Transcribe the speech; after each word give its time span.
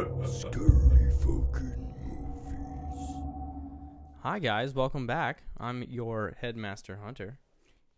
Scary 0.00 1.10
fucking 1.20 1.76
movies. 2.06 3.16
Hi 4.22 4.38
guys, 4.38 4.74
welcome 4.74 5.06
back. 5.06 5.42
I'm 5.58 5.82
your 5.82 6.36
headmaster 6.40 7.00
Hunter. 7.04 7.38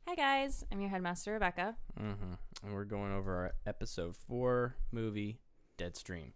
Hi 0.08 0.16
guys, 0.16 0.64
I'm 0.72 0.80
your 0.80 0.90
headmaster 0.90 1.34
Rebekah. 1.34 1.77
Mm-hmm. 2.00 2.32
And 2.64 2.74
we're 2.74 2.86
going 2.86 3.12
over 3.12 3.36
our 3.36 3.52
episode 3.68 4.16
four 4.16 4.74
movie, 4.91 5.38
Deadstream. 5.78 6.32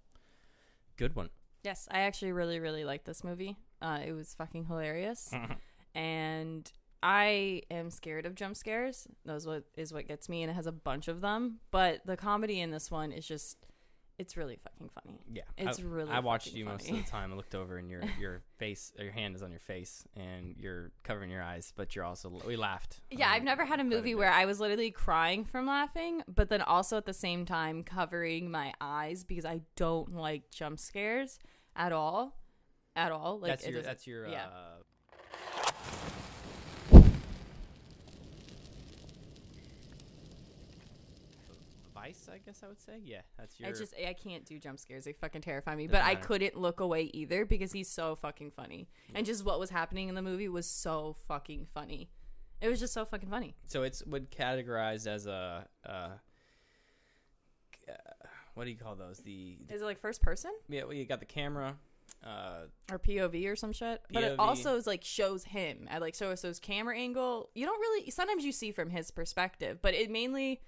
Good 0.96 1.16
one. 1.16 1.30
Yes, 1.64 1.88
I 1.90 2.02
actually 2.02 2.30
really 2.30 2.60
really 2.60 2.84
liked 2.84 3.04
this 3.04 3.24
movie. 3.24 3.56
Uh, 3.82 3.98
it 4.06 4.12
was 4.12 4.34
fucking 4.34 4.66
hilarious, 4.66 5.34
and 5.96 6.70
I 7.02 7.62
am 7.72 7.90
scared 7.90 8.24
of 8.24 8.36
jump 8.36 8.54
scares. 8.54 9.08
Those 9.24 9.48
what 9.48 9.64
is 9.76 9.92
what 9.92 10.06
gets 10.06 10.28
me, 10.28 10.44
and 10.44 10.50
it 10.50 10.54
has 10.54 10.68
a 10.68 10.72
bunch 10.72 11.08
of 11.08 11.22
them. 11.22 11.58
But 11.72 12.06
the 12.06 12.16
comedy 12.16 12.60
in 12.60 12.70
this 12.70 12.88
one 12.88 13.10
is 13.10 13.26
just, 13.26 13.66
it's 14.18 14.36
really 14.36 14.56
fucking 14.56 14.90
funny. 14.94 15.20
Yeah, 15.30 15.42
It's 15.58 15.78
I, 15.78 15.82
really 15.82 16.10
I 16.10 16.20
watched 16.20 16.54
you 16.54 16.64
most 16.64 16.88
of 16.88 16.96
the 16.96 17.02
time. 17.02 17.32
I 17.32 17.36
looked 17.36 17.54
over 17.54 17.76
and 17.76 17.90
your 17.90 18.02
your 18.20 18.42
face, 18.58 18.92
your 18.98 19.12
hand 19.12 19.36
is 19.36 19.42
on 19.42 19.50
your 19.50 19.60
face, 19.60 20.04
and 20.16 20.54
you're 20.58 20.92
covering 21.04 21.30
your 21.30 21.42
eyes, 21.42 21.72
but 21.76 21.94
you're 21.94 22.04
also 22.04 22.40
we 22.46 22.56
laughed. 22.56 23.00
Yeah, 23.10 23.28
um, 23.28 23.34
I've 23.34 23.42
never 23.42 23.64
had 23.64 23.80
a 23.80 23.84
movie 23.84 24.14
where 24.14 24.30
I 24.30 24.46
was 24.46 24.60
literally 24.60 24.90
crying 24.90 25.44
from 25.44 25.66
laughing, 25.66 26.22
but 26.26 26.48
then 26.48 26.62
also 26.62 26.96
at 26.96 27.04
the 27.04 27.14
same 27.14 27.44
time 27.44 27.82
covering 27.82 28.50
my 28.50 28.72
eyes 28.80 29.24
because 29.24 29.44
I 29.44 29.60
don't 29.76 30.14
like 30.14 30.50
jump 30.50 30.78
scares 30.78 31.38
at 31.74 31.92
all, 31.92 32.38
at 32.94 33.12
all. 33.12 33.38
Like 33.38 33.50
that's 33.50 33.66
your 33.66 33.82
that's 33.82 34.06
your 34.06 34.28
yeah. 34.28 34.46
uh, 34.46 34.82
I 42.32 42.38
guess 42.38 42.62
I 42.62 42.68
would 42.68 42.80
say. 42.80 43.00
Yeah, 43.04 43.22
that's 43.38 43.58
your. 43.58 43.68
I 43.68 43.72
just 43.72 43.94
I 43.96 44.12
can't 44.12 44.44
do 44.44 44.58
jump 44.58 44.78
scares. 44.78 45.04
They 45.04 45.12
fucking 45.12 45.42
terrify 45.42 45.74
me. 45.74 45.86
But 45.86 46.02
I 46.02 46.14
matter. 46.14 46.26
couldn't 46.26 46.56
look 46.56 46.80
away 46.80 47.10
either 47.14 47.44
because 47.44 47.72
he's 47.72 47.88
so 47.88 48.14
fucking 48.14 48.52
funny. 48.52 48.88
And 49.14 49.26
just 49.26 49.44
what 49.44 49.58
was 49.58 49.70
happening 49.70 50.08
in 50.08 50.14
the 50.14 50.22
movie 50.22 50.48
was 50.48 50.66
so 50.66 51.16
fucking 51.28 51.66
funny. 51.74 52.10
It 52.60 52.68
was 52.68 52.80
just 52.80 52.92
so 52.94 53.04
fucking 53.04 53.28
funny. 53.28 53.54
So 53.66 53.82
it's 53.82 54.04
would 54.06 54.30
categorized 54.30 55.06
as 55.06 55.26
a 55.26 55.66
uh, 55.84 56.08
what 58.56 58.64
do 58.64 58.70
you 58.70 58.76
call 58.76 58.94
those? 58.94 59.18
The 59.18 59.58
Is 59.68 59.82
it 59.82 59.84
like 59.84 60.00
first 60.00 60.22
person 60.22 60.50
yeah, 60.68 60.84
well, 60.84 60.94
you 60.94 61.04
got 61.04 61.20
the 61.20 61.26
camera. 61.26 61.76
Uh, 62.24 62.64
or 62.90 62.98
POV 62.98 63.52
or 63.52 63.54
some 63.54 63.72
shit? 63.72 64.00
But 64.10 64.24
it 64.24 64.38
also 64.38 64.76
is 64.76 64.86
like 64.86 65.04
shows 65.04 65.44
him 65.44 65.86
at 65.90 66.00
like 66.00 66.14
so 66.14 66.34
so 66.34 66.48
his 66.48 66.58
camera 66.58 66.96
angle. 66.96 67.50
You 67.54 67.66
don't 67.66 67.78
really 67.78 68.10
sometimes 68.10 68.44
you 68.44 68.52
see 68.52 68.72
from 68.72 68.88
his 68.88 69.10
perspective, 69.10 69.78
but 69.82 69.92
it 69.92 70.10
mainly 70.10 70.62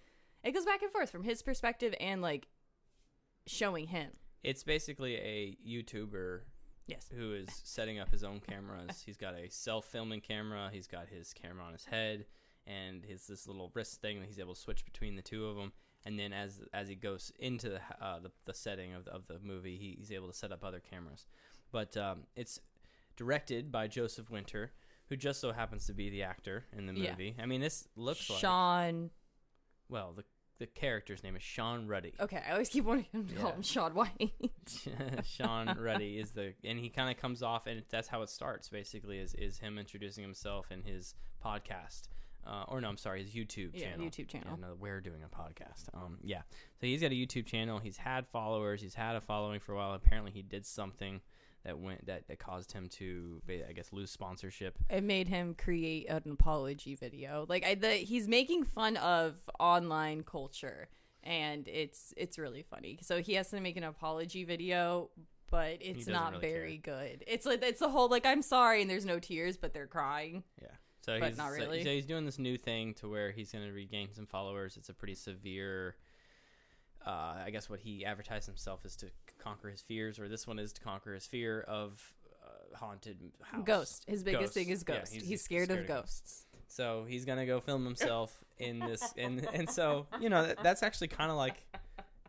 it 0.45 0.53
goes 0.53 0.65
back 0.65 0.83
and 0.83 0.91
forth 0.91 1.11
from 1.11 1.25
his 1.25 1.43
perspective 1.43 1.95
and 2.01 2.23
like 2.23 2.49
showing 3.47 3.87
him. 3.89 4.11
it's 4.43 4.63
basically 4.63 5.15
a 5.17 5.57
YouTuber 5.67 6.41
Yes. 6.87 7.07
who 7.15 7.35
is 7.35 7.49
setting 7.65 7.99
up 7.99 8.11
his 8.11 8.25
own 8.25 8.41
cameras. 8.41 9.03
he's 9.07 9.17
got 9.19 9.35
a 9.35 9.51
self-filming 9.51 10.23
camera. 10.23 10.71
He's 10.73 10.87
got 10.87 11.07
his 11.09 11.35
camera 11.35 11.63
on 11.65 11.73
his 11.75 11.85
head, 11.85 12.25
and 12.67 13.05
his 13.05 13.27
this 13.27 13.47
little 13.47 13.71
wrist 13.75 14.01
thing 14.01 14.21
that 14.21 14.27
he's 14.27 14.39
able 14.39 14.55
to 14.55 14.61
switch 14.61 14.85
between 14.87 15.15
the 15.17 15.21
two 15.23 15.47
of 15.47 15.57
them. 15.57 15.73
And 16.07 16.19
then 16.19 16.33
as 16.33 16.61
as 16.73 16.89
he 16.89 16.95
goes 16.95 17.31
into 17.39 17.69
the 17.69 17.81
uh, 18.01 18.21
the, 18.21 18.31
the 18.47 18.55
setting 18.55 18.95
of 18.95 19.05
the, 19.05 19.11
of 19.13 19.27
the 19.27 19.39
movie, 19.43 19.77
he, 19.77 19.97
he's 19.99 20.11
able 20.13 20.29
to 20.29 20.33
set 20.33 20.51
up 20.51 20.65
other 20.65 20.81
cameras. 20.81 21.27
But 21.73 21.95
um, 21.99 22.21
it's 22.37 22.59
directed 23.17 23.71
by 23.71 23.87
Joseph 23.89 24.31
Winter, 24.31 24.73
who 25.11 25.17
just 25.17 25.41
so 25.43 25.53
happens 25.53 25.87
to 25.89 25.93
be 25.93 26.09
the 26.09 26.23
actor 26.23 26.65
in 26.75 26.87
the 26.87 26.95
Yeah. 26.95 27.11
movie. 27.11 27.37
I 27.39 27.45
mean, 27.45 27.61
this 27.61 27.87
looks 27.97 28.31
like 28.31 28.39
Sean 28.39 29.11
well 29.89 30.13
the 30.17 30.25
the 30.59 30.67
character's 30.67 31.23
name 31.23 31.37
is 31.37 31.43
Shawn 31.43 31.87
Ruddy. 31.87 32.15
Okay, 32.19 32.43
I 32.49 32.51
always 32.51 32.69
keep 32.69 32.85
wanting 32.85 33.07
to 33.29 33.35
call 33.37 33.51
Yeah. 33.51 33.55
him 33.57 33.63
Shaun 33.63 33.95
White. 33.95 34.33
Shawn 35.25 35.79
Ruddy 35.81 36.19
is 36.19 36.33
the 36.33 36.55
and 36.65 36.79
he 36.79 36.89
kind 36.89 37.11
of 37.11 37.17
comes 37.21 37.43
off 37.43 37.67
and 37.67 37.83
that's 37.91 38.09
how 38.09 38.23
it 38.23 38.29
starts 38.29 38.69
basically 38.69 39.19
is 39.19 39.35
is 39.35 39.59
him 39.59 39.79
introducing 39.79 40.25
himself 40.25 40.71
in 40.73 40.83
his 40.83 41.15
podcast 41.45 42.09
uh, 42.47 42.65
or 42.69 42.81
no 42.81 42.89
I'm 42.89 42.97
sorry 42.97 43.23
his 43.23 43.33
YouTube 43.33 43.71
Yeah, 43.75 43.91
channel 43.91 44.07
YouTube 44.07 44.29
channel. 44.29 44.59
yeah, 44.59 44.67
no, 44.69 44.75
we're 44.79 45.01
doing 45.01 45.21
a 45.25 45.29
podcast 45.29 45.89
um 45.95 46.19
yeah 46.25 46.43
so 46.81 46.87
he's 46.87 47.03
got 47.03 47.13
a 47.13 47.15
YouTube 47.15 47.47
channel 47.47 47.79
he's 47.79 47.97
had 47.99 48.27
followers 48.27 48.81
he's 48.83 48.95
had 48.95 49.15
a 49.17 49.21
following 49.21 49.61
for 49.61 49.73
a 49.73 49.77
while 49.77 49.93
apparently 49.95 50.33
he 50.33 50.43
did 50.43 50.67
something 50.67 51.21
that 51.69 51.79
went 51.79 52.07
that, 52.07 52.27
that 52.29 52.39
caused 52.39 52.73
him 52.73 52.89
to 52.89 53.43
I 53.69 53.73
guess 53.73 53.93
lose 53.93 54.11
sponsorship 54.11 54.79
it 54.89 55.05
made 55.05 55.29
him 55.29 55.55
create 55.55 56.09
an 56.09 56.23
apology 56.33 56.95
video. 56.95 57.45
Like 57.47 57.65
I, 57.67 57.75
the, 57.75 57.91
he's 57.91 58.27
making 58.27 58.65
fun 58.65 58.97
of 58.97 59.37
online 59.61 60.23
culture, 60.23 60.89
and 61.23 61.69
it's 61.69 62.15
it's 62.17 62.39
really 62.39 62.63
funny. 62.63 62.99
So 63.03 63.21
he 63.21 63.35
has 63.35 63.51
to 63.51 63.61
make 63.61 63.77
an 63.77 63.85
apology 63.85 64.45
video, 64.45 65.11
but 65.51 65.77
it's 65.81 66.07
doesn't 66.07 66.33
really 66.33 66.41
very 66.41 66.79
good. 66.79 67.23
It's 67.27 67.45
like 67.45 67.63
it's 67.63 67.81
the 67.81 67.91
whole 67.91 68.09
like 68.09 68.25
I'm 68.25 68.41
sorry 68.41 68.81
and 68.81 68.91
there's 68.91 69.05
no 69.05 69.19
tears, 69.19 69.59
but 69.59 69.75
they're 69.75 69.87
crying. 69.87 70.45
Yeah. 70.63 70.69
So 71.05 71.21
But 71.21 71.29
he's 71.29 71.39
not 71.39 71.51
so- 71.51 71.59
really. 71.59 71.85
So, 71.85 71.91
he's 71.91 72.07
doing 72.07 72.25
this 72.25 72.39
new 72.39 72.57
thing 72.57 72.95
to 72.95 73.09
where 73.11 73.31
he's 73.31 73.53
going 73.53 73.67
to 73.67 73.73
regain 73.73 74.09
some 74.15 74.27
followers. 74.27 74.77
It's 74.79 74.89
a 74.89 74.95
pretty 74.95 75.15
severe. 75.15 75.97
Uh, 77.07 77.37
I 77.47 77.51
guess 77.51 77.71
what 77.71 77.81
he 77.81 78.05
advertised 78.05 78.47
himself 78.47 78.85
is 78.85 78.95
to 78.97 79.07
conquer 79.39 79.71
his 79.71 79.81
fears, 79.81 80.19
or 80.19 80.29
this 80.29 80.47
one 80.47 80.59
is 80.59 80.73
to 80.75 80.81
conquer 80.81 81.15
his 81.15 81.27
fear 81.27 81.61
of 81.63 82.03
uh, 82.45 82.77
haunted 82.77 83.17
house. 83.43 83.63
Ghost. 83.65 84.05
His 84.07 84.23
biggest 84.23 84.41
Ghosts. 84.41 84.55
thing 84.55 84.69
is 84.69 84.85
Yeah, 84.89 84.99
ghost. 84.99 85.13
he's 85.15 85.29
he's, 85.29 85.43
scared, 85.43 85.71
of 85.71 85.87
ghosts. 85.87 86.21
ghosts. 86.21 86.45
So 86.67 87.07
he's 87.09 87.25
gonna 87.25 87.47
go 87.47 87.61
film 87.61 87.85
himself 87.85 88.45
in 88.59 88.79
this, 88.79 89.15
and 89.17 89.47
and 89.55 89.71
so 89.71 90.07
you 90.21 90.29
know 90.29 90.47
that, 90.47 90.63
that's 90.63 90.83
actually 90.83 91.09
kind 91.09 91.31
of 91.31 91.37
like, 91.39 91.63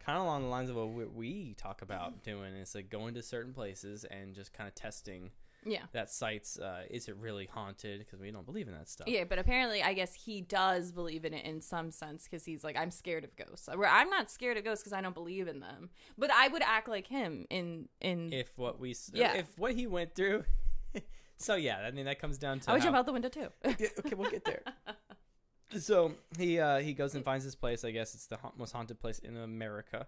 kind 0.06 0.18
of 0.18 0.24
along 0.24 0.44
the 0.44 0.50
lines 0.50 0.70
of 0.70 0.78
what 0.78 1.14
we 1.14 1.56
talk 1.58 1.82
about 1.82 2.24
doing. 2.24 2.54
It's 2.54 2.74
like 2.74 2.90
going 2.90 3.16
to 3.16 3.22
certain 3.22 3.54
places 3.54 4.06
and 4.06 4.34
just 4.34 4.54
kind 4.54 4.68
of 4.68 4.76
testing 4.76 5.32
Yeah. 5.66 5.82
that 5.92 6.10
site's 6.10 6.58
uh, 6.58 6.84
is 6.90 7.08
it 7.10 7.16
really 7.18 7.46
haunted 7.52 8.00
because 8.00 8.20
we 8.20 8.32
don't 8.32 8.46
believe 8.46 8.68
in 8.68 8.74
that 8.74 8.88
stuff. 8.90 9.08
Yeah, 9.08 9.26
but 9.26 9.40
apparently, 9.40 9.84
I 9.84 9.94
guess 9.94 10.14
he 10.14 10.42
does 10.42 10.92
believe 10.92 11.26
in 11.26 11.34
it 11.34 11.46
in 11.46 11.60
some 11.62 11.92
sense 11.92 12.24
because 12.24 12.46
he's 12.46 12.64
like, 12.64 12.78
I'm 12.78 12.92
scared 12.92 13.24
of 13.26 13.36
ghosts. 13.36 13.68
Where 13.74 13.90
I'm 13.90 14.10
not 14.10 14.30
scared 14.32 14.58
of 14.58 14.64
ghosts 14.64 14.84
because 14.84 14.94
I 14.94 15.02
don't 15.02 15.14
believe 15.14 15.48
in 15.48 15.60
them, 15.60 15.90
but 16.18 16.32
I 16.32 16.48
would 16.48 16.62
act 16.64 16.88
like 16.88 17.08
him 17.08 17.46
in 17.50 17.90
in. 18.00 18.32
if 18.32 18.58
what 18.58 18.80
we 18.80 18.96
Yeah. 19.14 19.34
if 19.36 19.58
what 19.58 19.74
he 19.76 19.86
went 19.88 20.16
through 20.16 20.46
so 21.38 21.56
yeah 21.56 21.80
i 21.86 21.92
mean 21.92 22.06
that 22.06 22.20
comes 22.20 22.38
down 22.38 22.60
to 22.62 22.70
I 22.70 22.74
would 22.74 22.82
how- 22.82 22.88
jump 22.88 22.98
out 22.98 23.06
the 23.06 23.14
window 23.14 23.30
too. 23.30 23.48
Yeah, 23.66 23.88
okay 24.00 24.16
we'll 24.16 24.30
get 24.32 24.44
there 24.46 24.62
so 25.80 26.14
he 26.38 26.60
uh 26.60 26.80
he 26.80 26.94
goes 26.94 27.16
and 27.16 27.24
finds 27.24 27.46
this 27.46 27.56
place 27.56 27.84
i 27.86 27.92
guess 27.92 28.14
it's 28.16 28.26
the 28.28 28.38
ha- 28.38 28.52
most 28.58 28.72
haunted 28.72 29.00
place 29.00 29.20
in 29.20 29.38
america 29.38 30.08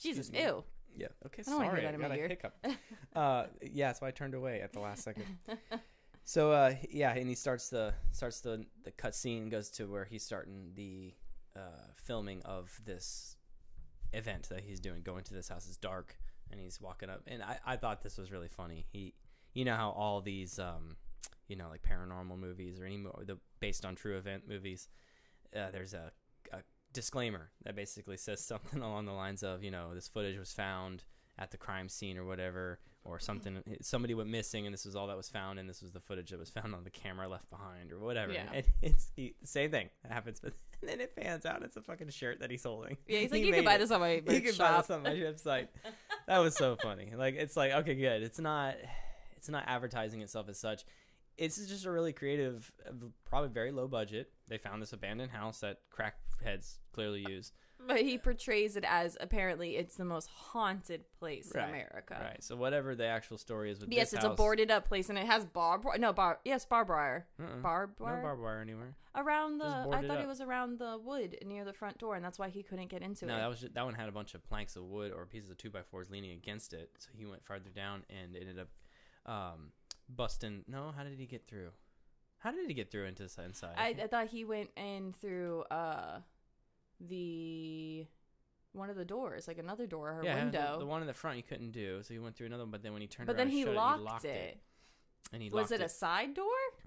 Jesus, 0.00 0.30
ew. 0.32 0.62
Yeah. 0.96 1.08
Okay 1.26 1.42
I 1.46 1.50
don't 1.50 1.60
sorry 1.60 1.80
hear 1.80 1.90
that 1.90 1.94
in 1.94 2.00
got 2.00 2.10
my 2.10 2.16
a 2.16 2.18
ear. 2.18 2.28
hiccup. 2.28 2.54
Uh 3.16 3.44
yeah 3.62 3.88
that's 3.88 4.00
why 4.00 4.08
i 4.08 4.10
turned 4.10 4.34
away 4.34 4.60
at 4.60 4.72
the 4.72 4.80
last 4.80 5.02
second. 5.02 5.24
So 6.24 6.52
uh 6.52 6.74
yeah 6.90 7.12
and 7.14 7.28
he 7.28 7.34
starts 7.34 7.68
the 7.70 7.94
starts 8.12 8.40
the 8.40 8.64
the 8.84 8.90
cut 8.90 9.14
scene 9.14 9.48
goes 9.48 9.70
to 9.70 9.86
where 9.86 10.04
he's 10.04 10.22
starting 10.24 10.72
the 10.74 11.14
uh 11.56 11.60
filming 11.96 12.42
of 12.42 12.78
this 12.84 13.36
event 14.12 14.48
that 14.50 14.60
he's 14.60 14.80
doing 14.80 15.02
going 15.02 15.24
to 15.24 15.34
this 15.34 15.48
house. 15.48 15.66
It's 15.66 15.76
dark 15.76 16.16
and 16.50 16.60
he's 16.60 16.80
walking 16.80 17.10
up 17.10 17.22
and 17.26 17.42
i 17.42 17.58
i 17.66 17.76
thought 17.76 18.02
this 18.02 18.16
was 18.18 18.30
really 18.32 18.48
funny. 18.48 18.86
He 18.92 19.14
you 19.54 19.64
know 19.64 19.74
how 19.74 19.90
all 19.90 20.20
these 20.20 20.58
um 20.58 20.96
you 21.48 21.56
know 21.56 21.68
like 21.70 21.82
paranormal 21.82 22.38
movies 22.38 22.78
or 22.78 22.84
any 22.84 22.98
mo- 22.98 23.20
the 23.26 23.38
based 23.60 23.84
on 23.84 23.94
true 23.94 24.16
event 24.18 24.44
movies 24.48 24.88
uh, 25.56 25.70
there's 25.72 25.94
a, 25.94 26.12
a 26.12 26.27
disclaimer 26.98 27.50
that 27.64 27.76
basically 27.76 28.16
says 28.16 28.44
something 28.52 28.82
along 28.82 29.06
the 29.06 29.12
lines 29.12 29.42
of 29.42 29.62
you 29.62 29.70
know 29.70 29.94
this 29.94 30.08
footage 30.08 30.36
was 30.38 30.52
found 30.52 31.04
at 31.38 31.50
the 31.52 31.56
crime 31.56 31.88
scene 31.88 32.18
or 32.18 32.24
whatever 32.24 32.80
or 33.04 33.20
something 33.20 33.62
somebody 33.80 34.12
went 34.12 34.28
missing 34.28 34.66
and 34.66 34.74
this 34.74 34.84
was 34.84 34.96
all 34.96 35.06
that 35.06 35.16
was 35.16 35.28
found 35.28 35.58
and 35.60 35.68
this 35.70 35.80
was 35.80 35.92
the 35.92 36.00
footage 36.00 36.30
that 36.30 36.38
was 36.38 36.50
found 36.50 36.74
on 36.74 36.82
the 36.82 36.90
camera 36.90 37.28
left 37.28 37.48
behind 37.48 37.92
or 37.92 37.98
whatever 38.00 38.32
Yeah. 38.32 38.42
and 38.52 38.64
it's 38.82 39.12
he, 39.14 39.34
same 39.44 39.70
thing 39.70 39.88
that 40.02 40.10
happens 40.12 40.40
but 40.40 40.52
then 40.82 41.00
it 41.00 41.14
pans 41.14 41.46
out 41.46 41.62
it's 41.62 41.76
a 41.76 41.80
fucking 41.82 42.10
shirt 42.10 42.40
that 42.40 42.50
he's 42.50 42.64
holding 42.64 42.96
Yeah, 43.06 43.20
he's 43.20 43.30
like, 43.30 43.40
He 43.42 43.46
you 43.46 43.52
can 43.54 43.64
buy 43.64 43.74
it. 43.76 43.78
this 43.78 43.90
on 43.92 44.00
my 44.00 44.14
you 44.14 44.40
can 44.40 44.56
buy 44.58 44.76
this 44.78 44.90
on 44.90 45.02
my 45.04 45.10
website. 45.10 45.68
That 46.26 46.38
was 46.38 46.56
so 46.56 46.76
funny. 46.82 47.12
Like 47.16 47.36
it's 47.36 47.56
like 47.56 47.72
okay, 47.72 47.94
good. 47.94 48.22
It's 48.22 48.40
not 48.40 48.74
it's 49.36 49.48
not 49.48 49.64
advertising 49.66 50.20
itself 50.20 50.48
as 50.48 50.58
such. 50.58 50.82
It's 51.38 51.56
just 51.68 51.86
a 51.86 51.90
really 51.90 52.12
creative, 52.12 52.70
probably 53.24 53.48
very 53.50 53.70
low 53.70 53.86
budget. 53.88 54.30
They 54.48 54.58
found 54.58 54.82
this 54.82 54.92
abandoned 54.92 55.30
house 55.30 55.60
that 55.60 55.78
crackheads 55.96 56.78
clearly 56.92 57.24
use. 57.28 57.52
But 57.86 58.00
he 58.00 58.18
portrays 58.18 58.76
it 58.76 58.84
as 58.86 59.16
apparently 59.20 59.76
it's 59.76 59.94
the 59.94 60.04
most 60.04 60.28
haunted 60.28 61.04
place 61.20 61.52
Right, 61.54 61.62
in 61.62 61.70
America. 61.70 62.18
Right. 62.20 62.42
So 62.42 62.56
whatever 62.56 62.96
the 62.96 63.06
actual 63.06 63.38
story 63.38 63.70
is 63.70 63.78
with 63.78 63.92
Yes, 63.92 64.12
it's 64.12 64.24
a 64.24 64.30
boarded 64.30 64.72
up 64.72 64.88
place 64.88 65.10
and 65.10 65.16
it 65.16 65.26
has 65.26 65.44
barbed 65.46 65.86
no 66.00 66.12
bar 66.12 66.40
yes 66.44 66.64
barbed 66.66 66.90
wire 66.90 67.28
Uh-uh. 67.40 67.62
barbed 67.62 68.00
no 68.00 68.06
wire 68.06 68.20
barbed 68.22 68.42
wire 68.42 68.60
anywhere. 68.60 68.96
around 69.14 69.58
the 69.58 69.66
I 69.66 70.02
thought 70.02 70.18
up. 70.18 70.24
it 70.24 70.26
was 70.26 70.40
around 70.40 70.80
the 70.80 70.98
wood 71.02 71.38
near 71.46 71.64
the 71.64 71.72
front 71.72 71.98
door 71.98 72.16
and 72.16 72.24
that's 72.24 72.38
why 72.38 72.48
he 72.48 72.64
couldn't 72.64 72.88
get 72.88 73.02
into 73.02 73.26
No, 73.26 73.36
it. 73.36 73.38
that 73.38 73.48
was 73.48 73.60
just, 73.60 73.74
that 73.74 73.84
one 73.84 73.94
had 73.94 74.08
a 74.08 74.12
bunch 74.12 74.34
of 74.34 74.42
planks 74.48 74.74
of 74.74 74.82
wood 74.82 75.12
or 75.12 75.24
pieces 75.24 75.48
of 75.48 75.56
two 75.56 75.70
by 75.70 75.82
fours 75.82 76.10
leaning 76.10 76.32
against 76.32 76.72
it. 76.72 76.90
So 76.98 77.10
he 77.16 77.26
went 77.26 77.44
farther 77.46 77.70
down 77.70 78.02
and 78.10 78.34
ended 78.34 78.58
up 78.58 78.68
um, 79.32 79.70
busting. 80.08 80.64
No, 80.68 80.92
how 80.96 81.04
did 81.04 81.18
he 81.18 81.26
get 81.26 81.46
through? 81.46 81.70
How 82.38 82.52
did 82.52 82.66
he 82.68 82.74
get 82.74 82.90
through 82.90 83.06
into 83.06 83.24
the 83.24 83.44
inside? 83.44 83.74
I, 83.76 83.96
I 84.02 84.06
thought 84.06 84.28
he 84.28 84.44
went 84.44 84.70
in 84.76 85.12
through 85.20 85.64
uh 85.70 86.20
the 87.00 88.06
one 88.72 88.90
of 88.90 88.96
the 88.96 89.04
doors, 89.04 89.48
like 89.48 89.58
another 89.58 89.86
door 89.86 90.18
or 90.20 90.24
yeah, 90.24 90.36
window. 90.36 90.76
The, 90.78 90.86
one 90.86 91.00
in 91.00 91.06
the 91.06 91.14
front 91.14 91.36
you 91.36 91.42
couldn't 91.42 91.72
do, 91.72 92.02
so 92.02 92.14
he 92.14 92.20
went 92.20 92.36
through 92.36 92.46
another 92.46 92.62
one. 92.62 92.70
But 92.70 92.82
then 92.82 92.92
when 92.92 93.02
he 93.02 93.08
turned 93.08 93.26
but 93.26 93.36
around, 93.36 93.48
then 93.48 93.56
he 93.56 93.64
shut 93.64 93.74
locked, 93.74 93.98
it, 93.98 94.02
he 94.02 94.04
locked 94.04 94.24
it. 94.24 94.28
it. 94.28 94.58
and 95.32 95.42
he 95.42 95.50
Was 95.50 95.70
locked 95.70 95.82
it 95.82 95.84
a 95.84 95.88
side 95.88 96.34
door? 96.34 96.46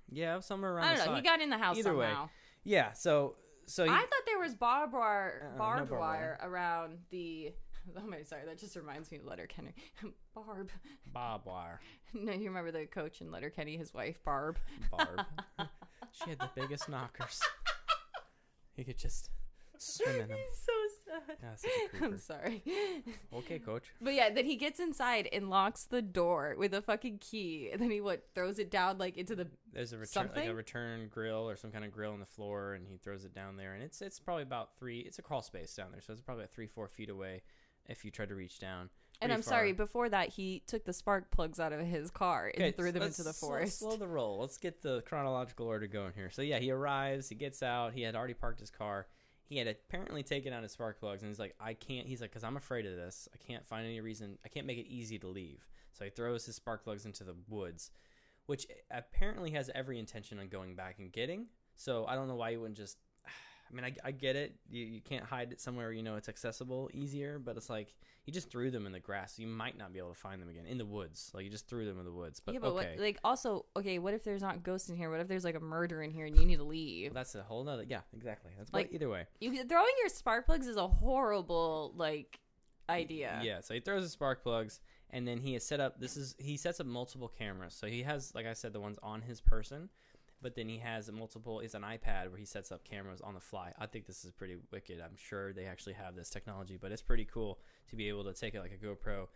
Yeah, 0.09 0.39
somewhere 0.39 0.73
around. 0.73 0.85
I 0.85 0.95
don't 0.95 1.05
the 1.05 1.11
know. 1.11 1.15
He 1.17 1.21
got 1.21 1.41
in 1.41 1.49
the 1.49 1.57
house 1.57 1.77
Either 1.77 1.95
way. 1.95 2.13
Yeah, 2.63 2.93
so 2.93 3.35
so 3.65 3.85
he, 3.85 3.89
I 3.89 3.99
thought 3.99 4.25
there 4.25 4.39
was 4.39 4.55
barbed 4.55 4.93
wire, 4.93 5.51
no 5.53 5.57
barbed 5.57 5.89
barbed 5.89 5.91
wire 5.91 6.39
around 6.41 6.99
the. 7.09 7.53
Oh 7.97 8.07
my, 8.07 8.23
sorry, 8.23 8.43
that 8.45 8.59
just 8.59 8.75
reminds 8.75 9.11
me 9.11 9.17
of 9.17 9.25
Letterkenny. 9.25 9.73
Barb. 10.35 10.69
Bob 11.11 11.41
Wire, 11.45 11.79
No, 12.13 12.31
you 12.31 12.45
remember 12.49 12.71
the 12.71 12.85
coach 12.85 13.21
in 13.21 13.31
Letterkenny, 13.31 13.77
his 13.77 13.93
wife 13.93 14.23
Barb. 14.23 14.57
Barb. 14.91 15.25
she 16.11 16.29
had 16.29 16.39
the 16.39 16.49
biggest 16.55 16.89
knockers. 16.89 17.39
He 18.75 18.83
could 18.83 18.97
just 18.97 19.29
swim 19.77 20.21
in 20.21 20.27
them. 20.29 20.37
He's 20.37 20.59
so 20.59 20.71
sad. 21.27 21.37
Yeah, 21.41 21.55
such 21.55 21.71
a 21.85 21.89
creeper. 21.89 22.05
I'm 22.05 22.17
sorry. 22.17 22.63
Okay, 23.33 23.59
coach. 23.59 23.83
But 23.99 24.13
yeah, 24.13 24.29
then 24.29 24.45
he 24.45 24.55
gets 24.55 24.79
inside 24.79 25.27
and 25.31 25.49
locks 25.49 25.85
the 25.85 26.01
door 26.01 26.55
with 26.57 26.73
a 26.73 26.81
fucking 26.81 27.19
key, 27.19 27.69
and 27.71 27.81
then 27.81 27.91
he 27.91 27.99
what 28.01 28.23
throws 28.33 28.59
it 28.59 28.71
down 28.71 28.97
like 28.97 29.17
into 29.17 29.35
the. 29.35 29.47
There's 29.73 29.93
a 29.93 29.97
return, 29.97 30.29
like 30.35 30.47
a 30.47 30.53
return 30.55 31.09
grill 31.09 31.49
or 31.49 31.55
some 31.55 31.71
kind 31.71 31.83
of 31.83 31.91
grill 31.91 32.13
on 32.13 32.19
the 32.19 32.25
floor, 32.25 32.73
and 32.73 32.87
he 32.87 32.97
throws 32.97 33.25
it 33.25 33.33
down 33.33 33.57
there, 33.57 33.73
and 33.73 33.83
it's 33.83 34.01
it's 34.01 34.19
probably 34.19 34.43
about 34.43 34.77
three. 34.77 34.99
It's 34.99 35.19
a 35.19 35.21
crawl 35.21 35.41
space 35.41 35.73
down 35.73 35.91
there, 35.91 36.01
so 36.01 36.13
it's 36.13 36.21
probably 36.21 36.43
about 36.43 36.53
three 36.53 36.67
four 36.67 36.87
feet 36.87 37.09
away 37.09 37.41
if 37.87 38.05
you 38.05 38.11
try 38.11 38.25
to 38.25 38.35
reach 38.35 38.59
down. 38.59 38.89
And 39.21 39.31
I'm 39.31 39.43
sorry, 39.43 39.71
before 39.71 40.09
that, 40.09 40.29
he 40.29 40.63
took 40.65 40.83
the 40.83 40.93
spark 40.93 41.29
plugs 41.29 41.59
out 41.59 41.73
of 41.73 41.79
his 41.79 42.09
car 42.09 42.51
and 42.53 42.63
Okay, 42.63 42.71
threw 42.71 42.91
them 42.91 43.03
into 43.03 43.21
the 43.21 43.33
forest. 43.33 43.77
Slow 43.77 43.95
the 43.95 44.07
roll. 44.07 44.39
Let's 44.39 44.57
get 44.57 44.81
the 44.81 45.03
chronological 45.03 45.67
order 45.67 45.85
going 45.85 46.13
here. 46.15 46.31
So 46.31 46.41
yeah, 46.41 46.57
he 46.57 46.71
arrives. 46.71 47.29
He 47.29 47.35
gets 47.35 47.61
out. 47.61 47.93
He 47.93 48.01
had 48.01 48.15
already 48.15 48.33
parked 48.33 48.59
his 48.59 48.71
car. 48.71 49.05
He 49.43 49.57
had 49.57 49.67
apparently 49.67 50.23
taken 50.23 50.53
out 50.53 50.63
his 50.63 50.71
spark 50.71 50.99
plugs, 50.99 51.21
and 51.21 51.29
he's 51.29 51.37
like, 51.37 51.53
"I 51.59 51.75
can't." 51.75 52.07
He's 52.07 52.21
like, 52.21 52.31
"Cause 52.31 52.43
I'm 52.43 52.57
afraid 52.57 52.85
of 52.85 52.95
this. 52.95 53.27
I 53.33 53.37
can't 53.37 53.67
find 53.67 53.85
any 53.85 54.01
reason. 54.01 54.39
I 54.43 54.47
can't 54.47 54.65
make 54.65 54.79
it 54.79 54.87
easy 54.87 55.19
to 55.19 55.27
leave." 55.27 55.67
So 55.91 56.05
he 56.05 56.09
throws 56.09 56.45
his 56.45 56.55
spark 56.55 56.83
plugs 56.83 57.05
into 57.05 57.23
the 57.23 57.35
woods, 57.47 57.91
which 58.45 58.65
apparently 58.89 59.51
has 59.51 59.69
every 59.75 59.99
intention 59.99 60.39
on 60.39 60.47
going 60.47 60.75
back 60.75 60.99
and 60.99 61.11
getting. 61.11 61.47
So 61.75 62.05
I 62.05 62.15
don't 62.15 62.27
know 62.27 62.35
why 62.35 62.51
he 62.51 62.57
wouldn't 62.57 62.77
just. 62.77 62.97
I 63.71 63.75
mean, 63.75 63.85
I, 63.85 64.07
I 64.07 64.11
get 64.11 64.35
it. 64.35 64.55
You, 64.69 64.83
you 64.85 65.01
can't 65.01 65.23
hide 65.23 65.51
it 65.51 65.61
somewhere 65.61 65.91
you 65.91 66.03
know 66.03 66.15
it's 66.15 66.29
accessible 66.29 66.89
easier, 66.93 67.39
but 67.39 67.57
it's 67.57 67.69
like 67.69 67.93
he 68.23 68.31
just 68.31 68.51
threw 68.51 68.69
them 68.69 68.85
in 68.85 68.91
the 68.91 68.99
grass. 68.99 69.39
You 69.39 69.47
might 69.47 69.77
not 69.77 69.93
be 69.93 69.99
able 69.99 70.09
to 70.09 70.19
find 70.19 70.41
them 70.41 70.49
again 70.49 70.65
in 70.65 70.77
the 70.77 70.85
woods. 70.85 71.31
Like 71.33 71.43
you 71.45 71.49
just 71.49 71.67
threw 71.67 71.85
them 71.85 71.99
in 71.99 72.05
the 72.05 72.11
woods. 72.11 72.39
But, 72.39 72.53
yeah, 72.53 72.59
but 72.59 72.71
okay. 72.73 72.91
what, 72.95 72.99
like 72.99 73.17
also, 73.23 73.65
okay, 73.77 73.99
what 73.99 74.13
if 74.13 74.23
there's 74.23 74.41
not 74.41 74.63
ghosts 74.63 74.89
in 74.89 74.95
here? 74.95 75.09
What 75.09 75.19
if 75.19 75.27
there's 75.27 75.43
like 75.43 75.55
a 75.55 75.61
murder 75.61 76.03
in 76.03 76.11
here 76.11 76.25
and 76.25 76.37
you 76.37 76.45
need 76.45 76.57
to 76.57 76.63
leave? 76.63 77.11
Well, 77.11 77.15
that's 77.15 77.35
a 77.35 77.43
whole 77.43 77.63
nother. 77.63 77.85
Yeah, 77.87 78.01
exactly. 78.15 78.51
That's 78.57 78.73
Like- 78.73 78.93
either 78.93 79.09
way. 79.09 79.25
You 79.39 79.63
throwing 79.63 79.93
your 79.99 80.09
spark 80.09 80.45
plugs 80.45 80.67
is 80.67 80.77
a 80.77 80.87
horrible 80.87 81.93
like 81.95 82.39
idea. 82.89 83.39
Yeah. 83.43 83.61
So 83.61 83.73
he 83.73 83.79
throws 83.79 84.03
the 84.03 84.09
spark 84.09 84.43
plugs, 84.43 84.79
and 85.09 85.27
then 85.27 85.37
he 85.37 85.53
has 85.53 85.65
set 85.65 85.79
up. 85.79 85.99
This 85.99 86.17
is 86.17 86.35
he 86.37 86.57
sets 86.57 86.79
up 86.79 86.85
multiple 86.85 87.27
cameras. 87.27 87.73
So 87.73 87.87
he 87.87 88.03
has, 88.03 88.33
like 88.35 88.45
I 88.45 88.53
said, 88.53 88.73
the 88.73 88.79
ones 88.79 88.97
on 89.01 89.21
his 89.21 89.41
person, 89.41 89.89
but 90.41 90.55
then 90.55 90.67
he 90.67 90.77
has 90.79 91.09
a 91.09 91.11
multiple. 91.11 91.59
It's 91.59 91.73
an 91.73 91.83
iPad 91.83 92.29
where 92.29 92.37
he 92.37 92.45
sets 92.45 92.71
up 92.71 92.83
cameras 92.83 93.21
on 93.21 93.33
the 93.33 93.39
fly. 93.39 93.73
I 93.79 93.85
think 93.85 94.07
this 94.07 94.25
is 94.25 94.31
pretty 94.31 94.57
wicked. 94.71 94.99
I'm 94.99 95.15
sure 95.15 95.53
they 95.53 95.65
actually 95.65 95.93
have 95.93 96.15
this 96.15 96.29
technology, 96.29 96.77
but 96.81 96.91
it's 96.91 97.01
pretty 97.01 97.25
cool 97.25 97.59
to 97.89 97.95
be 97.95 98.09
able 98.09 98.23
to 98.25 98.33
take 98.33 98.55
it 98.55 98.59
like 98.61 98.71
a 98.71 98.85
GoPro. 98.85 99.27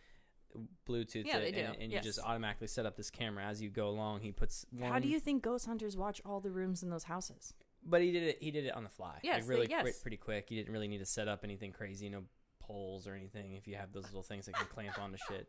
Bluetooth 0.88 1.25
Yeah, 1.25 1.38
it, 1.38 1.42
they 1.42 1.52
do. 1.52 1.68
and, 1.68 1.81
and 1.81 1.92
you 1.92 2.00
just 2.00 2.19
automatically 2.19 2.68
set 2.68 2.86
up 2.86 2.96
this 2.96 3.10
camera 3.10 3.44
as 3.44 3.62
you 3.62 3.69
go 3.69 3.90
along. 3.90 4.22
He 4.22 4.31
puts 4.31 4.66
one, 4.72 4.90
How 4.90 5.00
do 5.00 5.07
you 5.10 5.19
think 5.19 5.44
ghost 5.44 5.66
hunters 5.66 5.98
watch 5.98 6.22
all 6.25 6.40
the 6.40 6.52
rooms 6.52 6.81
in 6.81 6.90
those 6.90 7.04
houses? 7.04 7.54
But 7.86 8.01
he 8.01 8.12
did 8.12 8.24
it. 8.24 8.38
He 8.40 8.51
did 8.51 8.66
it 8.66 8.75
on 8.75 8.84
the 8.84 8.90
fly. 8.90 9.19
Yes, 9.22 9.42
like 9.42 9.50
really 9.50 9.68
yes. 9.69 9.81
quick, 9.81 10.01
pretty 10.01 10.18
quick. 10.18 10.46
he 10.50 10.56
didn't 10.56 10.72
really 10.72 10.88
need 10.88 11.00
to 11.00 11.06
set 11.06 11.28
up 11.28 11.42
anything 11.44 11.72
crazy, 11.72 12.10
no 12.10 12.24
poles 12.60 13.08
or 13.08 13.13
anything. 13.13 13.54
If 13.54 13.68
you 13.68 13.75
have 13.75 13.92
those 13.92 14.06
little 14.06 14.24
things 14.24 14.46
that 14.46 14.56
can 14.56 14.68
clamp 14.68 14.98
onto 15.00 15.18
shit. 15.30 15.48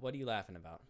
What 0.00 0.14
are 0.14 0.16
you 0.16 0.26
laughing 0.26 0.56
about? 0.56 0.80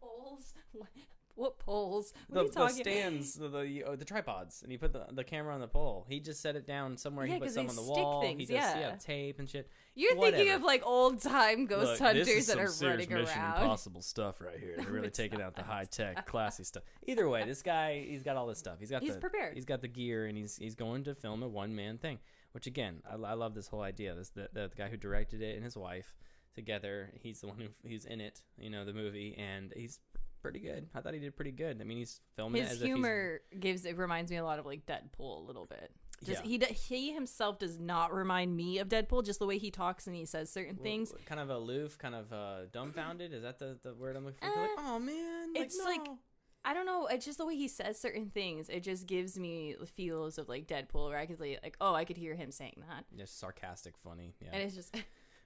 Poles? 0.00 0.54
What 1.34 1.58
poles? 1.58 2.12
What 2.28 2.52
The, 2.52 2.60
are 2.60 2.70
you 2.70 2.76
the 2.76 2.82
stands, 2.82 3.34
the 3.34 3.48
the, 3.48 3.84
oh, 3.84 3.96
the 3.96 4.04
tripods, 4.04 4.62
and 4.62 4.70
he 4.70 4.76
put 4.76 4.92
the, 4.92 5.06
the 5.12 5.24
camera 5.24 5.54
on 5.54 5.60
the 5.60 5.68
pole. 5.68 6.04
He 6.08 6.20
just 6.20 6.42
set 6.42 6.56
it 6.56 6.66
down 6.66 6.98
somewhere. 6.98 7.24
Yeah, 7.24 7.34
he 7.34 7.40
put 7.40 7.52
some 7.52 7.68
on 7.68 7.76
the 7.76 7.82
stick 7.82 7.96
wall. 7.96 8.20
he 8.22 8.28
things, 8.36 8.48
does 8.50 8.76
yeah. 8.76 8.96
tape 8.96 9.38
and 9.38 9.48
shit. 9.48 9.70
You're 9.94 10.14
thinking 10.16 10.50
of 10.50 10.62
like 10.62 10.84
old 10.84 11.22
time 11.22 11.64
ghost 11.64 11.92
Look, 11.92 11.98
hunters 12.00 12.46
that 12.46 12.58
are 12.58 12.70
running 12.86 13.08
Mission 13.08 13.38
around. 13.38 13.62
Impossible 13.62 14.02
stuff 14.02 14.40
right 14.40 14.58
here. 14.58 14.74
They're 14.78 14.90
really 14.90 15.10
taking 15.10 15.40
out 15.40 15.56
the 15.56 15.62
high 15.62 15.84
tech, 15.84 16.26
classy 16.26 16.64
stuff. 16.64 16.82
Either 17.06 17.28
way, 17.28 17.44
this 17.44 17.62
guy, 17.62 18.04
he's 18.06 18.22
got 18.22 18.36
all 18.36 18.46
this 18.46 18.58
stuff. 18.58 18.76
He's 18.78 18.90
got 18.90 19.02
He's 19.02 19.14
the 19.14 19.20
prepared. 19.20 19.54
He's 19.54 19.64
got 19.64 19.80
the 19.80 19.88
gear, 19.88 20.26
and 20.26 20.36
he's 20.36 20.56
he's 20.56 20.74
going 20.74 21.04
to 21.04 21.14
film 21.14 21.42
a 21.42 21.48
one 21.48 21.74
man 21.74 21.96
thing. 21.96 22.18
Which 22.52 22.66
again, 22.66 23.02
I, 23.10 23.14
I 23.14 23.32
love 23.34 23.54
this 23.54 23.68
whole 23.68 23.82
idea. 23.82 24.14
This 24.14 24.28
the, 24.28 24.48
the 24.52 24.68
the 24.68 24.76
guy 24.76 24.88
who 24.88 24.98
directed 24.98 25.40
it 25.40 25.54
and 25.54 25.64
his 25.64 25.76
wife 25.76 26.14
together. 26.54 27.10
He's 27.22 27.40
the 27.40 27.46
one 27.48 27.56
who 27.58 27.68
he's 27.88 28.04
in 28.04 28.20
it. 28.20 28.42
You 28.58 28.70
know 28.70 28.84
the 28.84 28.92
movie, 28.92 29.34
and 29.38 29.72
he's 29.74 29.98
pretty 30.42 30.58
good. 30.60 30.88
I 30.94 31.00
thought 31.00 31.14
he 31.14 31.20
did 31.20 31.34
pretty 31.36 31.52
good. 31.52 31.80
I 31.80 31.84
mean, 31.84 31.98
he's 31.98 32.20
filming 32.36 32.60
it 32.62 32.64
His 32.64 32.72
as 32.72 32.82
if 32.82 32.86
he's- 32.86 32.96
humor 32.96 33.40
gives 33.58 33.84
it 33.86 33.96
reminds 33.96 34.30
me 34.30 34.36
a 34.38 34.44
lot 34.44 34.58
of 34.58 34.66
like 34.66 34.84
Deadpool 34.86 35.38
a 35.38 35.46
little 35.46 35.66
bit. 35.66 35.90
Just 36.24 36.44
Yeah. 36.44 36.48
he 36.50 36.58
d- 36.58 36.66
he 36.66 37.12
himself 37.12 37.58
does 37.58 37.78
not 37.80 38.12
remind 38.12 38.54
me 38.56 38.78
of 38.78 38.88
Deadpool. 38.88 39.24
Just 39.24 39.38
the 39.40 39.46
way 39.46 39.58
he 39.58 39.70
talks 39.70 40.06
and 40.06 40.14
he 40.14 40.24
says 40.24 40.50
certain 40.50 40.76
Well, 40.76 40.82
things. 40.84 41.12
kind 41.26 41.40
of 41.40 41.50
aloof, 41.50 41.98
kind 41.98 42.14
of 42.14 42.32
uh, 42.32 42.66
dumbfounded. 42.72 43.32
Is 43.32 43.42
that 43.42 43.58
the, 43.58 43.78
the 43.82 43.94
word 43.94 44.14
I'm 44.16 44.24
looking 44.24 44.38
for? 44.40 44.60
like, 44.60 44.70
Uh, 44.78 44.82
oh 44.82 44.98
man, 44.98 45.52
it's 45.56 45.78
like- 45.78 46.04
no." 46.04 46.18
I 46.64 46.74
don't 46.74 46.86
know. 46.86 47.08
It's 47.08 47.24
just 47.24 47.38
the 47.38 47.44
way 47.46 47.56
he 47.56 47.66
says 47.66 47.98
certain 47.98 48.30
things. 48.30 48.68
It 48.68 48.84
just 48.84 49.06
gives 49.08 49.36
me 49.36 49.74
the 49.80 49.84
feels 49.84 50.38
of 50.38 50.48
like 50.48 50.68
Deadpool, 50.68 51.08
where 51.08 51.18
I 51.18 51.26
could 51.26 51.40
like, 51.40 51.58
like 51.60 51.76
oh, 51.80 51.92
I 51.92 52.04
could 52.04 52.16
hear 52.16 52.36
him 52.36 52.52
saying 52.52 52.84
that, 52.88 53.04
just 53.18 53.40
sarcastic, 53.40 53.94
funny. 53.98 54.36
Yeah. 54.40 54.50
and 54.52 54.62
it's 54.62 54.76
just 54.76 54.94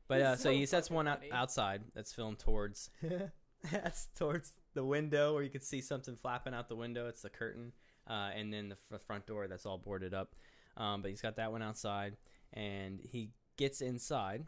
But 0.08 0.20
uh, 0.20 0.36
so 0.36 0.42
so 0.42 0.50
he 0.50 0.66
sets 0.66 0.90
one 0.90 1.08
out, 1.08 1.22
outside 1.32 1.84
that's 1.94 2.12
filmed 2.12 2.38
towards 2.38 2.90
that's 3.72 4.08
towards 4.14 4.52
the 4.76 4.84
window 4.84 5.34
where 5.34 5.42
you 5.42 5.50
can 5.50 5.60
see 5.60 5.80
something 5.80 6.14
flapping 6.14 6.54
out 6.54 6.68
the 6.68 6.76
window. 6.76 7.08
It's 7.08 7.22
the 7.22 7.30
curtain, 7.30 7.72
uh, 8.08 8.30
and 8.36 8.52
then 8.52 8.68
the 8.68 8.76
fr- 8.88 9.02
front 9.04 9.26
door 9.26 9.48
that's 9.48 9.66
all 9.66 9.78
boarded 9.78 10.14
up. 10.14 10.36
Um, 10.76 11.02
but 11.02 11.10
he's 11.10 11.22
got 11.22 11.36
that 11.36 11.50
one 11.50 11.62
outside, 11.62 12.16
and 12.52 13.00
he 13.02 13.30
gets 13.56 13.80
inside 13.80 14.44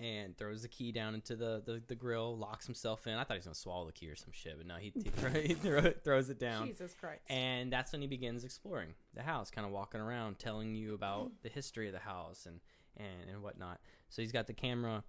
and 0.00 0.36
throws 0.36 0.62
the 0.62 0.68
key 0.68 0.92
down 0.92 1.14
into 1.14 1.36
the, 1.36 1.62
the, 1.64 1.80
the 1.86 1.94
grill, 1.94 2.36
locks 2.36 2.66
himself 2.66 3.06
in. 3.06 3.14
I 3.14 3.24
thought 3.24 3.34
he 3.34 3.38
was 3.38 3.46
gonna 3.46 3.54
swallow 3.54 3.86
the 3.86 3.92
key 3.92 4.08
or 4.08 4.16
some 4.16 4.32
shit, 4.32 4.56
but 4.58 4.66
no, 4.66 4.74
he, 4.74 4.92
he, 4.94 5.08
throw, 5.08 5.30
he 5.40 5.54
throw, 5.54 5.92
throws 6.02 6.30
it 6.30 6.38
down. 6.38 6.66
Jesus 6.66 6.94
Christ. 6.98 7.22
And 7.28 7.72
that's 7.72 7.92
when 7.92 8.02
he 8.02 8.08
begins 8.08 8.44
exploring 8.44 8.94
the 9.14 9.22
house, 9.22 9.50
kind 9.50 9.66
of 9.66 9.72
walking 9.72 10.00
around, 10.00 10.38
telling 10.38 10.74
you 10.74 10.94
about 10.94 11.30
the 11.42 11.48
history 11.48 11.86
of 11.86 11.92
the 11.92 12.00
house 12.00 12.46
and, 12.46 12.60
and, 12.96 13.30
and 13.30 13.42
whatnot. 13.42 13.80
So 14.08 14.20
he's 14.20 14.32
got 14.32 14.46
the 14.46 14.52
camera 14.52 15.04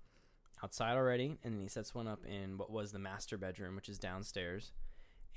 outside 0.64 0.96
already, 0.96 1.38
and 1.44 1.56
then 1.56 1.62
he 1.62 1.68
sets 1.68 1.94
one 1.94 2.08
up 2.08 2.26
in 2.26 2.58
what 2.58 2.72
was 2.72 2.92
the 2.92 3.00
master 3.00 3.38
bedroom, 3.38 3.76
which 3.76 3.90
is 3.90 4.00
downstairs. 4.00 4.72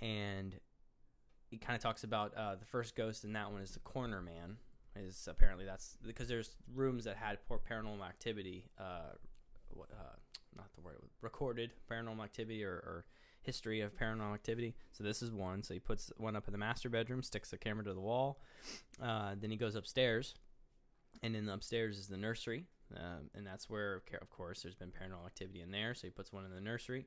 And 0.01 0.57
he 1.51 1.57
kind 1.57 1.77
of 1.77 1.83
talks 1.83 2.05
about 2.05 2.35
uh, 2.37 2.55
the 2.57 2.65
first 2.65 2.95
ghost 2.95 3.25
in 3.25 3.33
that 3.33 3.51
one 3.51 3.63
is 3.63 3.73
the 3.73 3.81
corner 3.81 4.21
man. 4.21 4.57
Is 4.97 5.29
apparently 5.31 5.65
that's 5.65 5.97
because 6.05 6.29
there's 6.29 6.57
rooms 6.75 7.05
that 7.05 7.17
had 7.17 7.39
poor 7.47 7.59
paranormal 7.59 8.07
activity, 8.07 8.65
uh, 8.81 9.13
uh, 9.81 10.17
not 10.57 10.75
the 10.75 10.81
word, 10.81 10.97
recorded 11.21 11.71
paranormal 11.89 12.25
activity 12.25 12.65
or, 12.65 12.73
or 12.73 13.05
history 13.43 13.81
of 13.81 13.97
paranormal 13.97 14.35
activity. 14.35 14.75
So 14.91 15.05
this 15.05 15.23
is 15.23 15.31
one. 15.31 15.63
So 15.63 15.75
he 15.75 15.81
puts 15.81 16.11
one 16.17 16.35
up 16.35 16.49
in 16.49 16.53
the 16.53 16.59
master 16.59 16.89
bedroom, 16.89 17.23
sticks 17.23 17.51
the 17.51 17.59
camera 17.59 17.85
to 17.85 17.95
the 17.95 18.01
wall. 18.01 18.41
Uh, 19.01 19.37
then 19.41 19.51
he 19.51 19.57
goes 19.57 19.77
upstairs, 19.77 20.35
and 21.23 21.37
in 21.37 21.47
the 21.47 21.55
upstairs 21.55 21.97
is 21.97 22.09
the 22.09 22.17
nursery, 22.17 22.65
um, 22.97 23.31
and 23.35 23.47
that's 23.47 23.69
where, 23.69 24.03
of 24.21 24.31
course, 24.31 24.63
there's 24.63 24.75
been 24.75 24.91
paranormal 24.91 25.27
activity 25.27 25.61
in 25.61 25.71
there. 25.71 25.95
So 25.95 26.07
he 26.07 26.11
puts 26.11 26.33
one 26.33 26.45
in 26.45 26.51
the 26.51 26.61
nursery. 26.61 27.07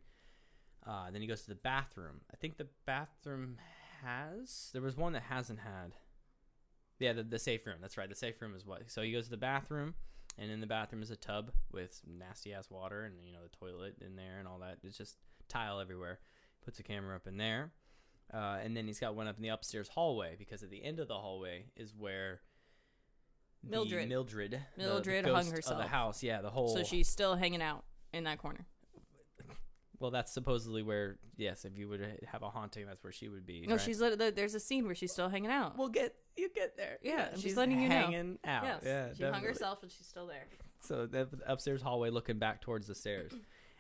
Uh, 0.86 1.12
then 1.12 1.22
he 1.22 1.28
goes 1.28 1.42
to 1.44 1.50
the 1.50 1.56
bathroom. 1.56 2.22
I 2.32 2.38
think 2.38 2.58
the 2.58 2.68
bathroom 2.86 3.58
has. 4.04 4.70
There 4.74 4.82
was 4.82 4.98
one 4.98 5.14
that 5.14 5.24
hasn't 5.24 5.60
had. 5.60 5.96
Yeah, 7.00 7.14
the, 7.14 7.24
the 7.24 7.40
safe 7.40 7.66
room. 7.66 7.78
That's 7.82 7.98
right. 7.98 8.10
The 8.10 8.16
safe 8.16 8.42
room 8.42 8.56
is 8.56 8.66
what. 8.66 8.92
So 8.92 9.02
he 9.02 9.12
goes 9.12 9.26
to 9.26 9.32
the 9.32 9.38
bathroom, 9.38 9.96
and 10.38 10.52
in 10.52 10.62
the 10.62 10.68
bathroom 10.68 11.02
is 11.02 11.12
a 11.12 11.16
tub 11.16 11.52
with 11.72 12.02
nasty 12.06 12.54
ass 12.54 12.70
water, 12.70 13.06
and 13.06 13.16
you 13.26 13.34
know 13.34 13.40
the 13.44 13.58
toilet 13.58 13.96
in 14.06 14.16
there 14.16 14.40
and 14.40 14.48
all 14.48 14.60
that. 14.60 14.78
It's 14.84 14.98
just 14.98 15.18
tile 15.50 15.80
everywhere. 15.80 16.20
Puts 16.64 16.80
a 16.80 16.84
camera 16.84 17.16
up 17.16 17.26
in 17.26 17.38
there, 17.38 17.72
uh, 18.32 18.60
and 18.64 18.78
then 18.78 18.86
he's 18.86 19.00
got 19.00 19.16
one 19.16 19.28
up 19.28 19.38
in 19.38 19.42
the 19.42 19.50
upstairs 19.50 19.88
hallway 19.88 20.36
because 20.38 20.62
at 20.62 20.70
the 20.70 20.84
end 20.84 21.00
of 21.00 21.08
the 21.08 21.18
hallway 21.18 21.66
is 21.76 21.94
where 21.98 22.42
the 23.64 23.70
Mildred. 23.70 24.10
Mildred, 24.10 24.52
the- 24.52 24.82
the 24.84 24.90
Mildred 24.90 25.26
hung 25.26 25.48
of 25.48 25.52
herself. 25.52 25.82
the 25.82 25.88
house. 25.88 26.24
Yeah, 26.24 26.42
the 26.42 26.50
whole. 26.50 26.76
So 26.76 26.84
she's 26.84 27.08
still 27.08 27.36
hanging 27.36 27.62
out 27.62 27.84
in 28.14 28.24
that 28.26 28.38
corner. 28.40 28.66
Well, 30.00 30.10
that's 30.10 30.34
supposedly 30.34 30.82
where. 30.82 31.20
Yes, 31.38 31.64
if 31.64 31.78
you 31.78 31.88
would 31.88 32.02
have 32.32 32.42
a 32.42 32.50
haunting, 32.50 32.88
that's 32.88 33.04
where 33.04 33.14
she 33.14 33.30
would 33.30 33.46
be. 33.46 33.66
No, 33.68 33.76
right? 33.76 33.82
she's 33.82 34.00
there's 34.00 34.56
a 34.56 34.60
scene 34.60 34.86
where 34.86 34.96
she's 34.96 35.12
still 35.12 35.30
hanging 35.30 35.52
out. 35.52 35.78
We'll 35.78 35.90
get 35.90 36.16
you 36.36 36.50
get 36.54 36.76
there. 36.76 36.98
Yeah, 37.04 37.30
I'm 37.34 37.40
she's 37.40 37.56
letting 37.56 37.80
you 37.80 37.88
know. 37.88 37.96
hanging 37.96 38.40
out. 38.44 38.64
yes, 38.64 38.82
Yeah, 38.84 39.14
she 39.14 39.24
hung 39.32 39.44
herself 39.44 39.84
and 39.84 39.92
she's 39.92 40.08
still 40.08 40.26
there. 40.26 40.48
So 40.82 41.06
the 41.06 41.28
upstairs 41.46 41.84
hallway, 41.84 42.10
looking 42.10 42.40
back 42.40 42.62
towards 42.62 42.88
the 42.88 42.96
stairs, 42.96 43.32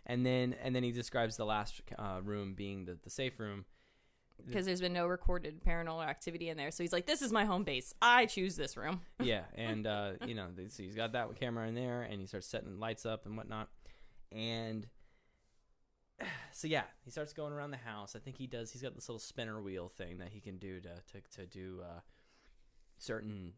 and 0.05 0.23
then 0.23 0.55
and 0.61 0.75
then 0.75 0.83
he 0.83 0.91
describes 0.91 1.37
the 1.37 1.45
last 1.45 1.81
uh, 1.97 2.19
room 2.23 2.53
being 2.53 2.85
the 2.85 2.99
the 3.03 3.09
safe 3.09 3.39
room. 3.39 3.65
Because 4.45 4.65
there's 4.65 4.81
been 4.81 4.93
no 4.93 5.07
recorded 5.07 5.63
paranormal 5.63 6.05
activity 6.05 6.49
in 6.49 6.57
there. 6.57 6.71
So 6.71 6.83
he's 6.83 6.93
like, 6.93 7.05
"This 7.05 7.21
is 7.21 7.31
my 7.31 7.45
home 7.45 7.63
base. 7.63 7.93
I 8.01 8.25
choose 8.25 8.55
this 8.55 8.75
room." 8.77 9.01
yeah, 9.21 9.43
and 9.55 9.85
uh, 9.87 10.13
you 10.25 10.35
know, 10.35 10.47
so 10.69 10.83
he's 10.83 10.95
got 10.95 11.13
that 11.13 11.35
camera 11.39 11.67
in 11.67 11.75
there, 11.75 12.03
and 12.03 12.19
he 12.19 12.27
starts 12.27 12.47
setting 12.47 12.79
lights 12.79 13.05
up 13.05 13.25
and 13.25 13.37
whatnot, 13.37 13.69
and 14.31 14.87
so 16.51 16.67
yeah, 16.67 16.83
he 17.03 17.11
starts 17.11 17.33
going 17.33 17.53
around 17.53 17.71
the 17.71 17.77
house. 17.77 18.15
I 18.15 18.19
think 18.19 18.37
he 18.37 18.47
does. 18.47 18.71
He's 18.71 18.81
got 18.81 18.95
this 18.95 19.07
little 19.09 19.19
spinner 19.19 19.61
wheel 19.61 19.89
thing 19.89 20.19
that 20.19 20.29
he 20.29 20.39
can 20.39 20.57
do 20.57 20.79
to 20.81 20.89
to, 20.89 21.37
to 21.37 21.45
do 21.45 21.81
uh, 21.83 21.99
certain 22.97 23.53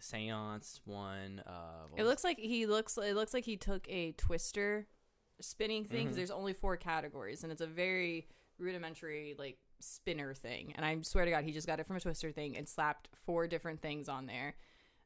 seance. 0.00 0.80
One, 0.84 1.42
uh, 1.46 1.86
It 1.96 2.04
looks 2.04 2.24
like 2.24 2.38
he 2.38 2.66
looks. 2.66 2.96
It 2.98 3.14
looks 3.14 3.34
like 3.34 3.44
he 3.44 3.56
took 3.56 3.88
a 3.88 4.12
twister 4.12 4.86
spinning 5.40 5.84
thing. 5.84 6.10
Mhm. 6.10 6.14
there's 6.14 6.30
only 6.30 6.52
four 6.52 6.76
categories, 6.76 7.42
and 7.42 7.52
it's 7.52 7.60
a 7.60 7.66
very 7.66 8.28
rudimentary 8.58 9.34
like 9.38 9.58
spinner 9.82 10.34
thing. 10.34 10.72
And 10.76 10.84
I 10.86 10.98
swear 11.02 11.24
to 11.24 11.30
God, 11.30 11.44
he 11.44 11.52
just 11.52 11.66
got 11.66 11.80
it 11.80 11.86
from 11.86 11.96
a 11.96 12.00
twister 12.00 12.32
thing 12.32 12.56
and 12.56 12.68
slapped 12.68 13.08
four 13.26 13.46
different 13.46 13.82
things 13.82 14.08
on 14.08 14.26
there. 14.26 14.54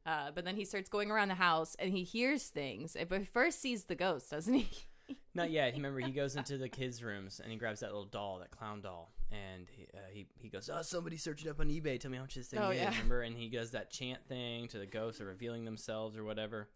Uh, 0.04 0.30
but 0.34 0.44
then 0.44 0.54
he 0.56 0.64
starts 0.64 0.88
going 0.88 1.10
around 1.10 1.28
the 1.28 1.34
house 1.34 1.74
and 1.78 1.90
he 1.90 2.04
hears 2.04 2.44
things. 2.44 2.96
But 3.08 3.26
first 3.26 3.60
sees 3.60 3.84
the 3.84 3.96
ghost, 3.96 4.30
doesn't 4.30 4.54
he? 4.54 4.68
Not 5.34 5.50
yet. 5.50 5.74
Remember, 5.74 6.00
he 6.00 6.12
goes 6.12 6.36
into 6.36 6.56
the 6.58 6.68
kids' 6.68 7.02
rooms 7.02 7.40
and 7.42 7.50
he 7.52 7.58
grabs 7.58 7.80
that 7.80 7.86
little 7.88 8.04
doll, 8.06 8.38
that 8.38 8.50
clown 8.50 8.80
doll, 8.80 9.12
and 9.30 9.68
he 9.70 9.86
uh, 9.94 9.98
he, 10.10 10.26
he 10.38 10.48
goes, 10.48 10.68
"Oh, 10.72 10.82
somebody 10.82 11.16
searched 11.16 11.44
it 11.46 11.48
up 11.50 11.60
on 11.60 11.68
eBay. 11.68 12.00
Tell 12.00 12.10
me 12.10 12.16
how 12.16 12.24
much 12.24 12.34
this 12.36 12.48
thing 12.48 12.58
Oh, 12.60 12.70
is." 12.70 12.78
yeah. 12.80 12.88
Remember, 12.90 13.22
and 13.22 13.36
he 13.36 13.48
does 13.48 13.70
that 13.72 13.90
chant 13.90 14.26
thing 14.26 14.66
to 14.68 14.78
the 14.78 14.86
ghosts, 14.86 15.20
or 15.20 15.26
revealing 15.26 15.64
themselves, 15.64 16.16
or 16.16 16.24
whatever. 16.24 16.68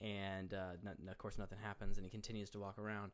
And 0.00 0.54
uh, 0.54 0.72
not, 0.82 0.94
of 1.10 1.18
course, 1.18 1.36
nothing 1.38 1.58
happens, 1.62 1.96
and 1.98 2.04
he 2.06 2.10
continues 2.10 2.48
to 2.50 2.58
walk 2.58 2.78
around. 2.78 3.12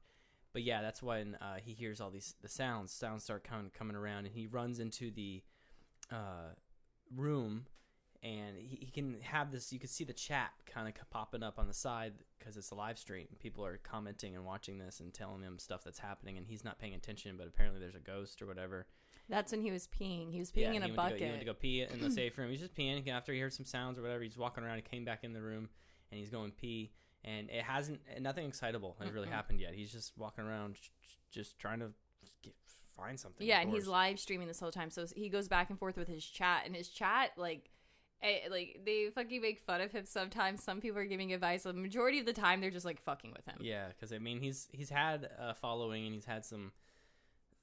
But 0.53 0.63
yeah, 0.63 0.83
that's 0.83 1.03
when 1.03 1.37
uh, 1.37 1.57
he 1.63 1.73
hears 1.73 2.01
all 2.01 2.11
these 2.11 2.35
the 2.43 2.49
sounds. 2.49 2.93
Sounds 2.93 3.25
start 3.25 3.45
coming 3.45 3.71
coming 3.77 3.97
around, 3.97 4.27
and 4.27 4.35
he 4.35 4.47
runs 4.47 4.81
into 4.81 5.11
the 5.11 5.43
uh, 6.11 6.55
room 7.15 7.67
and 8.23 8.57
he, 8.59 8.77
he 8.81 8.91
can 8.91 9.17
have 9.23 9.51
this 9.51 9.73
you 9.73 9.79
can 9.79 9.89
see 9.89 10.05
the 10.05 10.13
chat 10.13 10.51
kind 10.67 10.87
of 10.89 11.11
popping 11.11 11.43
up 11.43 11.59
on 11.59 11.67
the 11.67 11.75
side 11.75 12.13
because 12.39 12.57
it's 12.57 12.71
a 12.71 12.75
live 12.75 12.99
stream 12.99 13.27
people 13.39 13.65
are 13.65 13.79
commenting 13.79 14.35
and 14.37 14.45
watching 14.45 14.79
this 14.79 15.01
and 15.01 15.15
telling 15.15 15.43
him 15.43 15.59
stuff 15.59 15.83
that's 15.85 15.99
happening 15.99 16.37
and 16.37 16.47
he's 16.47 16.65
not 16.65 16.79
paying 16.79 16.95
attention 16.95 17.37
but 17.39 17.47
apparently 17.47 17.81
there's 17.81 17.95
a 17.95 18.01
ghost 18.01 18.43
or 18.43 18.47
whatever 18.47 18.87
That's 19.29 19.53
when 19.53 19.63
he 19.63 19.71
was 19.71 19.87
peeing. 19.87 20.33
He 20.33 20.41
was 20.41 20.51
peeing 20.51 20.75
in 20.75 20.83
he 20.83 20.91
a 20.91 20.95
bucket. 20.95 21.19
go, 21.19 21.25
he 21.25 21.31
went 21.31 21.41
to 21.41 21.47
go 21.47 21.55
pee 21.55 21.83
in 21.83 22.01
the 22.01 22.11
safe 22.21 22.37
room 22.37 22.51
he's 22.51 22.61
just 22.61 22.75
peeing 22.75 23.09
after 23.09 23.33
he 23.33 23.41
heard 23.41 23.55
some 23.55 23.67
sounds 23.67 23.99
or 23.99 24.03
whatever 24.03 24.23
he's 24.23 24.37
walking 24.37 24.65
around 24.65 24.77
he 24.77 24.83
came 24.83 25.05
back 25.05 25.25
in 25.25 25.33
the 25.33 25.41
room 25.41 25.69
and 26.11 26.21
he's 26.21 26.31
going 26.31 26.51
pee 26.51 26.91
and 27.25 27.51
it 27.51 27.63
hasn't 27.63 28.01
nothing 28.21 28.47
excitable 28.47 28.97
has 29.01 29.11
really 29.13 29.29
happened 29.29 29.61
yet 29.61 29.75
he's 29.75 29.93
just 29.93 30.13
walking 30.17 30.45
around 30.45 30.77
just 31.31 31.59
trying 31.59 31.81
to 31.81 31.91
get, 32.43 32.55
find 32.97 33.19
something 33.19 33.47
Yeah, 33.47 33.61
and 33.61 33.71
he's 33.71 33.87
live 33.87 34.19
streaming 34.19 34.49
this 34.49 34.61
whole 34.61 34.73
time, 34.73 34.91
so 34.91 35.07
he 35.15 35.29
goes 35.29 35.49
back 35.49 35.71
and 35.71 35.79
forth 35.79 35.97
with 35.97 36.09
his 36.09 36.25
chat, 36.25 36.63
and 36.67 36.75
his 36.75 36.89
chat 36.89 37.31
like. 37.37 37.71
eh, 38.23 38.49
like 38.51 38.81
they 38.85 39.09
fucking 39.15 39.41
make 39.41 39.61
fun 39.61 39.81
of 39.81 39.93
him 39.93 40.05
sometimes. 40.05 40.63
Some 40.63 40.81
people 40.81 40.99
are 40.99 41.07
giving 41.07 41.33
advice. 41.33 41.63
The 41.63 41.73
majority 41.73 42.19
of 42.19 42.27
the 42.27 42.35
time, 42.35 42.61
they're 42.61 42.71
just 42.71 42.85
like 42.85 43.01
fucking 43.01 43.33
with 43.33 43.47
him. 43.47 43.57
Yeah, 43.63 43.89
because 43.89 44.13
I 44.13 44.19
mean, 44.19 44.41
he's 44.41 44.69
he's 44.73 44.91
had 44.91 45.29
a 45.39 45.55
following 45.55 46.05
and 46.05 46.15
he's 46.15 46.27
had 46.27 46.45
some 46.45 46.73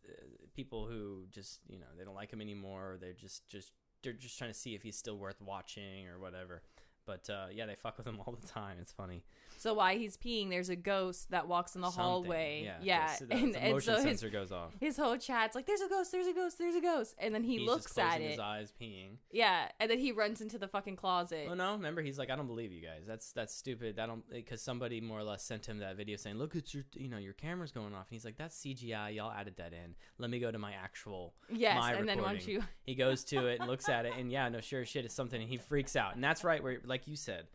uh, 0.08 0.14
people 0.56 0.88
who 0.88 1.26
just 1.32 1.60
you 1.70 1.78
know 1.78 1.86
they 1.98 2.04
don't 2.04 2.16
like 2.16 2.32
him 2.32 2.42
anymore. 2.42 2.94
Or 2.94 2.98
they're 2.98 3.14
just 3.14 3.48
just 3.48 3.74
they're 4.02 4.14
just 4.14 4.38
trying 4.38 4.52
to 4.52 4.58
see 4.58 4.74
if 4.74 4.82
he's 4.82 4.98
still 4.98 5.18
worth 5.18 5.40
watching 5.42 6.08
or 6.08 6.18
whatever. 6.18 6.64
But 7.08 7.28
uh, 7.30 7.48
yeah, 7.52 7.66
they 7.66 7.76
fuck 7.76 7.98
with 7.98 8.06
him 8.06 8.20
all 8.26 8.38
the 8.40 8.48
time. 8.48 8.78
It's 8.80 8.92
funny. 8.92 9.24
So 9.58 9.74
while 9.74 9.98
he's 9.98 10.18
peeing, 10.18 10.50
there's 10.50 10.70
a 10.70 10.76
ghost 10.76 11.32
that 11.32 11.48
walks 11.48 11.76
in 11.76 11.82
the 11.82 11.88
Something. 11.90 12.04
hallway. 12.04 12.62
Yeah, 12.66 12.78
Yeah, 12.82 13.16
the- 13.20 13.34
and, 13.34 13.56
and 13.56 13.74
motion 13.74 13.96
so 13.96 14.04
his 14.04 14.24
goes 14.24 14.52
off. 14.52 14.72
his 14.80 14.98
whole 14.98 15.18
chat's 15.18 15.56
like, 15.56 15.66
"There's 15.66 15.82
a 15.82 15.90
ghost, 15.90 16.12
there's 16.12 16.28
a 16.28 16.34
ghost, 16.34 16.58
there's 16.58 16.76
a 16.76 16.82
ghost," 16.82 17.16
and 17.20 17.34
then 17.34 17.44
he 17.44 17.58
he's 17.58 17.68
looks 17.68 17.86
just 17.96 18.00
at 18.00 18.22
it. 18.22 18.32
his 18.32 18.40
eyes, 18.40 18.72
peeing. 18.80 19.18
Yeah, 19.32 19.70
and 19.80 19.90
then 19.90 20.00
he 20.00 20.12
runs 20.12 20.42
into 20.42 20.58
the 20.58 20.68
fucking 20.68 20.96
closet. 20.96 21.48
Oh 21.50 21.54
no! 21.54 21.74
Remember, 21.74 22.02
he's 22.02 22.18
like, 22.20 22.30
I 22.30 22.36
don't 22.36 22.48
believe 22.48 22.72
you 22.72 22.82
guys. 22.82 23.04
That's 23.08 23.32
that's 23.32 23.54
stupid. 23.56 23.98
I 24.00 24.06
don't 24.06 24.24
eh, 24.32 24.36
because 24.38 24.62
somebody 24.62 25.02
more 25.02 25.20
or 25.20 25.24
less 25.24 25.44
sent 25.44 25.66
him 25.66 25.80
that 25.80 25.96
video 25.98 26.18
saying, 26.18 26.38
"Look, 26.38 26.56
it's 26.56 26.74
your 26.74 26.84
you 26.96 27.10
know 27.10 27.18
your 27.18 27.34
camera's 27.34 27.72
going 27.72 27.94
off," 27.94 28.08
and 28.10 28.12
he's 28.12 28.26
like, 28.26 28.38
"That's 28.38 28.56
CGI. 28.64 29.16
Y'all 29.16 29.32
added 29.32 29.56
that 29.58 29.74
in. 29.74 29.96
Let 30.18 30.30
me 30.30 30.40
go 30.40 30.52
to 30.52 30.58
my 30.60 30.74
actual 30.74 31.34
yes, 31.52 31.78
my 31.78 31.94
and 31.94 32.08
then 32.08 32.18
once 32.22 32.46
recording. 32.46 32.56
you 32.56 32.64
He 32.84 32.96
goes 32.96 33.24
to 33.26 33.48
it 33.48 33.60
and 33.60 33.68
looks 33.70 33.90
at 33.90 34.06
it, 34.06 34.14
and 34.18 34.32
yeah, 34.32 34.50
no, 34.50 34.62
sure 34.62 34.86
shit, 34.86 35.06
it's 35.06 35.16
something. 35.16 35.42
And 35.42 35.50
he 35.50 35.58
freaks 35.58 35.96
out, 35.96 36.14
and 36.16 36.24
that's 36.24 36.44
right. 36.44 36.62
Where, 36.62 36.80
like 36.86 37.08
you 37.08 37.16
said, 37.16 37.48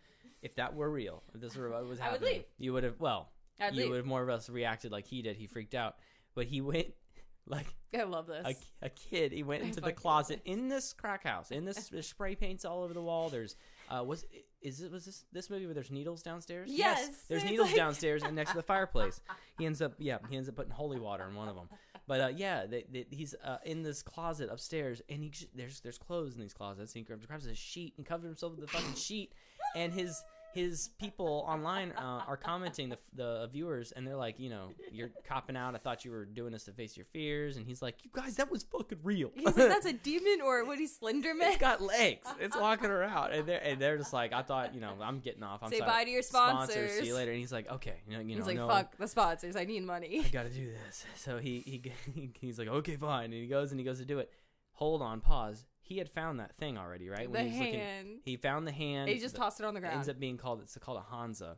if 0.42 0.54
that 0.56 0.74
were 0.74 0.90
real, 0.90 1.22
if 1.34 1.40
this 1.40 1.56
were 1.56 1.70
what 1.70 1.82
was 1.82 1.90
would 1.90 2.00
happening, 2.00 2.32
leave. 2.34 2.44
you 2.58 2.72
would 2.72 2.84
have. 2.84 2.98
Well, 3.00 3.30
I'd 3.60 3.74
you 3.74 3.82
leave. 3.82 3.90
would 3.90 3.96
have 3.98 4.06
more 4.06 4.22
or 4.22 4.30
less 4.30 4.48
reacted 4.50 4.92
like 4.92 5.06
he 5.06 5.22
did. 5.22 5.36
He 5.36 5.46
freaked 5.46 5.74
out, 5.74 5.96
but 6.34 6.46
he 6.46 6.60
went 6.60 6.88
like 7.46 7.66
I 7.96 8.02
love 8.04 8.26
this. 8.26 8.46
a, 8.82 8.86
a 8.86 8.88
kid. 8.90 9.32
He 9.32 9.42
went 9.42 9.62
into 9.62 9.80
the 9.80 9.92
closet 9.92 10.40
in 10.44 10.68
this 10.68 10.92
crack 10.92 11.24
house. 11.24 11.50
In 11.50 11.64
this 11.64 11.88
there's 11.88 12.06
spray 12.08 12.34
paints 12.34 12.64
all 12.64 12.82
over 12.82 12.94
the 12.94 13.02
wall. 13.02 13.28
There's 13.28 13.56
uh, 13.90 14.02
was 14.04 14.24
is 14.60 14.80
it 14.80 14.90
was 14.92 15.04
this 15.04 15.24
this 15.32 15.50
movie 15.50 15.66
where 15.66 15.74
there's 15.74 15.90
needles 15.90 16.22
downstairs? 16.22 16.68
Yes, 16.72 17.24
there's 17.28 17.42
it's 17.42 17.50
needles 17.50 17.68
like- 17.68 17.76
downstairs 17.84 18.22
and 18.22 18.34
next 18.34 18.50
to 18.52 18.56
the 18.56 18.62
fireplace. 18.62 19.20
He 19.58 19.66
ends 19.66 19.80
up 19.82 19.94
yeah 19.98 20.18
he 20.30 20.36
ends 20.36 20.48
up 20.48 20.56
putting 20.56 20.72
holy 20.72 20.98
water 20.98 21.24
in 21.28 21.34
one 21.34 21.48
of 21.48 21.54
them. 21.56 21.68
But 22.08 22.20
uh, 22.20 22.28
yeah, 22.34 22.66
they, 22.66 22.84
they, 22.92 23.06
he's 23.10 23.32
uh, 23.44 23.58
in 23.64 23.84
this 23.84 24.02
closet 24.02 24.48
upstairs, 24.50 25.00
and 25.08 25.22
he 25.22 25.30
j- 25.30 25.46
there's 25.54 25.80
there's 25.80 25.98
clothes 25.98 26.34
in 26.34 26.40
these 26.40 26.52
closets. 26.52 26.92
And 26.94 27.00
he 27.00 27.04
grabs, 27.04 27.24
grabs 27.26 27.46
a 27.46 27.54
sheet 27.54 27.94
and 27.96 28.04
covers 28.04 28.26
himself 28.26 28.56
with 28.56 28.60
the 28.62 28.66
fucking 28.66 28.94
sheet, 28.96 29.34
and 29.74 29.92
his 29.92 30.22
his 30.54 30.90
people 31.00 31.46
online 31.48 31.92
uh, 31.92 32.20
are 32.28 32.36
commenting 32.36 32.90
the 32.90 32.98
the 33.14 33.48
viewers, 33.50 33.92
and 33.92 34.06
they're 34.06 34.16
like, 34.16 34.38
you 34.38 34.50
know, 34.50 34.68
you're 34.90 35.10
copping 35.26 35.56
out. 35.56 35.74
I 35.74 35.78
thought 35.78 36.04
you 36.04 36.10
were 36.10 36.26
doing 36.26 36.52
this 36.52 36.64
to 36.64 36.72
face 36.72 36.94
your 36.94 37.06
fears, 37.06 37.56
and 37.56 37.66
he's 37.66 37.80
like, 37.80 38.04
you 38.04 38.10
guys, 38.12 38.36
that 38.36 38.50
was 38.50 38.62
fucking 38.64 38.98
real. 39.02 39.30
He's 39.34 39.46
like, 39.46 39.54
"That's 39.54 39.86
a 39.86 39.92
demon, 40.10 40.40
or 40.44 40.64
what? 40.66 40.78
He's 40.78 40.98
Slenderman." 40.98 41.40
it's 41.40 41.56
got 41.56 41.80
legs. 41.80 42.28
It's 42.38 42.54
walking 42.54 42.90
around, 42.90 43.32
and 43.32 43.48
they're 43.48 43.62
and 43.64 43.80
they're 43.80 43.96
just 43.96 44.12
like, 44.12 44.34
I 44.34 44.42
thought, 44.42 44.74
you 44.74 44.80
know, 44.82 44.92
I'm 45.00 45.20
getting 45.20 45.42
off. 45.42 45.62
I'm 45.62 45.70
Say 45.70 45.78
sorry. 45.78 45.90
bye 45.90 46.04
to 46.04 46.10
your 46.10 46.22
See 46.22 46.28
sponsors. 46.28 46.92
See 47.00 47.06
you 47.06 47.14
later. 47.14 47.30
And 47.30 47.40
he's 47.40 47.52
like, 47.52 47.70
okay, 47.70 48.02
you 48.06 48.12
know, 48.14 48.20
you 48.20 48.36
He's 48.36 48.40
know, 48.40 48.44
like, 48.46 48.56
no, 48.56 48.68
"Fuck 48.68 48.96
the 48.98 49.08
sponsors. 49.08 49.56
I 49.56 49.64
need 49.64 49.84
money." 49.84 50.20
I 50.22 50.28
gotta 50.28 50.50
do 50.50 50.70
this. 50.86 51.06
So 51.16 51.38
he 51.38 51.60
he 51.60 52.30
he's 52.42 52.58
like, 52.58 52.68
okay, 52.68 52.96
fine, 52.96 53.24
and 53.26 53.34
he 53.34 53.46
goes 53.46 53.70
and 53.70 53.80
he 53.80 53.84
goes 53.86 54.00
to 54.00 54.04
do 54.04 54.18
it. 54.18 54.30
Hold 54.72 55.00
on, 55.00 55.20
pause. 55.22 55.64
He 55.92 55.98
had 55.98 56.08
found 56.08 56.40
that 56.40 56.54
thing 56.54 56.78
already, 56.78 57.08
right? 57.08 57.30
the 57.30 57.42
he 57.42 57.48
was 57.48 57.58
looking, 57.58 57.74
hand. 57.74 58.08
he 58.24 58.36
found 58.36 58.66
the 58.66 58.72
hand. 58.72 59.10
he 59.10 59.18
just 59.18 59.34
the- 59.34 59.40
tossed 59.40 59.60
it 59.60 59.66
on 59.66 59.74
the 59.74 59.80
ground. 59.80 59.94
it 59.94 59.96
ends 59.96 60.08
up 60.08 60.18
being 60.18 60.38
called 60.38 60.62
it's 60.62 60.76
called 60.78 60.98
a 60.98 61.14
Hanza. 61.14 61.56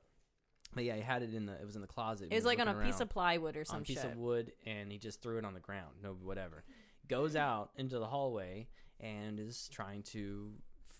But 0.75 0.85
yeah, 0.85 0.97
he 0.97 1.03
had 1.03 1.23
it 1.23 1.33
in 1.33 1.47
the 1.47 1.53
it 1.53 1.65
was 1.65 1.77
in 1.77 1.83
the 1.83 1.87
closet. 1.89 2.29
It 2.33 2.35
was 2.35 2.45
like 2.45 2.59
on 2.59 2.67
a 2.67 2.75
piece 2.75 2.99
of 3.01 3.09
plywood 3.09 3.57
or 3.57 3.65
some 3.65 3.83
a 3.83 3.85
piece 3.85 4.03
shit. 4.03 4.11
of 4.11 4.17
wood, 4.17 4.53
and 4.67 4.91
he 4.91 4.99
just 4.99 5.23
threw 5.23 5.39
it 5.39 5.45
on 5.45 5.55
the 5.55 5.61
ground. 5.61 5.95
No, 6.03 6.17
whatever. 6.21 6.65
Goes 7.07 7.37
out 7.37 7.71
into 7.77 7.99
the 7.99 8.07
hallway 8.07 8.67
and 8.99 9.39
is 9.39 9.69
trying 9.73 10.03
to, 10.05 10.51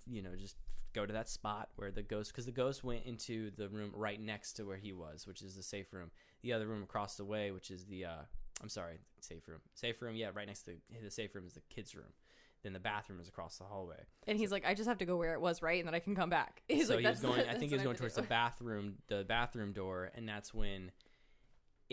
you 0.07 0.23
know, 0.23 0.37
just 0.39 0.57
go 0.93 1.05
to 1.05 1.13
that 1.13 1.29
spot 1.29 1.71
where 1.77 1.91
the 1.91 2.03
ghost, 2.03 2.31
because 2.31 2.47
the 2.47 2.53
ghost 2.53 2.85
went 2.85 3.05
into 3.05 3.51
the 3.57 3.69
room 3.69 3.91
right 3.95 4.21
next 4.21 4.53
to 4.55 4.65
where 4.65 4.77
he 4.77 4.93
was, 4.93 5.27
which 5.27 5.43
is 5.43 5.57
the 5.57 5.63
safe 5.63 5.93
room. 5.93 6.11
The 6.43 6.53
other 6.53 6.67
room 6.67 6.83
across 6.83 7.17
the 7.17 7.25
way, 7.25 7.51
which 7.51 7.71
is 7.71 7.85
the, 7.87 8.05
uh, 8.05 8.23
I'm 8.63 8.69
sorry, 8.69 8.99
safe 9.21 9.49
room. 9.49 9.61
Safe 9.75 10.01
room, 10.01 10.15
yeah, 10.15 10.31
right 10.33 10.47
next 10.47 10.63
to 10.65 10.73
the 11.03 11.11
safe 11.11 11.35
room 11.35 11.47
is 11.47 11.55
the 11.55 11.63
kids' 11.69 11.95
room. 11.95 12.13
Then 12.65 12.73
the 12.73 12.81
bathroom 12.81 13.21
is 13.21 13.29
across 13.29 13.59
the 13.59 13.65
hallway. 13.65 14.03
and 14.27 14.37
he's 14.37 14.51
like, 14.51 14.65
"I 14.67 14.75
just 14.75 14.89
have 14.89 14.99
to 14.99 15.05
go 15.05 15.17
where 15.17 15.35
it 15.35 15.41
was, 15.41 15.63
right, 15.63 15.79
and 15.79 15.87
then 15.87 15.95
I 15.95 16.01
can 16.01 16.17
come 16.17 16.31
back." 16.31 16.63
He's 16.69 16.89
so 16.89 16.95
like, 16.95 17.05
he 17.05 17.11
was 17.11 17.21
going. 17.21 17.37
the- 17.39 17.51
I 17.51 17.55
think 17.55 17.69
he 17.71 17.75
was 17.75 17.83
going 17.85 17.97
towards 17.97 18.15
to 18.15 18.23
the 18.23 18.27
bathroom, 18.27 18.95
the 19.07 19.23
bathroom 19.23 19.73
door, 19.73 20.11
and 20.17 20.27
that's 20.29 20.53
when 20.53 20.91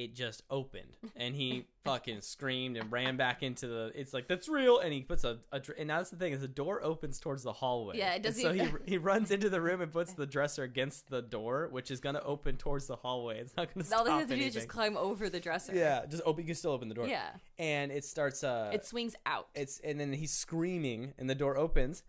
it 0.03 0.15
just 0.15 0.43
opened, 0.49 0.97
and 1.15 1.35
he 1.35 1.65
fucking 1.85 2.21
screamed 2.21 2.77
and 2.77 2.91
ran 2.91 3.17
back 3.17 3.43
into 3.43 3.67
the. 3.67 3.91
It's 3.95 4.13
like 4.13 4.27
that's 4.27 4.47
real, 4.49 4.79
and 4.79 4.93
he 4.93 5.01
puts 5.01 5.23
a, 5.23 5.39
a 5.51 5.61
and 5.77 5.87
now 5.87 5.97
that's 5.97 6.09
the 6.09 6.15
thing 6.17 6.33
is 6.33 6.41
the 6.41 6.47
door 6.47 6.83
opens 6.83 7.19
towards 7.19 7.43
the 7.43 7.53
hallway. 7.53 7.97
Yeah, 7.97 8.13
it 8.13 8.23
doesn't 8.23 8.41
So 8.41 8.53
he 8.53 8.67
he 8.85 8.97
runs 8.97 9.31
into 9.31 9.49
the 9.49 9.61
room 9.61 9.81
and 9.81 9.91
puts 9.91 10.13
the 10.13 10.25
dresser 10.25 10.63
against 10.63 11.09
the 11.09 11.21
door, 11.21 11.67
which 11.71 11.91
is 11.91 11.99
gonna 11.99 12.21
open 12.23 12.57
towards 12.57 12.87
the 12.87 12.95
hallway. 12.95 13.39
It's 13.39 13.55
not 13.55 13.73
gonna 13.73 13.85
stop 13.85 13.99
All 13.99 14.05
they 14.05 14.11
have 14.11 14.27
to 14.29 14.35
do 14.35 14.43
is 14.43 14.53
just 14.53 14.67
climb 14.67 14.97
over 14.97 15.29
the 15.29 15.39
dresser. 15.39 15.73
yeah, 15.75 16.05
just 16.05 16.23
open. 16.25 16.43
You 16.43 16.47
can 16.47 16.55
still 16.55 16.71
open 16.71 16.89
the 16.89 16.95
door. 16.95 17.07
yeah. 17.07 17.29
and 17.59 17.91
it 17.91 18.05
starts. 18.05 18.43
Uh, 18.43 18.71
It 18.73 18.85
swings 18.85 19.15
out. 19.25 19.47
it's 19.55 19.79
and 19.79 19.99
then 19.99 20.13
he's 20.13 20.31
screaming, 20.31 21.13
and 21.17 21.29
the 21.29 21.35
door 21.35 21.57
opens, 21.57 22.03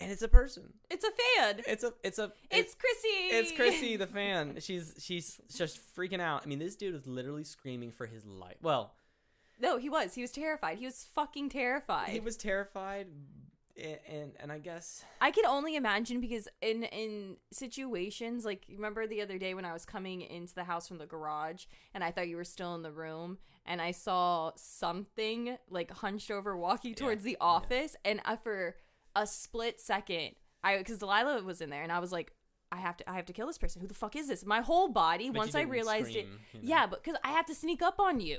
and 0.00 0.10
it's 0.12 0.22
a 0.22 0.28
person. 0.28 0.72
It's 0.90 1.04
a 1.04 1.10
fan. 1.10 1.62
It's 1.66 1.84
a 1.84 1.92
it's 2.02 2.18
a 2.18 2.32
It's 2.50 2.74
Chrissy. 2.74 3.08
It's 3.08 3.52
Chrissy 3.52 3.96
the 3.96 4.06
fan. 4.06 4.56
She's 4.60 4.94
she's 4.98 5.40
just 5.54 5.80
freaking 5.96 6.20
out. 6.20 6.42
I 6.44 6.46
mean, 6.46 6.58
this 6.58 6.76
dude 6.76 6.94
is 6.94 7.06
literally 7.06 7.44
screaming 7.44 7.90
for 7.92 8.06
his 8.06 8.24
life. 8.24 8.56
Well, 8.62 8.94
No, 9.60 9.76
he 9.78 9.88
was. 9.88 10.14
He 10.14 10.22
was 10.22 10.30
terrified. 10.30 10.78
He 10.78 10.84
was 10.86 11.04
fucking 11.14 11.48
terrified. 11.50 12.10
he 12.10 12.20
was 12.20 12.36
terrified, 12.36 13.08
and 13.76 13.98
and, 14.08 14.32
and 14.40 14.52
I 14.52 14.58
guess 14.58 15.04
I 15.20 15.30
can 15.30 15.46
only 15.46 15.74
imagine 15.76 16.20
because 16.20 16.48
in 16.60 16.82
in 16.84 17.36
situations 17.52 18.44
like 18.44 18.64
remember 18.68 19.06
the 19.06 19.20
other 19.22 19.38
day 19.38 19.54
when 19.54 19.64
I 19.64 19.72
was 19.72 19.84
coming 19.84 20.20
into 20.22 20.54
the 20.54 20.64
house 20.64 20.88
from 20.88 20.98
the 20.98 21.06
garage 21.06 21.66
and 21.94 22.02
I 22.02 22.10
thought 22.10 22.28
you 22.28 22.36
were 22.36 22.44
still 22.44 22.74
in 22.74 22.82
the 22.82 22.90
room 22.92 23.38
and 23.66 23.80
I 23.80 23.92
saw 23.92 24.50
something 24.56 25.56
like 25.70 25.90
hunched 25.90 26.30
over 26.30 26.56
walking 26.56 26.94
towards 26.94 27.22
the 27.22 27.36
office 27.40 27.94
and 28.04 28.20
I, 28.24 28.34
for 28.36 28.74
a 29.22 29.26
split 29.26 29.80
second 29.80 30.30
I 30.62 30.78
because 30.78 30.98
Delilah 30.98 31.42
was 31.42 31.60
in 31.60 31.70
there 31.70 31.82
and 31.82 31.92
I 31.92 31.98
was 31.98 32.12
like 32.12 32.32
I 32.70 32.76
have 32.76 32.96
to 32.98 33.10
I 33.10 33.14
have 33.16 33.24
to 33.26 33.32
kill 33.32 33.46
this 33.46 33.56
person. 33.56 33.80
Who 33.80 33.88
the 33.88 33.94
fuck 33.94 34.14
is 34.14 34.28
this? 34.28 34.44
My 34.44 34.60
whole 34.60 34.88
body 34.88 35.30
But 35.30 35.38
once 35.38 35.54
I 35.54 35.62
realized 35.62 36.08
scream, 36.10 36.26
it. 36.26 36.28
you 36.52 36.60
know? 36.68 36.68
Yeah, 36.76 36.86
but 36.86 37.02
cuz 37.02 37.14
I 37.24 37.28
have 37.28 37.46
to 37.46 37.54
sneak 37.54 37.80
up 37.80 37.98
on 37.98 38.20
you. 38.20 38.38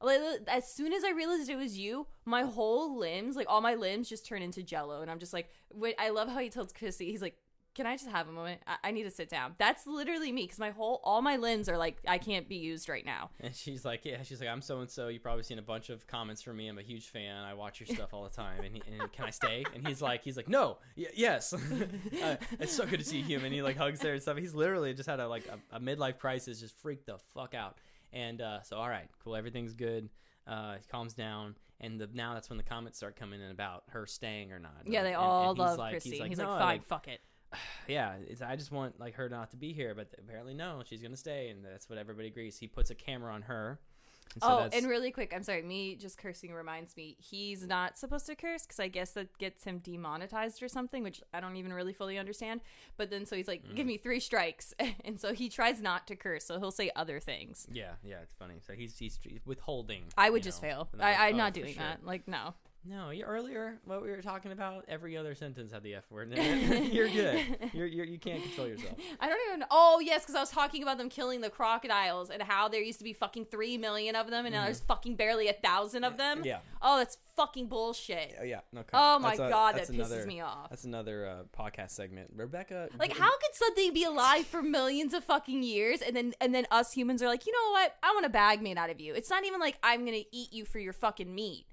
Like, 0.00 0.20
as 0.48 0.72
soon 0.72 0.92
as 0.94 1.04
I 1.04 1.10
realized 1.10 1.50
it 1.50 1.56
was 1.56 1.76
you, 1.76 2.06
my 2.24 2.42
whole 2.42 2.96
limbs, 2.98 3.36
like 3.36 3.46
all 3.50 3.60
my 3.60 3.74
limbs 3.74 4.08
just 4.08 4.26
turn 4.26 4.40
into 4.40 4.62
jello 4.62 5.02
and 5.02 5.10
I'm 5.10 5.18
just 5.18 5.34
like 5.34 5.50
wait, 5.72 5.94
I 5.98 6.08
love 6.08 6.28
how 6.28 6.38
he 6.38 6.48
tells 6.48 6.72
Chrissy 6.72 7.10
he's 7.10 7.20
like 7.22 7.36
can 7.76 7.86
I 7.86 7.94
just 7.96 8.08
have 8.08 8.26
a 8.28 8.32
moment? 8.32 8.62
I, 8.66 8.76
I 8.84 8.90
need 8.90 9.02
to 9.02 9.10
sit 9.10 9.28
down. 9.28 9.54
That's 9.58 9.86
literally 9.86 10.32
me 10.32 10.44
because 10.44 10.58
my 10.58 10.70
whole, 10.70 11.00
all 11.04 11.20
my 11.20 11.36
limbs 11.36 11.68
are 11.68 11.76
like, 11.76 11.98
I 12.08 12.16
can't 12.18 12.48
be 12.48 12.56
used 12.56 12.88
right 12.88 13.04
now. 13.04 13.30
And 13.40 13.54
she's 13.54 13.84
like, 13.84 14.04
yeah, 14.04 14.22
she's 14.22 14.40
like, 14.40 14.48
I'm 14.48 14.62
so 14.62 14.80
and 14.80 14.90
so. 14.90 15.08
You've 15.08 15.22
probably 15.22 15.42
seen 15.42 15.58
a 15.58 15.62
bunch 15.62 15.90
of 15.90 16.06
comments 16.06 16.40
from 16.40 16.56
me. 16.56 16.68
I'm 16.68 16.78
a 16.78 16.82
huge 16.82 17.08
fan. 17.10 17.44
I 17.44 17.52
watch 17.54 17.78
your 17.80 17.86
stuff 17.94 18.14
all 18.14 18.24
the 18.24 18.30
time. 18.30 18.64
And, 18.64 18.74
he, 18.74 18.82
and 18.90 19.12
can 19.12 19.26
I 19.26 19.30
stay? 19.30 19.64
And 19.74 19.86
he's 19.86 20.00
like, 20.00 20.22
he's 20.24 20.36
like, 20.38 20.48
no, 20.48 20.78
y- 20.96 21.04
yes. 21.14 21.52
uh, 22.22 22.36
it's 22.58 22.72
so 22.72 22.86
good 22.86 22.98
to 23.00 23.04
see 23.04 23.20
you. 23.20 23.38
And 23.40 23.52
he 23.52 23.60
like 23.62 23.76
hugs 23.76 24.00
her 24.02 24.12
and 24.14 24.22
stuff. 24.22 24.38
He's 24.38 24.54
literally 24.54 24.94
just 24.94 25.08
had 25.08 25.20
a 25.20 25.28
like 25.28 25.44
a, 25.46 25.76
a 25.76 25.78
midlife 25.80 26.18
crisis, 26.18 26.60
just 26.60 26.76
freaked 26.80 27.06
the 27.06 27.18
fuck 27.34 27.54
out. 27.54 27.76
And 28.12 28.40
uh, 28.40 28.62
so, 28.62 28.76
all 28.78 28.88
right, 28.88 29.08
cool, 29.22 29.36
everything's 29.36 29.74
good. 29.74 30.08
Uh, 30.46 30.74
he 30.76 30.86
calms 30.90 31.12
down, 31.12 31.56
and 31.80 32.00
the, 32.00 32.08
now 32.14 32.32
that's 32.32 32.48
when 32.48 32.56
the 32.56 32.62
comments 32.62 32.96
start 32.96 33.16
coming 33.16 33.40
in 33.42 33.50
about 33.50 33.82
her 33.88 34.06
staying 34.06 34.52
or 34.52 34.58
not. 34.60 34.76
Yeah, 34.86 35.02
they 35.02 35.08
And- 35.08 35.16
all 35.18 35.50
and 35.50 35.58
love 35.58 35.78
like, 35.78 35.90
Chrissy. 35.92 36.10
He's 36.10 36.18
He's 36.20 36.38
like, 36.38 36.46
like, 36.48 36.58
"No, 36.58 36.64
fine, 36.64 36.80
fuck 36.80 37.08
it. 37.08 37.20
yeah, 37.88 38.14
it's, 38.28 38.42
I 38.42 38.56
just 38.56 38.72
want 38.72 38.98
like 39.00 39.14
her 39.14 39.28
not 39.28 39.50
to 39.50 39.56
be 39.56 39.72
here, 39.72 39.94
but 39.94 40.08
apparently 40.18 40.54
no, 40.54 40.82
she's 40.84 41.02
gonna 41.02 41.16
stay, 41.16 41.48
and 41.50 41.64
that's 41.64 41.88
what 41.88 41.98
everybody 41.98 42.28
agrees. 42.28 42.58
He 42.58 42.66
puts 42.66 42.90
a 42.90 42.94
camera 42.94 43.32
on 43.32 43.42
her. 43.42 43.78
And 44.34 44.42
so 44.42 44.48
oh, 44.50 44.56
that's- 44.64 44.74
and 44.82 44.90
really 44.90 45.12
quick, 45.12 45.32
I'm 45.34 45.44
sorry. 45.44 45.62
Me 45.62 45.94
just 45.94 46.18
cursing 46.18 46.52
reminds 46.52 46.96
me 46.96 47.16
he's 47.20 47.66
not 47.66 47.96
supposed 47.96 48.26
to 48.26 48.34
curse 48.34 48.62
because 48.64 48.80
I 48.80 48.88
guess 48.88 49.12
that 49.12 49.38
gets 49.38 49.64
him 49.64 49.78
demonetized 49.78 50.62
or 50.62 50.68
something, 50.68 51.02
which 51.04 51.22
I 51.32 51.40
don't 51.40 51.56
even 51.56 51.72
really 51.72 51.92
fully 51.92 52.18
understand. 52.18 52.60
But 52.96 53.08
then 53.08 53.24
so 53.24 53.36
he's 53.36 53.48
like, 53.48 53.64
Mm. 53.64 53.76
"Give 53.76 53.86
me 53.86 53.96
three 53.98 54.20
strikes," 54.20 54.74
and 55.04 55.18
so 55.20 55.32
he 55.32 55.48
tries 55.48 55.80
not 55.80 56.06
to 56.08 56.16
curse, 56.16 56.44
so 56.44 56.58
he'll 56.58 56.72
say 56.72 56.90
other 56.96 57.20
things. 57.20 57.66
yeah, 57.72 57.92
yeah, 58.02 58.16
it's 58.20 58.34
funny. 58.34 58.56
So 58.66 58.72
he's 58.74 58.98
he's 58.98 59.18
withholding. 59.46 60.02
I 60.18 60.28
would 60.28 60.42
just 60.42 60.60
know, 60.60 60.68
fail. 60.68 60.88
I'm 60.94 61.00
I, 61.00 61.14
I'm 61.28 61.34
oh, 61.34 61.38
not 61.38 61.54
doing 61.54 61.74
sure. 61.74 61.82
that. 61.84 62.04
Like, 62.04 62.26
no. 62.28 62.54
No, 62.88 63.10
you 63.10 63.24
earlier 63.24 63.78
what 63.84 64.02
we 64.02 64.10
were 64.10 64.22
talking 64.22 64.52
about. 64.52 64.84
Every 64.88 65.16
other 65.16 65.34
sentence 65.34 65.72
had 65.72 65.82
the 65.82 65.94
f 65.96 66.04
word. 66.10 66.32
you're 66.36 67.08
good. 67.08 67.44
You're, 67.72 67.86
you're 67.86 68.04
you 68.04 68.18
can't 68.18 68.42
control 68.42 68.68
yourself. 68.68 68.94
I 69.20 69.28
don't 69.28 69.40
even. 69.48 69.64
Oh 69.70 70.00
yes, 70.00 70.22
because 70.22 70.34
I 70.34 70.40
was 70.40 70.50
talking 70.50 70.82
about 70.82 70.98
them 70.98 71.08
killing 71.08 71.40
the 71.40 71.50
crocodiles 71.50 72.30
and 72.30 72.42
how 72.42 72.68
there 72.68 72.80
used 72.82 72.98
to 72.98 73.04
be 73.04 73.12
fucking 73.12 73.46
three 73.46 73.76
million 73.76 74.14
of 74.14 74.30
them, 74.30 74.46
and 74.46 74.54
now 74.54 74.64
there's 74.64 74.80
fucking 74.80 75.16
barely 75.16 75.48
a 75.48 75.52
thousand 75.52 76.04
of 76.04 76.16
them. 76.16 76.38
Mm-hmm. 76.38 76.46
Yeah. 76.46 76.58
Oh, 76.80 76.98
that's 76.98 77.18
fucking 77.34 77.66
bullshit. 77.66 78.36
Oh 78.40 78.44
yeah. 78.44 78.60
No. 78.72 78.84
Oh 78.92 79.18
my 79.18 79.34
a- 79.34 79.36
god, 79.36 79.76
that's 79.76 79.88
that 79.88 79.94
pisses 79.96 80.06
another- 80.06 80.26
me 80.26 80.40
off. 80.40 80.70
That's 80.70 80.84
another 80.84 81.26
uh, 81.26 81.58
podcast 81.58 81.90
segment. 81.90 82.30
Rebekah. 82.34 82.90
Like, 82.98 83.16
how 83.16 83.30
could 83.38 83.54
something 83.54 83.92
be 83.92 84.04
alive 84.04 84.46
for 84.46 84.62
millions 84.62 85.12
of 85.12 85.24
fucking 85.24 85.62
years, 85.62 86.02
and 86.02 86.14
then 86.14 86.34
and 86.40 86.54
then 86.54 86.66
us 86.70 86.92
humans 86.92 87.22
are 87.22 87.26
like, 87.26 87.46
you 87.46 87.52
know 87.52 87.72
what? 87.72 87.96
I 88.02 88.12
want 88.12 88.26
a 88.26 88.30
bag 88.30 88.62
made 88.62 88.78
out 88.78 88.90
of 88.90 89.00
you. 89.00 89.14
It's 89.14 89.30
not 89.30 89.44
even 89.44 89.60
like 89.60 89.76
I'm 89.82 90.04
gonna 90.04 90.22
eat 90.30 90.52
you 90.52 90.64
for 90.64 90.78
your 90.78 90.92
fucking 90.92 91.34
meat. 91.34 91.66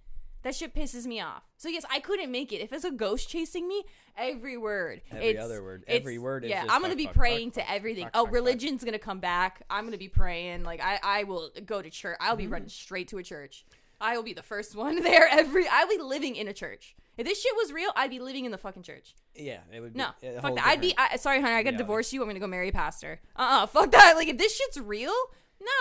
That 0.44 0.54
shit 0.56 0.76
pisses 0.76 1.06
me 1.06 1.20
off. 1.22 1.44
So 1.58 1.70
yes, 1.70 1.84
I 1.90 2.00
couldn't 2.00 2.32
make 2.32 2.52
it. 2.52 2.58
If 2.62 2.72
it's 2.74 2.84
a 2.84 2.92
ghost 2.92 3.30
chasing 3.30 3.68
me, 3.68 3.84
every 4.18 4.58
word, 4.58 5.02
Every 5.12 5.28
it's- 5.30 5.44
other 5.44 5.64
word. 5.64 5.84
Every 5.88 6.18
word 6.18 6.44
is 6.44 6.50
Yeah, 6.52 6.64
just 6.64 6.74
I'm 6.74 6.82
gonna 6.82 6.92
fuck, 6.92 6.98
be 6.98 7.06
fuck, 7.06 7.16
praying 7.16 7.52
fuck, 7.52 7.64
to 7.66 7.72
everything. 7.72 8.10
oh, 8.14 8.28
religion's 8.28 8.84
gonna 8.84 9.00
come 9.00 9.20
back. 9.20 9.64
I'm 9.70 9.86
gonna 9.86 9.98
be 9.98 10.10
praying. 10.10 10.64
Like 10.64 10.82
I, 10.84 11.00
I 11.02 11.24
will 11.24 11.50
go 11.66 11.82
to 11.82 11.90
church. 11.90 12.18
I'll 12.20 12.36
be 12.36 12.48
running 12.48 12.70
straight 12.70 13.08
to 13.10 13.18
a 13.18 13.24
church. 13.24 13.66
I 14.02 14.18
will 14.18 14.24
be 14.24 14.34
the 14.34 14.44
first 14.44 14.76
one 14.76 15.02
there. 15.04 15.28
Every 15.32 15.66
I'll 15.68 15.88
be 15.88 15.98
living 15.98 16.36
in 16.36 16.48
a 16.50 16.54
church. 16.54 16.96
If 17.16 17.26
this 17.28 17.42
shit 17.42 17.54
was 17.56 17.72
real, 17.72 17.92
I'd 17.96 18.10
be 18.10 18.20
living 18.20 18.44
in 18.46 18.52
the 18.52 18.58
fucking 18.58 18.82
church. 18.84 19.14
Yeah, 19.36 19.60
it 19.72 19.80
would. 19.80 19.96
No, 19.96 20.08
be 20.20 20.28
a 20.28 20.42
fuck 20.42 20.56
that. 20.56 20.66
I'd 20.66 20.82
be 20.82 20.94
I, 20.98 21.16
sorry, 21.18 21.40
honey. 21.42 21.54
I 21.54 21.64
gotta 21.64 21.78
divorce 21.78 22.12
you. 22.12 22.22
I'm 22.22 22.28
gonna 22.28 22.40
go 22.40 22.48
marry 22.48 22.70
a 22.70 22.72
pastor. 22.74 23.22
Uh, 23.36 23.62
uh 23.64 23.66
fuck 23.68 23.92
that. 23.92 24.16
Like 24.18 24.28
if 24.28 24.38
this 24.38 24.58
shit's 24.58 24.80
real, 24.80 25.14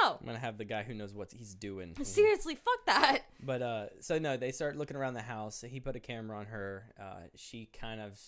no. 0.03 0.17
I'm 0.21 0.27
gonna 0.27 0.39
have 0.39 0.59
the 0.59 0.65
guy 0.65 0.83
who 0.83 0.95
knows 0.95 1.13
what 1.15 1.33
he's 1.33 1.55
doing. 1.55 1.95
Seriously, 2.03 2.55
fuck 2.55 2.87
that. 2.87 3.21
But 3.43 3.63
uh, 3.63 3.87
so 4.01 4.19
no, 4.19 4.37
they 4.37 4.53
start 4.53 4.77
looking 4.77 4.97
around 4.97 5.15
the 5.15 5.23
house. 5.23 5.65
He 5.67 5.81
put 5.81 5.97
a 5.97 6.01
camera 6.01 6.39
on 6.39 6.47
her. 6.47 6.85
Uh, 7.01 7.27
she 7.37 7.69
kind 7.79 8.01
of, 8.01 8.19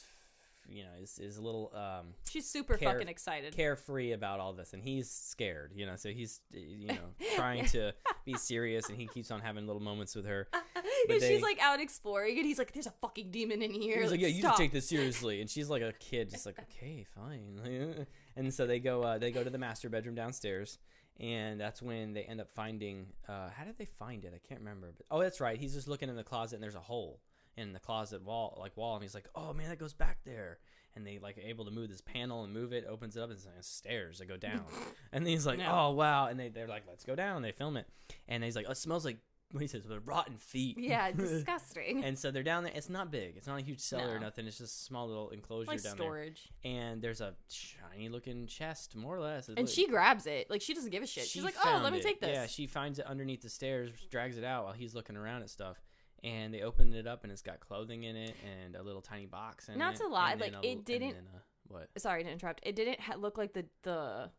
you 0.69 0.83
know, 0.83 0.91
is 1.03 1.19
is 1.19 1.37
a 1.37 1.43
little 1.43 1.71
um 1.75 2.15
She's 2.29 2.49
super 2.49 2.77
Care- 2.77 2.93
fucking 2.93 3.09
excited. 3.09 3.55
carefree 3.55 4.13
about 4.13 4.41
all 4.41 4.53
this, 4.53 4.73
and 4.73 4.83
he's 4.83 5.11
scared. 5.11 5.73
You 5.75 5.87
know, 5.87 5.97
so 5.97 6.09
he's 6.11 6.41
you 6.53 6.89
know 6.89 7.15
trying 7.37 7.67
to 7.67 7.93
be 8.25 8.35
serious, 8.35 8.89
and 8.89 8.99
he 8.99 9.07
keeps 9.07 9.31
on 9.31 9.41
having 9.41 9.67
little 9.67 9.83
moments 9.83 10.15
with 10.15 10.27
her. 10.27 10.49
And 11.07 11.21
they- 11.21 11.29
she's 11.35 11.43
like 11.43 11.59
out 11.61 11.81
exploring, 11.81 12.39
and 12.39 12.47
he's 12.47 12.57
like, 12.59 12.73
"There's 12.73 12.87
a 12.87 12.95
fucking 13.03 13.31
demon 13.31 13.61
in 13.61 13.73
here." 13.75 14.01
He's 14.01 14.11
like, 14.11 14.21
yeah, 14.21 14.29
you 14.29 14.41
should 14.41 14.55
take 14.57 14.73
this 14.73 14.89
seriously, 14.89 15.43
and 15.43 15.51
she's 15.51 15.69
like 15.69 15.83
a 15.83 15.93
kid, 16.01 16.31
just 16.31 16.47
like, 16.47 16.59
okay, 16.59 17.05
fine. 17.15 18.07
and 18.37 18.53
so 18.55 18.67
they 18.67 18.81
go, 18.81 19.03
uh, 19.03 19.19
they 19.19 19.31
go 19.31 19.45
to 19.45 19.51
the 19.51 19.59
master 19.59 19.91
bedroom 19.91 20.15
downstairs, 20.15 20.79
and 21.21 21.61
that's 21.61 21.81
when 21.81 22.13
they 22.13 22.23
end 22.23 22.41
up 22.41 22.51
finding. 22.55 23.07
Uh, 23.29 23.49
how 23.57 23.65
did 23.65 23.79
they 23.79 23.85
find 23.85 24.25
it? 24.25 24.33
I 24.35 24.47
can't 24.47 24.61
remember. 24.61 24.93
But 24.97 25.07
oh, 25.11 25.21
that's 25.21 25.41
right. 25.41 25.59
He's 25.59 25.75
just 25.75 25.89
looking 25.89 26.09
in 26.09 26.17
the 26.17 26.25
closet, 26.25 26.57
and 26.57 26.63
there's 26.63 26.75
a 26.75 26.81
hole 26.81 27.21
in 27.57 27.73
the 27.73 27.79
closet 27.79 28.23
wall, 28.23 28.57
like 28.61 28.77
wall, 28.77 28.95
and 28.95 29.03
he's 29.03 29.15
like, 29.15 29.29
oh 29.35 29.53
man, 29.53 29.69
that 29.69 29.79
goes 29.79 29.95
back 29.95 30.19
there. 30.25 30.59
And 30.97 31.05
they 31.07 31.19
like 31.19 31.39
are 31.39 31.43
able 31.43 31.65
to 31.65 31.71
move 31.73 31.89
this 31.89 32.01
panel 32.01 32.45
and 32.45 32.53
move 32.53 32.73
it, 32.73 32.85
opens 32.89 33.17
it 33.17 33.21
up, 33.21 33.29
and 33.29 33.37
it's 33.37 33.47
like 33.47 33.55
stairs 33.61 34.19
that 34.19 34.27
go 34.27 34.37
down. 34.37 34.65
and 35.13 35.27
he's 35.27 35.45
like, 35.47 35.59
Yeah. 35.59 35.73
oh 35.73 35.91
wow, 35.91 36.27
and 36.27 36.39
they 36.39 36.49
they're 36.49 36.69
like, 36.69 36.85
let's 36.89 37.05
go 37.05 37.15
down. 37.17 37.43
They 37.43 37.53
film 37.53 37.77
it, 37.77 37.87
and 38.29 38.43
he's 38.45 38.55
like, 38.57 38.67
oh, 38.69 38.73
it 38.73 38.77
smells 38.77 39.05
like. 39.05 39.19
What 39.55 39.61
he 39.63 39.69
says, 39.69 39.83
rotten 40.05 40.37
feet. 40.37 40.77
Yeah, 40.79 41.13
disgusting. 41.45 42.03
And 42.03 42.19
so 42.19 42.33
they're 42.33 42.43
down 42.43 42.65
there. 42.65 42.73
It's 42.75 42.89
not 42.91 43.13
big. 43.13 43.37
It's 43.37 43.47
not 43.47 43.61
a 43.61 43.63
huge 43.63 43.79
cellar 43.79 44.17
or 44.17 44.19
nothing. 44.19 44.47
It's 44.49 44.59
just 44.59 44.81
a 44.81 44.85
small 44.85 45.07
little 45.07 45.31
enclosure 45.31 45.69
like 45.69 45.81
down 45.83 45.95
storage. 45.95 46.49
there. 46.65 46.73
And 46.73 47.01
there's 47.01 47.21
a 47.21 47.35
shiny 47.49 48.09
looking 48.09 48.47
chest, 48.49 48.97
more 48.97 49.15
or 49.17 49.21
less. 49.21 49.47
And 49.49 49.57
look- 49.59 49.69
she 49.69 49.87
grabs 49.87 50.27
it. 50.27 50.51
Like 50.51 50.61
she 50.61 50.75
doesn't 50.75 50.91
give 50.91 51.05
a 51.05 51.07
shit. 51.07 51.25
she 51.25 51.39
She's 51.39 51.45
like, 51.45 51.55
"Oh, 51.65 51.81
let 51.85 51.93
me 51.93 52.01
it. 52.01 52.03
take 52.05 52.21
this." 52.21 52.31
Yeah, 52.31 52.47
she 52.47 52.67
finds 52.67 52.99
it 52.99 53.07
underneath 53.07 53.43
the 53.43 53.49
stairs, 53.49 53.91
drags 54.11 54.37
it 54.39 54.45
out 54.45 54.65
while 54.65 54.73
he's 54.73 54.95
looking 54.95 55.17
around 55.17 55.43
at 55.43 55.51
stuff. 55.51 55.81
And 56.25 56.53
they 56.53 56.63
open 56.63 56.93
it 56.95 57.07
up, 57.07 57.23
and 57.23 57.31
it's 57.33 57.43
got 57.43 57.61
clothing 57.61 58.03
in 58.05 58.17
it 58.17 58.35
and 58.65 58.75
a 58.77 58.83
little 58.83 59.03
tiny 59.03 59.27
box 59.27 59.69
in 59.69 59.79
Not 59.79 59.95
it. 59.95 59.99
to 59.99 60.09
lie, 60.09 60.35
like, 60.35 60.55
a 60.55 60.67
it 60.67 60.85
didn't- 60.85 61.17
a- 61.17 61.43
what? 61.69 61.89
Sorry 61.99 62.25
to 62.25 62.31
interrupt. 62.31 62.61
It 62.65 62.75
didn't 62.75 62.99
ha- 63.01 63.15
look 63.17 63.39
like 63.39 63.53
the 63.53 63.67
the 63.83 64.31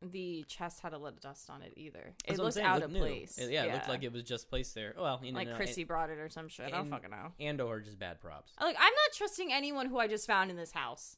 the 0.00 0.44
chest 0.48 0.80
had 0.80 0.92
a 0.92 0.98
lot 0.98 1.12
of 1.14 1.20
dust 1.20 1.50
on 1.50 1.62
it 1.62 1.72
either. 1.76 2.14
It 2.24 2.38
looked 2.38 2.56
out 2.58 2.76
looked 2.76 2.84
of 2.86 2.90
new. 2.92 3.00
place. 3.00 3.36
It- 3.38 3.50
yeah, 3.50 3.64
it 3.64 3.72
looked 3.74 3.88
like 3.88 4.02
it 4.04 4.12
was 4.12 4.22
just 4.22 4.48
placed 4.48 4.74
there. 4.74 4.94
Well, 4.98 5.20
you 5.22 5.32
know, 5.32 5.38
like 5.38 5.48
no, 5.48 5.56
Chrissy 5.56 5.84
brought 5.84 6.10
it 6.10 6.18
or 6.18 6.28
some 6.28 6.48
shit. 6.48 6.66
I 6.66 6.70
don't 6.70 6.88
fucking 6.88 7.10
know. 7.10 7.32
and 7.40 7.60
or 7.60 7.80
just 7.80 7.98
bad 7.98 8.20
props. 8.20 8.52
Like 8.60 8.76
I'm 8.78 8.92
not 8.92 9.12
trusting 9.16 9.52
anyone 9.52 9.86
who 9.86 9.98
I 9.98 10.06
just 10.06 10.26
found 10.26 10.50
in 10.50 10.56
this 10.56 10.70
house. 10.72 11.16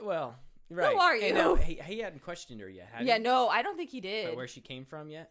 Well, 0.00 0.34
right. 0.70 0.94
Who 0.94 0.98
are 1.00 1.16
you? 1.16 1.34
no, 1.34 1.54
he, 1.56 1.74
he 1.74 1.98
hadn't 1.98 2.22
questioned 2.22 2.60
her 2.60 2.68
yet. 2.68 2.88
Yeah, 3.02 3.16
he? 3.18 3.22
no, 3.22 3.48
I 3.48 3.62
don't 3.62 3.76
think 3.76 3.90
he 3.90 3.98
Or 3.98 4.02
did. 4.02 4.36
where 4.36 4.48
she 4.48 4.60
came 4.60 4.84
from 4.84 5.10
yet? 5.10 5.30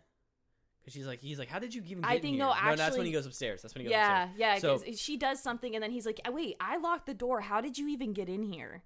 Because 0.81 0.93
she's 0.95 1.05
like, 1.05 1.19
he's 1.21 1.37
like, 1.37 1.47
how 1.47 1.59
did 1.59 1.75
you 1.75 1.83
even? 1.85 2.03
I 2.03 2.15
in 2.15 2.21
think 2.21 2.35
here? 2.37 2.45
no, 2.45 2.75
that's 2.75 2.97
when 2.97 3.05
he 3.05 3.11
goes 3.11 3.27
upstairs. 3.27 3.61
That's 3.61 3.75
when 3.75 3.81
he 3.81 3.85
goes 3.85 3.91
yeah, 3.91 4.23
upstairs. 4.23 4.39
yeah. 4.39 4.57
So- 4.57 4.91
she 4.95 5.15
does 5.17 5.39
something, 5.41 5.75
and 5.75 5.83
then 5.83 5.91
he's 5.91 6.07
like, 6.07 6.19
"Uh, 6.27 6.31
"Wait, 6.31 6.55
I 6.59 6.77
locked 6.77 7.05
the 7.05 7.13
door. 7.13 7.41
How 7.41 7.61
did 7.61 7.77
you 7.77 7.87
even 7.89 8.13
get 8.13 8.29
in 8.29 8.41
here?" 8.41 8.81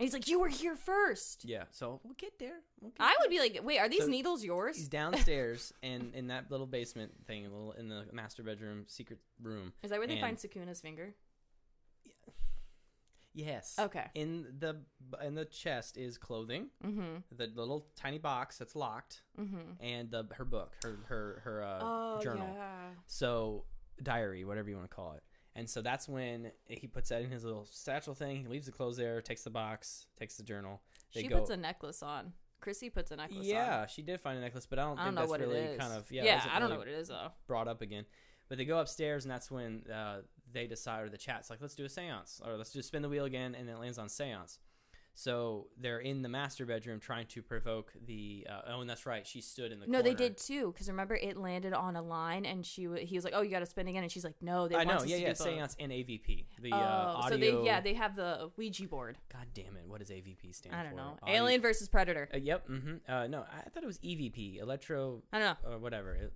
And 0.00 0.06
he's 0.06 0.14
like, 0.14 0.28
"You 0.28 0.40
were 0.40 0.48
here 0.48 0.76
first. 0.76 1.44
Yeah. 1.44 1.64
So 1.72 2.00
we'll 2.02 2.14
get 2.14 2.38
there. 2.38 2.56
We'll 2.80 2.90
get 2.92 3.00
I 3.06 3.14
would 3.20 3.28
be 3.28 3.38
like, 3.38 3.60
"Wait, 3.62 3.78
are 3.78 3.88
these 3.88 4.00
So 4.04 4.06
needles 4.08 4.42
yours?" 4.42 4.78
He's 4.78 4.88
downstairs 4.88 5.74
and 5.82 6.14
in 6.14 6.28
that 6.28 6.50
little 6.50 6.66
basement 6.66 7.12
thing, 7.26 7.44
a 7.44 7.50
little 7.50 7.72
in 7.72 7.90
the 7.90 8.06
master 8.10 8.42
bedroom 8.42 8.84
secret 8.88 9.18
room. 9.42 9.74
Is 9.82 9.90
that 9.90 9.98
where 9.98 10.08
they 10.08 10.14
and- 10.14 10.22
find 10.22 10.38
Sukuna's 10.38 10.80
finger? 10.80 11.14
Yes. 13.32 13.76
Okay. 13.78 14.06
In 14.14 14.46
the 14.58 14.78
in 15.24 15.34
the 15.34 15.44
chest 15.44 15.96
is 15.96 16.18
clothing, 16.18 16.66
Mm-hmm. 16.84 17.18
the 17.36 17.46
little 17.54 17.86
tiny 17.94 18.18
box 18.18 18.58
that's 18.58 18.74
locked, 18.74 19.22
Mm-hmm. 19.40 19.84
and 19.84 20.10
the 20.10 20.26
her 20.32 20.44
book, 20.44 20.72
her 20.82 20.98
her 21.08 21.40
her 21.44 21.62
uh, 21.62 21.78
Oh 21.80 22.20
journal. 22.22 22.48
yeah. 22.52 22.88
So 23.06 23.64
diary, 24.02 24.44
whatever 24.44 24.68
you 24.68 24.76
want 24.76 24.90
to 24.90 24.94
call 24.96 25.12
it. 25.12 25.22
And 25.56 25.68
so 25.68 25.82
that's 25.82 26.08
when 26.08 26.52
he 26.66 26.86
puts 26.86 27.08
that 27.08 27.22
in 27.22 27.30
his 27.30 27.44
little 27.44 27.66
satchel 27.70 28.14
thing. 28.14 28.42
He 28.42 28.46
leaves 28.46 28.66
the 28.66 28.72
clothes 28.72 28.96
there, 28.96 29.20
takes 29.20 29.42
the 29.42 29.50
box, 29.50 30.06
takes 30.18 30.36
the 30.36 30.42
journal. 30.42 30.80
They 31.14 31.22
She 31.22 31.28
go, 31.28 31.38
puts 31.38 31.50
a 31.50 31.56
necklace 31.56 32.02
on. 32.02 32.32
Chrissy 32.60 32.90
puts 32.90 33.10
a 33.10 33.16
necklace 33.16 33.38
on. 33.38 33.44
yeah, 33.44 33.86
she 33.86 34.02
did 34.02 34.20
find 34.20 34.38
a 34.38 34.40
necklace, 34.40 34.66
but 34.66 34.78
I 34.78 34.82
don't, 34.82 34.98
I 34.98 35.04
don't 35.04 35.06
think 35.06 35.14
know 35.14 35.20
that's 35.22 35.30
what 35.30 35.40
really 35.40 35.60
it 35.60 35.70
is. 35.72 35.78
kind 35.78 35.92
of 35.94 36.10
yeah. 36.12 36.24
yeah, 36.24 36.44
I 36.52 36.58
don't 36.58 36.70
know 36.70 36.78
what 36.78 36.88
it 36.88 36.94
is 36.94 37.08
though. 37.08 37.28
Brought 37.46 37.68
up 37.68 37.80
again, 37.82 38.04
but 38.48 38.58
they 38.58 38.64
go 38.64 38.78
upstairs, 38.78 39.24
and 39.24 39.32
that's 39.32 39.50
when 39.50 39.82
uh, 39.92 40.20
they 40.52 40.66
decide, 40.66 41.02
or 41.04 41.08
the 41.08 41.18
chat's 41.18 41.48
like, 41.50 41.60
let's 41.60 41.74
do 41.74 41.84
a 41.84 41.88
séance, 41.88 42.46
or 42.46 42.56
let's 42.56 42.72
just 42.72 42.88
spin 42.88 43.02
the 43.02 43.08
wheel 43.08 43.24
again, 43.24 43.54
and 43.58 43.68
it 43.68 43.78
lands 43.78 43.98
on 43.98 44.08
séance. 44.08 44.58
So 45.14 45.66
they're 45.78 45.98
in 45.98 46.22
the 46.22 46.28
master 46.28 46.64
bedroom 46.64 46.98
trying 47.00 47.26
to 47.28 47.42
provoke 47.42 47.92
the. 48.06 48.46
Uh, 48.48 48.72
oh, 48.72 48.80
and 48.80 48.88
that's 48.88 49.04
right, 49.04 49.26
she 49.26 49.40
stood 49.40 49.70
in 49.72 49.80
the. 49.80 49.86
No, 49.86 50.00
they 50.02 50.14
did 50.14 50.38
too. 50.38 50.72
Because 50.72 50.88
remember, 50.88 51.14
it 51.14 51.36
landed 51.36 51.72
on 51.74 51.96
a 51.96 52.02
line, 52.02 52.46
and 52.46 52.64
she 52.64 52.84
w- 52.84 53.04
he 53.04 53.16
was 53.16 53.24
like, 53.24 53.34
"Oh, 53.36 53.42
you 53.42 53.50
got 53.50 53.58
to 53.58 53.66
spin 53.66 53.86
again," 53.88 54.02
and 54.02 54.10
she's 54.10 54.24
like, 54.24 54.36
"No, 54.40 54.66
they 54.68 54.76
I 54.76 54.84
want 54.84 55.00
know, 55.00 55.04
yeah, 55.04 55.16
to 55.16 55.22
yeah, 55.22 55.32
do 55.34 55.44
séance 55.44 55.76
and 55.78 55.92
AVP. 55.92 56.46
The 56.62 56.72
Oh, 56.72 56.76
uh, 56.76 56.78
audio. 56.78 57.30
so 57.30 57.36
they 57.36 57.66
yeah 57.66 57.80
they 57.80 57.94
have 57.94 58.16
the 58.16 58.50
Ouija 58.56 58.86
board. 58.86 59.18
God 59.32 59.46
damn 59.52 59.76
it! 59.76 59.84
What 59.86 59.98
does 60.00 60.10
AVP 60.10 60.54
stand 60.54 60.74
for? 60.74 60.80
I 60.80 60.84
don't 60.84 60.96
know. 60.96 61.18
Audio- 61.22 61.34
Alien 61.34 61.60
versus 61.60 61.88
Predator. 61.88 62.28
Uh, 62.32 62.38
yep. 62.38 62.66
Mm-hmm. 62.68 63.10
Uh, 63.12 63.26
no, 63.26 63.42
I 63.52 63.68
thought 63.68 63.82
it 63.82 63.86
was 63.86 63.98
EVP, 63.98 64.58
electro, 64.60 65.22
I 65.32 65.38
don't 65.38 65.56
know. 65.64 65.70
or 65.72 65.78
whatever. 65.78 66.14
It- 66.14 66.32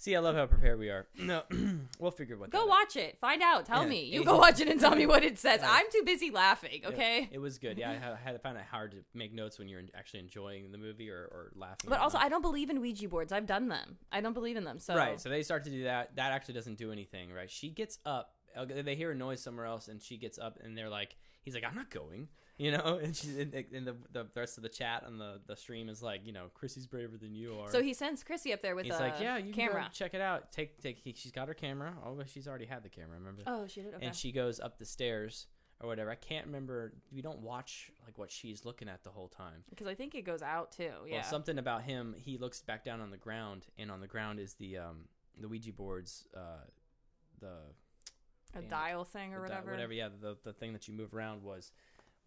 See, 0.00 0.14
I 0.14 0.20
love 0.20 0.36
how 0.36 0.46
prepared 0.46 0.78
we 0.78 0.90
are. 0.90 1.06
No, 1.18 1.42
we'll 1.98 2.12
figure 2.12 2.36
what. 2.38 2.50
Go 2.50 2.66
watch 2.66 2.94
it. 2.96 3.18
Find 3.20 3.42
out. 3.42 3.66
Tell 3.66 3.82
Yeah, 3.82 3.88
me. 3.88 4.04
You 4.04 4.20
it- 4.22 4.26
go 4.26 4.38
watch 4.38 4.60
it 4.60 4.68
and 4.68 4.80
tell 4.80 4.94
me 4.94 5.06
what 5.06 5.24
it 5.24 5.38
says. 5.44 5.60
Right. 5.60 5.70
I'm 5.84 5.90
too 5.90 6.02
busy 6.06 6.30
laughing. 6.30 6.80
Yeah, 6.82 6.88
Okay. 6.88 7.28
It 7.32 7.38
was 7.38 7.58
good. 7.58 7.76
Yeah, 7.78 7.90
I 8.12 8.16
had, 8.24 8.32
to 8.32 8.38
find 8.38 8.56
it 8.56 8.64
hard 8.70 8.92
to 8.92 8.98
make 9.12 9.34
notes 9.34 9.58
when 9.58 9.68
you're 9.68 9.82
actually 9.96 10.20
enjoying 10.20 10.70
the 10.70 10.78
movie 10.78 11.10
or, 11.10 11.24
or 11.32 11.50
laughing. 11.56 11.90
But 11.90 11.98
also, 12.00 12.16
them. 12.18 12.26
I 12.26 12.28
don't 12.28 12.42
believe 12.42 12.70
in 12.70 12.80
Ouija 12.80 13.08
boards. 13.08 13.32
I've 13.32 13.46
done 13.46 13.68
them. 13.68 13.98
I 14.12 14.20
don't 14.20 14.34
believe 14.34 14.56
in 14.56 14.64
them. 14.64 14.78
So 14.78 14.94
right. 14.96 15.20
So 15.20 15.28
they 15.28 15.42
start 15.42 15.64
to 15.64 15.70
do 15.70 15.82
that. 15.84 16.14
That 16.16 16.30
actually 16.32 16.54
doesn't 16.54 16.78
do 16.78 16.92
anything. 16.92 17.32
Right. 17.32 17.50
She 17.50 17.70
gets 17.70 17.98
up. 18.06 18.34
uh, 18.56 18.64
They 18.66 18.94
hear 18.94 19.10
a 19.10 19.14
noise 19.16 19.42
somewhere 19.42 19.66
else, 19.66 19.88
and 19.88 20.00
she 20.00 20.16
gets 20.16 20.38
up, 20.38 20.58
and 20.62 20.78
they're 20.78 20.88
like, 20.88 21.16
"He's 21.42 21.54
like, 21.54 21.64
I'm 21.64 21.74
not 21.74 21.90
going." 21.90 22.28
You 22.58 22.72
know, 22.72 22.98
and 23.02 23.14
she's 23.14 23.36
in, 23.36 23.52
in 23.70 23.84
the 23.84 23.94
the 24.12 24.26
rest 24.34 24.56
of 24.56 24.64
the 24.64 24.68
chat 24.68 25.04
on 25.06 25.16
the 25.16 25.40
the 25.46 25.54
stream 25.54 25.88
is 25.88 26.02
like, 26.02 26.26
you 26.26 26.32
know, 26.32 26.46
Chrissy's 26.54 26.88
braver 26.88 27.16
than 27.16 27.32
you 27.34 27.60
are. 27.60 27.70
So 27.70 27.80
he 27.80 27.94
sends 27.94 28.24
Chrissy 28.24 28.52
up 28.52 28.60
there 28.62 28.74
with 28.74 28.84
He's 28.84 28.96
a 28.96 28.98
like, 28.98 29.20
yeah, 29.20 29.36
you 29.36 29.52
can 29.52 29.68
camera. 29.68 29.82
go 29.82 29.88
check 29.92 30.12
it 30.12 30.20
out. 30.20 30.50
Take 30.50 30.82
take. 30.82 30.98
He, 30.98 31.12
she's 31.12 31.30
got 31.30 31.46
her 31.46 31.54
camera. 31.54 31.94
Oh, 32.04 32.14
but 32.16 32.28
she's 32.28 32.48
already 32.48 32.66
had 32.66 32.82
the 32.82 32.88
camera. 32.88 33.16
Remember? 33.16 33.42
Oh, 33.46 33.66
she 33.68 33.82
did. 33.82 33.94
Okay. 33.94 34.04
and 34.06 34.14
she 34.14 34.32
goes 34.32 34.58
up 34.58 34.76
the 34.78 34.84
stairs 34.84 35.46
or 35.80 35.86
whatever. 35.86 36.10
I 36.10 36.16
can't 36.16 36.46
remember. 36.46 36.94
We 37.12 37.22
don't 37.22 37.38
watch 37.42 37.92
like 38.04 38.18
what 38.18 38.32
she's 38.32 38.64
looking 38.64 38.88
at 38.88 39.04
the 39.04 39.10
whole 39.10 39.28
time. 39.28 39.62
Because 39.70 39.86
I 39.86 39.94
think 39.94 40.16
it 40.16 40.22
goes 40.22 40.42
out 40.42 40.72
too. 40.72 40.90
Yeah. 41.06 41.18
Well, 41.18 41.22
something 41.24 41.58
about 41.58 41.82
him. 41.82 42.12
He 42.18 42.38
looks 42.38 42.60
back 42.62 42.84
down 42.84 43.00
on 43.00 43.10
the 43.10 43.16
ground, 43.18 43.66
and 43.78 43.88
on 43.88 44.00
the 44.00 44.08
ground 44.08 44.40
is 44.40 44.54
the 44.54 44.78
um 44.78 45.04
the 45.40 45.46
Ouija 45.46 45.72
boards. 45.72 46.26
Uh, 46.36 46.64
the 47.40 47.54
a 48.58 48.62
dial 48.62 49.04
thing 49.04 49.34
or 49.34 49.42
the 49.42 49.48
di- 49.48 49.54
whatever. 49.54 49.70
whatever. 49.70 49.92
Yeah, 49.92 50.08
the 50.20 50.36
the 50.42 50.52
thing 50.52 50.72
that 50.72 50.88
you 50.88 50.94
move 50.94 51.14
around 51.14 51.42
was 51.42 51.70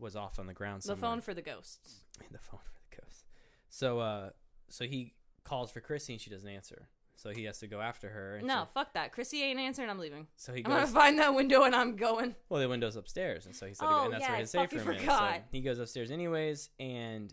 was 0.01 0.15
off 0.15 0.39
on 0.39 0.47
the 0.47 0.53
ground. 0.53 0.81
The 0.81 0.95
phone 0.95 1.21
for 1.21 1.33
the 1.33 1.41
ghosts. 1.41 2.01
the 2.31 2.39
phone 2.39 2.59
for 2.63 2.79
the 2.89 3.01
ghosts. 3.01 3.23
So 3.69 3.99
uh, 3.99 4.29
so 4.69 4.85
he 4.85 5.13
calls 5.43 5.71
for 5.71 5.79
Chrissy, 5.79 6.13
and 6.13 6.21
she 6.21 6.29
doesn't 6.29 6.49
answer. 6.49 6.87
So 7.15 7.29
he 7.29 7.43
has 7.43 7.59
to 7.59 7.67
go 7.67 7.79
after 7.79 8.09
her. 8.09 8.37
And 8.37 8.47
No, 8.47 8.63
So, 8.63 8.69
fuck 8.73 8.93
that. 8.95 9.11
Chrissy 9.11 9.43
ain't 9.43 9.59
answering. 9.59 9.91
I'm 9.91 9.99
leaving. 9.99 10.25
so 10.37 10.53
he 10.53 10.65
I'm 10.65 10.71
gonna 10.71 10.81
goes. 10.85 10.91
find 10.91 11.19
that 11.19 11.35
window 11.35 11.63
and 11.63 11.75
I'm 11.75 11.95
going. 11.95 12.35
Well, 12.49 12.59
the 12.59 12.67
window's 12.67 12.95
upstairs, 12.95 13.45
and 13.45 13.55
so 13.55 13.67
he 13.67 13.75
said, 13.75 13.85
Oh, 13.87 14.05
and 14.05 14.13
that's 14.13 14.23
yeah, 14.23 14.31
where 14.31 14.39
his 14.39 14.49
safe 14.49 14.73
room 14.73 14.89
is. 14.95 15.03
So 15.05 15.33
he 15.51 15.61
goes 15.61 15.77
upstairs 15.77 16.09
anyways, 16.09 16.69
and 16.79 17.31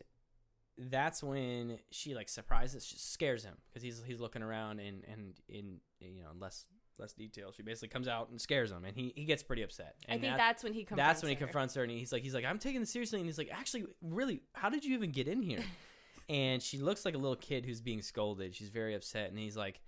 that's 0.77 1.23
when 1.23 1.79
she 1.91 2.15
like 2.15 2.29
surprises, 2.29 2.85
she 2.87 2.99
scares 2.99 3.43
him 3.45 3.55
because 3.69 3.83
he's 3.83 4.03
he's 4.07 4.21
looking 4.21 4.43
around 4.43 4.79
and 4.81 5.05
and 5.11 5.35
in 5.49 5.79
you 6.01 6.23
know 6.23 6.31
less 6.39 6.67
less 6.99 7.13
detail. 7.13 7.53
She 7.53 7.63
basically 7.63 7.89
comes 7.89 8.09
out 8.09 8.31
and 8.31 8.41
scares 8.41 8.71
him, 8.71 8.85
and 8.85 8.97
he 8.97 9.13
he 9.17 9.25
gets 9.25 9.43
pretty 9.43 9.63
upset. 9.63 9.97
And 10.09 10.19
I 10.19 10.21
think 10.21 10.33
that- 10.33 10.39
that's 10.39 10.65
when 10.65 10.73
he 10.73 10.85
confronts 10.85 11.09
that's 11.09 11.23
when 11.23 11.31
he 11.31 11.35
her. 11.37 11.45
confronts 11.47 11.75
her, 11.75 11.83
and 11.83 11.91
he's 11.93 12.13
like 12.13 12.23
he's 12.23 12.35
like 12.35 12.45
I'm 12.45 12.59
taking 12.59 12.81
this 12.81 12.91
seriously, 12.91 13.19
and 13.19 13.27
he's 13.27 13.39
like 13.39 13.51
actually 13.53 13.87
really 14.03 14.43
how 14.55 14.69
did 14.69 14.85
you 14.85 14.95
even 14.95 15.11
get 15.11 15.29
in 15.29 15.43
here? 15.43 15.63
and 16.29 16.63
she 16.63 16.79
looks 16.79 17.05
like 17.05 17.15
a 17.15 17.19
little 17.19 17.37
kid 17.37 17.65
who's 17.65 17.81
being 17.81 18.03
scolded. 18.03 18.55
She's 18.55 18.69
very 18.69 18.95
upset, 18.95 19.31
and 19.31 19.39
he's 19.39 19.57
like 19.57 19.81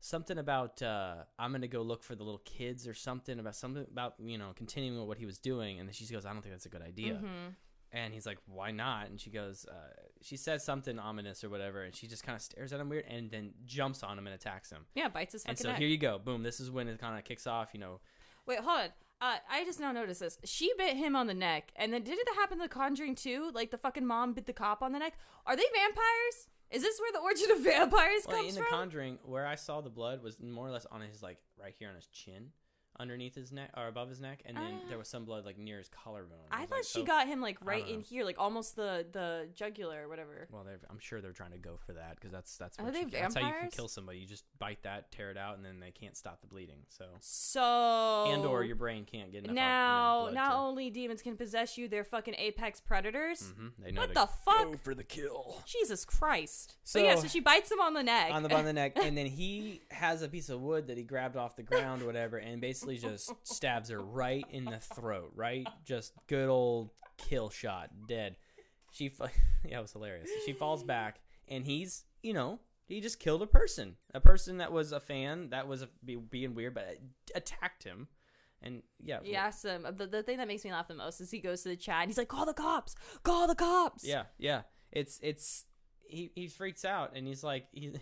something 0.00 0.38
about 0.38 0.82
uh, 0.82 1.16
I'm 1.38 1.52
gonna 1.52 1.68
go 1.68 1.82
look 1.82 2.02
for 2.02 2.14
the 2.14 2.22
little 2.24 2.42
kids 2.44 2.86
or 2.86 2.94
something 2.94 3.38
about 3.38 3.56
something 3.56 3.86
about 3.90 4.14
you 4.18 4.38
know 4.38 4.52
continuing 4.54 4.98
with 4.98 5.08
what 5.08 5.18
he 5.18 5.26
was 5.26 5.38
doing, 5.38 5.78
and 5.80 5.88
then 5.88 5.92
she 5.94 6.06
goes, 6.06 6.26
I 6.26 6.32
don't 6.32 6.42
think 6.42 6.54
that's 6.54 6.66
a 6.66 6.70
good 6.70 6.82
idea. 6.82 7.14
Mhm. 7.14 7.54
And 7.96 8.12
he's 8.12 8.26
like, 8.26 8.38
Why 8.46 8.72
not? 8.72 9.08
And 9.08 9.18
she 9.18 9.30
goes, 9.30 9.64
uh, 9.68 9.74
she 10.20 10.36
says 10.36 10.62
something 10.62 10.98
ominous 10.98 11.42
or 11.42 11.48
whatever, 11.48 11.82
and 11.82 11.94
she 11.94 12.06
just 12.06 12.22
kind 12.22 12.36
of 12.36 12.42
stares 12.42 12.72
at 12.72 12.80
him 12.80 12.90
weird, 12.90 13.06
and 13.08 13.30
then 13.30 13.52
jumps 13.64 14.02
on 14.02 14.18
him 14.18 14.26
and 14.26 14.34
attacks 14.34 14.70
him. 14.70 14.84
Yeah, 14.94 15.08
bites 15.08 15.32
his 15.32 15.44
head. 15.44 15.50
And 15.50 15.58
so 15.58 15.70
neck. 15.70 15.78
here 15.78 15.88
you 15.88 15.96
go, 15.96 16.18
boom. 16.18 16.42
This 16.42 16.60
is 16.60 16.70
when 16.70 16.88
it 16.88 17.00
kind 17.00 17.18
of 17.18 17.24
kicks 17.24 17.46
off. 17.46 17.70
You 17.72 17.80
know, 17.80 18.00
Wait, 18.46 18.58
hold 18.60 18.80
on. 18.80 18.88
Uh, 19.18 19.36
I 19.50 19.64
just 19.64 19.80
now 19.80 19.92
noticed 19.92 20.20
this. 20.20 20.38
She 20.44 20.70
bit 20.76 20.96
him 20.96 21.16
on 21.16 21.26
the 21.26 21.34
neck, 21.34 21.72
and 21.76 21.92
then 21.92 22.02
did 22.02 22.18
it 22.18 22.28
happen 22.34 22.58
in 22.58 22.62
The 22.62 22.68
Conjuring 22.68 23.14
too? 23.14 23.50
Like 23.54 23.70
the 23.70 23.78
fucking 23.78 24.06
mom 24.06 24.34
bit 24.34 24.44
the 24.44 24.52
cop 24.52 24.82
on 24.82 24.92
the 24.92 24.98
neck. 24.98 25.14
Are 25.46 25.56
they 25.56 25.64
vampires? 25.74 26.48
Is 26.70 26.82
this 26.82 27.00
where 27.00 27.12
the 27.12 27.20
origin 27.20 27.50
of 27.52 27.60
vampires 27.60 28.26
well, 28.26 28.36
comes 28.36 28.56
in 28.56 28.62
The? 28.62 28.68
Conjuring, 28.68 29.18
where 29.24 29.46
I 29.46 29.54
saw 29.54 29.80
the 29.80 29.90
blood 29.90 30.22
was 30.22 30.38
more 30.40 30.66
or 30.66 30.70
less 30.70 30.86
on 30.90 31.00
his 31.00 31.22
like 31.22 31.38
right 31.58 31.74
here 31.78 31.88
on 31.88 31.94
his 31.94 32.06
chin, 32.08 32.50
underneath 32.98 33.34
his 33.34 33.52
neck 33.52 33.70
or 33.76 33.86
above 33.88 34.08
his 34.08 34.20
neck, 34.20 34.42
and 34.44 34.56
then 34.56 34.80
Ah. 34.84 34.88
there 34.88 34.98
was 34.98 35.08
some 35.08 35.24
blood 35.24 35.44
like 35.44 35.58
near 35.58 35.78
his 35.78 35.88
collarbone. 35.88 36.38
I 36.50 36.66
thought 36.66 36.78
like, 36.78 36.84
she 36.84 37.02
got 37.04 37.26
him 37.26 37.40
like 37.40 37.58
right 37.64 37.86
in 37.86 38.00
here, 38.00 38.24
like 38.24 38.38
almost 38.38 38.76
the 38.76 39.06
the 39.12 39.48
jugular 39.54 40.02
or 40.04 40.08
whatever. 40.08 40.48
Well, 40.50 40.66
I'm 40.90 40.98
sure 40.98 41.20
they're 41.20 41.32
trying 41.32 41.52
to 41.52 41.58
go 41.58 41.76
for 41.86 41.92
that 41.94 42.14
because 42.16 42.32
that's 42.32 42.56
that's 42.56 42.78
what 42.78 42.94
you, 42.94 43.08
that's 43.10 43.34
how 43.34 43.46
you 43.46 43.54
can 43.60 43.70
kill 43.70 43.88
somebody. 43.88 44.18
You 44.18 44.26
just 44.26 44.44
bite 44.58 44.82
that, 44.84 45.10
tear 45.12 45.30
it 45.30 45.36
out, 45.36 45.56
and 45.56 45.64
then 45.64 45.80
they 45.80 45.90
can't 45.90 46.16
stop 46.16 46.40
the 46.40 46.46
bleeding. 46.46 46.80
So 46.88 47.04
So 47.20 48.24
and 48.28 48.44
or 48.44 48.64
your 48.64 48.76
brain 48.76 49.04
can't 49.04 49.32
get 49.32 49.44
enough. 49.44 49.54
now 49.54 50.30
not 50.32 50.50
to, 50.50 50.56
only 50.56 50.90
demons 50.90 51.22
can 51.22 51.36
possess 51.36 51.76
you, 51.78 51.88
they're 51.88 52.04
fucking 52.04 52.34
apex 52.38 52.80
predators. 52.80 53.42
Mhm, 53.58 53.72
they 53.78 53.92
know 53.92 54.00
What 54.02 54.14
the 54.14 54.26
fuck? 54.26 54.64
Go 54.72 54.76
for 54.78 54.94
the 54.94 55.04
kill. 55.04 55.62
Jesus 55.66 56.04
Christ! 56.04 56.76
So, 56.84 56.98
yeah, 56.98 57.16
So- 57.16 57.28
she 57.28 57.40
bites 57.40 57.70
him 57.70 57.80
on 57.80 57.94
the 57.94 58.02
neck. 58.02 58.30
on 58.32 58.42
the 58.42 58.54
on 58.54 58.64
the 58.64 58.72
neck, 58.72 58.92
and 58.96 59.16
then 59.16 59.26
he 59.26 59.82
has 59.90 60.22
a 60.22 60.28
piece 60.28 60.48
of 60.48 60.60
wood 60.60 60.86
that 60.88 60.96
he 60.96 61.02
grabbed 61.02 61.36
off 61.36 61.56
the 61.56 61.62
ground, 61.62 62.02
or 62.02 62.06
whatever, 62.06 62.36
and 62.38 62.60
basically 62.60 62.85
just 62.94 63.32
stabs 63.42 63.90
her 63.90 64.00
right 64.00 64.44
in 64.50 64.64
the 64.64 64.78
throat. 64.78 65.32
Right, 65.34 65.66
just 65.84 66.12
good 66.28 66.48
old 66.48 66.90
kill 67.18 67.50
shot, 67.50 67.90
dead. 68.08 68.36
She, 68.92 69.12
yeah, 69.64 69.78
it 69.78 69.82
was 69.82 69.92
hilarious. 69.92 70.30
She 70.44 70.52
falls 70.52 70.84
back, 70.84 71.20
and 71.48 71.64
he's, 71.66 72.04
you 72.22 72.32
know, 72.32 72.60
he 72.86 73.00
just 73.00 73.18
killed 73.18 73.42
a 73.42 73.46
person, 73.46 73.96
a 74.14 74.20
person 74.20 74.58
that 74.58 74.70
was 74.72 74.92
a 74.92 75.00
fan, 75.00 75.50
that 75.50 75.66
was 75.66 75.82
a, 75.82 75.88
be, 76.04 76.16
being 76.16 76.54
weird, 76.54 76.74
but 76.74 76.98
attacked 77.34 77.82
him, 77.82 78.08
and 78.62 78.82
yeah, 79.02 79.18
He 79.22 79.36
asks 79.36 79.64
him. 79.64 79.86
The, 79.96 80.06
the 80.06 80.22
thing 80.22 80.38
that 80.38 80.48
makes 80.48 80.64
me 80.64 80.72
laugh 80.72 80.88
the 80.88 80.94
most 80.94 81.20
is 81.20 81.30
he 81.30 81.40
goes 81.40 81.62
to 81.62 81.68
the 81.68 81.76
chat 81.76 82.02
and 82.02 82.10
he's 82.10 82.18
like, 82.18 82.28
"Call 82.28 82.46
the 82.46 82.54
cops! 82.54 82.94
Call 83.22 83.46
the 83.46 83.54
cops!" 83.54 84.04
Yeah, 84.04 84.24
yeah. 84.38 84.62
It's 84.92 85.18
it's 85.22 85.66
he 86.08 86.30
he 86.34 86.48
freaks 86.48 86.84
out 86.84 87.12
and 87.14 87.26
he's 87.26 87.44
like 87.44 87.66
he 87.72 87.92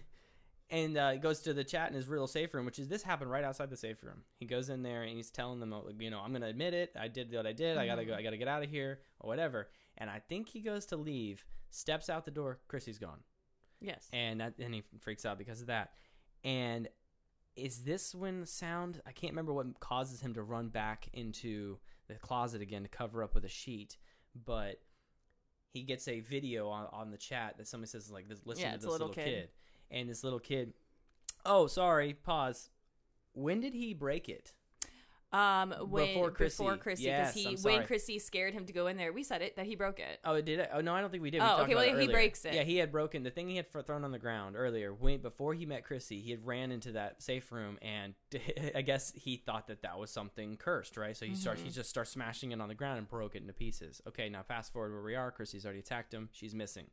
and 0.74 0.96
uh, 0.98 1.16
goes 1.16 1.38
to 1.40 1.54
the 1.54 1.62
chat 1.62 1.88
in 1.88 1.94
his 1.94 2.08
real 2.08 2.26
safe 2.26 2.52
room, 2.52 2.66
which 2.66 2.78
is 2.80 2.88
this 2.88 3.02
happened 3.02 3.30
right 3.30 3.44
outside 3.44 3.70
the 3.70 3.76
safe 3.76 4.02
room. 4.02 4.22
He 4.40 4.46
goes 4.46 4.68
in 4.70 4.82
there 4.82 5.02
and 5.02 5.16
he's 5.16 5.30
telling 5.30 5.60
them, 5.60 5.72
uh, 5.72 5.80
you 5.98 6.10
know, 6.10 6.20
I'm 6.20 6.32
gonna 6.32 6.46
admit 6.48 6.74
it. 6.74 6.90
I 6.98 7.06
did 7.08 7.32
what 7.32 7.46
I 7.46 7.52
did. 7.52 7.78
I 7.78 7.86
gotta 7.86 8.04
go. 8.04 8.14
I 8.14 8.22
gotta 8.22 8.36
get 8.36 8.48
out 8.48 8.62
of 8.64 8.70
here 8.70 8.98
or 9.20 9.28
whatever. 9.28 9.68
And 9.96 10.10
I 10.10 10.18
think 10.28 10.48
he 10.48 10.60
goes 10.60 10.86
to 10.86 10.96
leave, 10.96 11.44
steps 11.70 12.10
out 12.10 12.24
the 12.24 12.32
door. 12.32 12.58
Chrissy's 12.66 12.98
gone, 12.98 13.20
Yes. 13.80 14.08
and 14.12 14.40
that, 14.40 14.54
and 14.58 14.74
he 14.74 14.82
freaks 15.00 15.24
out 15.24 15.38
because 15.38 15.60
of 15.60 15.68
that. 15.68 15.92
And 16.42 16.88
is 17.56 17.84
this 17.84 18.12
when 18.14 18.44
sound? 18.44 19.00
I 19.06 19.12
can't 19.12 19.32
remember 19.32 19.52
what 19.52 19.78
causes 19.78 20.20
him 20.20 20.34
to 20.34 20.42
run 20.42 20.70
back 20.70 21.08
into 21.12 21.78
the 22.08 22.14
closet 22.16 22.60
again 22.62 22.82
to 22.82 22.88
cover 22.88 23.22
up 23.22 23.34
with 23.34 23.44
a 23.44 23.48
sheet, 23.48 23.96
but 24.44 24.80
he 25.72 25.82
gets 25.82 26.08
a 26.08 26.18
video 26.20 26.68
on, 26.68 26.88
on 26.92 27.10
the 27.12 27.16
chat 27.16 27.56
that 27.58 27.68
somebody 27.68 27.88
says 27.90 28.10
like, 28.10 28.28
this, 28.28 28.40
"Listen 28.44 28.64
Yeah, 28.64 28.72
to 28.72 28.78
this 28.78 28.86
little 28.90 29.08
little, 29.08 29.22
kid. 29.22 29.24
kid. 29.24 29.48
And 29.90 30.08
this 30.08 30.24
little 30.24 30.38
kid. 30.40 30.72
Oh, 31.44 31.66
sorry. 31.66 32.12
Pause. 32.14 32.70
When 33.32 33.60
did 33.60 33.74
he 33.74 33.94
break 33.94 34.28
it? 34.28 34.52
Um, 35.32 35.74
when 35.88 36.06
Before 36.06 36.30
Chrissy. 36.30 36.62
before 36.62 36.76
Chrissy, 36.76 37.02
Yes, 37.06 37.34
he 37.34 37.56
when. 37.62 37.84
Chrissy 37.86 38.20
scared 38.20 38.54
him 38.54 38.66
to 38.66 38.72
go 38.72 38.86
in 38.86 38.96
there, 38.96 39.12
we 39.12 39.24
said 39.24 39.42
it 39.42 39.56
that 39.56 39.66
he 39.66 39.74
broke 39.74 39.98
it. 39.98 40.20
Oh, 40.24 40.40
did 40.40 40.60
it? 40.60 40.70
Oh 40.72 40.80
no, 40.80 40.94
I 40.94 41.00
don't 41.00 41.10
think 41.10 41.24
we 41.24 41.30
did. 41.32 41.40
We 41.42 41.48
Oh, 41.48 41.62
okay, 41.62 41.74
well, 41.74 41.98
he 41.98 42.06
breaks 42.06 42.44
it. 42.44 42.54
Yeah, 42.54 42.62
he 42.62 42.76
had 42.76 42.92
broken 42.92 43.24
the 43.24 43.30
thing 43.32 43.48
he 43.48 43.56
had 43.56 43.68
thrown 43.68 44.04
on 44.04 44.12
the 44.12 44.18
ground 44.20 44.54
earlier. 44.56 44.94
When 44.94 45.20
before 45.20 45.52
he 45.52 45.66
met 45.66 45.82
Chrissy, 45.84 46.20
he 46.20 46.30
had 46.30 46.46
ran 46.46 46.70
into 46.70 46.92
that 46.92 47.20
safe 47.20 47.50
room, 47.50 47.78
and 47.82 48.14
I 48.76 48.82
guess 48.82 49.12
he 49.16 49.36
thought 49.36 49.66
that 49.66 49.82
that 49.82 49.98
was 49.98 50.10
something 50.12 50.56
cursed, 50.56 50.96
right? 50.96 51.16
So 51.16 51.26
he 51.26 51.34
starts, 51.34 51.58
Mm-hmm. 51.62 51.66
he 51.70 51.74
just 51.74 51.90
starts 51.90 52.10
smashing 52.10 52.52
it 52.52 52.60
on 52.60 52.68
the 52.68 52.74
ground 52.76 52.98
and 52.98 53.08
broke 53.08 53.34
it 53.34 53.40
into 53.42 53.54
pieces. 53.54 54.00
Okay, 54.06 54.28
now 54.28 54.42
fast 54.44 54.72
forward 54.72 54.92
where 54.92 55.02
we 55.02 55.16
are. 55.16 55.32
Chrissy's 55.32 55.64
already 55.64 55.80
attacked 55.80 56.14
him. 56.14 56.28
She's 56.30 56.54
missing. 56.54 56.86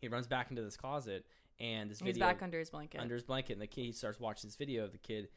He 0.00 0.08
runs 0.08 0.26
back 0.26 0.48
into 0.48 0.62
this 0.62 0.78
closet, 0.78 1.26
and 1.60 1.90
this 1.90 2.00
He's 2.00 2.14
video 2.14 2.26
back 2.26 2.42
under 2.42 2.58
his 2.58 2.70
blanket. 2.70 3.00
under 3.00 3.14
his 3.14 3.24
blanket, 3.24 3.54
and 3.54 3.62
the 3.62 3.66
kid 3.66 3.84
he 3.84 3.92
starts 3.92 4.18
watching 4.20 4.48
this 4.48 4.56
video 4.56 4.84
of 4.84 4.92
the 4.92 4.98
kid, 4.98 5.28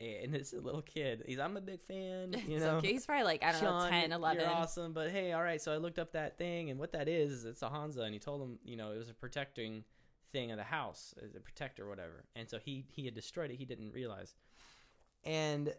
and 0.00 0.34
it's 0.34 0.52
a 0.52 0.60
little 0.60 0.82
kid. 0.82 1.24
He's 1.26 1.38
I'm 1.38 1.56
a 1.56 1.60
big 1.60 1.82
fan, 1.82 2.34
you 2.48 2.60
know. 2.60 2.76
okay. 2.76 2.92
He's 2.92 3.06
probably 3.06 3.24
like 3.24 3.42
I 3.44 3.52
don't 3.52 3.60
Shawn, 3.60 3.84
know, 3.84 3.90
10, 3.90 4.12
11. 4.12 4.40
You're 4.40 4.50
awesome, 4.50 4.92
but 4.92 5.10
hey, 5.10 5.32
all 5.32 5.42
right. 5.42 5.60
So 5.60 5.72
I 5.72 5.76
looked 5.76 5.98
up 5.98 6.12
that 6.12 6.38
thing, 6.38 6.70
and 6.70 6.78
what 6.78 6.92
that 6.92 7.08
is 7.08 7.32
is 7.32 7.44
it's 7.44 7.62
a 7.62 7.68
hanza 7.68 8.00
and 8.00 8.12
he 8.12 8.18
told 8.18 8.42
him, 8.42 8.58
you 8.64 8.76
know, 8.76 8.92
it 8.92 8.98
was 8.98 9.08
a 9.10 9.14
protecting 9.14 9.84
thing 10.32 10.50
of 10.50 10.56
the 10.58 10.64
house, 10.64 11.14
uh, 11.22 11.26
a 11.36 11.40
protector, 11.40 11.84
or 11.84 11.88
whatever. 11.88 12.24
And 12.34 12.48
so 12.48 12.58
he 12.58 12.84
he 12.90 13.04
had 13.04 13.14
destroyed 13.14 13.50
it. 13.50 13.56
He 13.56 13.64
didn't 13.64 13.92
realize, 13.92 14.34
and 15.24 15.72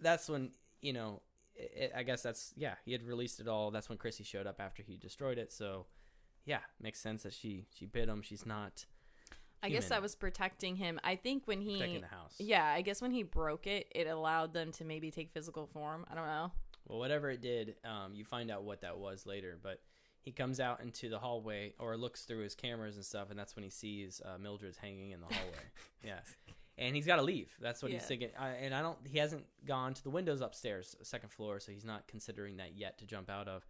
that's 0.00 0.28
when 0.28 0.50
you 0.82 0.92
know, 0.92 1.22
it, 1.54 1.92
I 1.96 2.02
guess 2.02 2.22
that's 2.22 2.52
yeah. 2.56 2.74
He 2.84 2.92
had 2.92 3.02
released 3.02 3.40
it 3.40 3.48
all. 3.48 3.70
That's 3.70 3.88
when 3.88 3.98
Chrissy 3.98 4.24
showed 4.24 4.46
up 4.46 4.60
after 4.60 4.82
he 4.82 4.96
destroyed 4.96 5.38
it. 5.38 5.52
So 5.52 5.86
yeah, 6.44 6.60
makes 6.80 7.00
sense 7.00 7.22
that 7.22 7.32
she 7.32 7.66
she 7.74 7.86
bit 7.86 8.08
him. 8.08 8.22
She's 8.22 8.46
not 8.46 8.84
I 9.62 9.70
guess 9.70 9.88
that 9.88 10.02
was 10.02 10.14
protecting 10.14 10.76
him. 10.76 11.00
I 11.02 11.16
think 11.16 11.46
when 11.46 11.60
he 11.60 11.78
protecting 11.78 12.00
the 12.00 12.06
house. 12.06 12.34
Yeah, 12.38 12.64
I 12.64 12.82
guess 12.82 13.02
when 13.02 13.10
he 13.10 13.22
broke 13.22 13.66
it, 13.66 13.88
it 13.90 14.06
allowed 14.06 14.52
them 14.52 14.72
to 14.72 14.84
maybe 14.84 15.10
take 15.10 15.32
physical 15.32 15.66
form. 15.66 16.06
I 16.10 16.14
don't 16.14 16.26
know. 16.26 16.52
Well, 16.86 16.98
whatever 16.98 17.30
it 17.30 17.42
did, 17.42 17.76
um, 17.84 18.14
you 18.14 18.24
find 18.24 18.50
out 18.50 18.64
what 18.64 18.80
that 18.82 18.98
was 18.98 19.26
later. 19.26 19.58
But 19.62 19.80
he 20.22 20.32
comes 20.32 20.60
out 20.60 20.80
into 20.80 21.08
the 21.08 21.18
hallway 21.18 21.74
or 21.78 21.96
looks 21.96 22.24
through 22.24 22.40
his 22.40 22.54
cameras 22.54 22.96
and 22.96 23.04
stuff, 23.04 23.30
and 23.30 23.38
that's 23.38 23.56
when 23.56 23.62
he 23.62 23.70
sees 23.70 24.22
uh, 24.24 24.38
Mildred's 24.38 24.78
hanging 24.78 25.10
in 25.10 25.20
the 25.20 25.26
hallway. 25.26 25.58
yeah, 26.04 26.20
and 26.76 26.94
he's 26.94 27.06
got 27.06 27.16
to 27.16 27.22
leave. 27.22 27.50
That's 27.60 27.82
what 27.82 27.90
he's 27.92 28.04
thinking. 28.04 28.30
I, 28.38 28.50
and 28.50 28.74
I 28.74 28.80
don't. 28.80 28.98
He 29.06 29.18
hasn't 29.18 29.44
gone 29.66 29.94
to 29.94 30.02
the 30.02 30.10
windows 30.10 30.40
upstairs, 30.40 30.96
second 31.02 31.30
floor, 31.30 31.60
so 31.60 31.72
he's 31.72 31.84
not 31.84 32.06
considering 32.06 32.58
that 32.58 32.76
yet 32.76 32.98
to 32.98 33.06
jump 33.06 33.28
out 33.28 33.48
of. 33.48 33.66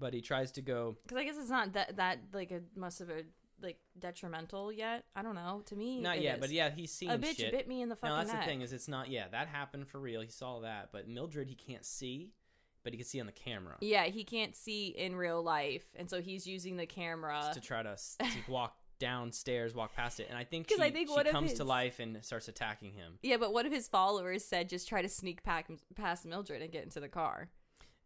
But 0.00 0.14
he 0.14 0.20
tries 0.20 0.52
to 0.52 0.62
go. 0.62 0.96
Because 1.02 1.18
I 1.18 1.24
guess 1.24 1.36
it's 1.36 1.50
not 1.50 1.72
that 1.74 1.96
that 1.96 2.18
like 2.32 2.50
a 2.50 2.60
must 2.76 3.00
have 3.00 3.10
a 3.10 3.24
like 3.62 3.78
detrimental 3.98 4.72
yet. 4.72 5.04
I 5.16 5.22
don't 5.22 5.34
know. 5.34 5.62
To 5.66 5.76
me, 5.76 6.00
Not 6.00 6.20
yet, 6.20 6.36
is. 6.36 6.40
but 6.40 6.50
yeah, 6.50 6.70
he's 6.70 6.92
seeing 6.92 7.10
a 7.12 7.18
bitch 7.18 7.36
shit. 7.38 7.52
bit 7.52 7.68
me 7.68 7.82
in 7.82 7.88
the 7.88 7.96
fucking 7.96 8.10
No, 8.14 8.18
that's 8.18 8.32
neck. 8.32 8.42
the 8.42 8.46
thing 8.46 8.60
is 8.62 8.72
it's 8.72 8.88
not. 8.88 9.10
Yeah, 9.10 9.26
that 9.32 9.48
happened 9.48 9.88
for 9.88 9.98
real. 9.98 10.20
He 10.20 10.30
saw 10.30 10.60
that, 10.60 10.90
but 10.92 11.08
Mildred 11.08 11.48
he 11.48 11.54
can't 11.54 11.84
see, 11.84 12.32
but 12.84 12.92
he 12.92 12.96
can 12.98 13.06
see 13.06 13.20
on 13.20 13.26
the 13.26 13.32
camera 13.32 13.76
Yeah, 13.80 14.04
he 14.04 14.24
can't 14.24 14.54
see 14.56 14.88
in 14.88 15.16
real 15.16 15.42
life, 15.42 15.84
and 15.96 16.08
so 16.08 16.20
he's 16.20 16.46
using 16.46 16.76
the 16.76 16.86
camera. 16.86 17.50
to 17.54 17.60
try 17.60 17.82
to, 17.82 17.96
to 18.18 18.26
walk 18.48 18.76
downstairs, 19.00 19.74
walk 19.74 19.94
past 19.94 20.20
it, 20.20 20.26
and 20.28 20.36
I 20.36 20.44
think 20.44 20.68
she, 20.68 20.80
I 20.80 20.90
think 20.90 21.08
she 21.08 21.24
comes 21.30 21.54
to 21.54 21.64
life 21.64 22.00
and 22.00 22.22
starts 22.24 22.48
attacking 22.48 22.92
him. 22.92 23.18
Yeah, 23.22 23.36
but 23.36 23.52
one 23.52 23.64
of 23.66 23.72
his 23.72 23.88
followers 23.88 24.44
said 24.44 24.68
just 24.68 24.88
try 24.88 25.02
to 25.02 25.08
sneak 25.08 25.42
pack 25.42 25.68
past 25.94 26.26
Mildred 26.26 26.62
and 26.62 26.70
get 26.72 26.84
into 26.84 27.00
the 27.00 27.08
car. 27.08 27.48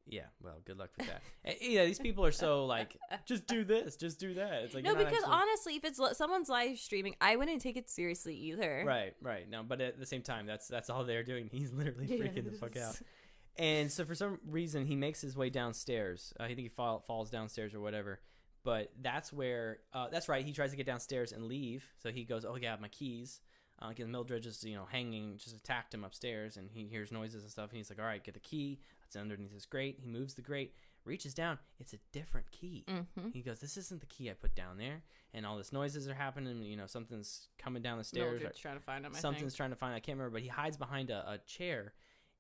Yeah, 0.08 0.24
well, 0.42 0.56
good 0.64 0.78
luck 0.78 0.90
with 0.98 1.06
that. 1.06 1.22
Yeah, 1.60 1.84
these 1.84 1.98
people 1.98 2.24
are 2.24 2.32
so 2.32 2.66
like, 2.66 2.96
just 3.24 3.46
do 3.46 3.64
this, 3.64 3.96
just 3.96 4.18
do 4.18 4.34
that. 4.34 4.52
It's 4.64 4.74
like 4.74 4.84
no, 4.84 4.94
because 4.94 5.14
actually- 5.14 5.30
honestly, 5.32 5.76
if 5.76 5.84
it's 5.84 5.98
li- 5.98 6.14
someone's 6.14 6.48
live 6.48 6.78
streaming, 6.78 7.14
I 7.20 7.36
wouldn't 7.36 7.62
take 7.62 7.76
it 7.76 7.88
seriously 7.88 8.34
either. 8.34 8.84
Right, 8.86 9.14
right. 9.22 9.48
No, 9.48 9.62
but 9.62 9.80
at 9.80 9.98
the 9.98 10.06
same 10.06 10.22
time, 10.22 10.46
that's 10.46 10.66
that's 10.68 10.90
all 10.90 11.04
they're 11.04 11.22
doing. 11.22 11.48
He's 11.52 11.72
literally 11.72 12.08
freaking 12.08 12.50
the 12.50 12.56
fuck 12.56 12.76
out. 12.76 13.00
And 13.58 13.92
so 13.92 14.06
for 14.06 14.14
some 14.14 14.38
reason, 14.48 14.86
he 14.86 14.96
makes 14.96 15.20
his 15.20 15.36
way 15.36 15.50
downstairs. 15.50 16.32
Uh, 16.40 16.44
I 16.44 16.46
think 16.48 16.60
he 16.60 16.68
fall, 16.68 17.00
falls 17.06 17.28
downstairs 17.28 17.74
or 17.74 17.80
whatever. 17.80 18.18
But 18.64 18.92
that's 19.02 19.30
where 19.30 19.80
uh, 19.92 20.08
that's 20.10 20.26
right. 20.26 20.42
He 20.42 20.52
tries 20.52 20.70
to 20.70 20.76
get 20.78 20.86
downstairs 20.86 21.32
and 21.32 21.44
leave. 21.44 21.84
So 21.98 22.10
he 22.10 22.24
goes, 22.24 22.46
"Oh 22.46 22.56
yeah, 22.56 22.76
my 22.80 22.88
keys." 22.88 23.40
Uh, 23.80 23.88
because 23.90 24.06
Mildred 24.08 24.42
just 24.42 24.64
you 24.64 24.74
know 24.74 24.86
hanging, 24.90 25.36
just 25.36 25.54
attacked 25.54 25.92
him 25.92 26.02
upstairs, 26.02 26.56
and 26.56 26.70
he 26.72 26.86
hears 26.86 27.12
noises 27.12 27.42
and 27.42 27.50
stuff. 27.50 27.68
And 27.70 27.76
he's 27.76 27.90
like, 27.90 27.98
"All 27.98 28.06
right, 28.06 28.24
get 28.24 28.32
the 28.34 28.40
key." 28.40 28.78
That's 29.12 29.20
underneath 29.22 29.53
his 29.53 29.66
grate. 29.66 29.98
He 30.01 30.07
moves 30.09 30.35
the 30.35 30.42
grate, 30.42 30.75
reaches 31.05 31.35
down. 31.35 31.59
It's 31.79 31.92
a 31.92 31.98
different 32.12 32.51
key. 32.51 32.85
Mm-hmm. 32.88 33.29
He 33.33 33.42
goes, 33.42 33.61
"This 33.61 33.77
isn't 33.77 34.01
the 34.01 34.07
key 34.07 34.31
I 34.31 34.35
put 34.35 34.55
down 34.55 34.79
there." 34.79 35.03
And 35.35 35.44
all 35.46 35.57
this 35.59 35.72
noises 35.72 36.09
are 36.09 36.14
happening. 36.14 36.62
You 36.62 36.77
know, 36.77 36.87
something's 36.87 37.48
coming 37.59 37.83
down 37.83 37.98
the 37.98 38.05
stairs. 38.05 38.33
Mildred's 38.40 38.59
trying 38.59 38.77
to 38.79 38.83
find 38.83 39.05
him. 39.05 39.12
I 39.14 39.18
something's 39.18 39.53
think. 39.53 39.57
trying 39.57 39.70
to 39.70 39.77
find. 39.77 39.94
I 39.94 40.01
can't 40.01 40.16
remember, 40.18 40.35
but 40.35 40.42
he 40.42 40.48
hides 40.48 40.77
behind 40.77 41.11
a, 41.11 41.33
a 41.33 41.38
chair, 41.46 41.92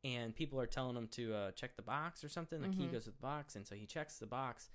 and 0.04 0.34
people 0.34 0.60
are 0.60 0.66
telling 0.66 0.96
him 0.96 1.08
to 1.08 1.34
uh, 1.34 1.50
check 1.52 1.76
the 1.76 1.82
box 1.82 2.24
or 2.24 2.28
something. 2.28 2.60
The 2.62 2.68
key 2.68 2.84
Mhm. 2.84 2.92
goes 2.92 3.06
with 3.06 3.16
the 3.16 3.22
box, 3.22 3.56
and 3.56 3.66
so 3.66 3.74
he 3.74 3.86
checks 3.86 4.18
the 4.18 4.26
box 4.26 4.70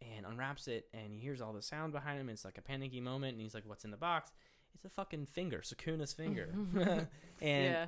and 0.00 0.26
unwraps 0.26 0.66
it, 0.68 0.88
and 0.92 1.12
he 1.12 1.18
hears 1.18 1.40
all 1.40 1.52
the 1.52 1.62
sound 1.62 1.92
behind 1.92 2.20
him. 2.20 2.28
It's 2.28 2.44
like 2.44 2.58
a 2.58 2.62
panicky 2.62 3.00
moment, 3.00 3.32
and 3.34 3.42
he's 3.42 3.54
like, 3.54 3.64
"What's 3.66 3.84
in 3.84 3.90
the 3.90 3.96
box?" 3.96 4.32
It's 4.74 4.84
a 4.84 4.90
fucking 4.90 5.26
finger, 5.26 5.60
Sukuna's 5.60 6.12
finger, 6.12 6.48
and 6.74 7.08
yeah. 7.40 7.86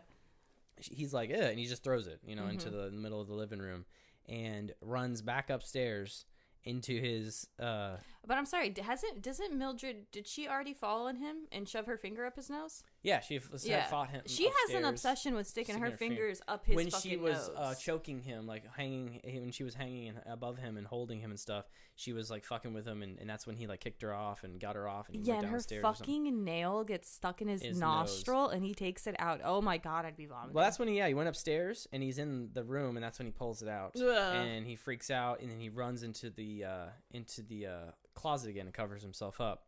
He's 0.81 1.13
like, 1.15 1.31
"Ugh," 1.31 1.39
and 1.41 1.59
he 1.59 1.67
just 1.67 1.83
throws 1.83 2.07
it, 2.07 2.21
you 2.25 2.35
know, 2.37 2.47
into 2.49 2.69
Mhm. 2.69 2.73
the 2.73 2.91
middle 2.91 3.21
of 3.21 3.29
the 3.29 3.35
living 3.35 3.59
room, 3.61 3.87
and 4.27 4.75
runs 4.81 5.23
back 5.23 5.51
upstairs 5.51 6.25
into 6.65 7.01
his 7.01 7.49
uh 7.59 7.97
But 8.27 8.39
I'm 8.39 8.45
sorry, 8.47 8.75
hasn't 8.83 9.23
doesn't 9.23 9.57
Mildred 9.57 10.11
did 10.11 10.27
she 10.27 10.49
already 10.49 10.75
fall 10.75 11.07
on 11.07 11.17
him 11.17 11.47
and 11.53 11.69
shove 11.69 11.87
her 11.87 11.97
finger 11.97 12.27
up 12.27 12.37
his 12.37 12.51
nose? 12.51 12.83
yeah 13.03 13.21
she 13.21 13.37
f- 13.37 13.49
Yeah. 13.63 13.85
fought 13.87 14.11
him 14.11 14.23
She 14.27 14.47
has 14.47 14.75
an 14.75 14.85
obsession 14.85 15.35
with 15.37 15.47
sticking 15.47 15.75
sticking 15.77 15.83
her 15.85 15.91
her 15.93 15.97
finger- 15.97 16.17
fingers 16.17 16.43
up 16.49 16.67
his 16.67 16.75
nose. 16.77 16.93
when 16.93 17.01
she 17.03 17.17
was 17.17 17.49
nose. 17.49 17.57
uh, 17.57 17.75
choking 17.77 18.21
him, 18.21 18.47
like 18.49 18.65
hanging, 18.77 19.21
when 19.25 19.53
she 19.53 19.63
was 19.63 19.75
hanging 19.75 20.15
above 20.27 20.59
him 20.59 20.77
and 20.77 20.87
holding 20.87 21.21
him 21.21 21.31
and 21.31 21.39
stuff, 21.39 21.67
she 21.95 22.13
was 22.13 22.31
like 22.31 22.45
fucking 22.45 22.75
with 22.75 22.85
him, 22.87 23.03
and, 23.03 23.19
and 23.21 23.31
that's 23.31 23.47
when 23.47 23.55
he 23.57 23.67
like 23.69 23.79
kicked 23.81 24.03
her 24.03 24.13
off 24.13 24.43
and 24.43 24.59
got 24.61 24.75
her 24.75 24.89
off, 24.89 25.09
and 25.09 25.25
yeah, 25.25 25.35
went 25.35 25.45
and 25.45 25.51
her 25.53 25.57
downstairs. 25.59 25.85
or 25.85 25.95
something. 25.95 26.25
fucking 26.25 26.45
nail 26.45 26.83
gets 26.85 27.09
stuck 27.09 27.41
in 27.41 27.47
his, 27.49 27.63
His 27.63 27.79
nostril, 27.79 28.49
and 28.49 28.65
he 28.65 28.75
takes 28.75 29.07
it 29.07 29.15
out. 29.21 29.41
Oh 29.45 29.63
my 29.63 29.79
god, 29.79 30.05
I'd 30.05 30.17
be 30.17 30.27
vomiting. 30.27 30.55
Well, 30.55 30.65
that's 30.65 30.79
when 30.81 30.89
he 30.89 30.97
yeah 30.99 31.07
he 31.07 31.15
went 31.15 31.29
upstairs 31.29 31.87
and 31.93 32.03
he's 32.03 32.19
in 32.19 32.51
the 32.55 32.65
room, 32.65 32.97
and 32.97 33.05
that's 33.05 33.19
when 33.21 33.27
he 33.27 33.33
pulls 33.33 33.63
it 33.63 33.69
out, 33.69 33.95
Ugh. 33.97 34.05
and 34.37 34.67
he 34.67 34.75
freaks 34.75 35.11
out, 35.13 35.41
and 35.41 35.49
then 35.51 35.61
he 35.61 35.69
runs 35.69 36.03
into 36.03 36.29
the 36.31 36.65
uh, 36.65 36.87
into 37.13 37.43
the 37.43 37.67
uh, 37.67 37.91
closet 38.17 38.51
again 38.51 38.67
and 38.67 38.75
covers 38.75 39.03
himself 39.03 39.41
up, 39.41 39.67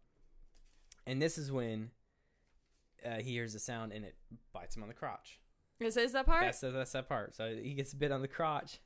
and 1.06 1.20
this 1.22 1.38
is 1.38 1.52
when. 1.52 1.90
Uh, 3.06 3.18
he 3.18 3.30
hears 3.30 3.52
the 3.52 3.60
sound 3.60 3.92
and 3.92 4.04
it 4.04 4.16
bites 4.52 4.76
him 4.76 4.82
on 4.82 4.88
the 4.88 4.94
crotch. 4.94 5.38
Is, 5.78 5.96
is 5.96 6.10
that 6.14 6.26
part? 6.26 6.42
That's 6.42 6.60
that's 6.60 6.90
that 6.90 7.08
part. 7.08 7.36
So 7.36 7.54
he 7.54 7.74
gets 7.74 7.94
bit 7.94 8.10
on 8.10 8.22
the 8.22 8.26
crotch, 8.28 8.80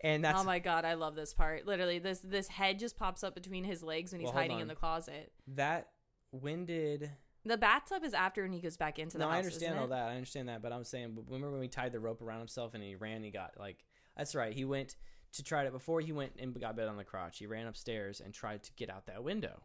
and 0.00 0.24
that's 0.24 0.40
oh 0.40 0.44
my 0.44 0.60
god, 0.60 0.84
I 0.84 0.94
love 0.94 1.16
this 1.16 1.34
part. 1.34 1.66
Literally, 1.66 1.98
this 1.98 2.20
this 2.20 2.46
head 2.46 2.78
just 2.78 2.96
pops 2.96 3.24
up 3.24 3.34
between 3.34 3.64
his 3.64 3.82
legs 3.82 4.12
when 4.12 4.20
he's 4.20 4.28
Well, 4.28 4.34
hiding 4.38 4.60
in 4.60 4.68
the 4.68 4.76
closet. 4.76 5.32
that. 5.48 5.88
When 6.30 6.64
did 6.64 7.10
The 7.44 7.56
bathtub 7.56 8.04
is 8.04 8.14
after 8.14 8.42
when 8.42 8.52
he 8.52 8.60
goes 8.60 8.76
back 8.76 8.98
into 9.00 9.18
the 9.18 9.24
no, 9.24 9.30
house. 9.30 9.34
I 9.34 9.38
understand 9.38 9.78
all 9.78 9.84
it? 9.86 9.90
that. 9.90 10.08
I 10.08 10.14
understand 10.14 10.48
that, 10.48 10.62
but 10.62 10.72
I'm 10.72 10.84
saying, 10.84 11.16
remember 11.26 11.50
when 11.50 11.60
we 11.60 11.68
tied 11.68 11.92
the 11.92 12.00
rope 12.00 12.22
around 12.22 12.38
himself 12.38 12.74
and 12.74 12.82
he 12.82 12.94
ran? 12.94 13.22
He 13.24 13.30
got 13.30 13.52
like 13.58 13.84
that's 14.16 14.34
right. 14.36 14.52
He 14.52 14.64
went 14.64 14.96
to 15.34 15.42
try 15.42 15.64
to 15.64 15.70
before 15.70 16.00
he 16.00 16.12
went 16.12 16.32
and 16.38 16.58
got 16.60 16.76
bit 16.76 16.88
on 16.88 16.96
the 16.96 17.04
crotch. 17.04 17.38
He 17.38 17.46
ran 17.46 17.66
upstairs 17.66 18.20
and 18.20 18.32
tried 18.34 18.62
to 18.64 18.72
get 18.76 18.90
out 18.90 19.06
that 19.06 19.22
window 19.24 19.62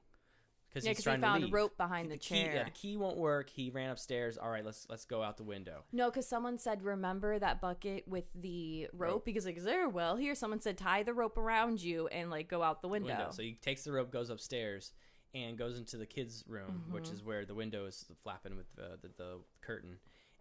because 0.69 0.86
Yeah, 0.86 0.91
he's 0.93 1.03
trying 1.03 1.17
he 1.17 1.21
to 1.21 1.27
found 1.27 1.43
leave. 1.45 1.53
rope 1.53 1.77
behind 1.77 2.12
the, 2.12 2.17
key, 2.17 2.43
chair. 2.43 2.55
yeah, 2.55 2.63
the 2.63 2.69
key 2.71 2.95
won't 2.97 3.17
work. 3.17 3.49
He 3.49 3.69
ran 3.69 3.89
upstairs. 3.89 4.38
All 4.38 4.49
right, 4.49 4.63
let's 4.65 4.86
let's 4.89 5.05
go 5.05 5.21
out 5.23 5.38
the 5.38 5.43
window. 5.43 5.84
No, 5.91 6.10
because 6.10 6.27
someone 6.27 6.58
said, 6.58 6.84
remember 6.84 7.39
that 7.39 7.60
bucket 7.62 8.08
with 8.08 8.25
the 8.36 8.88
rope? 8.93 9.25
Because, 9.25 9.45
like, 9.45 9.58
is 9.58 9.63
there 9.63 9.86
a 9.86 9.89
well 9.89 10.15
here? 10.15 10.36
Someone 10.36 10.62
said, 10.62 10.77
tie 10.77 11.03
the 11.03 11.13
rope 11.13 11.38
around 11.38 11.82
you 11.82 12.08
and, 12.08 12.29
like, 12.29 12.47
go 12.49 12.62
out 12.63 12.82
the 12.82 12.88
window. 12.88 13.29
So 13.32 13.41
he 13.41 13.53
takes 13.53 13.84
the 13.84 13.91
rope, 13.91 14.12
goes 14.12 14.29
upstairs, 14.29 14.91
and 15.34 15.58
goes 15.58 15.77
into 15.77 15.97
the 15.97 16.05
kids' 16.05 16.43
room, 16.47 16.84
which 16.91 17.05
Mm-hmm. 17.05 17.13
is 17.15 17.23
where 17.23 17.45
the 17.45 17.55
window 17.55 17.86
is 17.86 18.05
flapping 18.23 18.55
with 18.55 18.67
the, 18.75 18.97
the, 19.01 19.10
the 19.17 19.38
curtain. 19.62 19.97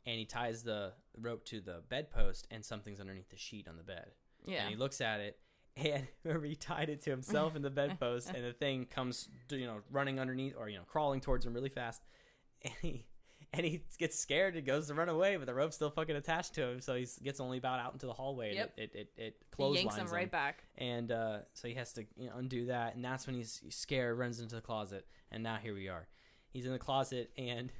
And 0.06 0.18
he 0.18 0.24
ties 0.24 0.62
the 0.62 0.92
rope 1.20 1.44
to 1.46 1.60
the 1.60 1.82
bedpost, 1.90 2.46
and 2.50 2.64
something's 2.64 2.98
underneath 3.00 3.28
the 3.30 3.36
sheet 3.36 3.66
on 3.68 3.76
the 3.76 3.82
bed. 3.82 4.12
Yeah. 4.46 4.62
And 4.62 4.70
he 4.70 4.76
looks 4.76 5.00
at 5.00 5.20
it, 5.20 5.38
and 5.76 6.06
remember 6.24 6.46
he 6.46 6.56
tied 6.56 6.88
it 6.90 7.02
to 7.02 7.10
himself 7.10 7.56
in 7.56 7.62
the 7.62 7.70
bedpost, 7.70 8.30
and 8.34 8.44
the 8.44 8.52
thing 8.52 8.86
comes, 8.86 9.28
you 9.50 9.66
know, 9.66 9.78
running 9.90 10.18
underneath 10.18 10.54
or 10.58 10.68
you 10.68 10.76
know, 10.76 10.84
crawling 10.86 11.20
towards 11.20 11.44
him 11.46 11.54
really 11.54 11.70
fast, 11.70 12.02
and 12.62 12.74
he. 12.82 13.06
And 13.50 13.64
he 13.64 13.82
gets 13.98 14.18
scared 14.18 14.56
and 14.56 14.66
goes 14.66 14.88
to 14.88 14.94
run 14.94 15.08
away, 15.08 15.38
but 15.38 15.46
the 15.46 15.54
rope's 15.54 15.76
still 15.76 15.88
fucking 15.88 16.14
attached 16.14 16.52
to 16.56 16.68
him, 16.68 16.80
so 16.82 16.94
he 16.96 17.06
gets 17.22 17.40
only 17.40 17.56
about 17.56 17.80
out 17.80 17.94
into 17.94 18.04
the 18.04 18.12
hallway. 18.12 18.54
Yep. 18.54 18.72
And 18.76 18.84
it 18.84 18.90
it, 18.94 18.98
it, 19.16 19.22
it 19.22 19.36
clotheslines 19.52 19.96
yanks 19.96 19.96
him 19.96 20.14
right 20.14 20.30
back. 20.30 20.64
and 20.76 21.10
uh, 21.10 21.38
so 21.54 21.66
he 21.66 21.72
has 21.72 21.94
to 21.94 22.04
you 22.18 22.26
know, 22.26 22.34
undo 22.36 22.66
that, 22.66 22.94
and 22.94 23.02
that's 23.02 23.26
when 23.26 23.34
he's 23.36 23.62
scared, 23.70 24.18
runs 24.18 24.40
into 24.40 24.54
the 24.54 24.60
closet, 24.60 25.06
and 25.30 25.42
now 25.42 25.56
here 25.56 25.72
we 25.72 25.88
are. 25.88 26.08
He's 26.50 26.66
in 26.66 26.72
the 26.72 26.78
closet, 26.78 27.30
and 27.38 27.70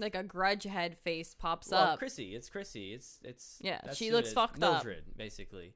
Like, 0.00 0.16
a 0.16 0.24
grudge 0.24 0.64
head 0.64 0.98
face 0.98 1.36
pops 1.38 1.70
well, 1.70 1.82
up. 1.92 1.98
Chrissy, 2.00 2.34
it's 2.34 2.48
Chrissy, 2.48 2.92
it's 2.92 3.20
it's 3.22 3.58
Yeah, 3.60 3.80
that's 3.84 3.96
she 3.98 4.10
looks 4.10 4.32
fucked 4.32 4.60
up. 4.60 4.84
Mildred, 4.84 5.04
basically, 5.16 5.74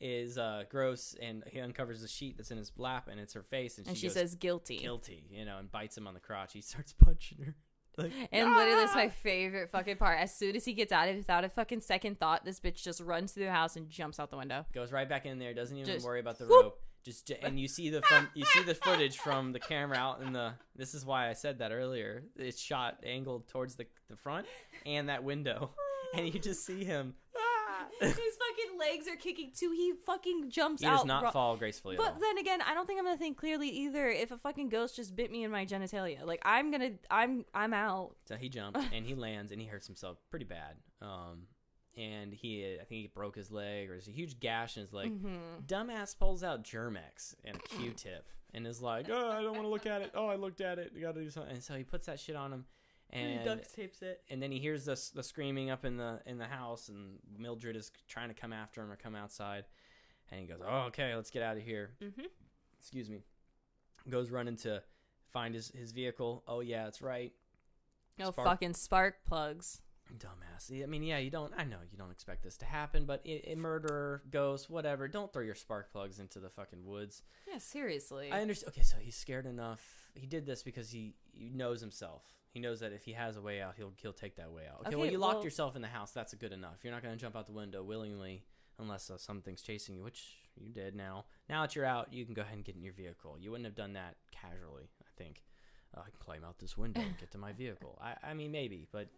is 0.00 0.38
uh, 0.38 0.64
gross, 0.70 1.14
and 1.20 1.44
he 1.46 1.60
uncovers 1.60 2.00
the 2.00 2.08
sheet 2.08 2.36
that's 2.36 2.50
in 2.50 2.58
his 2.58 2.72
lap, 2.78 3.08
and 3.10 3.20
it's 3.20 3.34
her 3.34 3.42
face, 3.42 3.78
and, 3.78 3.86
and 3.86 3.96
she, 3.96 4.02
she 4.02 4.06
goes, 4.08 4.14
says, 4.14 4.34
guilty. 4.34 4.78
guilty, 4.78 5.26
you 5.30 5.44
know, 5.44 5.58
and 5.58 5.70
bites 5.70 5.96
him 5.96 6.06
on 6.06 6.14
the 6.14 6.20
crotch. 6.20 6.52
He 6.52 6.60
starts 6.62 6.92
punching 6.92 7.38
her. 7.44 7.54
Like, 7.98 8.12
And 8.32 8.48
literally, 8.54 8.76
that's 8.80 8.92
"Ah!" 8.94 8.98
my 8.98 9.08
favorite 9.08 9.68
fucking 9.70 9.96
part. 9.96 10.20
As 10.20 10.34
soon 10.34 10.54
as 10.56 10.64
he 10.64 10.72
gets 10.74 10.92
out 10.92 11.08
of 11.08 11.14
it, 11.16 11.18
without 11.18 11.44
a 11.44 11.48
fucking 11.48 11.80
second 11.80 12.18
thought, 12.20 12.44
this 12.44 12.60
bitch 12.60 12.82
just 12.82 13.00
runs 13.00 13.32
through 13.32 13.44
the 13.46 13.50
house 13.52 13.76
and 13.76 13.90
jumps 13.90 14.18
out 14.20 14.30
the 14.30 14.36
window. 14.36 14.64
goes 14.72 14.92
right 14.92 15.08
back 15.08 15.26
in 15.26 15.38
there. 15.38 15.52
Doesn't 15.52 15.76
even 15.76 15.92
Just 15.92 16.06
worry 16.06 16.20
about 16.20 16.38
the 16.38 16.46
whoop. 16.46 16.62
rope. 16.64 16.80
Just 17.02 17.30
and 17.42 17.58
you 17.58 17.66
see 17.66 17.88
the 17.88 18.02
from 18.02 18.28
you 18.34 18.44
see 18.44 18.62
the 18.62 18.74
footage 18.74 19.16
from 19.16 19.52
the 19.52 19.58
camera 19.58 19.96
out 19.96 20.20
in 20.20 20.32
the. 20.34 20.52
This 20.76 20.92
is 20.94 21.04
why 21.04 21.30
I 21.30 21.32
said 21.32 21.58
that 21.60 21.72
earlier. 21.72 22.24
It's 22.36 22.60
shot 22.60 22.98
angled 23.04 23.48
towards 23.48 23.74
the 23.76 23.86
the 24.10 24.16
front 24.16 24.46
and 24.84 25.08
that 25.08 25.24
window, 25.24 25.70
and 26.14 26.26
you 26.32 26.38
just 26.38 26.64
see 26.66 26.84
him. 26.84 27.14
His 28.00 28.12
fucking 28.14 28.78
legs 28.78 29.08
are 29.08 29.16
kicking 29.16 29.52
too. 29.54 29.70
He 29.72 29.92
fucking 30.06 30.50
jumps 30.50 30.82
he 30.82 30.88
out. 30.88 30.98
does 30.98 31.06
not 31.06 31.22
ro- 31.24 31.30
fall 31.30 31.56
gracefully 31.56 31.96
But 31.96 32.18
then 32.20 32.38
again, 32.38 32.60
I 32.62 32.74
don't 32.74 32.86
think 32.86 32.98
I'm 32.98 33.04
gonna 33.04 33.16
think 33.18 33.36
clearly 33.36 33.68
either. 33.68 34.08
If 34.08 34.30
a 34.30 34.38
fucking 34.38 34.68
ghost 34.68 34.96
just 34.96 35.14
bit 35.16 35.30
me 35.30 35.44
in 35.44 35.50
my 35.50 35.64
genitalia, 35.66 36.24
like 36.24 36.40
I'm 36.44 36.70
gonna, 36.70 36.92
I'm, 37.10 37.44
I'm 37.54 37.72
out. 37.74 38.16
So 38.26 38.36
he 38.36 38.48
jumps 38.48 38.80
and 38.92 39.04
he 39.04 39.14
lands 39.14 39.52
and 39.52 39.60
he 39.60 39.66
hurts 39.66 39.86
himself 39.86 40.18
pretty 40.30 40.44
bad. 40.46 40.76
Um, 41.02 41.42
and 41.96 42.32
he 42.32 42.76
I 42.80 42.84
think 42.84 43.00
he 43.02 43.06
broke 43.08 43.36
his 43.36 43.50
leg 43.50 43.88
or 43.88 43.92
there's 43.94 44.08
a 44.08 44.12
huge 44.12 44.38
gash 44.40 44.76
in 44.76 44.82
his 44.82 44.92
leg. 44.92 45.12
Mhm. 45.12 45.64
Dumbass 45.66 46.18
pulls 46.18 46.42
out 46.42 46.62
Germ-X 46.62 47.34
and 47.44 47.56
a 47.56 47.60
Q-tip 47.60 48.28
and 48.54 48.66
is 48.66 48.80
like, 48.80 49.08
"Oh, 49.10 49.30
I 49.30 49.42
don't 49.42 49.52
want 49.52 49.62
to 49.62 49.68
look 49.68 49.86
at 49.86 50.02
it. 50.02 50.12
Oh, 50.14 50.26
I 50.26 50.36
looked 50.36 50.60
at 50.60 50.78
it. 50.78 50.92
You 50.94 51.02
got 51.02 51.14
to 51.14 51.20
do 51.22 51.30
something." 51.30 51.52
And 51.52 51.62
so 51.62 51.74
he 51.74 51.82
puts 51.84 52.06
that 52.06 52.18
shit 52.20 52.36
on 52.36 52.52
him, 52.52 52.64
and 53.12 53.62
tapes 53.74 54.02
it. 54.02 54.22
and 54.30 54.42
then 54.42 54.50
he 54.52 54.58
hears 54.58 54.84
the 54.84 55.00
the 55.14 55.22
screaming 55.22 55.70
up 55.70 55.84
in 55.84 55.96
the 55.96 56.20
in 56.26 56.38
the 56.38 56.46
house, 56.46 56.88
and 56.88 57.18
Mildred 57.38 57.76
is 57.76 57.90
trying 58.08 58.28
to 58.28 58.34
come 58.34 58.52
after 58.52 58.82
him 58.82 58.90
or 58.90 58.96
come 58.96 59.14
outside, 59.14 59.64
and 60.30 60.40
he 60.40 60.46
goes, 60.46 60.60
"Oh, 60.66 60.82
okay, 60.88 61.14
let's 61.14 61.30
get 61.30 61.42
out 61.42 61.56
of 61.56 61.62
here." 61.62 61.90
Mm-hmm. 62.02 62.26
Excuse 62.78 63.10
me. 63.10 63.20
Goes 64.08 64.30
running 64.30 64.56
to 64.58 64.82
find 65.32 65.54
his 65.54 65.70
his 65.70 65.92
vehicle. 65.92 66.42
Oh 66.46 66.60
yeah, 66.60 66.84
that's 66.84 67.02
right. 67.02 67.32
No 68.18 68.30
Spark- 68.32 68.48
fucking 68.48 68.74
spark 68.74 69.24
plugs. 69.24 69.80
Dumbass. 70.18 70.82
I 70.82 70.86
mean, 70.86 71.04
yeah, 71.04 71.18
you 71.18 71.30
don't. 71.30 71.52
I 71.56 71.62
know 71.64 71.78
you 71.90 71.96
don't 71.96 72.10
expect 72.10 72.42
this 72.42 72.56
to 72.58 72.64
happen, 72.64 73.04
but 73.04 73.22
a, 73.24 73.52
a 73.52 73.54
murderer, 73.54 74.22
ghost, 74.30 74.68
whatever. 74.68 75.06
Don't 75.06 75.32
throw 75.32 75.42
your 75.42 75.54
spark 75.54 75.92
plugs 75.92 76.18
into 76.18 76.40
the 76.40 76.48
fucking 76.50 76.84
woods. 76.84 77.22
Yeah, 77.48 77.58
seriously. 77.58 78.30
I 78.32 78.40
understand. 78.42 78.72
Okay, 78.72 78.82
so 78.82 78.96
he's 79.00 79.14
scared 79.16 79.46
enough. 79.46 80.10
He 80.14 80.26
did 80.26 80.46
this 80.46 80.64
because 80.64 80.90
he, 80.90 81.14
he 81.32 81.50
knows 81.50 81.80
himself. 81.80 82.24
He 82.52 82.60
knows 82.60 82.80
that 82.80 82.92
if 82.92 83.04
he 83.04 83.12
has 83.12 83.36
a 83.36 83.40
way 83.40 83.60
out, 83.60 83.74
he'll 83.76 83.92
he'll 84.02 84.12
take 84.12 84.36
that 84.36 84.50
way 84.50 84.64
out. 84.68 84.86
Okay, 84.86 84.96
well, 84.96 85.04
Okay, 85.04 85.12
you 85.12 85.18
locked 85.18 85.36
well- 85.36 85.44
yourself 85.44 85.76
in 85.76 85.82
the 85.82 85.88
house. 85.88 86.10
That's 86.12 86.34
good 86.34 86.52
enough. 86.52 86.78
You're 86.82 86.92
not 86.92 87.02
going 87.02 87.14
to 87.14 87.20
jump 87.20 87.36
out 87.36 87.46
the 87.46 87.52
window 87.52 87.82
willingly 87.82 88.42
unless 88.78 89.10
uh, 89.10 89.18
something's 89.18 89.62
chasing 89.62 89.94
you, 89.96 90.02
which 90.02 90.36
you 90.56 90.72
did. 90.72 90.94
Now, 90.96 91.26
now 91.48 91.62
that 91.62 91.76
you're 91.76 91.84
out, 91.84 92.12
you 92.12 92.24
can 92.24 92.34
go 92.34 92.42
ahead 92.42 92.56
and 92.56 92.64
get 92.64 92.74
in 92.76 92.82
your 92.82 92.94
vehicle. 92.94 93.36
You 93.38 93.50
wouldn't 93.50 93.66
have 93.66 93.76
done 93.76 93.92
that 93.92 94.16
casually. 94.32 94.90
I 95.02 95.06
think. 95.22 95.42
oh, 95.96 96.00
I 96.00 96.04
can 96.10 96.18
climb 96.18 96.44
out 96.44 96.58
this 96.58 96.76
window 96.76 97.00
and 97.00 97.16
get 97.18 97.30
to 97.32 97.38
my 97.38 97.52
vehicle. 97.52 97.98
I, 98.02 98.14
I 98.30 98.34
mean, 98.34 98.50
maybe, 98.50 98.88
but 98.90 99.08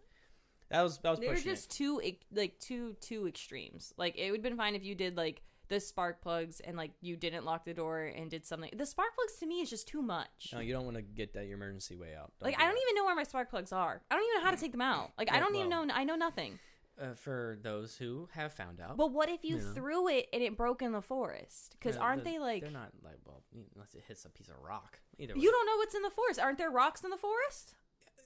that 0.69 0.81
was 0.81 0.97
that 0.99 1.09
was 1.11 1.19
They 1.19 1.27
were 1.29 1.35
just 1.35 1.71
it. 1.71 1.75
two 1.75 2.01
like 2.31 2.59
two 2.59 2.95
two 3.01 3.27
extremes. 3.27 3.93
Like 3.97 4.15
it 4.17 4.29
would 4.31 4.37
have 4.39 4.43
been 4.43 4.57
fine 4.57 4.75
if 4.75 4.83
you 4.83 4.93
did 4.95 5.17
like 5.17 5.41
the 5.69 5.79
spark 5.79 6.21
plugs 6.21 6.59
and 6.59 6.75
like 6.77 6.91
you 7.01 7.15
didn't 7.15 7.45
lock 7.45 7.65
the 7.65 7.73
door 7.73 8.03
and 8.03 8.29
did 8.29 8.45
something. 8.45 8.69
The 8.75 8.85
spark 8.85 9.15
plugs 9.15 9.33
to 9.39 9.45
me 9.45 9.61
is 9.61 9.69
just 9.69 9.87
too 9.87 10.01
much. 10.01 10.49
No, 10.53 10.59
you 10.59 10.73
don't 10.73 10.85
want 10.85 10.97
to 10.97 11.01
get 11.03 11.33
that 11.33 11.45
your 11.45 11.55
emergency 11.55 11.95
way 11.95 12.15
out. 12.15 12.31
like 12.41 12.55
do 12.57 12.61
I 12.63 12.65
don't 12.65 12.75
that. 12.75 12.81
even 12.81 12.95
know 12.95 13.05
where 13.05 13.15
my 13.15 13.23
spark 13.23 13.49
plugs 13.49 13.71
are. 13.71 14.01
I 14.11 14.15
don't 14.15 14.23
even 14.25 14.39
know 14.41 14.45
how 14.45 14.51
to 14.51 14.57
take 14.61 14.71
them 14.71 14.81
out. 14.81 15.11
Like 15.17 15.31
I 15.31 15.39
don't 15.39 15.55
even 15.55 15.69
know. 15.69 15.87
I 15.93 16.03
know 16.03 16.15
nothing. 16.15 16.59
uh, 17.01 17.15
for 17.15 17.57
those 17.63 17.95
who 17.97 18.29
have 18.33 18.53
found 18.53 18.79
out. 18.79 18.95
But 18.97 19.11
what 19.11 19.27
if 19.27 19.43
you 19.43 19.57
Yeah. 19.57 19.73
threw 19.73 20.07
it 20.09 20.27
and 20.31 20.43
it 20.43 20.55
broke 20.55 20.83
in 20.83 20.91
the 20.91 21.01
forest? 21.01 21.75
Because 21.79 21.97
aren't 21.97 22.23
the- 22.23 22.31
they 22.31 22.39
like 22.39 22.61
They're 22.61 22.69
not 22.69 22.91
like 23.03 23.17
well, 23.25 23.41
unless 23.75 23.95
it 23.95 24.03
hits 24.07 24.25
a 24.25 24.29
piece 24.29 24.49
of 24.49 24.55
rock. 24.61 24.99
Either 25.17 25.33
you 25.35 25.49
don't 25.51 25.65
know 25.65 25.77
what's 25.77 25.95
in 25.95 26.03
the 26.03 26.11
forest? 26.11 26.39
Aren't 26.39 26.59
there 26.59 26.69
rocks 26.69 27.03
in 27.03 27.09
the 27.09 27.17
forest? 27.17 27.75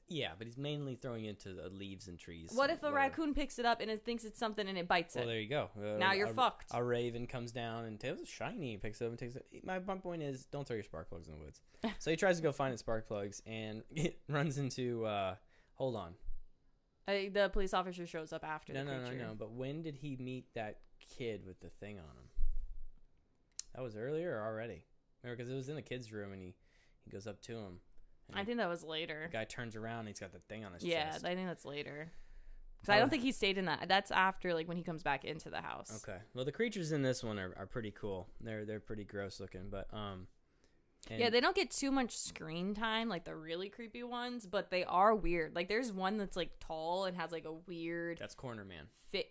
Yeah, 0.10 0.32
but 0.38 0.48
he's 0.48 0.58
mainly 0.58 0.96
throwing 0.96 1.26
it 1.26 1.30
into 1.30 1.54
the 1.54 1.70
leaves 1.70 2.08
and 2.08 2.18
trees. 2.18 2.52
What 2.54 2.70
if 2.70 2.78
a 2.78 2.86
whatever. 2.86 2.96
raccoon 2.96 3.34
picks 3.34 3.60
it 3.60 3.66
up 3.66 3.82
and 3.82 3.92
it 3.92 4.06
thinks 4.06 4.24
it's 4.24 4.40
something 4.40 4.66
and 4.68 4.78
it 4.78 4.88
bites 4.88 5.16
it? 5.18 5.20
Well, 5.20 5.28
there 5.28 5.40
you 5.40 5.50
go. 5.50 5.70
Uh, 5.78 5.98
Now 5.98 6.14
you're 6.14 6.30
a, 6.30 6.34
fucked. 6.34 6.72
A 6.74 6.82
raven 6.82 7.28
comes 7.28 7.52
down 7.52 7.86
and 7.86 8.00
tails 8.00 8.22
is 8.22 8.30
shiny. 8.30 8.78
Picks 8.78 9.02
it 9.02 9.06
up 9.06 9.10
and 9.12 9.20
takes 9.20 9.36
it. 9.36 9.46
My, 9.64 9.80
my 9.80 9.96
point 9.96 10.24
is, 10.24 10.46
don't 10.46 10.66
throw 10.66 10.76
your 10.76 10.84
spark 10.84 11.10
plugs 11.10 11.28
in 11.28 11.34
the 11.34 11.40
woods. 11.40 11.60
so 12.00 12.10
he 12.10 12.16
tries 12.16 12.38
to 12.38 12.44
go 12.44 12.52
find 12.54 12.72
his 12.72 12.80
spark 12.80 13.08
plugs 13.08 13.42
and 13.46 13.84
it 13.92 14.20
runs 14.30 14.58
into. 14.58 15.06
uh 15.06 15.36
Hold 15.76 15.96
on. 15.96 16.14
Uh, 17.08 17.30
the 17.32 17.50
police 17.54 17.74
officer 17.74 18.08
shows 18.08 18.34
up 18.34 18.44
after 18.44 18.74
No, 18.74 18.84
the 18.84 18.92
no, 18.92 19.06
no, 19.06 19.12
no. 19.12 19.36
But 19.38 19.52
when 19.52 19.84
did 19.84 19.96
he 19.96 20.18
meet 20.18 20.46
that 20.56 20.80
kid 21.18 21.46
with 21.46 21.60
the 21.60 21.70
thing 21.70 22.00
on 22.00 22.06
him? 22.06 22.30
That 23.76 23.84
was 23.84 23.96
earlier 23.96 24.40
or 24.40 24.46
already? 24.46 24.84
Remember, 25.22 25.38
because 25.38 25.52
it 25.52 25.56
was 25.56 25.70
in 25.70 25.76
the 25.76 25.82
kid's 25.84 26.12
room 26.12 26.32
and 26.34 26.42
he 26.42 26.56
he 27.04 27.12
goes 27.12 27.28
up 27.28 27.42
to 27.44 27.54
him. 27.58 27.80
I 28.34 28.44
think 28.44 28.58
that 28.58 28.70
was 28.70 28.84
later. 28.84 29.28
the 29.32 29.38
guy 29.38 29.46
turns 29.46 29.76
around 29.76 30.00
and 30.00 30.08
he's 30.10 30.20
got 30.20 30.32
the 30.34 30.40
thing 30.50 30.66
on 30.66 30.74
his 30.74 30.82
chest. 30.84 30.92
Yeah, 30.92 31.12
chest. 31.12 31.26
I 31.26 31.34
think 31.36 31.48
that's 31.48 31.66
later. 31.66 32.12
Because 32.80 32.90
I 32.94 32.98
Oh. 32.98 33.00
don't 33.02 33.10
think 33.10 33.24
he 33.24 33.32
stayed 33.32 33.58
in 33.58 33.66
that. 33.66 33.88
That's 33.88 34.12
after, 34.12 34.54
like, 34.54 34.68
when 34.68 34.78
he 34.78 34.84
comes 34.84 35.02
back 35.02 35.26
into 35.26 35.50
the 35.50 35.62
house. 35.62 36.04
Okay. 36.08 36.20
Well, 36.34 36.46
the 36.46 36.52
creatures 36.52 36.92
in 36.92 37.02
this 37.02 37.24
one 37.24 37.40
are, 37.40 37.54
are 37.58 37.66
pretty 37.66 37.92
cool. 37.92 38.28
They're 38.42 38.66
they're 38.66 38.80
pretty 38.80 39.04
gross 39.04 39.40
looking, 39.40 39.70
but 39.70 39.88
um. 39.94 40.28
and- 41.10 41.20
Yeah, 41.20 41.30
they 41.30 41.40
don't 41.40 41.56
get 41.56 41.72
too 41.72 41.90
much 41.92 42.16
screen 42.18 42.74
time, 42.76 43.08
like 43.10 43.24
the 43.24 43.36
really 43.36 43.70
creepy 43.70 44.04
ones, 44.04 44.46
but 44.46 44.70
they 44.70 44.84
are 44.84 45.16
weird. 45.16 45.56
Like, 45.56 45.70
there's 45.70 45.92
one 45.92 46.18
that's 46.18 46.36
like 46.36 46.52
tall 46.60 47.06
and 47.06 47.16
has 47.18 47.32
like 47.32 47.46
a 47.46 47.54
weird 47.54 48.18
that's 48.20 48.36
Corner 48.36 48.66
Man. 48.66 48.86
fit. 49.10 49.28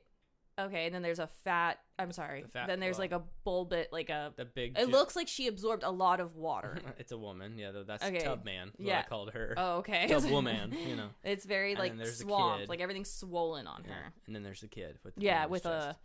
Okay, 0.59 0.87
and 0.87 0.95
then 0.95 1.03
there's 1.03 1.19
a 1.19 1.27
fat. 1.45 1.79
I'm 1.99 2.13
sorry. 2.13 2.43
The 2.43 2.49
fat- 2.49 2.67
then 2.67 2.81
there's 2.81 2.99
like 2.99 3.13
a 3.13 3.23
bulbit, 3.45 3.89
like 3.93 4.09
a. 4.09 4.33
The 4.37 4.47
big. 4.47 4.79
It 4.79 4.87
ju- 4.87 4.91
looks 4.91 5.15
like 5.15 5.29
she 5.29 5.49
absorbed 5.49 5.83
a 5.83 5.91
lot 5.91 6.19
of 6.19 6.35
water. 6.37 6.79
it's 6.99 7.13
a 7.13 7.19
woman. 7.19 7.59
Yeah, 7.59 7.73
though 7.73 7.85
that's 7.85 8.03
Okay. 8.03 8.21
Tub 8.21 8.45
Man. 8.45 8.71
Yeah. 8.79 8.97
What 8.97 9.05
I 9.05 9.09
called 9.09 9.31
her. 9.33 9.55
oh, 9.59 9.77
okay. 9.79 10.07
Tub 10.09 10.25
Woman. 10.31 10.75
You 10.89 10.97
know. 10.97 11.09
It's 11.25 11.45
very 11.45 11.73
And 11.73 11.79
like 11.79 11.91
then 11.93 11.99
there's 11.99 12.19
the 12.19 12.25
swamped, 12.25 12.69
like 12.71 12.81
everything's 12.81 13.11
swollen 13.13 13.67
on 13.67 13.83
Yeah. 13.87 13.93
her. 13.95 14.13
And 14.27 14.35
then 14.35 14.43
there's 14.43 14.61
the 14.63 14.69
kid 14.69 14.99
with 15.05 15.15
the 15.17 15.23
Yeah, 15.23 15.35
thing 15.35 15.37
on 15.37 15.43
his 15.45 15.51
with 15.51 15.67
a, 15.67 15.97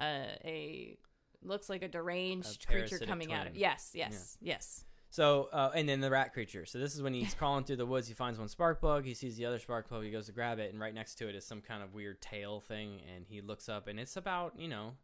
a 0.00 0.48
a 0.48 0.98
looks 1.42 1.68
like 1.68 1.82
a 1.82 1.88
deranged 1.88 2.64
A 2.64 2.72
creature 2.72 2.98
coming 2.98 3.32
out 3.32 3.46
of. 3.46 3.52
twin. 3.52 3.60
Yes, 3.60 3.90
yes, 3.94 4.38
yes. 4.40 4.84
So, 5.12 5.50
uh, 5.52 5.70
and 5.74 5.86
then 5.86 6.00
the 6.00 6.08
rat 6.08 6.32
creature. 6.32 6.64
So 6.64 6.78
this 6.78 6.94
is 6.94 7.02
when 7.02 7.12
he's 7.12 7.34
crawling 7.34 7.64
through 7.64 7.76
the 7.76 7.84
woods. 7.84 8.08
He 8.08 8.14
finds 8.14 8.38
one 8.38 8.48
spark 8.48 8.80
plug. 8.80 9.04
He 9.04 9.12
sees 9.12 9.36
the 9.36 9.44
other 9.44 9.58
spark 9.58 9.86
plug. 9.86 10.04
He 10.04 10.10
goes 10.10 10.24
to 10.24 10.32
grab 10.32 10.58
it, 10.58 10.72
and 10.72 10.80
right 10.80 10.94
next 10.94 11.16
to 11.16 11.28
it 11.28 11.34
is 11.34 11.44
some 11.44 11.60
kind 11.60 11.82
of 11.82 11.92
weird 11.92 12.22
tail 12.22 12.60
thing. 12.60 13.02
And 13.14 13.26
he 13.28 13.42
looks 13.42 13.68
up, 13.68 13.88
and 13.88 14.00
it's 14.00 14.16
about 14.16 14.58
you 14.58 14.68
know, 14.68 14.94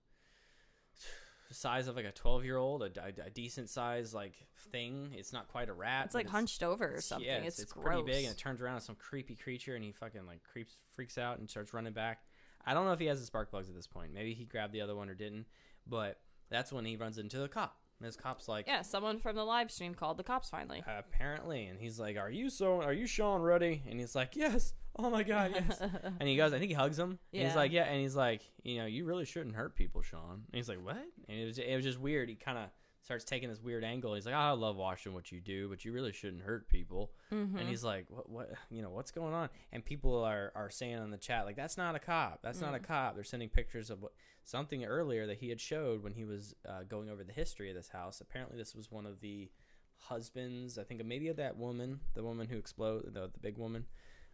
the 1.50 1.54
size 1.54 1.88
of 1.88 1.96
like 1.96 2.06
a 2.06 2.10
twelve 2.10 2.42
year 2.42 2.56
old, 2.56 2.82
a, 2.82 2.86
a, 2.86 3.26
a 3.26 3.30
decent 3.30 3.68
size 3.68 4.14
like 4.14 4.32
thing. 4.72 5.10
It's 5.14 5.34
not 5.34 5.46
quite 5.48 5.68
a 5.68 5.74
rat. 5.74 6.06
It's 6.06 6.14
like 6.14 6.26
hunched 6.26 6.62
over 6.62 6.94
or 6.96 7.02
something. 7.02 7.28
Yeah, 7.28 7.40
it's, 7.40 7.58
it's, 7.58 7.74
gross. 7.74 7.84
pretty 7.84 8.02
big, 8.04 8.24
and 8.24 8.32
it 8.32 8.38
turns 8.38 8.62
around 8.62 8.78
as 8.78 8.84
some 8.84 8.96
creepy 8.96 9.36
creature, 9.36 9.74
and 9.74 9.84
he 9.84 9.92
fucking 9.92 10.26
like 10.26 10.42
creeps, 10.42 10.74
freaks 10.90 11.18
out, 11.18 11.38
and 11.38 11.50
starts 11.50 11.74
running 11.74 11.92
back. 11.92 12.22
I 12.64 12.72
don't 12.72 12.86
know 12.86 12.92
if 12.92 12.98
he 12.98 13.06
has 13.06 13.20
the 13.20 13.26
spark 13.26 13.50
plugs 13.50 13.68
at 13.68 13.74
this 13.74 13.86
point. 13.86 14.14
Maybe 14.14 14.32
he 14.32 14.46
grabbed 14.46 14.72
the 14.72 14.80
other 14.80 14.96
one 14.96 15.10
or 15.10 15.14
didn't. 15.14 15.44
But 15.86 16.18
that's 16.50 16.72
when 16.72 16.84
he 16.84 16.96
runs 16.96 17.18
into 17.18 17.38
the 17.38 17.48
cop. 17.48 17.77
And 18.00 18.06
his 18.06 18.16
cop's 18.16 18.46
like, 18.48 18.66
yeah, 18.68 18.82
someone 18.82 19.18
from 19.18 19.34
the 19.34 19.44
live 19.44 19.70
stream 19.72 19.94
called 19.94 20.16
the 20.18 20.22
cops 20.22 20.48
finally. 20.50 20.84
apparently, 20.86 21.66
and 21.66 21.80
he's 21.80 21.98
like, 21.98 22.16
"Are 22.16 22.30
you 22.30 22.48
so? 22.48 22.80
Are 22.80 22.92
you 22.92 23.06
Shawn 23.06 23.42
Ruddy?" 23.42 23.82
And 23.90 23.98
he's 23.98 24.14
like, 24.14 24.36
"Yes." 24.36 24.72
Oh 25.00 25.10
my 25.10 25.22
god, 25.22 25.52
yes. 25.54 25.80
and 26.20 26.28
he 26.28 26.36
goes, 26.36 26.52
I 26.52 26.58
think 26.58 26.70
he 26.70 26.74
hugs 26.74 26.98
him. 26.98 27.10
And 27.10 27.18
Yeah. 27.32 27.46
he's 27.46 27.56
like, 27.56 27.72
"Yeah," 27.72 27.84
and 27.84 28.00
he's 28.00 28.16
like, 28.16 28.42
"You 28.62 28.78
know, 28.78 28.86
you 28.86 29.04
really 29.04 29.24
shouldn't 29.24 29.54
hurt 29.56 29.74
people, 29.76 30.02
Shawn." 30.02 30.44
And 30.52 30.54
he's 30.54 30.68
like, 30.68 30.84
"What?" 30.84 30.96
And 31.28 31.38
it 31.40 31.44
was, 31.44 31.58
it 31.58 31.74
was 31.74 31.84
just 31.84 31.98
weird. 31.98 32.28
He 32.28 32.34
kind 32.36 32.58
of 32.58 32.68
starts 33.02 33.24
taking 33.24 33.48
this 33.48 33.60
weird 33.62 33.84
angle. 33.84 34.14
He's 34.14 34.26
like, 34.26 34.34
"I 34.34 34.50
love 34.50 34.76
watching 34.76 35.14
what 35.14 35.30
you 35.32 35.40
do, 35.40 35.68
but 35.68 35.84
you 35.84 35.92
really 35.92 36.12
shouldn't 36.12 36.42
hurt 36.42 36.68
people." 36.68 37.12
Mhm. 37.30 37.58
And 37.58 37.68
he's 37.68 37.82
like, 37.84 38.06
"What? 38.10 38.28
What? 38.28 38.50
You 38.70 38.82
know, 38.82 38.90
what's 38.90 39.10
going 39.10 39.32
on?" 39.34 39.48
And 39.72 39.84
people 39.84 40.22
are 40.24 40.52
are 40.54 40.70
saying 40.70 40.98
in 41.02 41.10
the 41.10 41.16
chat 41.18 41.44
like, 41.46 41.56
"That's 41.56 41.76
not 41.76 41.94
a 41.94 41.98
cop. 41.98 42.42
That's 42.42 42.60
not 42.60 42.74
a 42.74 42.78
Mm. 42.78 42.84
cop." 42.84 43.14
They're 43.14 43.24
sending 43.24 43.48
pictures 43.48 43.88
of 43.90 44.02
what 44.02 44.12
something 44.44 44.84
earlier 44.84 45.26
that 45.26 45.38
he 45.38 45.48
had 45.48 45.60
showed 45.60 46.02
when 46.02 46.12
he 46.14 46.24
was 46.24 46.54
uh, 46.64 46.82
going 46.84 47.08
over 47.10 47.22
the 47.24 47.32
history 47.32 47.68
of 47.70 47.76
this 47.76 47.88
house. 47.88 48.20
Apparently, 48.20 48.56
this 48.56 48.74
was 48.74 48.90
one 48.90 49.06
of 49.06 49.20
the 49.20 49.50
husbands. 49.96 50.78
I 50.78 50.84
think 50.84 51.04
maybe 51.04 51.28
of 51.28 51.36
that 51.36 51.56
woman, 51.56 52.00
the 52.14 52.22
woman 52.22 52.46
who 52.48 52.56
exploded, 52.58 53.14
the 53.14 53.28
the 53.32 53.40
big 53.40 53.58
woman, 53.58 53.86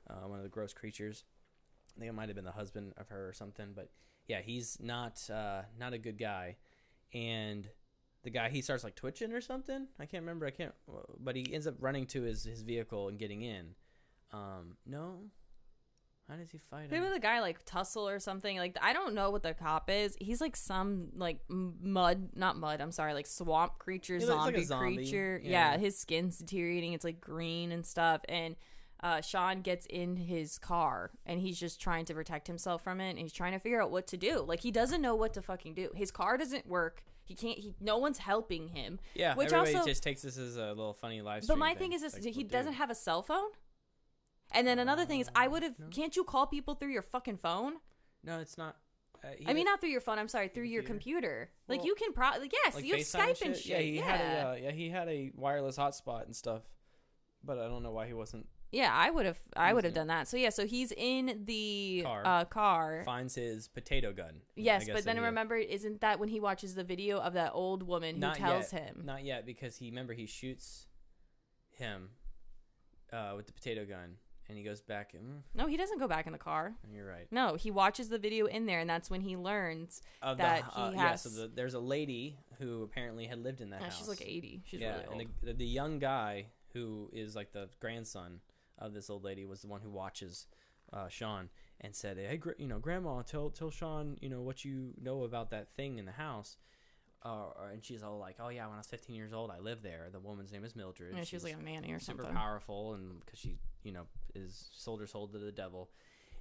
uh, 0.08 0.26
one 0.28 0.38
of 0.38 0.42
the 0.44 0.48
gross 0.50 0.72
creatures. 0.72 1.24
I 1.96 2.00
think 2.00 2.08
it 2.08 2.12
might 2.14 2.28
have 2.28 2.34
been 2.36 2.44
the 2.44 2.52
husband 2.52 2.92
of 2.96 3.08
her 3.08 3.28
or 3.28 3.32
something. 3.32 3.72
But 3.74 3.90
yeah, 4.26 4.40
he's 4.40 4.78
not 4.80 5.28
uh, 5.30 5.62
not 5.78 5.92
a 5.92 5.98
good 5.98 6.18
guy, 6.18 6.56
and 7.12 7.68
the 8.24 8.30
guy 8.30 8.48
he 8.48 8.62
starts 8.62 8.82
like 8.82 8.94
twitching 8.96 9.32
or 9.32 9.40
something. 9.40 9.86
I 10.00 10.06
can't 10.06 10.22
remember. 10.22 10.46
I 10.46 10.50
can't. 10.50 10.72
But 11.20 11.36
he 11.36 11.52
ends 11.52 11.66
up 11.66 11.74
running 11.78 12.06
to 12.06 12.22
his 12.22 12.44
his 12.44 12.62
vehicle 12.62 13.08
and 13.08 13.18
getting 13.18 13.42
in. 13.42 13.74
Um, 14.32 14.76
no. 14.86 15.20
How 16.28 16.36
does 16.36 16.50
he 16.50 16.58
fight 16.70 16.84
him? 16.84 16.90
Maybe 16.90 17.04
him? 17.04 17.12
the 17.12 17.20
guy 17.20 17.40
like 17.40 17.64
tussle 17.66 18.08
or 18.08 18.18
something. 18.18 18.56
Like 18.56 18.78
I 18.80 18.94
don't 18.94 19.14
know 19.14 19.30
what 19.30 19.42
the 19.42 19.52
cop 19.52 19.90
is. 19.90 20.16
He's 20.18 20.40
like 20.40 20.56
some 20.56 21.08
like 21.14 21.40
mud, 21.48 22.30
not 22.34 22.56
mud. 22.56 22.80
I'm 22.80 22.92
sorry, 22.92 23.12
like 23.12 23.26
swamp 23.26 23.78
creature, 23.78 24.18
like 24.18 24.26
zombie, 24.26 24.62
a 24.62 24.64
zombie, 24.64 24.96
creature. 24.96 25.40
yeah. 25.44 25.72
Yeah. 25.72 25.78
his 25.78 25.98
skin's 25.98 26.38
deteriorating. 26.38 26.94
It's 26.94 27.04
like 27.04 27.20
green 27.20 27.72
and 27.72 27.84
stuff. 27.84 28.22
And 28.26 28.56
uh, 29.02 29.20
Shawn 29.20 29.60
gets 29.60 29.84
in 29.84 30.16
his 30.16 30.58
car 30.58 31.10
and 31.26 31.38
he's 31.38 31.60
just 31.60 31.78
trying 31.78 32.06
to 32.06 32.14
protect 32.14 32.46
himself 32.46 32.82
from 32.82 33.02
it. 33.02 33.10
And 33.10 33.18
he's 33.18 33.34
trying 33.34 33.52
to 33.52 33.58
figure 33.58 33.82
out 33.82 33.90
what 33.90 34.06
to 34.08 34.16
do. 34.16 34.42
Like 34.48 34.60
he 34.60 34.70
doesn't 34.70 35.02
know 35.02 35.14
what 35.14 35.34
to 35.34 35.42
fucking 35.42 35.74
do. 35.74 35.90
His 35.94 36.10
car 36.10 36.38
doesn't 36.38 36.66
work. 36.66 37.04
He 37.24 37.34
can't. 37.34 37.58
He 37.58 37.74
no 37.80 37.98
one's 37.98 38.18
helping 38.18 38.68
him. 38.68 39.00
Yeah, 39.14 39.34
which 39.34 39.46
everybody 39.46 39.76
also- 39.76 39.88
just 39.88 40.02
takes 40.02 40.22
this 40.22 40.36
as 40.36 40.56
a 40.56 40.68
little 40.68 40.94
funny 40.94 41.22
live 41.22 41.44
stream. 41.44 41.58
But 41.58 41.60
my 41.60 41.74
thing 41.74 41.92
is 41.92 42.02
this: 42.02 42.14
Like, 42.14 42.22
he 42.22 42.44
well, 42.44 42.50
doesn't 42.50 42.74
have 42.74 42.90
a 42.90 42.94
cell 42.94 43.22
phone. 43.22 43.50
And 44.52 44.66
then 44.66 44.78
another 44.78 45.06
thing 45.06 45.20
is, 45.20 45.28
I 45.34 45.48
would 45.48 45.62
have. 45.62 45.78
no. 45.78 45.86
Can't 45.88 46.14
you 46.14 46.22
call 46.22 46.46
people 46.46 46.74
through 46.74 46.90
your 46.90 47.02
fucking 47.02 47.38
phone? 47.38 47.74
No, 48.22 48.40
it's 48.40 48.58
not. 48.58 48.76
Uh, 49.24 49.28
I 49.46 49.54
mean, 49.54 49.64
not 49.64 49.80
through 49.80 49.90
your 49.90 50.00
phone. 50.00 50.18
I'm 50.18 50.28
sorry, 50.28 50.48
through 50.48 50.64
your 50.64 50.82
computer. 50.82 51.50
Like 51.66 51.84
you 51.84 51.94
can 51.94 52.12
pro. 52.12 52.28
Like, 52.38 52.52
yes, 52.52 52.74
like 52.74 52.84
you 52.84 52.96
have 52.96 53.00
FaceTime 53.00 53.20
Skype 53.20 53.46
and 53.46 53.56
shit. 53.56 53.66
Yeah, 53.66 53.78
he 53.78 53.96
yeah, 53.96 54.02
had 54.04 54.20
a 54.20 54.48
uh, 54.48 54.54
yeah 54.54 54.70
he 54.72 54.90
had 54.90 55.08
a 55.08 55.32
wireless 55.34 55.78
hotspot 55.78 56.26
and 56.26 56.36
stuff, 56.36 56.62
but 57.42 57.58
I 57.58 57.68
don't 57.68 57.82
know 57.82 57.92
why 57.92 58.06
he 58.06 58.12
wasn't. 58.12 58.46
Yeah. 58.72 58.90
I 58.92 59.10
would 59.10 59.26
have. 59.26 59.38
I 59.56 59.72
would 59.72 59.84
have 59.84 59.94
done 59.94 60.08
that. 60.08 60.28
So 60.28 60.36
yeah. 60.36 60.50
So 60.50 60.66
he's 60.66 60.92
in 60.96 61.42
the 61.44 62.02
Car. 62.04 62.22
Uh, 62.24 62.44
car. 62.44 63.02
Finds 63.04 63.34
his 63.34 63.68
potato 63.68 64.12
gun. 64.12 64.40
Yes, 64.56 64.86
but 64.86 65.04
then 65.04 65.16
that 65.16 65.22
he- 65.22 65.26
remember, 65.26 65.56
isn't 65.56 66.00
that 66.00 66.18
when 66.18 66.28
he 66.28 66.40
watches 66.40 66.74
the 66.74 66.84
video 66.84 67.18
of 67.18 67.34
that 67.34 67.52
old 67.54 67.82
woman 67.82 68.16
who 68.16 68.20
Not 68.20 68.36
tells 68.36 68.72
yet. 68.72 68.82
him? 68.88 69.02
Not 69.04 69.24
yet, 69.24 69.46
because 69.46 69.76
he 69.76 69.90
remember 69.90 70.12
he 70.12 70.26
shoots 70.26 70.86
him 71.70 72.10
uh, 73.12 73.32
with 73.36 73.46
the 73.46 73.52
potato 73.52 73.84
gun, 73.84 74.16
and 74.48 74.58
he 74.58 74.64
goes 74.64 74.80
back. 74.80 75.14
In. 75.14 75.42
No, 75.54 75.66
he 75.66 75.76
doesn't 75.76 75.98
go 75.98 76.08
back 76.08 76.26
in 76.26 76.32
the 76.32 76.38
car. 76.38 76.74
you're 76.92 77.06
right. 77.08 77.26
No, 77.30 77.54
he 77.54 77.70
watches 77.70 78.08
the 78.08 78.18
video 78.18 78.46
in 78.46 78.66
there, 78.66 78.80
and 78.80 78.88
that's 78.90 79.08
when 79.10 79.20
he 79.20 79.36
learns. 79.36 80.02
Of 80.22 80.38
That 80.38 80.64
the, 80.74 80.80
uh, 80.80 80.90
he 80.90 80.96
yeah, 80.96 81.14
so 81.16 81.28
the, 81.28 81.48
there's 81.54 81.74
a 81.74 81.80
lady 81.80 82.38
who 82.58 82.82
apparently 82.82 83.26
had 83.26 83.38
lived 83.42 83.60
in 83.60 83.70
that 83.70 83.80
Uh, 83.80 83.84
house. 83.84 83.98
she's 83.98 84.08
like 84.08 84.22
80. 84.22 84.62
She's 84.66 84.80
yeah, 84.80 84.92
really 84.94 85.04
old. 85.06 85.20
and 85.20 85.30
the, 85.42 85.46
the 85.46 85.52
the 85.58 85.66
young 85.66 85.98
guy 85.98 86.46
who 86.72 87.08
is 87.12 87.36
like 87.36 87.52
the 87.52 87.68
grandson 87.80 88.40
of 88.78 88.92
this 88.94 89.10
old 89.10 89.24
lady 89.24 89.44
was 89.44 89.60
the 89.62 89.68
one 89.68 89.80
who 89.80 89.90
watches 89.90 90.46
uh, 90.92 91.08
Shawn 91.08 91.48
and 91.80 91.94
said, 91.94 92.16
"Hey, 92.18 92.36
gr- 92.36 92.52
you 92.58 92.66
know, 92.66 92.78
Grandma, 92.78 93.22
tell 93.22 93.50
tell 93.50 93.70
Shawn, 93.70 94.16
you 94.20 94.28
know, 94.28 94.42
what 94.42 94.64
you 94.64 94.92
know 95.00 95.22
about 95.24 95.50
that 95.50 95.68
thing 95.76 95.98
in 95.98 96.04
the 96.06 96.12
house." 96.12 96.56
Uh, 97.22 97.46
and 97.72 97.82
she's 97.84 98.02
all 98.02 98.18
like, 98.18 98.36
"Oh 98.38 98.50
yeah, 98.50 98.66
when 98.66 98.74
I 98.74 98.78
was 98.78 98.86
15 98.86 99.16
years 99.16 99.32
old, 99.32 99.50
I 99.50 99.58
lived 99.58 99.82
there. 99.82 100.08
The 100.12 100.20
woman's 100.20 100.52
name 100.52 100.64
is 100.64 100.76
Mildred. 100.76 101.14
yeah, 101.16 101.24
she 101.24 101.36
was 101.36 101.42
She's 101.42 101.54
like 101.54 101.60
a 101.60 101.64
nanny 101.64 101.92
or 101.92 101.98
super 101.98 102.22
something. 102.22 102.36
powerful, 102.36 102.92
and 102.94 103.20
because 103.24 103.38
she, 103.38 103.56
you 103.82 103.92
know, 103.92 104.02
is 104.34 104.68
sold 104.74 105.00
her 105.00 105.06
soul 105.06 105.26
to 105.28 105.38
the 105.38 105.52
devil." 105.52 105.90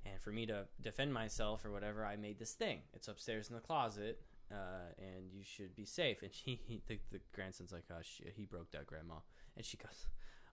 And 0.05 0.19
for 0.19 0.31
me 0.31 0.45
to 0.47 0.65
defend 0.81 1.13
myself 1.13 1.63
or 1.63 1.71
whatever, 1.71 2.05
I 2.05 2.17
made 2.17 2.37
this 2.37 2.51
thing. 2.51 2.79
It's 2.93 3.07
upstairs 3.07 3.47
in 3.47 3.55
the 3.55 3.61
closet, 3.61 4.19
uh, 4.51 4.91
and 4.97 5.31
you 5.31 5.43
should 5.45 5.73
be 5.77 5.85
safe. 5.85 6.21
And 6.23 6.33
she, 6.33 6.59
he, 6.67 6.81
the, 6.87 6.99
the 7.09 7.21
grandson's 7.33 7.71
like, 7.71 7.85
oh, 7.89 8.01
shit, 8.01 8.33
he 8.35 8.43
broke 8.43 8.69
that, 8.71 8.85
grandma. 8.85 9.15
And 9.55 9.65
she 9.65 9.77
goes, 9.77 10.07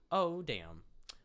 oh, 0.09 0.41
damn. 0.41 0.83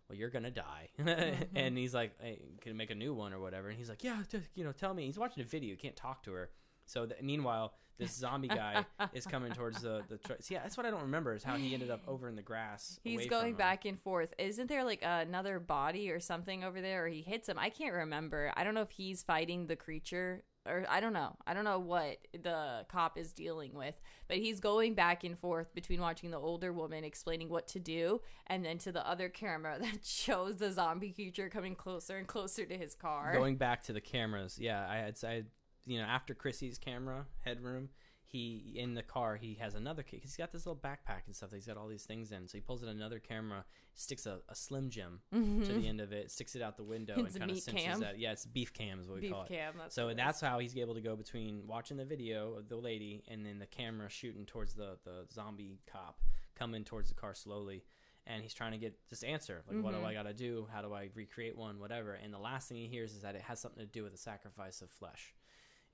Well, 0.09 0.19
you're 0.19 0.31
gonna 0.31 0.51
die. 0.51 0.89
Mm-hmm. 0.99 1.57
and 1.57 1.79
he's 1.79 1.95
like, 1.95 2.13
hey, 2.21 2.41
can 2.61 2.73
you 2.73 2.79
make 2.79 2.91
a 2.91 2.95
new 2.95 3.15
one 3.15 3.33
or 3.33 3.39
whatever? 3.41 3.69
And 3.69 3.79
he's 3.79 3.89
like, 3.89 4.03
yeah, 4.03 4.23
just, 4.31 4.49
you 4.55 4.65
know, 4.65 4.73
tell 4.73 4.93
me. 4.93 5.07
He's 5.07 5.19
watching 5.19 5.43
a 5.43 5.47
video. 5.47 5.71
He 5.71 5.77
can't 5.77 5.97
talk 5.97 6.23
to 6.25 6.33
her. 6.33 6.51
So 6.85 7.07
th- 7.07 7.21
meanwhile, 7.23 7.75
this 7.99 8.13
zombie 8.17 8.49
guy 8.49 8.85
is 9.13 9.27
coming 9.27 9.53
towards 9.53 9.83
the 9.83 10.03
the. 10.09 10.19
See, 10.41 10.55
that's 10.55 10.77
what 10.77 10.87
I 10.87 10.91
don't 10.91 11.03
remember 11.03 11.35
is 11.35 11.43
how 11.43 11.57
he 11.57 11.73
ended 11.75 11.91
up 11.91 12.03
over 12.07 12.29
in 12.29 12.37
the 12.37 12.43
grass. 12.43 12.99
He's 13.03 13.27
going 13.27 13.55
back 13.55 13.85
and 13.85 14.01
forth. 14.01 14.35
Isn't 14.39 14.69
there 14.69 14.85
like 14.85 15.01
another 15.03 15.59
body 15.59 16.11
or 16.11 16.21
something 16.21 16.65
over 16.65 16.81
there, 16.81 17.05
or 17.05 17.09
he 17.09 17.23
hits 17.23 17.49
him? 17.49 17.59
I 17.59 17.71
can't 17.71 17.95
remember. 17.95 18.53
I 18.57 18.65
don't 18.65 18.75
know 18.75 18.83
if 18.83 18.91
he's 18.91 19.23
fighting 19.23 19.67
the 19.67 19.77
creature, 19.77 20.43
or 20.67 20.85
I 20.89 21.01
don't 21.01 21.13
know. 21.13 21.37
I 21.47 21.55
don't 21.55 21.65
know 21.65 21.79
what 21.79 22.19
the 22.33 22.85
cop 22.89 23.19
is 23.19 23.33
dealing 23.33 23.75
with, 23.75 23.95
but 24.29 24.39
he's 24.39 24.61
going 24.61 24.95
back 24.95 25.25
and 25.25 25.39
forth 25.39 25.75
between 25.75 26.01
watching 26.01 26.31
the 26.31 26.39
older 26.39 26.73
woman 26.73 27.05
explaining 27.05 27.49
what 27.49 27.69
to 27.69 27.81
do, 27.81 28.21
and 28.47 28.65
then 28.65 28.79
to 28.79 28.93
the 28.93 29.07
other 29.09 29.29
camera 29.29 29.79
that 29.81 30.05
shows 30.05 30.57
the 30.57 30.73
zombie 30.73 31.13
creature 31.13 31.49
coming 31.49 31.75
closer 31.75 32.17
and 32.17 32.27
closer 32.27 32.65
to 32.67 32.77
his 32.77 32.95
car. 32.95 33.33
Going 33.35 33.57
back 33.57 33.83
to 33.85 33.93
the 33.93 34.01
cameras, 34.01 34.59
yeah, 34.59 34.87
I 34.89 34.97
had 34.97 35.17
I, 35.25 35.45
you 35.87 35.99
know, 35.99 36.07
after 36.07 36.35
Chrissy's 36.35 36.79
camera 36.79 37.27
headroom, 37.45 37.91
he 38.29 38.75
in 38.77 38.95
the 38.95 39.03
car 39.03 39.37
he 39.37 39.55
has 39.61 39.75
another 39.75 40.03
key. 40.03 40.19
He's 40.21 40.37
got 40.37 40.51
this 40.53 40.67
little 40.67 40.81
backpack 40.81 41.23
and 41.27 41.35
stuff. 41.35 41.51
That 41.51 41.57
he's 41.57 41.67
got 41.67 41.77
all 41.77 41.87
these 41.89 42.05
things 42.05 42.33
in. 42.33 42.49
So 42.49 42.59
he 42.59 42.61
pulls 42.61 42.83
in 42.83 42.89
another 42.89 43.19
camera, 43.21 43.65
sticks 43.95 44.27
a, 44.27 44.41
a 44.49 44.55
Slim 44.55 44.91
Jim 44.91 45.21
to 45.33 45.73
the 45.73 45.87
end 45.87 46.01
of 46.01 46.13
it, 46.13 46.31
sticks 46.31 46.57
it 46.57 46.63
out 46.63 46.77
the 46.77 46.83
window, 46.85 47.15
Mm-hmm. 47.15 47.27
It's 47.27 47.35
and 47.37 47.43
kind 47.43 47.51
of 47.53 47.59
cinches 47.61 47.85
cam. 47.85 48.01
that. 48.01 48.19
Yeah, 48.19 48.33
it's 48.33 48.45
beef 48.45 48.73
cam 48.73 48.99
is 49.01 49.07
what 49.09 49.17
we 49.17 49.21
Beef 49.23 49.33
call 49.33 49.43
it. 49.45 49.49
cam. 49.49 49.75
That's 49.79 49.95
So 49.95 50.13
that's 50.15 50.41
how 50.41 50.59
he's 50.59 50.77
able 50.77 50.95
to 50.95 51.01
go 51.01 51.15
between 51.17 51.67
watching 51.67 51.97
the 51.97 52.05
video 52.05 52.55
of 52.55 52.69
the 52.69 52.77
lady 52.77 53.23
and 53.29 53.47
then 53.47 53.59
the 53.59 53.67
camera 53.67 54.09
shooting 54.11 54.45
towards 54.45 54.75
the, 54.75 54.99
the 55.05 55.27
zombie 55.33 55.79
cop 55.91 56.21
coming 56.59 56.85
towards 56.85 57.09
the 57.09 57.15
car 57.15 57.35
slowly. 57.35 57.85
And 58.29 58.43
he's 58.43 58.55
trying 58.55 58.73
to 58.73 58.79
get 58.79 58.99
this 59.09 59.23
answer. 59.23 59.63
Like, 59.71 59.81
what 59.85 59.93
do 59.93 59.99
Mm-hmm. 59.99 60.07
I 60.07 60.15
got 60.15 60.25
to 60.25 60.35
do? 60.35 60.67
How 60.75 60.83
do 60.83 60.93
I 60.93 61.11
recreate 61.15 61.57
one? 61.57 61.79
Whatever. 61.79 62.15
And 62.15 62.35
the 62.35 62.39
last 62.41 62.69
thing 62.69 62.77
he 62.77 62.89
hears 62.89 63.13
is 63.15 63.23
that 63.23 63.37
it 63.37 63.43
has 63.43 63.61
something 63.61 63.79
to 63.79 63.87
do 63.89 64.03
with 64.03 64.11
the 64.11 64.19
sacrifice 64.19 64.83
of 64.83 64.91
flesh. 64.91 65.33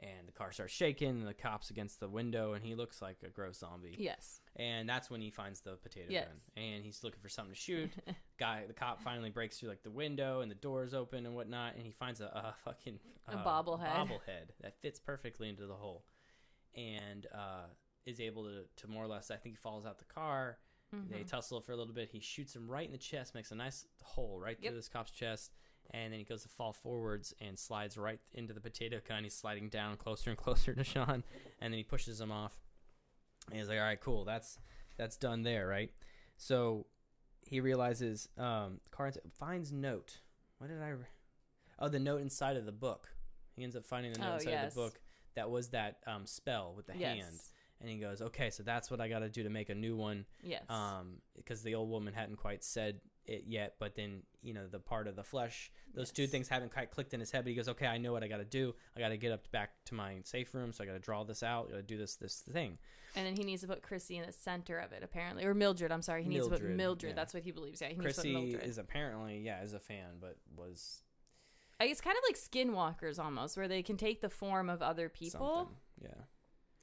And 0.02 0.26
the 0.26 0.32
car 0.32 0.50
starts 0.50 0.72
shaking, 0.72 1.10
and 1.10 1.28
the 1.28 1.32
cop's 1.32 1.70
against 1.70 2.00
the 2.00 2.08
window, 2.08 2.54
and 2.54 2.64
he 2.64 2.74
looks 2.74 3.00
like 3.00 3.18
a 3.24 3.28
gross 3.28 3.58
zombie. 3.60 3.94
Yes. 3.96 4.40
And 4.56 4.88
that's 4.88 5.08
when 5.08 5.20
he 5.20 5.30
finds 5.30 5.60
the 5.60 5.76
potato 5.76 6.06
Yes. 6.10 6.26
gun. 6.56 6.64
And 6.64 6.84
he's 6.84 7.04
looking 7.04 7.20
for 7.20 7.28
something 7.28 7.54
to 7.54 7.60
shoot. 7.60 7.90
Guy, 8.38 8.64
the 8.66 8.72
cop 8.72 9.00
finally 9.04 9.30
breaks 9.30 9.58
through 9.58 9.68
like 9.68 9.84
the 9.84 9.92
window 9.92 10.40
and 10.40 10.50
the 10.50 10.56
doors 10.56 10.92
open 10.92 11.24
and 11.24 11.36
whatnot, 11.36 11.76
and 11.76 11.86
he 11.86 11.92
finds 11.92 12.20
a, 12.20 12.24
a 12.24 12.54
fucking 12.64 12.98
A 13.28 13.36
uh, 13.36 13.44
bobblehead. 13.44 13.94
bobblehead 13.94 14.48
that 14.60 14.74
fits 14.82 14.98
perfectly 14.98 15.48
into 15.48 15.66
the 15.66 15.74
hole, 15.76 16.04
and 16.74 17.26
uh, 17.32 17.66
is 18.04 18.18
able 18.20 18.44
to 18.44 18.62
to 18.78 18.88
more 18.88 19.04
or 19.04 19.08
less. 19.08 19.30
I 19.30 19.36
think 19.36 19.54
he 19.54 19.60
falls 19.60 19.86
out 19.86 19.98
the 20.00 20.04
car. 20.06 20.58
Mm-hmm. 20.94 21.12
They 21.12 21.22
tussle 21.22 21.60
for 21.60 21.72
a 21.72 21.76
little 21.76 21.94
bit. 21.94 22.10
He 22.10 22.20
shoots 22.20 22.54
him 22.56 22.68
right 22.68 22.84
in 22.86 22.92
the 22.92 22.98
chest, 22.98 23.34
makes 23.34 23.50
a 23.50 23.54
nice 23.54 23.86
hole 24.02 24.38
right 24.38 24.58
Yep. 24.60 24.70
through 24.72 24.78
this 24.78 24.88
cop's 24.88 25.12
chest. 25.12 25.52
And 25.90 26.12
then 26.12 26.18
he 26.18 26.24
goes 26.24 26.42
to 26.44 26.48
fall 26.48 26.72
forwards 26.72 27.34
and 27.40 27.58
slides 27.58 27.98
right 27.98 28.18
into 28.32 28.54
the 28.54 28.60
potato 28.60 29.00
gun. 29.06 29.24
He's 29.24 29.34
sliding 29.34 29.68
down 29.68 29.96
closer 29.96 30.30
and 30.30 30.38
closer 30.44 30.74
to 30.74 30.84
Shawn, 30.84 31.22
and 31.60 31.72
then 31.72 31.78
he 31.78 31.82
pushes 31.82 32.20
him 32.20 32.32
off. 32.32 32.54
And 33.50 33.58
he's 33.58 33.68
like, 33.68 33.78
"All 33.78 33.84
right, 33.84 34.00
cool. 34.00 34.24
That's 34.24 34.58
that's 34.96 35.16
done 35.16 35.42
there, 35.42 35.66
right?" 35.66 35.90
So 36.38 36.86
he 37.46 37.60
realizes 37.60 38.28
um, 38.38 38.80
Carnes 38.90 39.18
finds 39.38 39.72
note. 39.72 40.20
What 40.58 40.68
did 40.70 40.80
I? 40.80 40.88
Re- 40.90 41.04
oh, 41.78 41.88
the 41.88 41.98
note 41.98 42.22
inside 42.22 42.56
of 42.56 42.64
the 42.64 42.72
book. 42.72 43.08
He 43.56 43.62
ends 43.64 43.76
up 43.76 43.84
finding 43.84 44.12
the 44.14 44.20
note 44.20 44.28
Oh, 44.30 44.34
inside 44.36 44.50
yes. 44.50 44.68
of 44.68 44.74
the 44.74 44.80
book 44.80 45.00
that 45.34 45.50
was 45.50 45.68
that 45.70 45.98
um, 46.06 46.24
spell 46.24 46.72
with 46.74 46.86
the 46.86 46.96
yes. 46.96 47.16
hand. 47.18 47.36
And 47.82 47.90
he 47.90 47.96
goes, 47.96 48.22
"Okay, 48.22 48.48
so 48.48 48.62
that's 48.62 48.90
what 48.90 49.00
I 49.00 49.08
got 49.08 49.18
to 49.18 49.28
do 49.28 49.42
to 49.42 49.50
make 49.50 49.68
a 49.68 49.74
new 49.74 49.94
one." 49.96 50.24
Yes. 50.42 50.62
um 50.70 51.16
because 51.36 51.62
the 51.62 51.74
old 51.74 51.90
woman 51.90 52.14
hadn't 52.14 52.36
quite 52.36 52.62
said 52.64 53.00
it 53.26 53.44
yet 53.46 53.74
but 53.78 53.94
then 53.94 54.20
you 54.42 54.52
know 54.52 54.66
the 54.66 54.78
part 54.80 55.06
of 55.06 55.14
the 55.14 55.22
flesh 55.22 55.70
those 55.94 56.10
two 56.10 56.26
things 56.26 56.48
haven't 56.48 56.72
quite 56.72 56.90
clicked 56.90 57.14
in 57.14 57.20
his 57.20 57.30
head 57.30 57.44
but 57.44 57.50
he 57.50 57.54
goes 57.54 57.68
okay 57.68 57.86
i 57.86 57.96
know 57.96 58.12
what 58.12 58.24
i 58.24 58.26
got 58.28 58.38
to 58.38 58.44
do 58.44 58.74
i 58.96 59.00
got 59.00 59.10
to 59.10 59.16
get 59.16 59.30
up 59.30 59.48
back 59.52 59.70
to 59.84 59.94
my 59.94 60.16
safe 60.24 60.52
room 60.54 60.72
so 60.72 60.82
i 60.82 60.86
got 60.86 60.94
to 60.94 60.98
draw 60.98 61.22
this 61.22 61.42
out 61.44 61.70
got 61.70 61.76
to 61.76 61.82
do 61.82 61.96
this 61.96 62.16
this 62.16 62.40
thing 62.40 62.76
And 63.14 63.24
then 63.26 63.36
he 63.36 63.44
needs 63.44 63.60
to 63.62 63.68
put 63.68 63.82
Chrissy 63.82 64.16
in 64.16 64.24
the 64.26 64.32
center 64.32 64.78
of 64.78 64.90
it, 64.92 65.02
apparently, 65.04 65.44
or 65.44 65.52
Mildred. 65.52 65.92
I'm 65.92 66.00
sorry, 66.00 66.22
he 66.22 66.30
needs 66.30 66.46
to 66.46 66.50
put 66.52 66.60
Mildred, 66.62 66.76
Mildred. 66.78 67.10
yeah. 67.10 67.14
That's 67.14 67.34
what 67.34 67.42
he 67.42 67.50
believes. 67.52 67.82
Yeah, 67.82 67.88
he 67.88 67.96
needs 67.98 68.14
to 68.16 68.22
chrissy 68.22 68.32
put 68.34 68.42
Mildred. 68.42 68.64
is 68.64 68.78
apparently 68.78 69.38
yeah 69.40 69.62
is 69.62 69.74
a 69.74 69.78
fan 69.78 70.16
but 70.18 70.36
was 70.56 71.02
I 71.78 71.86
guess 71.88 72.00
kind 72.00 72.16
of 72.16 72.22
like 72.26 72.38
skinwalkers 72.38 73.18
almost, 73.22 73.56
where 73.58 73.68
they 73.68 73.82
can 73.82 73.96
take 73.98 74.20
the 74.22 74.30
form 74.30 74.70
of 74.70 74.80
other 74.82 75.08
people. 75.10 75.56
something. 75.68 75.76
yeah 76.02 76.24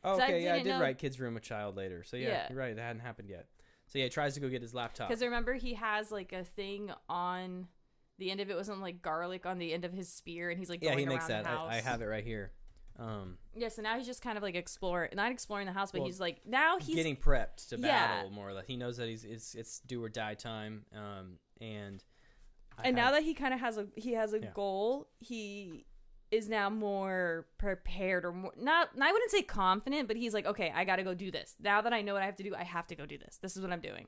oh, 0.03 0.11
'Cause 0.11 0.19
I 0.19 0.23
okay 0.25 0.43
yeah 0.43 0.53
i 0.53 0.57
did 0.63 0.67
know- 0.69 0.79
write 0.81 0.99
kids 0.99 1.19
room 1.19 1.35
a 1.35 1.39
child 1.39 1.75
later 1.75 2.03
so 2.03 2.15
yeah, 2.15 2.27
Yeah. 2.29 2.47
you're 2.51 2.59
right 2.59 2.75
that 2.75 2.81
hadn't 2.81 3.01
happened 3.01 3.29
yet 3.29 3.47
so 3.89 3.99
yeah 3.99 4.05
he 4.05 4.09
tries 4.09 4.33
to 4.35 4.39
go 4.39 4.47
get 4.49 4.61
his 4.61 4.73
laptop 4.73 5.09
Because 5.09 5.21
remember, 5.21 5.53
he 5.55 5.73
has 5.73 6.11
like 6.11 6.31
a 6.33 6.43
thing 6.43 6.91
on 7.09 7.67
the 8.17 8.31
end 8.31 8.39
of 8.39 8.49
it 8.49 8.55
wasn't 8.55 8.81
like 8.81 9.01
garlic 9.01 9.45
on 9.45 9.57
the 9.59 9.73
end 9.73 9.85
of 9.85 9.93
his 9.93 10.07
spear, 10.11 10.49
and 10.49 10.57
he's 10.59 10.69
like 10.69 10.81
yeah 10.81 10.89
going 10.89 10.99
he 10.99 11.05
makes 11.05 11.27
that. 11.27 11.45
I, 11.45 11.77
I 11.77 11.81
have 11.81 12.01
it 12.01 12.05
right 12.05 12.23
here 12.23 12.51
um 12.99 13.37
Yeah, 13.55 13.69
so 13.69 13.81
now 13.81 13.97
he's 13.97 14.05
just 14.07 14.21
kind 14.21 14.37
of 14.37 14.43
like 14.43 14.55
exploring, 14.55 15.11
not 15.15 15.31
exploring 15.31 15.65
the 15.67 15.71
house, 15.73 15.91
but 15.91 15.99
Well, 15.99 16.07
he's 16.07 16.19
like 16.19 16.41
now 16.45 16.77
he's 16.79 16.95
getting 16.95 17.15
prepped 17.15 17.69
to 17.69 17.77
Yeah. 17.77 17.87
battle 17.87 18.29
more 18.31 18.49
or 18.49 18.53
less. 18.53 18.65
He 18.67 18.75
knows 18.75 18.97
that 18.97 19.07
he's 19.07 19.23
it's 19.23 19.55
it's 19.55 19.79
do 19.79 20.03
or 20.03 20.09
die 20.09 20.33
time. 20.33 20.83
Um, 20.93 21.37
and 21.61 22.03
I 22.77 22.87
and 22.87 22.95
now 22.95 23.11
that 23.11 23.23
he 23.23 23.33
kind 23.33 23.53
of 23.53 23.59
has 23.61 23.77
a 23.77 23.87
he 23.95 24.13
has 24.13 24.33
a 24.33 24.39
Yeah. 24.39 24.49
goal 24.53 25.07
he 25.19 25.85
is 26.31 26.47
now 26.49 26.69
more 26.69 27.47
prepared 27.57 28.23
or 28.25 28.31
more 28.31 28.53
not 28.57 28.89
i 29.01 29.11
wouldn't 29.11 29.31
say 29.31 29.41
confident 29.41 30.07
but 30.07 30.17
he's 30.17 30.33
like 30.33 30.45
okay 30.45 30.71
i 30.75 30.83
gotta 30.83 31.03
go 31.03 31.13
do 31.13 31.31
this 31.31 31.55
now 31.61 31.81
that 31.81 31.93
i 31.93 32.01
know 32.01 32.13
what 32.13 32.21
i 32.21 32.25
have 32.25 32.35
to 32.35 32.43
do 32.43 32.53
i 32.55 32.63
have 32.63 32.87
to 32.87 32.95
go 32.95 33.05
do 33.05 33.17
this 33.17 33.37
this 33.41 33.55
is 33.55 33.61
what 33.61 33.71
i'm 33.71 33.81
doing 33.81 34.07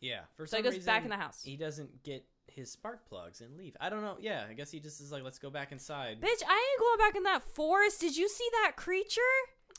yeah, 0.00 0.20
for 0.36 0.46
so 0.46 0.56
some 0.56 0.58
he 0.58 0.62
goes 0.64 0.72
reason, 0.74 0.86
back 0.86 1.04
in 1.04 1.08
the 1.08 1.16
house 1.16 1.42
He 1.42 1.56
doesn't 1.56 2.02
get 2.02 2.26
his 2.46 2.70
spark 2.70 3.08
plugs 3.08 3.40
and 3.40 3.56
leave. 3.56 3.74
I 3.80 3.88
don't 3.88 4.02
know. 4.02 4.16
Yeah, 4.20 4.44
I 4.48 4.52
guess 4.52 4.70
he 4.70 4.78
just 4.78 5.00
is 5.00 5.10
like, 5.10 5.22
let's 5.24 5.38
go 5.38 5.48
back 5.48 5.72
inside. 5.72 6.20
bitch 6.20 6.42
i 6.46 6.70
ain't 6.72 6.80
going 6.80 6.98
back 6.98 7.16
in 7.16 7.22
that 7.22 7.42
forest 7.42 8.00
did 8.00 8.14
you 8.16 8.28
see 8.28 8.46
that 8.62 8.72
creature 8.76 9.20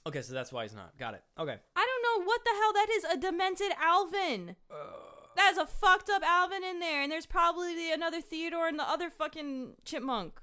Okay, 0.08 0.22
so 0.22 0.34
that's 0.34 0.52
why 0.54 0.64
he's 0.64 0.76
not. 0.76 0.96
Got 0.98 1.14
it. 1.16 1.24
Okay. 1.40 1.58
i 1.76 1.86
don't 1.86 2.22
know 2.22 2.26
what 2.26 2.44
the 2.44 2.52
hell 2.60 2.74
that 2.74 2.88
is 2.92 3.04
a 3.04 3.18
demented 3.18 3.72
alvin 3.80 4.56
that's 5.36 5.58
a 5.60 5.66
fucked 5.68 6.10
up 6.10 6.24
alvin 6.24 6.64
in 6.64 6.80
there 6.80 7.02
and 7.04 7.12
there's 7.12 7.26
probably 7.28 7.92
another 7.92 8.22
theodore 8.22 8.68
and 8.68 8.80
the 8.80 8.90
other 8.90 9.12
fucking 9.12 9.74
chipmunk 9.84 10.40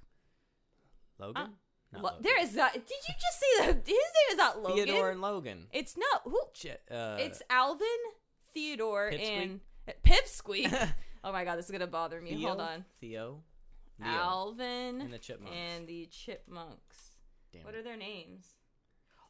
Logan. 1.27 1.43
Uh, 1.95 1.99
Lo- 1.99 2.03
Logan. 2.03 2.19
there 2.23 2.41
is 2.43 2.55
not 2.55 2.73
did 2.73 2.83
you 2.89 3.15
just 3.15 3.39
see 3.41 3.57
that 3.61 3.67
his 3.87 3.87
name 3.87 4.31
is 4.31 4.37
not 4.37 4.63
logan 4.63 4.85
Theodore 4.87 5.11
and 5.11 5.21
Logan. 5.21 5.67
it's 5.73 5.97
not 5.97 6.23
who 6.25 6.41
Shit. 6.55 6.81
Uh, 6.91 7.17
It's 7.21 7.43
Alvin, 7.51 7.87
Theodore, 8.55 9.11
Pipsqueak? 9.13 9.43
and 9.43 9.61
Pipsqueak. 10.05 10.93
oh 11.25 11.33
my 11.33 11.45
god, 11.45 11.57
this 11.57 11.67
is 11.67 11.71
gonna 11.71 11.87
bother 11.87 12.21
me. 12.21 12.31
Theo? 12.37 12.49
Hold 12.49 12.61
on. 12.61 12.85
Theo. 13.01 13.43
Leo. 13.99 14.09
Alvin 14.11 15.01
and 15.03 15.13
the 15.13 15.19
Chipmunks. 15.19 15.57
and 15.57 15.87
the 15.87 16.07
Chipmunks. 16.11 17.11
Damn 17.53 17.65
What 17.65 17.75
it. 17.75 17.79
are 17.79 17.83
their 17.83 17.97
names? 17.97 18.47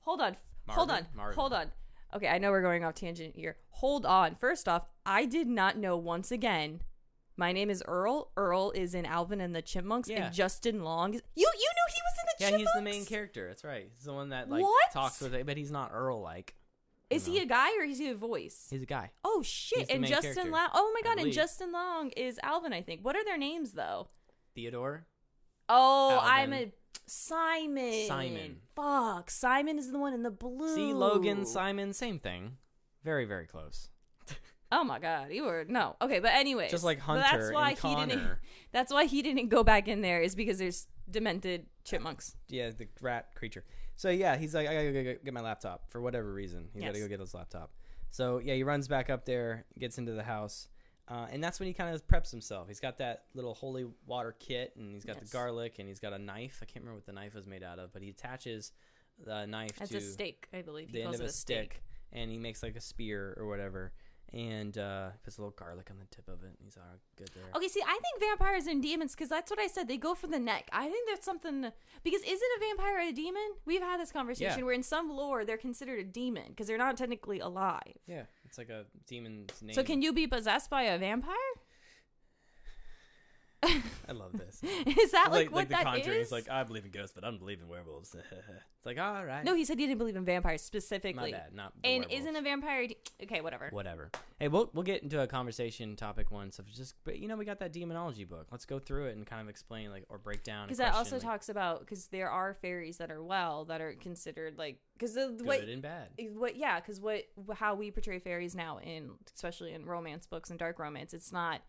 Hold 0.03 0.21
on. 0.21 0.37
hold 0.69 0.91
on. 0.91 0.95
Marvin? 0.97 1.07
Marvin. 1.17 1.35
Hold 1.37 1.53
on. 1.53 1.71
Okay, 2.15 2.29
I 2.29 2.39
know 2.39 2.51
we're 2.51 2.63
going 2.63 2.85
off 2.85 2.95
tangent 2.95 3.35
here. 3.37 3.57
Hold 3.71 4.05
on. 4.07 4.35
First 4.37 4.69
off, 4.69 4.85
I 5.05 5.25
did 5.25 5.49
not 5.49 5.77
know 5.79 5.97
once 5.97 6.31
again. 6.31 6.83
My 7.43 7.51
name 7.51 7.71
is 7.71 7.83
Earl. 7.89 8.31
Earl 8.37 8.71
is 8.71 8.95
in 8.95 9.05
Alvin 9.05 9.41
and 9.41 9.53
the 9.53 9.63
Chipmunks, 9.63 10.09
Yeah. 10.09 10.27
and 10.27 10.33
Justin 10.33 10.85
Long 10.85 11.13
is. 11.13 11.23
You 11.35 11.51
you 11.53 11.71
knew 11.75 11.93
he 11.93 12.01
was 12.01 12.15
in 12.21 12.27
the 12.27 12.31
Chipmunks. 12.39 12.41
Yeah, 12.41 12.47
Chipmunks. 12.51 12.71
he's 12.73 12.79
the 12.79 12.83
main 12.99 13.05
character. 13.05 13.49
That's 13.49 13.65
right. 13.65 13.91
He's 13.97 14.05
the 14.05 14.13
one 14.13 14.29
that 14.29 14.49
like 14.49 14.63
What? 14.63 14.93
talks 14.93 15.21
with 15.21 15.35
it, 15.35 15.45
but 15.45 15.57
he's 15.57 15.73
not 15.73 15.91
Earl 15.93 16.21
like. 16.23 16.55
Is 17.11 17.27
he 17.27 17.41
a 17.41 17.45
guy 17.45 17.77
or 17.79 17.83
is 17.83 17.99
he 17.99 18.11
a 18.11 18.15
voice? 18.15 18.69
He's 18.71 18.83
a 18.83 18.87
guy. 18.87 19.11
Oh 19.25 19.43
shit! 19.43 19.91
And 19.91 20.07
Justin 20.07 20.53
Long. 20.53 20.69
Oh 20.73 20.93
my 20.95 21.03
god! 21.03 21.19
And. 21.21 21.33
Justin 21.33 21.73
Long 21.73 22.11
is 22.11 22.39
Alvin. 22.45 22.73
I 22.73 22.81
think. 22.81 23.05
What 23.05 23.17
are 23.17 23.25
their 23.25 23.37
names 23.39 23.73
though? 23.73 24.07
Theodore. 24.55 25.07
Oh, 25.69 26.21
I'm 26.23 26.53
a 26.53 26.73
Simon. 27.07 28.07
Simon. 28.07 28.61
Fuck. 28.77 29.31
Simon 29.31 29.81
is 29.81 29.91
the 29.91 29.99
one 29.99 30.15
in 30.15 30.23
the 30.23 30.31
blue. 30.31 30.77
See, 30.77 30.93
Logan, 30.93 31.45
Simon, 31.45 31.93
same 31.93 32.21
thing. 32.21 32.59
Very, 33.03 33.25
very 33.25 33.49
close. 33.49 33.89
Oh 34.73 34.83
my 34.85 34.99
god, 34.99 35.29
you 35.31 35.45
were 35.45 35.65
no. 35.69 35.97
Okay, 36.03 36.19
but 36.19 36.33
anyway, 36.33 36.69
Just 36.71 36.83
like 36.85 36.99
Hunter 36.99 37.23
that's 37.31 37.53
why 37.53 37.71
and 37.71 37.79
he 37.79 37.95
didn't. 37.95 38.21
Connor. 38.23 38.41
That's 38.73 38.91
why 38.91 39.05
he 39.05 39.21
didn't 39.21 39.49
go 39.51 39.63
back 39.63 39.87
in 39.87 40.01
there. 40.01 40.23
Is 40.23 40.35
because 40.35 40.59
there's 40.59 40.87
demented 41.11 41.67
chipmunks. 41.85 42.37
Yeah, 42.49 42.71
the 42.71 42.89
rat 43.03 43.35
creature. 43.35 43.65
So 43.97 44.09
yeah, 44.09 44.37
he's 44.37 44.55
like, 44.55 44.67
I 44.67 44.75
gotta 44.75 44.93
go 44.93 45.03
get- 45.23 45.35
my 45.35 45.43
laptop 45.43 45.91
for 45.91 46.01
whatever 46.01 46.33
reason. 46.33 46.69
He's 46.73 46.83
gotta 46.83 46.99
go 46.99 47.07
get 47.07 47.21
his 47.21 47.35
laptop. 47.35 47.71
So 48.11 48.39
yeah, 48.39 48.55
he 48.55 48.63
runs 48.63 48.89
back 48.89 49.11
up 49.11 49.27
there, 49.27 49.67
gets 49.79 49.99
into 49.99 50.13
the 50.13 50.23
house, 50.23 50.69
uh, 51.09 51.27
and 51.31 51.45
that's 51.45 51.61
when 51.61 51.67
he 51.67 51.75
kind 51.75 51.95
of 51.95 52.07
preps 52.07 52.31
himself. 52.31 52.67
He's 52.69 52.81
got 52.81 52.97
that 52.99 53.25
little 53.35 53.53
holy 53.55 53.85
water 54.07 54.35
kit, 54.39 54.73
and 54.77 54.95
he's 54.95 55.05
got 55.05 55.17
Yes. 55.17 55.31
the 55.31 55.37
garlic, 55.37 55.79
and 55.79 55.87
he's 55.89 56.01
got 56.01 56.15
a 56.15 56.19
knife. 56.19 56.61
I 56.63 56.65
can't 56.65 56.83
remember 56.85 56.97
what 56.97 57.07
the 57.07 57.13
knife 57.13 57.35
was 57.35 57.47
made 57.47 57.63
out 57.63 57.79
of, 57.79 57.93
but 57.93 58.01
he 58.03 58.09
attaches 58.09 58.73
the 59.23 59.45
knife 59.47 59.77
That's 59.79 59.91
to 59.91 59.99
a 59.99 60.01
stick, 60.01 60.49
I 60.55 60.63
believe. 60.63 60.89
He 60.89 60.95
the 60.95 61.03
end 61.03 61.15
of 61.15 61.21
it 61.21 61.25
a 61.25 61.27
a 61.27 61.33
stick, 61.33 61.83
and 62.13 62.31
he 62.31 62.39
makes 62.39 62.63
like 62.63 62.77
a 62.77 62.81
spear 62.81 63.35
or 63.39 63.47
whatever, 63.47 63.93
and 64.35 64.79
uh, 64.79 65.11
puts 65.23 65.39
a 65.39 65.41
little 65.41 65.55
garlic 65.57 65.89
on 65.91 65.99
the 65.99 66.07
tip 66.15 66.29
of 66.29 66.43
it. 66.43 66.47
And 66.49 66.57
he's 66.65 66.77
all 66.77 66.85
good 67.17 67.31
there. 67.35 67.45
Okay, 67.57 67.69
see, 67.69 67.83
I 67.83 67.99
think 68.01 68.21
vampires 68.21 68.67
and 68.67 68.83
demons, 68.83 69.13
because 69.15 69.29
that's 69.29 69.51
what 69.51 69.61
I 69.61 69.67
said. 69.67 69.89
They 69.89 69.97
go 69.99 70.15
for 70.15 70.27
the 70.27 70.39
neck. 70.39 70.69
I 70.73 70.89
think 70.89 71.09
that's 71.09 71.25
something. 71.25 71.71
Because 72.03 72.23
isn't 72.23 72.51
a 72.57 72.61
vampire 72.61 73.01
a 73.01 73.13
demon? 73.13 73.43
We've 73.67 73.83
had 73.83 74.01
this 74.01 74.13
conversation 74.13 74.59
Yeah. 74.59 74.65
where 74.65 74.75
in 74.75 74.83
some 74.83 75.11
lore 75.11 75.45
they're 75.45 75.57
considered 75.59 75.99
a 76.01 76.05
demon 76.05 76.45
because 76.49 76.67
they're 76.67 76.79
not 76.79 76.97
technically 76.97 77.41
alive. 77.41 77.81
Yeah, 78.07 78.23
it's 78.45 78.59
like 78.59 78.71
a 78.71 78.85
demon's 79.07 79.61
name. 79.63 79.75
So 79.75 79.83
can 79.83 80.03
you 80.03 80.13
be 80.13 80.27
possessed 80.27 80.71
by 80.71 80.83
a 80.85 80.99
vampire? 80.99 81.35
I 84.09 84.13
love 84.13 84.33
this. 84.33 84.61
is 84.63 85.13
that 85.13 85.29
like, 85.31 85.47
like, 85.47 85.53
what 85.53 85.69
the 85.69 85.75
that 85.77 85.85
Conjuring. 85.85 86.17
is? 86.19 86.23
It's 86.25 86.33
like 86.33 86.51
I 86.51 86.65
believe 86.65 86.85
in 86.85 86.91
ghosts, 86.91 87.13
but 87.15 87.25
I 87.25 87.29
don't 87.31 87.39
believe 87.39 87.61
in 87.61 87.69
werewolves. 87.69 88.15
it's 88.15 88.87
like 88.87 88.99
all 88.99 89.25
right. 89.25 89.45
no, 89.45 89.55
he 89.55 89.65
said 89.65 89.79
he 89.79 89.87
didn't 89.87 89.99
believe 89.99 90.17
in 90.17 90.25
vampires 90.25 90.63
specifically. 90.63 91.31
my 91.33 91.39
bad. 91.39 91.55
Not 91.55 91.73
And 91.85 92.05
werewolves. 92.05 92.15
isn't 92.21 92.37
a 92.37 92.43
vampire? 92.43 92.89
Okay, 93.23 93.41
whatever. 93.41 93.69
whatever. 93.71 94.11
Hey, 94.41 94.49
we'll 94.49 94.69
we'll 94.75 94.83
get 94.83 95.03
into 95.03 95.21
a 95.21 95.27
conversation 95.27 95.95
topic 95.95 96.31
once 96.33 96.59
of 96.59 96.71
just, 96.73 96.95
but 97.05 97.19
you 97.21 97.29
know, 97.29 97.37
we 97.37 97.45
got 97.45 97.61
that 97.61 97.73
demonology 97.73 98.25
book. 98.25 98.49
Let's 98.51 98.65
go 98.67 98.81
through 98.81 99.07
it 99.07 99.17
and 99.17 99.25
kind 99.25 99.41
of 99.41 99.49
explain 99.49 99.91
like 99.91 100.05
or 100.09 100.19
break 100.19 100.43
down. 100.43 100.67
Because 100.67 100.79
that 100.79 100.95
also 100.95 101.17
like, 101.17 101.25
talks 101.25 101.49
about 101.49 101.81
because 101.81 102.09
there 102.09 102.31
are 102.31 102.55
fairies 102.55 102.97
that 102.97 103.11
are 103.11 103.23
well 103.23 103.65
that 103.67 103.81
are 103.81 103.95
considered 103.95 104.59
like 104.59 104.79
because 104.95 105.15
the 105.15 105.35
good 105.37 105.47
what 105.47 105.61
and 105.61 105.83
bad. 105.83 106.09
what 106.35 106.57
yeah 106.57 106.81
because 106.81 107.01
what 107.01 107.25
how 107.55 107.75
we 107.75 107.91
portray 107.91 108.19
fairies 108.19 108.55
now 108.55 108.79
in 108.79 109.11
especially 109.35 109.73
in 109.73 109.85
romance 109.85 110.27
books 110.27 110.51
and 110.51 110.59
dark 110.59 110.79
romance 110.79 111.13
it's 111.15 111.33
not 111.33 111.61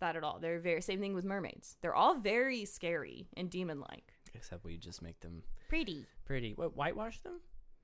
that 0.00 0.16
at 0.16 0.24
all 0.24 0.38
they're 0.38 0.58
very 0.60 0.80
same 0.82 1.00
thing 1.00 1.14
with 1.14 1.24
mermaids 1.24 1.76
they're 1.82 1.94
all 1.94 2.14
very 2.14 2.64
scary 2.64 3.28
and 3.36 3.50
demon 3.50 3.80
like 3.80 4.12
Except 4.34 4.62
we 4.64 4.76
just 4.76 5.02
make 5.02 5.18
them 5.20 5.42
pretty 5.68 6.06
pretty. 6.24 6.52
What 6.52 6.76
whitewash 6.76 7.20
them? 7.22 7.40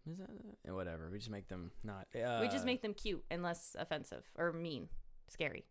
Is 0.08 0.18
that 0.18 0.28
uh, 0.70 0.74
whatever? 0.74 1.08
We 1.10 1.18
just 1.18 1.30
make 1.30 1.48
them 1.48 1.70
not. 1.82 2.06
Uh, 2.14 2.38
we 2.42 2.48
just 2.48 2.66
make 2.66 2.82
them 2.82 2.92
cute 2.94 3.24
and 3.30 3.42
less 3.42 3.74
offensive 3.78 4.22
or 4.36 4.52
mean 4.52 4.88
scary 5.28 5.64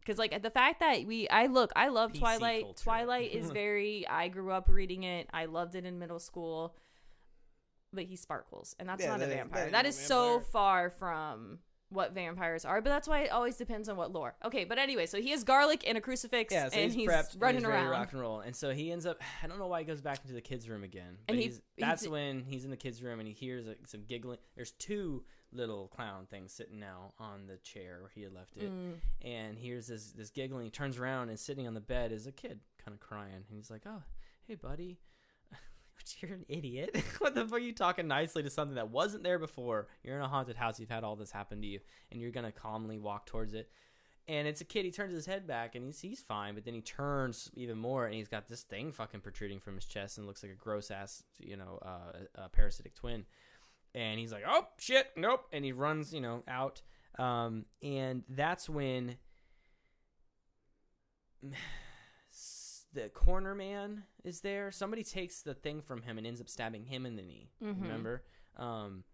because 0.00 0.16
like 0.16 0.40
the 0.42 0.50
fact 0.50 0.80
that 0.80 1.04
we 1.06 1.28
i 1.28 1.46
look 1.46 1.70
i 1.76 1.88
love 1.88 2.12
PC 2.12 2.18
twilight 2.20 2.62
culture. 2.62 2.84
twilight 2.84 3.32
is 3.32 3.50
very 3.62 4.06
i 4.08 4.28
grew 4.28 4.52
up 4.52 4.68
reading 4.70 5.02
it 5.02 5.28
i 5.34 5.44
loved 5.44 5.74
it 5.74 5.84
in 5.84 5.98
middle 5.98 6.20
school 6.20 6.74
but 7.92 8.04
he 8.04 8.16
sparkles 8.16 8.74
and 8.78 8.88
that's 8.88 9.02
Yeah, 9.02 9.08
not 9.10 9.16
a 9.16 9.18
that 9.26 9.30
ain't- 9.30 9.36
vampire 9.38 9.64
that 9.64 9.72
that 9.72 9.78
ain't 9.84 9.88
is 9.88 10.00
a 10.00 10.04
so 10.04 10.40
far 10.40 10.88
from 10.90 11.58
what 11.90 12.12
vampires 12.12 12.64
are 12.64 12.80
but 12.82 12.90
that's 12.90 13.08
why 13.08 13.20
it 13.20 13.30
always 13.30 13.56
depends 13.56 13.88
on 13.88 13.96
what 13.96 14.12
lore 14.12 14.34
okay 14.44 14.64
but 14.64 14.78
anyway 14.78 15.06
so 15.06 15.20
he 15.20 15.30
has 15.30 15.42
garlic 15.44 15.84
and 15.86 15.96
a 15.96 16.00
crucifix 16.00 16.52
Yeah, 16.52 16.68
so 16.68 16.76
and 16.78 16.84
he's, 16.92 16.94
he's, 16.94 17.08
prepped, 17.08 17.36
running 17.40 17.60
he's 17.62 17.68
around 17.68 17.88
rock 17.88 18.12
and 18.12 18.20
roll, 18.20 18.40
and 18.40 18.54
so 18.54 18.70
he 18.74 18.92
ends 18.92 19.06
up. 19.06 19.20
I 19.42 19.46
don't 19.46 19.58
know 19.58 19.66
why 19.68 19.80
he 19.80 19.86
goes 19.86 20.00
back 20.00 20.20
into 20.22 20.34
the 20.34 20.40
kids' 20.40 20.68
room 20.68 20.84
again, 20.84 21.16
but 21.26 21.32
And 21.34 21.38
he- 21.38 21.46
he's, 21.48 21.60
he 21.76 21.82
that's 21.82 22.02
d- 22.02 22.08
when 22.08 22.44
he's 22.44 22.64
in 22.64 22.70
the 22.70 22.76
kids' 22.76 23.02
room 23.02 23.18
and 23.20 23.26
he 23.28 23.34
hears 23.34 23.66
like, 23.66 23.78
some 23.86 24.02
giggling. 24.06 24.38
There's 24.54 24.72
two 24.72 25.24
little 25.52 25.88
clown 25.88 26.26
things 26.30 26.52
sitting 26.52 26.78
now 26.78 27.14
on 27.18 27.46
the 27.46 27.56
chair 27.58 27.98
where 28.00 28.10
he 28.14 28.22
had 28.22 28.32
left 28.34 28.56
it, 28.58 28.70
Mm. 28.70 28.94
and 29.22 29.56
he 29.58 29.68
hears 29.68 29.86
this 29.86 30.12
this 30.12 30.30
giggling. 30.30 30.64
He 30.64 30.70
turns 30.70 30.98
around 30.98 31.30
and 31.30 31.38
sitting 31.38 31.66
on 31.66 31.72
the 31.74 31.80
bed 31.80 32.12
is 32.12 32.26
a 32.26 32.32
kid, 32.32 32.60
kind 32.84 32.94
of 32.94 33.00
crying, 33.00 33.32
and 33.48 33.56
he's 33.56 33.70
like, 33.70 33.82
"Oh, 33.86 34.02
hey, 34.46 34.56
buddy." 34.56 34.98
You're 36.20 36.32
an 36.32 36.46
idiot. 36.48 36.96
what 37.18 37.34
the 37.34 37.44
fuck 37.44 37.54
are 37.54 37.58
you 37.58 37.72
talking 37.72 38.08
nicely 38.08 38.42
to 38.42 38.50
something 38.50 38.76
that 38.76 38.90
wasn't 38.90 39.22
there 39.22 39.38
before? 39.38 39.88
You're 40.02 40.16
in 40.16 40.22
a 40.22 40.28
haunted 40.28 40.56
house. 40.56 40.80
You've 40.80 40.90
had 40.90 41.04
all 41.04 41.16
this 41.16 41.30
happen 41.30 41.60
to 41.60 41.66
you, 41.66 41.80
and 42.10 42.20
you're 42.20 42.30
gonna 42.30 42.52
calmly 42.52 42.98
walk 42.98 43.26
towards 43.26 43.54
it 43.54 43.70
and 44.28 44.46
it's 44.46 44.60
a 44.60 44.64
kid. 44.64 44.84
He 44.84 44.90
turns 44.90 45.14
his 45.14 45.24
head 45.26 45.46
back 45.46 45.74
and 45.74 45.84
he's 45.84 46.00
he's 46.00 46.20
fine, 46.20 46.54
but 46.54 46.64
then 46.64 46.74
he 46.74 46.82
turns 46.82 47.50
even 47.54 47.78
more 47.78 48.04
and 48.04 48.14
he's 48.14 48.28
got 48.28 48.46
this 48.46 48.62
thing 48.62 48.92
fucking 48.92 49.20
protruding 49.20 49.58
from 49.58 49.74
his 49.74 49.86
chest 49.86 50.18
and 50.18 50.26
looks 50.26 50.42
like 50.42 50.52
a 50.52 50.54
gross 50.54 50.90
ass, 50.90 51.22
you 51.38 51.56
know, 51.56 51.78
uh, 51.82 52.40
uh, 52.42 52.48
parasitic 52.48 52.94
twin. 52.94 53.24
And 53.94 54.20
he's 54.20 54.30
like, 54.30 54.44
"Oh 54.46 54.68
shit, 54.78 55.08
nope!" 55.16 55.46
And 55.50 55.64
he 55.64 55.72
runs, 55.72 56.12
you 56.12 56.20
know, 56.20 56.42
out. 56.46 56.82
Um, 57.18 57.64
and 57.82 58.22
that's 58.28 58.68
when 58.68 59.16
the 63.02 63.08
corner 63.08 63.54
man 63.54 64.04
is 64.24 64.40
there. 64.40 64.70
Somebody 64.72 65.04
takes 65.04 65.42
the 65.42 65.54
thing 65.54 65.82
from 65.82 66.02
him 66.02 66.18
and 66.18 66.26
ends 66.26 66.40
up 66.40 66.48
stabbing 66.48 66.84
him 66.84 67.06
in 67.06 67.16
the 67.16 67.22
knee. 67.22 67.50
Mhm. 67.62 67.82
Remember? 67.82 68.24
Um, 68.56 69.04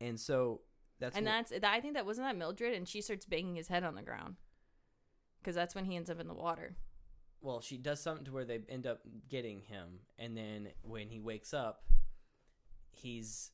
and 0.00 0.18
so 0.20 0.60
that's 0.98 1.16
and 1.16 1.26
wh- 1.26 1.30
that's 1.30 1.52
i 1.64 1.80
think 1.80 1.94
that 1.94 2.06
wasn't 2.06 2.26
that 2.26 2.36
mildred 2.36 2.72
and 2.74 2.86
she 2.88 3.00
starts 3.02 3.26
banging 3.26 3.54
his 3.56 3.68
head 3.68 3.82
on 3.84 3.94
the 3.94 4.02
ground 4.02 4.36
because 5.38 5.54
that's 5.54 5.74
when 5.74 5.84
he 5.84 5.94
ends 5.96 6.08
up 6.10 6.20
in 6.20 6.26
the 6.28 6.34
water 6.34 6.76
well, 7.42 7.60
she 7.60 7.76
does 7.76 8.00
something 8.00 8.24
to 8.24 8.32
where 8.32 8.44
they 8.44 8.60
end 8.68 8.86
up 8.86 9.02
getting 9.28 9.60
him, 9.60 10.00
and 10.18 10.36
then 10.36 10.68
when 10.82 11.08
he 11.08 11.20
wakes 11.20 11.52
up, 11.54 11.84
he's 12.90 13.50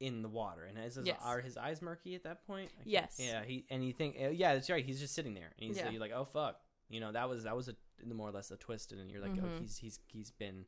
in 0.00 0.20
the 0.20 0.28
water, 0.28 0.64
and 0.64 0.76
is 0.78 0.96
his, 0.96 1.06
Yes. 1.06 1.20
are 1.22 1.40
his 1.40 1.56
eyes 1.56 1.80
murky 1.80 2.14
at 2.16 2.24
that 2.24 2.44
point? 2.46 2.70
Yes. 2.84 3.16
Yeah. 3.18 3.42
He 3.44 3.64
and 3.70 3.86
you 3.86 3.92
think, 3.92 4.16
uh, 4.20 4.28
yeah, 4.28 4.54
that's 4.54 4.68
right. 4.68 4.84
He's 4.84 5.00
just 5.00 5.14
sitting 5.14 5.32
there, 5.32 5.52
and 5.58 5.68
he's 5.68 5.76
Yeah. 5.78 5.90
like, 5.98 6.12
oh 6.12 6.24
fuck, 6.24 6.60
you 6.88 7.00
know, 7.00 7.12
that 7.12 7.28
was 7.28 7.44
that 7.44 7.56
was 7.56 7.68
a 7.68 7.76
more 8.12 8.28
or 8.28 8.32
less 8.32 8.50
a 8.50 8.56
twist, 8.56 8.92
and 8.92 9.10
you're 9.10 9.22
like, 9.22 9.38
oh, 9.40 9.46
Mhm. 9.46 9.60
he's 9.60 9.78
he's 9.78 9.98
he's 10.06 10.30
been 10.30 10.66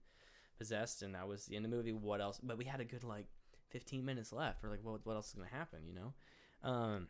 possessed, 0.57 1.03
and 1.03 1.15
that 1.15 1.29
was 1.29 1.47
the 1.47 1.57
end 1.57 1.65
of 1.67 1.71
the 1.71 1.77
movie. 1.77 1.93
What 1.93 2.21
else? 2.23 2.41
But 2.43 2.57
we 2.57 2.65
had 2.65 2.81
a 2.81 2.85
good 2.85 3.05
like 3.05 3.27
15 3.71 4.05
minutes 4.05 4.33
left. 4.33 4.63
We're 4.63 4.71
like, 4.71 4.83
what 4.85 5.05
what 5.05 5.17
else 5.17 5.29
is 5.29 5.35
gonna 5.35 5.49
happen? 5.49 5.81
You 5.87 5.95
know, 5.95 6.15
um, 6.63 7.09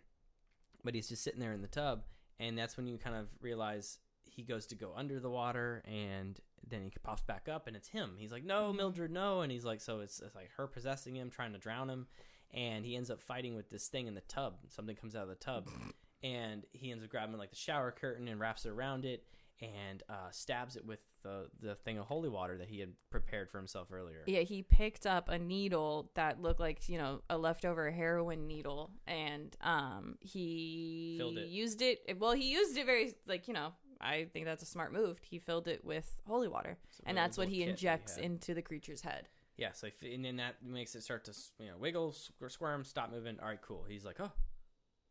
but 0.82 0.94
he's 0.94 1.08
just 1.08 1.22
sitting 1.22 1.40
there 1.40 1.52
in 1.52 1.62
the 1.62 1.68
tub, 1.68 2.04
and 2.40 2.58
that's 2.58 2.76
when 2.76 2.86
you 2.86 2.98
kind 2.98 3.14
of 3.16 3.28
realize 3.40 3.98
he 4.28 4.42
goes 4.42 4.66
to 4.66 4.74
go 4.74 4.92
under 4.94 5.20
the 5.20 5.30
water 5.30 5.82
and 5.86 6.40
then 6.68 6.82
he 6.82 6.90
pops 7.02 7.22
back 7.22 7.48
up 7.48 7.66
and 7.68 7.76
it's 7.76 7.88
him 7.88 8.16
he's 8.18 8.32
like 8.32 8.44
no 8.44 8.70
Mhm. 8.72 8.76
mildred 8.76 9.10
no 9.10 9.40
and 9.40 9.50
he's 9.52 9.64
like 9.64 9.80
so 9.80 10.00
it's, 10.00 10.20
it's 10.20 10.34
like 10.34 10.50
her 10.56 10.66
possessing 10.66 11.14
him 11.16 11.30
trying 11.30 11.52
to 11.52 11.58
drown 11.58 11.88
him 11.88 12.06
and 12.52 12.84
he 12.84 12.96
ends 12.96 13.08
up 13.08 13.22
fighting 13.22 13.54
with 13.54 13.70
this 13.70 13.86
thing 13.88 14.08
in 14.08 14.14
the 14.14 14.20
tub 14.22 14.58
something 14.68 14.94
comes 14.96 15.14
out 15.16 15.22
of 15.22 15.28
the 15.28 15.36
tub 15.36 15.70
and 16.22 16.66
he 16.72 16.90
ends 16.90 17.02
up 17.04 17.08
grabbing 17.08 17.38
like 17.38 17.50
the 17.50 17.56
shower 17.56 17.90
curtain 17.92 18.26
and 18.28 18.38
wraps 18.40 18.66
it 18.66 18.70
around 18.70 19.04
it 19.06 19.24
and 19.60 20.02
uh, 20.08 20.30
stabs 20.30 20.76
it 20.76 20.84
with 20.84 21.00
the 21.22 21.46
the 21.60 21.74
thing 21.74 21.98
of 21.98 22.04
holy 22.06 22.28
water 22.28 22.58
that 22.58 22.68
he 22.68 22.78
had 22.80 22.92
prepared 23.10 23.50
for 23.50 23.58
himself 23.58 23.88
earlier 23.92 24.22
Yeah, 24.26 24.40
he 24.40 24.62
picked 24.62 25.06
up 25.06 25.28
a 25.28 25.38
needle 25.38 26.10
that 26.14 26.40
looked 26.40 26.60
like, 26.60 26.88
you 26.88 26.98
know, 26.98 27.22
a 27.30 27.38
leftover 27.38 27.90
heroin 27.90 28.46
needle 28.46 28.90
and 29.06 29.56
um 29.62 30.16
he 30.20 31.16
Filled 31.18 31.38
it. 31.38 31.48
used 31.48 31.82
it 31.82 32.16
well, 32.18 32.32
he 32.32 32.52
used 32.52 32.76
it 32.76 32.86
very 32.86 33.14
like, 33.26 33.48
you 33.48 33.54
know, 33.54 33.72
I 34.00 34.26
think 34.32 34.44
that's 34.44 34.62
a 34.62 34.66
smart 34.66 34.92
move. 34.92 35.18
He 35.22 35.38
filled 35.38 35.68
it 35.68 35.84
with 35.84 36.06
holy 36.26 36.48
water. 36.48 36.76
And 37.06 37.16
that's 37.16 37.38
what 37.38 37.48
he 37.48 37.62
injects 37.62 38.16
had. 38.16 38.24
into 38.24 38.52
the 38.52 38.60
creature's 38.62 39.00
head. 39.00 39.28
Yeah, 39.56 39.72
so 39.72 39.86
if, 39.86 39.94
and 40.02 40.22
then 40.22 40.36
that 40.36 40.56
makes 40.62 40.94
it 40.94 41.02
start 41.02 41.24
to 41.24 41.32
you 41.58 41.68
know 41.68 41.78
wiggle, 41.78 42.12
squ- 42.12 42.50
squirm, 42.50 42.84
stop 42.84 43.10
moving. 43.10 43.38
All 43.40 43.48
right, 43.48 43.60
cool. 43.62 43.86
He's 43.88 44.04
like, 44.04 44.20
oh, 44.20 44.30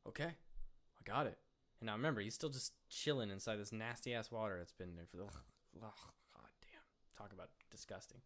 okay, 0.08 0.26
I 0.26 1.04
got 1.04 1.26
it. 1.26 1.38
And 1.80 1.88
now 1.88 1.94
remember, 1.94 2.22
he's 2.22 2.36
still 2.36 2.50
just 2.50 2.74
chilling 2.90 3.30
inside 3.30 3.58
this 3.58 3.72
nasty 3.72 4.14
ass 4.14 4.32
water 4.32 4.58
that's 4.58 4.74
been 4.74 4.96
there 4.96 5.06
for 5.10 5.18
the. 5.18 5.24
Oh, 5.78 5.88
Ugh, 5.88 5.92
God 6.34 6.48
damn, 6.62 7.18
talk 7.18 7.34
about 7.34 7.50
disgusting. 7.70 8.20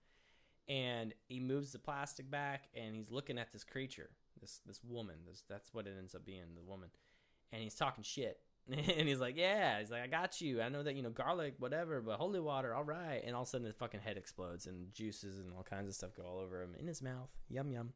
And 0.67 1.15
he 1.27 1.39
moves 1.39 1.71
the 1.71 1.79
plastic 1.79 2.29
back, 2.29 2.69
and 2.75 2.95
he's 2.95 3.09
looking 3.09 3.39
at 3.39 3.51
this 3.51 3.63
creature, 3.63 4.11
this 4.39 4.61
this 4.67 4.81
woman. 4.83 5.15
This 5.27 5.43
that's 5.49 5.73
what 5.73 5.87
it 5.87 5.95
ends 5.97 6.13
up 6.13 6.25
being, 6.25 6.53
the 6.55 6.61
woman. 6.61 6.89
And 7.51 7.63
he's 7.63 7.73
talking 7.73 8.03
shit. 8.03 8.39
and 8.71 9.07
he's 9.07 9.19
like, 9.19 9.35
"Yeah." 9.35 9.79
He's 9.79 9.89
like, 9.89 10.03
"I 10.03 10.07
got 10.07 10.41
you. 10.41 10.61
I 10.61 10.69
know 10.69 10.83
that 10.83 10.95
you 10.95 11.01
know 11.01 11.09
garlic, 11.09 11.55
whatever, 11.57 12.01
but 12.01 12.17
holy 12.17 12.39
water, 12.39 12.75
all 12.75 12.83
right." 12.83 13.21
And 13.25 13.35
all 13.35 13.41
of 13.41 13.47
a 13.47 13.49
sudden, 13.49 13.65
his 13.65 13.75
fucking 13.75 14.01
head 14.01 14.15
explodes, 14.17 14.67
and 14.67 14.93
juices 14.93 15.39
and 15.39 15.51
all 15.57 15.63
kinds 15.63 15.89
of 15.89 15.95
stuff 15.95 16.15
go 16.15 16.21
all 16.21 16.39
over 16.39 16.61
him 16.61 16.75
in 16.79 16.85
his 16.85 17.01
mouth. 17.01 17.29
Yum 17.49 17.71
yum. 17.71 17.93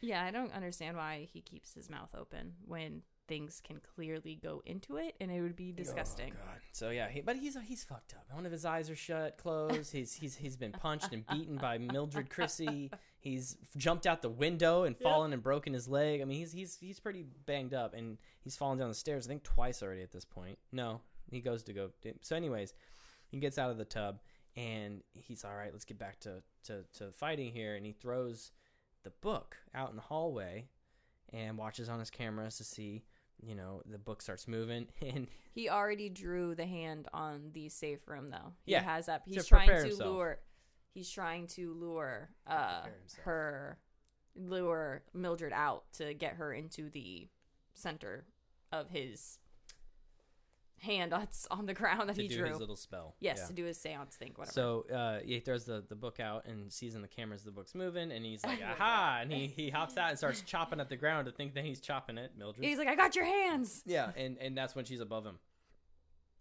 Yeah, 0.00 0.24
I 0.24 0.32
don't 0.32 0.52
understand 0.52 0.96
why 0.96 1.28
he 1.32 1.40
keeps 1.40 1.74
his 1.74 1.88
mouth 1.88 2.10
open 2.16 2.54
when 2.64 3.02
things 3.28 3.60
can 3.64 3.80
clearly 3.94 4.38
go 4.42 4.62
into 4.66 4.96
it 4.96 5.14
and 5.20 5.30
it 5.30 5.40
would 5.40 5.54
be 5.54 5.72
oh, 5.74 5.76
disgusting. 5.76 6.32
Oh, 6.34 6.46
God. 6.46 6.60
So 6.72 6.90
yeah, 6.90 7.08
he, 7.08 7.20
but 7.20 7.36
he's 7.36 7.56
he's 7.66 7.84
fucked 7.84 8.14
up. 8.14 8.24
One 8.32 8.46
of 8.46 8.52
his 8.52 8.64
eyes 8.64 8.90
are 8.90 8.96
shut, 8.96 9.36
closed. 9.36 9.92
he's 9.92 10.14
he's 10.14 10.36
he's 10.36 10.56
been 10.56 10.72
punched 10.72 11.12
and 11.12 11.26
beaten 11.26 11.56
by 11.56 11.78
Mildred 11.78 12.30
Chrissy. 12.30 12.90
He's 13.20 13.56
jumped 13.76 14.06
out 14.06 14.22
the 14.22 14.28
window 14.28 14.84
and 14.84 14.96
fallen 14.96 15.32
and 15.32 15.42
broken 15.42 15.72
his 15.72 15.88
leg. 15.88 16.20
I 16.20 16.24
mean, 16.24 16.38
he's 16.38 16.52
he's 16.52 16.76
he's 16.80 17.00
pretty 17.00 17.26
banged 17.46 17.74
up, 17.74 17.94
and 17.94 18.18
he's 18.42 18.56
fallen 18.56 18.78
down 18.78 18.88
the 18.88 18.94
stairs. 18.94 19.26
I 19.26 19.28
think 19.28 19.42
twice 19.42 19.82
already 19.82 20.02
at 20.02 20.12
this 20.12 20.24
point. 20.24 20.58
No, 20.72 21.00
he 21.30 21.40
goes 21.40 21.62
to 21.64 21.72
go. 21.72 21.90
So, 22.22 22.36
anyways, 22.36 22.72
he 23.26 23.38
gets 23.38 23.58
out 23.58 23.70
of 23.70 23.78
the 23.78 23.84
tub 23.84 24.20
and 24.56 25.02
he's 25.14 25.44
all 25.44 25.54
right. 25.54 25.70
Let's 25.72 25.84
get 25.84 25.98
back 25.98 26.18
to 26.20 26.42
to 26.64 26.84
to 26.94 27.12
fighting 27.12 27.52
here. 27.52 27.76
And 27.76 27.86
he 27.86 27.92
throws 27.92 28.50
the 29.04 29.10
book 29.22 29.56
out 29.74 29.90
in 29.90 29.96
the 29.96 30.02
hallway 30.02 30.66
and 31.32 31.56
watches 31.56 31.88
on 31.88 31.98
his 31.98 32.10
cameras 32.10 32.56
to 32.56 32.64
see. 32.64 33.04
You 33.46 33.54
know, 33.54 33.82
the 33.86 33.98
book 33.98 34.20
starts 34.22 34.48
moving, 34.48 34.88
and 35.00 35.28
He 35.54 35.68
already 35.68 36.08
drew 36.08 36.54
the 36.54 36.66
hand 36.66 37.08
on 37.12 37.50
the 37.52 37.68
safe 37.68 38.06
room 38.06 38.30
though. 38.30 38.52
He 38.64 38.72
Yeah, 38.72 38.82
has 38.82 39.06
that 39.06 39.22
he's 39.26 39.42
to 39.44 39.48
trying 39.48 39.68
to 39.68 39.74
himself. 39.74 40.00
lure 40.00 40.38
he's 40.94 41.10
trying 41.10 41.46
to 41.48 41.72
lure 41.74 42.30
uh 42.46 42.82
her 43.22 43.78
lure 44.34 45.02
Mildred 45.14 45.52
out 45.52 45.84
to 45.94 46.14
get 46.14 46.34
her 46.34 46.52
into 46.52 46.90
the 46.90 47.28
center 47.74 48.24
of 48.72 48.90
his 48.90 49.38
hand 50.80 51.12
that's 51.12 51.46
on 51.50 51.66
the 51.66 51.74
ground 51.74 52.08
that 52.08 52.16
to 52.16 52.22
he 52.22 52.28
do 52.28 52.38
drew. 52.38 52.48
his 52.48 52.58
little 52.60 52.76
spell. 52.76 53.14
yes, 53.20 53.38
Yeah. 53.40 53.46
to 53.48 53.52
do 53.52 53.64
his 53.64 53.80
seance 53.80 54.16
thing, 54.16 54.32
whatever. 54.36 54.52
So 54.52 54.86
uh, 54.94 55.18
he 55.24 55.40
throws 55.40 55.64
the, 55.64 55.84
the 55.88 55.94
book 55.96 56.20
out 56.20 56.46
and 56.46 56.72
sees 56.72 56.94
in 56.94 57.02
the 57.02 57.08
cameras 57.08 57.42
the 57.42 57.50
book's 57.50 57.74
moving, 57.74 58.10
and 58.12 58.24
he's 58.24 58.44
like, 58.46 58.60
"Aha!" 58.62 59.18
And 59.22 59.32
he, 59.32 59.46
he 59.48 59.70
hops 59.70 59.96
out 59.96 60.10
and 60.10 60.18
starts 60.18 60.40
chopping 60.42 60.80
at 60.80 60.88
the 60.88 60.96
ground 60.96 61.26
to 61.26 61.32
think 61.32 61.54
that 61.54 61.64
he's 61.64 61.80
chopping 61.80 62.18
it, 62.18 62.32
Mildred. 62.38 62.64
he's 62.64 62.78
like, 62.78 62.88
I 62.88 62.94
got 62.94 63.14
your 63.16 63.24
hands. 63.24 63.82
yeah, 63.86 64.10
and 64.16 64.36
and 64.38 64.56
that's 64.56 64.74
when 64.74 64.84
she's 64.84 65.00
above 65.00 65.24
him. 65.24 65.38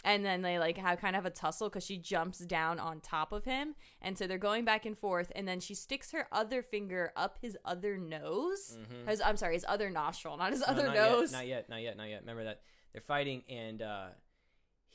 and 0.05 0.23
then 0.23 0.41
they 0.43 0.59
like 0.59 0.77
have 0.77 0.99
kind 0.99 1.15
of 1.15 1.25
a 1.25 1.29
tussle 1.31 1.69
because 1.69 1.83
she 1.83 1.97
jumps 1.97 2.37
down 2.39 2.79
on 2.79 2.99
top 3.01 3.31
of 3.31 3.43
him 3.45 3.73
and 4.01 4.15
so 4.15 4.27
they're 4.27 4.37
going 4.37 4.63
back 4.63 4.85
and 4.85 4.95
forth 4.95 5.31
and 5.35 5.47
then 5.47 5.59
she 5.59 5.73
sticks 5.73 6.11
her 6.11 6.27
other 6.31 6.61
finger 6.61 7.11
up 7.15 7.39
his 7.41 7.57
other 7.65 7.97
nose 7.97 8.77
Mhm. 8.79 9.09
his, 9.09 9.19
i'm 9.21 9.35
sorry 9.37 9.55
his 9.55 9.65
other 9.67 9.89
nostril 9.89 10.37
not 10.37 10.51
his 10.51 10.59
No, 10.61 10.67
other 10.67 10.83
not 10.85 10.95
nose 10.95 11.31
Yet, 11.31 11.37
not 11.39 11.47
yet, 11.47 11.69
not 11.69 11.81
yet, 11.81 11.97
not 11.97 12.09
yet. 12.09 12.21
Remember 12.21 12.43
that 12.43 12.61
they're 12.93 13.01
fighting, 13.01 13.43
and 13.49 13.81
uh, 13.81 14.07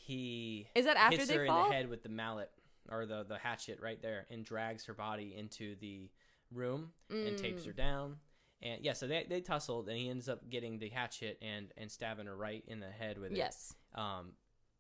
he 0.05 0.67
Is 0.75 0.85
that 0.87 0.97
after 0.97 1.17
hits 1.17 1.29
they 1.29 1.37
her 1.37 1.47
fall? 1.47 1.65
in 1.65 1.71
the 1.71 1.75
head 1.77 1.89
with 1.89 2.03
the 2.03 2.09
mallet 2.09 2.51
or 2.91 3.07
the 3.07 3.25
the 3.25 3.39
hatchet 3.39 3.79
right 3.81 4.01
there 4.03 4.27
and 4.31 4.45
drags 4.45 4.85
her 4.87 4.95
body 4.95 5.35
into 5.37 5.77
the 5.77 6.11
room 6.51 6.93
and 7.11 7.37
tapes 7.39 7.63
Mm. 7.63 7.67
her 7.67 7.73
down. 7.73 8.17
And 8.61 8.85
yeah, 8.85 8.93
so 8.93 9.07
they 9.07 9.27
they 9.29 9.41
tussled 9.41 9.89
and 9.89 9.97
he 9.97 10.09
ends 10.09 10.29
up 10.29 10.49
getting 10.51 10.79
the 10.79 10.89
hatchet 10.89 11.39
and 11.43 11.73
and 11.77 11.91
stabbing 11.91 12.27
her 12.27 12.37
right 12.37 12.65
in 12.67 12.81
the 12.81 12.91
head 12.91 13.19
with 13.19 13.33
it. 13.33 13.37
Yes. 13.39 13.75
Um, 13.95 14.33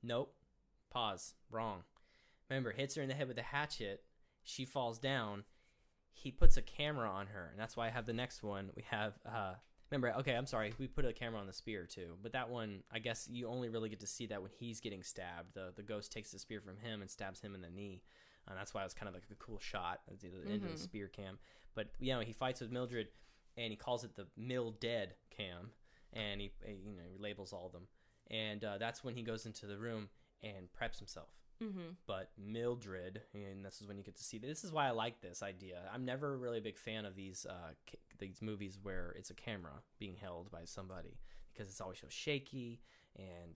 nope. 0.02 0.34
Pause. 0.90 1.34
Wrong. 1.50 1.82
Remember, 2.50 2.70
hits 2.72 2.94
her 2.96 3.02
in 3.02 3.08
the 3.08 3.14
head 3.14 3.28
with 3.28 3.36
the 3.36 3.42
hatchet. 3.42 4.02
She 4.44 4.64
falls 4.64 4.98
down. 4.98 5.44
He 6.12 6.30
puts 6.30 6.56
a 6.56 6.62
camera 6.62 7.08
on 7.08 7.28
her, 7.28 7.48
and 7.50 7.58
that's 7.58 7.76
why 7.76 7.86
I 7.86 7.90
have 7.90 8.04
the 8.06 8.12
next 8.12 8.42
one. 8.42 8.70
We 8.76 8.82
have. 8.90 9.14
uh 9.26 9.54
Remember, 9.92 10.18
okay, 10.20 10.34
I'm 10.34 10.46
sorry. 10.46 10.72
We 10.78 10.88
put 10.88 11.04
a 11.04 11.12
camera 11.12 11.38
on 11.38 11.46
the 11.46 11.52
spear 11.52 11.84
too, 11.86 12.16
but 12.22 12.32
that 12.32 12.48
one, 12.48 12.82
I 12.90 12.98
guess 12.98 13.28
you 13.30 13.46
only 13.46 13.68
really 13.68 13.90
get 13.90 14.00
to 14.00 14.06
see 14.06 14.24
that 14.28 14.40
when 14.40 14.50
he's 14.58 14.80
getting 14.80 15.02
stabbed. 15.02 15.52
The 15.52 15.70
the 15.76 15.82
ghost 15.82 16.10
takes 16.10 16.30
the 16.30 16.38
spear 16.38 16.62
from 16.62 16.78
him 16.78 17.02
and 17.02 17.10
stabs 17.10 17.40
him 17.42 17.54
in 17.54 17.60
the 17.60 17.68
knee, 17.68 18.02
and 18.48 18.56
that's 18.56 18.72
why 18.72 18.80
it 18.80 18.84
was 18.84 18.94
kind 18.94 19.06
of 19.08 19.14
like 19.14 19.24
a 19.30 19.34
cool 19.34 19.58
shot 19.58 20.00
at 20.10 20.18
the 20.20 20.28
end 20.28 20.64
of 20.64 20.70
Mhm. 20.70 20.76
the 20.78 20.82
spear 20.82 21.08
cam. 21.08 21.38
But 21.74 21.88
you 21.98 22.14
know, 22.14 22.20
he 22.20 22.32
fights 22.32 22.62
with 22.62 22.70
Mildred, 22.70 23.08
and 23.58 23.70
he 23.70 23.76
calls 23.76 24.02
it 24.02 24.14
the 24.14 24.28
Mill 24.34 24.70
Dead 24.70 25.14
cam, 25.28 25.72
and 26.14 26.40
he 26.40 26.52
he, 26.64 26.72
you 26.72 26.96
know 26.96 27.04
he 27.06 27.18
labels 27.18 27.52
all 27.52 27.66
of 27.66 27.72
them, 27.72 27.86
and 28.28 28.64
uh, 28.64 28.78
that's 28.78 29.04
when 29.04 29.14
he 29.14 29.22
goes 29.22 29.44
into 29.44 29.66
the 29.66 29.76
room 29.76 30.08
and 30.42 30.72
preps 30.72 31.00
himself. 31.00 31.28
Mm-hmm. 31.62 31.80
But 32.06 32.30
Mildred, 32.38 33.22
and 33.34 33.64
this 33.64 33.80
is 33.80 33.86
when 33.86 33.96
you 33.98 34.04
get 34.04 34.16
to 34.16 34.22
see. 34.24 34.38
This 34.38 34.64
is 34.64 34.72
why 34.72 34.86
I 34.88 34.90
like 34.90 35.20
this 35.20 35.42
idea. 35.42 35.82
I'm 35.92 36.04
never 36.04 36.36
really 36.36 36.58
a 36.58 36.62
big 36.62 36.76
fan 36.78 37.04
of 37.04 37.14
these 37.14 37.46
uh, 37.48 37.52
ca- 37.90 37.98
these 38.18 38.42
movies 38.42 38.78
where 38.82 39.14
it's 39.18 39.30
a 39.30 39.34
camera 39.34 39.72
being 39.98 40.16
held 40.16 40.50
by 40.50 40.64
somebody 40.64 41.18
because 41.52 41.68
it's 41.68 41.80
always 41.80 41.98
so 41.98 42.06
shaky 42.08 42.80
and 43.16 43.54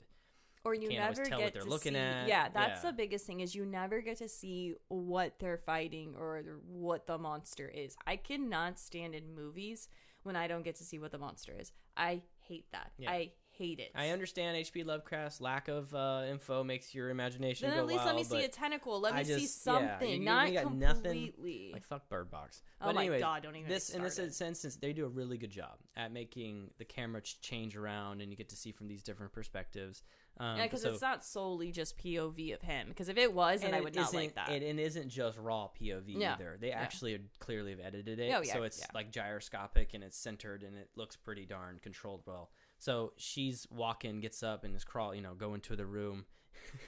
Or 0.64 0.74
you 0.74 0.88
Can't 0.88 1.00
never 1.00 1.24
tell 1.24 1.38
get 1.38 1.44
what 1.44 1.52
they're 1.54 1.62
to 1.62 1.68
looking 1.68 1.92
see. 1.94 1.98
at. 1.98 2.26
Yeah, 2.28 2.48
that's 2.48 2.82
Yeah. 2.82 2.90
the 2.90 2.96
biggest 2.96 3.24
thing 3.26 3.40
is 3.40 3.54
you 3.54 3.64
never 3.64 4.00
get 4.00 4.18
to 4.18 4.28
see 4.28 4.74
what 4.88 5.38
they're 5.38 5.58
fighting 5.58 6.14
or 6.18 6.42
what 6.66 7.06
the 7.06 7.18
monster 7.18 7.68
is. 7.68 7.96
I 8.06 8.16
cannot 8.16 8.78
stand 8.80 9.14
in 9.14 9.34
movies 9.34 9.88
when 10.24 10.34
I 10.34 10.48
don't 10.48 10.62
get 10.64 10.74
to 10.76 10.84
see 10.84 10.98
what 10.98 11.12
the 11.12 11.18
monster 11.18 11.54
is. 11.58 11.70
I 11.96 12.22
hate 12.40 12.66
that. 12.72 12.90
Yeah. 12.98 13.10
I 13.12 13.32
hate 13.56 13.78
it. 13.80 13.90
I 13.94 14.10
understand 14.10 14.56
H.P. 14.56 14.84
Lovecraft's 14.84 15.40
lack 15.40 15.68
of 15.68 15.94
uh, 15.94 16.22
info 16.30 16.62
makes 16.64 16.94
your 16.94 17.10
imagination 17.10 17.68
then 17.70 17.78
at 17.78 17.86
least 17.86 18.04
let 18.04 18.14
me 18.16 18.24
see 18.24 18.44
a 18.44 18.48
tentacle. 18.48 19.00
Let 19.00 19.14
me 19.14 19.20
I 19.20 19.22
see 19.22 19.40
just- 19.40 19.66
yeah, 19.66 19.72
something, 19.72 20.08
you- 20.08 20.18
you 20.18 20.24
not 20.24 20.52
got 20.52 20.74
nothing, 20.74 21.02
completely. 21.32 21.70
like 21.72 21.84
fuck 21.84 22.08
Bird 22.08 22.30
Box. 22.30 22.62
Oh 22.80 22.86
But 22.86 22.94
my 22.96 23.02
anyways, 23.02 23.20
God, 23.22 23.42
don't 23.42 23.56
even 23.56 23.68
this 23.70 23.90
in 23.90 24.02
this 24.02 24.18
instance 24.18 24.76
they 24.76 24.92
do 24.92 25.04
a 25.06 25.08
really 25.08 25.38
good 25.38 25.50
job 25.50 25.78
at 25.96 26.12
making 26.12 26.70
the 26.78 26.84
camera 26.84 27.22
change 27.22 27.76
around 27.76 28.20
and 28.20 28.30
you 28.30 28.36
get 28.36 28.50
to 28.50 28.56
see 28.56 28.72
from 28.72 28.88
these 28.88 29.02
different 29.02 29.32
perspectives. 29.32 30.02
Um, 30.38 30.58
yeah, 30.58 30.64
because 30.64 30.82
so- 30.82 30.92
it's 30.92 31.00
not 31.00 31.24
solely 31.24 31.72
just 31.72 31.96
POV 31.96 32.52
of 32.54 32.60
him. 32.60 32.88
Because 32.88 33.08
if 33.08 33.16
it 33.16 33.32
was, 33.32 33.62
then 33.62 33.72
I 33.72 33.80
would 33.80 33.94
not 33.94 34.12
like 34.12 34.34
that. 34.34 34.50
It, 34.50 34.62
it 34.62 34.78
isn't 34.78 35.08
just 35.08 35.38
raw 35.38 35.68
POV 35.80 36.16
No. 36.18 36.32
either. 36.32 36.58
They 36.60 36.68
Yeah. 36.68 36.78
actually 36.80 37.18
clearly 37.38 37.70
have 37.70 37.80
edited 37.80 38.18
it, 38.20 38.34
Oh, 38.34 38.42
yeah, 38.42 38.52
so 38.52 38.62
it's 38.64 38.78
yeah. 38.80 38.86
like 38.94 39.10
gyroscopic 39.10 39.94
and 39.94 40.04
it's 40.04 40.18
centered 40.18 40.62
and 40.62 40.76
it 40.76 40.90
looks 40.94 41.16
pretty 41.16 41.46
darn 41.46 41.78
controlled 41.82 42.22
well. 42.26 42.50
So 42.78 43.12
she's 43.16 43.66
walking, 43.70 44.20
gets 44.20 44.42
up 44.42 44.64
and 44.64 44.74
is 44.76 44.84
crawl, 44.84 45.14
you 45.14 45.22
know, 45.22 45.34
go 45.34 45.54
into 45.54 45.76
the 45.76 45.86
room, 45.86 46.26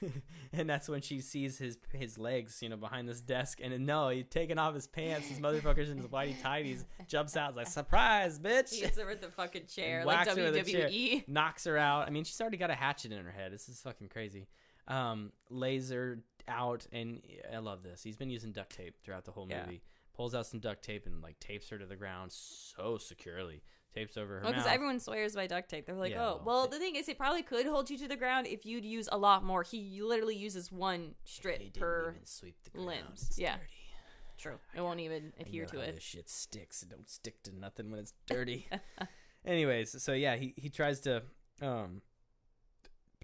and 0.53 0.69
that's 0.69 0.87
when 0.89 1.01
she 1.01 1.19
sees 1.21 1.57
his 1.57 1.77
his 1.93 2.17
legs, 2.17 2.61
you 2.61 2.69
know, 2.69 2.77
behind 2.77 3.07
this 3.07 3.21
desk, 3.21 3.59
and 3.61 3.85
no, 3.85 4.09
he's 4.09 4.25
taking 4.29 4.57
off 4.57 4.75
his 4.75 4.87
pants. 4.87 5.27
His 5.27 5.39
motherfucker's 5.39 5.89
in 5.89 5.97
his 5.97 6.07
whitey 6.07 6.39
tighties, 6.41 6.85
jumps 7.07 7.35
out, 7.35 7.55
like 7.55 7.67
surprise, 7.67 8.39
bitch. 8.39 8.71
he 8.73 8.81
hits 8.81 8.97
her 8.99 9.05
with 9.07 9.21
the 9.21 9.29
fucking 9.29 9.65
chair, 9.67 10.03
like 10.05 10.27
with 10.27 10.35
chair. 10.65 10.87
WWE. 10.89 11.27
knocks 11.27 11.63
her 11.65 11.77
out. 11.77 12.07
I 12.07 12.11
mean, 12.11 12.23
she's 12.23 12.39
already 12.39 12.57
got 12.57 12.69
a 12.69 12.75
hatchet 12.75 13.11
in 13.11 13.23
her 13.23 13.31
head. 13.31 13.51
This 13.51 13.67
is 13.69 13.79
fucking 13.81 14.09
crazy. 14.09 14.47
Um, 14.87 15.31
lays 15.49 15.89
her 15.91 16.19
out, 16.47 16.85
and 16.91 17.21
I 17.53 17.57
love 17.59 17.83
this. 17.83 18.01
He's 18.03 18.17
been 18.17 18.29
using 18.29 18.51
duct 18.51 18.75
tape 18.75 18.95
throughout 19.03 19.25
the 19.25 19.31
whole 19.31 19.47
Yeah. 19.49 19.65
movie. 19.65 19.81
Pulls 20.15 20.35
out 20.35 20.45
some 20.47 20.59
duct 20.59 20.83
tape 20.83 21.05
and 21.05 21.21
like 21.21 21.39
tapes 21.39 21.69
her 21.69 21.77
to 21.77 21.85
the 21.85 21.95
ground 21.95 22.31
so 22.31 22.97
securely. 22.97 23.61
Tapes 23.95 24.17
over 24.17 24.35
her 24.35 24.41
Well, 24.43 24.51
because 24.51 24.65
mouth. 24.65 24.73
everyone 24.73 24.99
swears 24.99 25.33
by 25.35 25.47
duct 25.47 25.67
tape. 25.69 25.85
They're 25.87 25.95
like, 25.95 26.11
Yeah, 26.11 26.21
oh, 26.23 26.41
well, 26.45 26.45
well, 26.45 26.67
the 26.67 26.77
thing 26.77 26.95
is, 26.95 27.09
it 27.09 27.17
probably 27.17 27.41
could 27.41 27.65
hold 27.65 27.89
you 27.89 27.97
to 27.97 28.07
the 28.07 28.15
ground 28.15 28.45
if 28.45 28.65
you'd 28.65 28.85
use 28.85 29.09
a 29.11 29.17
lot 29.17 29.43
more. 29.43 29.63
He 29.63 30.01
literally 30.03 30.35
uses 30.35 30.71
one 30.71 31.15
strip 31.25 31.57
didn't 31.59 31.73
per 31.79 32.11
even 32.11 32.25
sweep 32.25 32.55
the 32.63 32.69
ground. 32.69 32.85
limbs. 32.87 33.33
Yeah. 33.37 33.55
dirty. 33.55 33.65
True. 34.37 34.59
It 34.75 34.81
won't 34.81 34.99
even 34.99 35.33
adhere 35.39 35.65
to 35.65 35.79
it. 35.79 35.95
This 35.95 36.03
shit 36.03 36.29
sticks. 36.29 36.83
It 36.83 36.89
don't 36.89 37.09
stick 37.09 37.41
to 37.43 37.51
nothing 37.59 37.89
when 37.91 37.99
it's 37.99 38.13
dirty. 38.27 38.69
Anyways, 39.45 40.01
so 40.01 40.13
yeah, 40.13 40.35
he 40.37 40.53
he 40.55 40.69
tries 40.69 40.99
to 41.01 41.23
um 41.61 42.01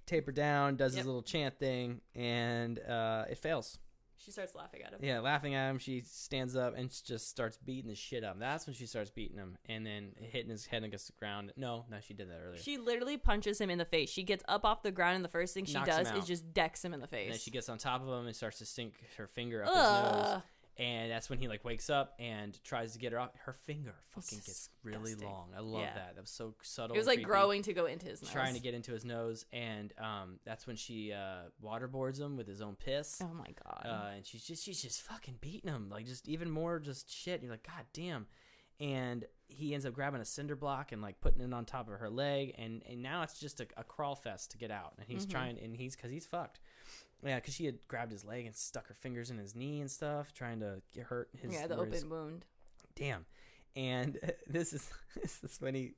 taper 0.06 0.32
down, 0.32 0.76
does 0.76 0.94
Yep. 0.94 0.98
his 1.00 1.06
little 1.06 1.22
chant 1.24 1.58
thing, 1.60 2.02
and 2.16 2.80
uh 2.80 3.26
it 3.30 3.38
fails. 3.38 3.78
She 4.18 4.32
starts 4.32 4.56
laughing 4.56 4.82
at 4.84 4.92
him. 4.94 5.00
Yeah, 5.02 5.20
laughing 5.20 5.56
at 5.56 5.70
him. 5.70 5.78
She 5.78 6.02
stands 6.02 6.56
up 6.56 6.76
and 6.78 6.90
just 7.06 7.30
starts 7.30 7.58
beating 7.58 7.90
the 7.90 7.96
shit 7.96 8.24
out 8.24 8.32
of 8.32 8.36
him. 8.38 8.40
That's 8.40 8.66
when 8.66 8.74
she 8.74 8.86
starts 8.86 9.12
beating 9.12 9.38
him, 9.38 9.58
and 9.68 9.86
then 9.86 10.14
hitting 10.20 10.50
his 10.50 10.66
head 10.66 10.84
against 10.84 11.08
the 11.08 11.14
ground. 11.20 11.52
No, 11.58 11.86
no, 11.92 11.98
she 12.02 12.14
did 12.14 12.30
that 12.30 12.40
earlier. 12.44 12.62
She 12.62 12.78
literally 12.78 13.18
punches 13.18 13.60
him 13.60 13.70
in 13.70 13.78
the 13.78 13.86
face. 13.86 14.10
She 14.10 14.24
gets 14.24 14.44
up 14.48 14.66
off 14.66 14.84
the 14.84 14.92
ground, 14.92 15.16
and 15.18 15.26
the 15.26 15.30
first 15.30 15.54
thing 15.54 15.66
she 15.66 15.74
Knocks 15.74 15.90
him 15.90 15.98
does 15.98 16.08
out. 16.08 16.18
is 16.18 16.26
just 16.26 16.54
decks 16.54 16.84
him 16.84 16.94
in 16.94 17.00
the 17.00 17.04
and 17.06 17.12
face. 17.12 17.30
then 17.32 17.40
she 17.40 17.52
gets 17.52 17.70
on 17.70 17.78
top 17.78 18.02
of 18.02 18.08
him 18.08 18.26
and 18.26 18.36
starts 18.36 18.58
to 18.60 18.66
sink 18.66 18.96
her 19.18 19.28
finger 19.28 19.64
up 19.64 19.70
his 19.70 19.76
nose. 19.78 20.26
Ugh. 20.36 20.42
And 20.78 21.10
that's 21.10 21.30
when 21.30 21.40
he 21.40 21.48
like 21.48 21.64
wakes 21.64 21.90
up 21.90 22.16
and 22.20 22.62
tries 22.66 22.92
to 22.94 23.00
get 23.00 23.14
her 23.14 23.20
off. 23.20 23.30
Her 23.46 23.54
finger 23.54 23.96
fucking 24.10 24.40
gets 24.40 24.70
really 24.84 25.16
long. 25.16 25.52
I 25.56 25.62
love 25.62 25.82
Yeah. 25.84 25.94
that. 25.94 26.16
That 26.16 26.22
was 26.22 26.30
so 26.30 26.54
subtle. 26.64 26.96
It 26.96 27.00
was 27.00 27.08
like 27.08 27.20
creepy. 27.20 27.28
growing 27.30 27.62
to 27.64 27.74
go 27.74 27.86
into 27.86 28.08
his 28.08 28.22
nose. 28.22 28.32
trying 28.32 28.54
to 28.56 28.60
get 28.60 28.74
into 28.74 28.92
his 28.92 29.06
nose, 29.06 29.46
and 29.54 29.94
um, 29.98 30.38
that's 30.44 30.68
when 30.68 30.76
she 30.76 31.14
uh, 31.14 31.44
waterboards 31.64 32.20
him 32.20 32.36
with 32.36 32.46
his 32.48 32.60
own 32.62 32.76
piss. 32.76 33.22
Oh 33.24 33.34
my 33.34 33.48
god. 33.64 33.86
uh, 33.86 34.16
and 34.18 34.26
she's 34.26 34.44
just 34.44 34.66
she's 34.66 34.82
just 34.82 35.02
fucking 35.04 35.36
beating 35.40 35.70
him 35.72 35.88
like 35.90 36.06
just 36.08 36.28
even 36.28 36.50
more 36.52 36.80
just 36.80 37.10
shit. 37.10 37.42
You're 37.42 37.52
like, 37.52 37.66
God 37.66 37.86
damn. 37.94 38.28
And 38.82 39.24
he 39.48 39.74
ends 39.74 39.86
up 39.86 39.94
grabbing 39.94 40.20
a 40.20 40.26
cinder 40.26 40.58
block 40.58 40.92
and 40.92 41.02
like 41.02 41.22
putting 41.22 41.40
it 41.42 41.54
on 41.54 41.64
top 41.64 41.88
of 41.90 42.00
her 42.00 42.10
leg, 42.10 42.54
and 42.58 42.84
and 42.90 43.02
now 43.02 43.22
it's 43.22 43.40
just 43.40 43.62
a, 43.62 43.68
a 43.78 43.86
crawl 43.86 44.16
fest 44.16 44.52
to 44.52 44.58
get 44.58 44.72
out. 44.72 44.96
And 44.98 45.08
he's 45.08 45.26
Mhm. 45.26 45.30
trying, 45.32 45.60
and 45.60 45.74
he's 45.78 45.96
because 45.96 46.12
he's 46.12 46.26
fucked. 46.26 46.60
Yeah, 47.26 47.36
because 47.36 47.54
she 47.56 47.66
had 47.66 47.80
grabbed 47.88 48.12
his 48.12 48.24
leg 48.24 48.46
and 48.46 48.56
stuck 48.56 48.88
her 48.88 48.94
fingers 48.94 49.32
in 49.32 49.38
his 49.38 49.56
knee 49.56 49.82
and 49.82 49.90
stuff, 49.90 50.32
trying 50.34 50.60
to 50.60 50.82
get 50.94 51.06
hurt 51.06 51.30
his. 51.42 51.54
yeah, 51.54 51.68
the 51.68 51.76
where 51.76 51.86
his- 51.88 52.04
open 52.04 52.10
wound. 52.18 52.46
damn. 52.96 53.26
And 53.76 54.20
this 54.48 54.72
is 54.74 54.90
this 55.22 55.44
is 55.44 55.60
when 55.60 55.76
he 55.76 55.94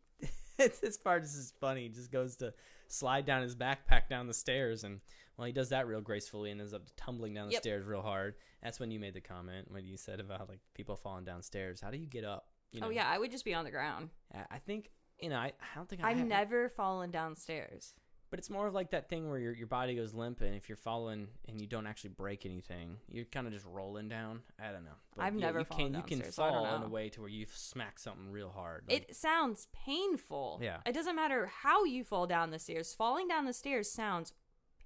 this 0.58 0.98
part 0.98 1.24
is 1.24 1.34
just 1.34 1.60
funny. 1.60 1.84
He 1.84 1.90
just 1.90 2.12
goes 2.12 2.36
to 2.38 2.54
slide 2.88 3.26
down 3.26 3.42
his 3.44 3.56
backpack 3.56 4.10
down 4.10 4.26
the 4.28 4.34
stairs, 4.34 4.84
and 4.84 5.02
well, 5.38 5.46
he 5.46 5.52
does 5.54 5.70
that 5.70 5.86
real 5.88 6.02
gracefully 6.02 6.50
and 6.50 6.60
ends 6.60 6.74
up 6.74 6.84
tumbling 6.96 7.34
down 7.36 7.48
the 7.48 7.54
Yep. 7.54 7.62
stairs 7.62 7.86
real 7.86 8.02
hard. 8.02 8.36
That's 8.64 8.80
when 8.80 8.90
you 8.90 9.00
made 9.00 9.14
the 9.14 9.22
comment 9.22 9.70
when 9.70 9.86
you 9.86 9.98
said 9.98 10.20
about 10.20 10.50
like 10.50 10.60
people 10.74 10.96
falling 10.96 11.26
downstairs. 11.26 11.80
How 11.82 11.92
do 11.92 11.98
you 11.98 12.08
get 12.08 12.24
up? 12.24 12.48
You 12.72 12.82
Oh 12.84 12.90
yeah, 12.90 13.08
I 13.08 13.20
would 13.20 13.30
just 13.32 13.46
be 13.46 13.54
on 13.54 13.66
the 13.66 13.72
ground. 13.72 14.10
I- 14.34 14.58
think 14.60 14.90
you 15.20 15.30
know. 15.30 15.36
I, 15.38 15.48
I 15.62 15.76
don't 15.76 15.88
think 15.88 16.04
I 16.04 16.10
I've 16.12 16.26
never 16.26 16.70
fallen 16.70 17.12
downstairs. 17.12 17.94
But 18.30 18.40
it's 18.40 18.50
more 18.50 18.68
of 18.68 18.74
like 18.74 18.92
that 18.92 19.08
thing 19.08 19.30
where 19.30 19.40
your 19.40 19.54
your 19.54 19.68
body 19.68 19.96
goes 19.96 20.14
limp, 20.14 20.42
and 20.42 20.54
if 20.54 20.68
you're 20.68 20.76
falling 20.76 21.28
and 21.48 21.62
you 21.62 21.68
don't 21.68 21.88
actually 21.88 22.10
break 22.10 22.46
anything, 22.46 22.98
you're 23.10 23.26
kind 23.26 23.48
of 23.48 23.54
just 23.54 23.66
rolling 23.66 24.10
down. 24.10 24.42
I 24.60 24.72
don't 24.72 24.84
know. 24.84 24.92
I've 25.18 25.36
yeah, 25.36 25.40
never 25.46 25.60
you 25.60 25.66
fallen 25.66 25.94
can 25.94 25.96
you 25.96 26.04
can 26.24 26.32
so 26.32 26.44
fall 26.44 26.76
in 26.76 26.84
a 26.84 26.90
way 26.90 27.08
to 27.10 27.22
where 27.22 27.30
you 27.30 27.46
smack 27.54 28.00
something 28.00 28.30
real 28.30 28.50
hard. 28.50 28.84
Like, 28.90 29.10
It 29.10 29.16
sounds 29.16 29.68
painful. 29.86 30.60
Yeah. 30.62 30.78
It 30.86 30.94
doesn't 30.94 31.16
matter 31.16 31.46
how 31.62 31.86
you 31.86 32.04
fall 32.04 32.28
down 32.28 32.52
the 32.52 32.60
stairs. 32.60 32.94
Falling 32.94 33.30
down 33.30 33.46
the 33.46 33.54
stairs 33.54 33.90
sounds 33.90 34.34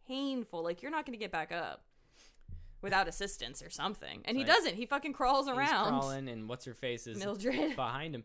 painful. 0.07 0.63
Like 0.63 0.81
you're 0.83 0.91
not 0.91 1.05
going 1.05 1.17
to 1.17 1.23
get 1.23 1.31
back 1.31 1.51
up 1.51 1.83
without 2.81 3.07
assistance 3.07 3.61
or 3.61 3.69
something. 3.69 4.21
And 4.25 4.37
he 4.37 4.43
doesn't. 4.43 4.75
He 4.75 4.85
fucking 4.85 5.13
crawls 5.13 5.47
He's 5.47 5.55
around. 5.57 5.87
crawling, 5.99 6.29
and 6.29 6.49
what's 6.49 6.65
her 6.65 6.73
face 6.73 7.07
is 7.07 7.17
Mildred. 7.17 7.75
behind 7.75 8.15
him, 8.15 8.23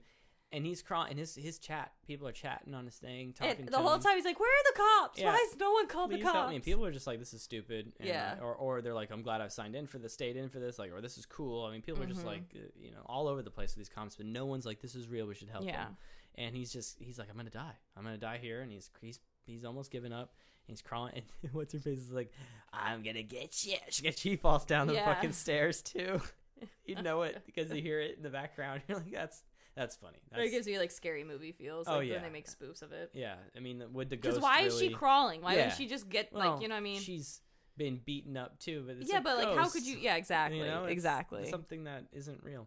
and 0.53 0.65
he's 0.65 0.83
crawling. 0.83 1.11
And 1.11 1.19
his 1.19 1.35
his 1.35 1.59
chat, 1.59 1.93
people 2.07 2.27
are 2.29 2.33
chatting 2.33 2.75
on 2.75 2.85
his 2.85 2.97
thing, 2.97 3.33
talking 3.33 3.57
And 3.61 3.69
the 3.69 3.79
whole 3.79 3.95
him. 3.95 4.01
time 4.01 4.17
he's 4.17 4.25
like, 4.25 4.39
"Where 4.39 4.49
are 4.51 4.73
the 4.73 4.77
cops? 4.77 5.19
Yeah. 5.19 5.27
Why 5.33 5.47
has 5.51 5.59
no 5.59 5.73
one 5.73 5.87
called 5.89 6.11
Please 6.11 6.19
the 6.21 6.25
cops?" 6.25 6.35
help 6.37 6.49
me. 6.51 6.57
And 6.57 6.65
people 6.65 6.85
are 6.85 6.93
just 6.93 7.07
like, 7.07 7.19
"This 7.19 7.33
is 7.35 7.43
stupid." 7.43 7.93
And, 7.99 8.09
Yeah. 8.09 8.37
uh, 8.41 8.45
or 8.45 8.55
or 8.55 8.81
they're 8.83 8.95
like, 8.95 9.11
"I'm 9.11 9.23
glad 9.23 9.41
I've 9.41 9.53
signed 9.53 9.75
in 9.75 9.87
for 9.87 9.99
this, 9.99 10.13
stayed 10.15 10.37
in 10.37 10.49
for 10.49 10.59
this," 10.61 10.79
like, 10.79 10.93
or 10.93 11.01
"This 11.01 11.19
is 11.19 11.27
cool." 11.27 11.65
I 11.65 11.73
mean, 11.73 11.83
people 11.83 12.03
are 12.03 12.07
just 12.07 12.23
Mhm. 12.23 12.27
like, 12.27 12.43
uh, 12.55 12.59
you 12.77 12.91
know, 12.93 13.03
all 13.07 13.29
over 13.29 13.43
the 13.43 13.51
place 13.51 13.71
with 13.75 13.79
these 13.79 13.89
comments, 13.95 14.17
but 14.17 14.27
no 14.27 14.47
one's 14.47 14.67
like, 14.67 14.81
"This 14.81 14.95
is 14.95 15.09
real. 15.09 15.27
We 15.27 15.35
should 15.35 15.49
help 15.51 15.65
Yeah. 15.65 15.85
them." 15.85 15.97
And 16.37 16.55
he's 16.55 16.71
just, 16.73 16.99
he's 16.99 17.19
like, 17.19 17.29
"I'm 17.31 17.37
gonna 17.37 17.51
die. 17.51 17.77
I'm 17.97 18.05
gonna 18.05 18.19
die 18.19 18.39
here," 18.39 18.61
and 18.61 18.71
he's 18.71 18.91
he's 19.01 19.21
he's 19.47 19.65
almost 19.65 19.91
given 19.91 20.13
up. 20.13 20.35
He's 20.67 20.83
crawling, 20.83 21.15
and 21.15 21.25
what's 21.55 21.73
her 21.73 21.79
face 21.81 21.99
is 21.99 22.11
like, 22.13 22.33
"I'm 22.73 23.03
gonna 23.03 23.23
get 23.23 23.65
you." 23.65 23.77
She, 23.91 24.11
she 24.13 24.37
falls 24.37 24.65
down 24.65 24.87
the 24.87 24.95
Yeah. 24.95 25.07
fucking 25.13 25.33
stairs 25.33 25.83
too. 25.83 26.21
you 26.85 26.95
know 27.03 27.23
it 27.23 27.43
because 27.47 27.71
you 27.73 27.81
hear 27.83 28.01
it 28.01 28.17
in 28.17 28.23
the 28.23 28.31
background. 28.31 28.83
You're 28.89 28.99
like, 28.99 29.13
"That's 29.13 29.43
that's 29.77 29.97
funny." 29.97 30.19
But 30.33 30.41
it 30.41 30.51
gives 30.51 30.67
me 30.67 30.79
like 30.79 30.91
scary 30.91 31.23
movie 31.25 31.53
feels. 31.53 31.87
Oh, 31.87 31.99
Like 31.99 32.09
yeah. 32.09 32.15
when 32.15 32.23
they 32.23 32.31
make 32.31 32.49
spoofs 32.51 32.83
of 32.83 32.93
it. 32.93 33.11
yeah, 33.15 33.37
I 33.57 33.61
mean, 33.61 33.83
would 33.93 34.11
the 34.11 34.17
ghost? 34.17 34.23
Because 34.23 34.35
ghost? 34.37 34.43
why 34.43 34.63
is 34.63 34.79
she 34.79 34.89
crawling? 34.91 35.43
Why 35.43 35.53
Yeah. 35.53 35.57
wouldn't 35.59 35.75
she 35.77 35.87
just 35.87 36.09
get 36.09 36.33
Well, 36.33 36.55
like 36.55 36.63
you 36.63 36.69
know 36.69 36.75
what 36.75 36.81
I 36.81 36.83
mean? 36.83 37.01
She's 37.01 37.41
been 37.77 38.01
beaten 38.05 38.37
up 38.37 38.59
too, 38.59 38.85
but 38.87 38.97
it's 38.97 39.11
yeah, 39.11 39.19
a 39.19 39.23
but 39.23 39.37
like 39.37 39.55
how 39.55 39.69
could 39.69 39.83
you? 39.87 39.99
Yeah, 39.99 40.17
exactly, 40.17 40.59
You 40.59 40.65
know, 40.65 40.85
it's 40.85 40.93
exactly. 40.93 41.47
something 41.51 41.85
that 41.85 42.05
isn't 42.13 42.43
real. 42.43 42.67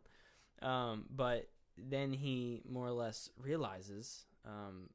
Um, 0.61 1.05
but 1.09 1.49
then 1.77 2.11
he 2.13 2.61
more 2.69 2.85
or 2.85 2.91
less 2.91 3.29
realizes, 3.41 4.25
um, 4.45 4.89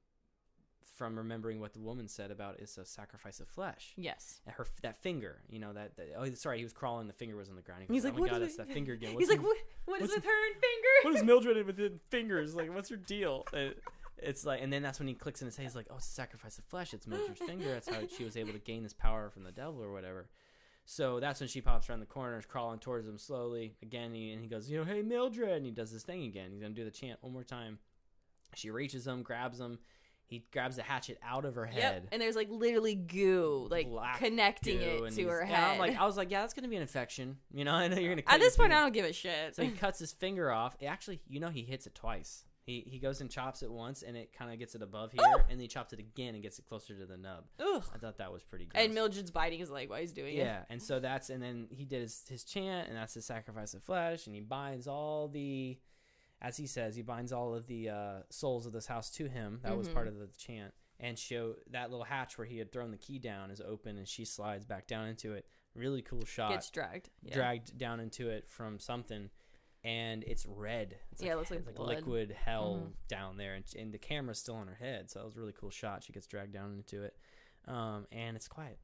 from 0.94 1.16
remembering 1.18 1.60
what 1.60 1.72
the 1.72 1.80
woman 1.80 2.06
said 2.08 2.30
about 2.30 2.56
it's 2.60 2.78
a 2.78 2.84
sacrifice 2.84 3.40
of 3.40 3.48
flesh. 3.48 3.92
Yes. 3.96 4.40
And 4.46 4.54
Her 4.54 4.66
that 4.82 4.96
finger, 4.96 5.42
you 5.48 5.58
know 5.58 5.72
that, 5.72 5.96
that 5.96 6.08
oh 6.16 6.32
sorry, 6.34 6.58
he 6.58 6.64
was 6.64 6.72
crawling. 6.72 7.06
The 7.06 7.12
finger 7.12 7.36
was 7.36 7.48
on 7.48 7.56
the 7.56 7.62
ground. 7.62 7.82
He 7.82 7.86
goes, 7.88 7.94
He's 7.96 8.04
oh 8.04 8.08
like, 8.08 8.14
my 8.14 8.20
"What 8.20 8.30
god, 8.30 8.42
is 8.42 8.48
it's 8.50 8.54
it?" 8.58 8.66
that 8.68 8.74
finger 8.74 8.92
again. 8.92 9.10
He's 9.18 9.28
What's 9.28 9.30
like, 9.30 9.40
the- 9.40 9.46
what, 9.46 9.56
what 9.86 10.02
is 10.02 10.10
with 10.14 10.24
her 10.24 10.46
and 10.46 10.54
finger? 10.54 10.88
what 11.02 11.14
is 11.16 11.22
Mildred 11.24 11.66
with 11.66 11.76
the 11.76 11.92
fingers? 12.10 12.54
Like, 12.54 12.72
what's 12.74 12.88
her 12.90 12.96
deal? 12.96 13.44
It- 13.52 13.82
it's 14.16 14.46
like, 14.46 14.62
and 14.62 14.72
then 14.72 14.80
that's 14.80 15.00
when 15.00 15.08
he 15.08 15.14
clicks 15.14 15.42
in 15.42 15.46
his 15.46 15.56
head. 15.56 15.64
He's 15.64 15.74
like, 15.74 15.88
oh, 15.90 15.96
it's 15.96 16.06
a 16.06 16.12
sacrifice 16.12 16.56
of 16.56 16.64
flesh. 16.64 16.94
It's 16.94 17.06
Mildred's 17.06 17.40
finger. 17.40 17.68
That's 17.68 17.88
how 17.88 18.06
she 18.16 18.24
was 18.24 18.36
able 18.36 18.52
to 18.52 18.58
gain 18.60 18.84
this 18.84 18.94
power 18.94 19.28
from 19.28 19.42
the 19.42 19.50
devil 19.50 19.82
or 19.82 19.92
whatever. 19.92 20.28
So 20.86 21.18
that's 21.18 21.40
when 21.40 21.48
she 21.48 21.60
pops 21.60 21.90
around 21.90 21.98
the 22.00 22.06
corner, 22.06 22.40
crawling 22.46 22.78
towards 22.78 23.08
him 23.08 23.18
slowly. 23.18 23.74
Again, 23.82 24.14
he, 24.14 24.30
and 24.32 24.40
he 24.40 24.46
goes, 24.46 24.70
you 24.70 24.78
know, 24.78 24.84
hey, 24.84 25.02
Mildred. 25.02 25.50
And 25.50 25.66
he 25.66 25.72
does 25.72 25.90
this 25.92 26.04
thing 26.04 26.22
again. 26.24 26.52
He's 26.52 26.62
to 26.62 26.68
do 26.70 26.84
the 26.84 26.90
chant 26.92 27.18
one 27.22 27.32
more 27.32 27.42
time. 27.42 27.80
She 28.54 28.70
reaches 28.70 29.04
him, 29.06 29.22
grabs 29.24 29.58
him. 29.58 29.78
He 30.26 30.44
grabs 30.52 30.76
the 30.76 30.82
hatchet 30.82 31.18
out 31.22 31.44
of 31.44 31.54
her 31.54 31.66
head. 31.66 32.02
Yep. 32.04 32.08
And 32.12 32.22
there's 32.22 32.34
like 32.36 32.48
literally 32.50 32.94
goo, 32.94 33.68
like 33.70 33.88
Black 33.88 34.18
connecting 34.18 34.78
goo, 34.78 35.04
it 35.04 35.14
to 35.14 35.28
her 35.28 35.44
head. 35.44 35.72
I'm 35.72 35.78
like, 35.78 35.98
I 35.98 36.06
was 36.06 36.16
like, 36.16 36.30
yeah, 36.30 36.40
that's 36.40 36.54
gonna 36.54 36.68
be 36.68 36.76
an 36.76 36.82
infection. 36.82 37.36
You 37.52 37.64
know, 37.64 37.72
I 37.74 37.88
know 37.88 37.98
you're 37.98 38.10
gonna. 38.12 38.22
cut 38.22 38.34
At 38.34 38.40
this 38.40 38.56
point, 38.56 38.70
finger. 38.70 38.76
I 38.76 38.80
don't 38.82 38.92
give 38.92 39.04
a 39.04 39.12
shit. 39.12 39.54
So 39.54 39.62
he 39.62 39.70
cuts 39.78 39.98
his 39.98 40.12
finger 40.12 40.50
off. 40.50 40.76
Actually, 40.84 41.20
you 41.28 41.40
know, 41.40 41.50
he 41.50 41.62
hits 41.62 41.86
it 41.86 41.94
twice. 41.94 42.44
He 42.66 42.82
he 42.86 42.98
goes 42.98 43.20
and 43.20 43.30
chops 43.30 43.62
it 43.62 43.70
once, 43.70 44.02
and 44.02 44.16
it 44.16 44.32
kind 44.32 44.50
of 44.50 44.58
gets 44.58 44.74
it 44.74 44.80
above 44.80 45.12
here, 45.12 45.20
Oh! 45.22 45.40
and 45.50 45.50
then 45.50 45.60
he 45.60 45.68
chops 45.68 45.92
it 45.92 45.98
again 45.98 46.32
and 46.34 46.42
gets 46.42 46.58
it 46.58 46.64
closer 46.64 46.94
to 46.98 47.04
the 47.04 47.18
nub. 47.18 47.44
Ugh. 47.60 47.84
I 47.94 47.98
thought 47.98 48.16
that 48.16 48.32
was 48.32 48.42
pretty. 48.42 48.64
Gross. 48.64 48.82
And 48.82 48.94
Mildred's 48.94 49.30
biting 49.30 49.58
his 49.58 49.70
leg 49.70 49.90
while 49.90 50.00
he's 50.00 50.12
doing 50.12 50.34
it. 50.36 50.38
Yeah, 50.38 50.60
and 50.70 50.82
so 50.82 50.98
that's 50.98 51.28
and 51.28 51.42
then 51.42 51.66
he 51.70 51.84
did 51.84 52.00
his, 52.00 52.24
his 52.26 52.42
chant, 52.42 52.88
and 52.88 52.96
that's 52.96 53.12
his 53.12 53.26
sacrifice 53.26 53.74
of 53.74 53.82
flesh, 53.82 54.26
and 54.26 54.34
he 54.34 54.40
binds 54.40 54.86
all 54.88 55.28
the, 55.28 55.76
as 56.44 56.56
he 56.58 56.66
says, 56.66 56.94
he 56.94 57.02
binds 57.02 57.32
all 57.32 57.54
of 57.54 57.66
the 57.66 57.88
uh, 57.88 58.18
souls 58.30 58.66
of 58.66 58.72
this 58.72 58.86
house 58.86 59.10
to 59.12 59.28
him. 59.28 59.60
That 59.62 59.76
was 59.76 59.88
part 59.88 60.08
of 60.08 60.18
the 60.18 60.28
chant, 60.36 60.74
and 61.00 61.18
show 61.18 61.54
that 61.70 61.90
little 61.90 62.04
hatch 62.04 62.36
where 62.36 62.46
he 62.46 62.58
had 62.58 62.70
thrown 62.70 62.90
the 62.90 62.98
key 62.98 63.18
down 63.18 63.50
is 63.50 63.60
open, 63.60 63.96
and 63.96 64.06
she 64.06 64.24
slides 64.24 64.64
back 64.66 64.86
down 64.86 65.06
into 65.08 65.32
it. 65.32 65.46
Really 65.74 66.02
cool 66.02 66.24
shot. 66.24 66.50
Gets 66.50 66.70
dragged. 66.70 67.10
Yeah. 67.22 67.34
dragged 67.34 67.78
down 67.78 67.98
into 67.98 68.28
it 68.28 68.46
from 68.48 68.78
something, 68.78 69.30
and 69.82 70.22
it's 70.24 70.44
red. 70.46 70.96
It's 71.12 71.22
Yeah, 71.22 71.32
it 71.32 71.36
looks 71.36 71.50
like 71.50 71.64
it's 71.66 71.78
like 71.78 71.96
liquid 71.98 72.30
hell 72.32 72.82
Mhm. 72.86 73.08
down 73.08 73.36
there, 73.38 73.54
and, 73.54 73.64
and 73.76 73.92
the 73.92 73.98
camera's 73.98 74.38
still 74.38 74.54
on 74.56 74.68
her 74.68 74.74
head. 74.76 75.10
So 75.10 75.18
that 75.20 75.24
was 75.24 75.36
a 75.36 75.40
really 75.40 75.52
cool 75.54 75.70
shot. 75.70 76.02
She 76.04 76.12
gets 76.12 76.26
dragged 76.26 76.52
down 76.52 76.74
into 76.74 77.02
it, 77.02 77.16
um, 77.66 78.06
and 78.12 78.36
it's 78.36 78.48
quiet. 78.48 78.78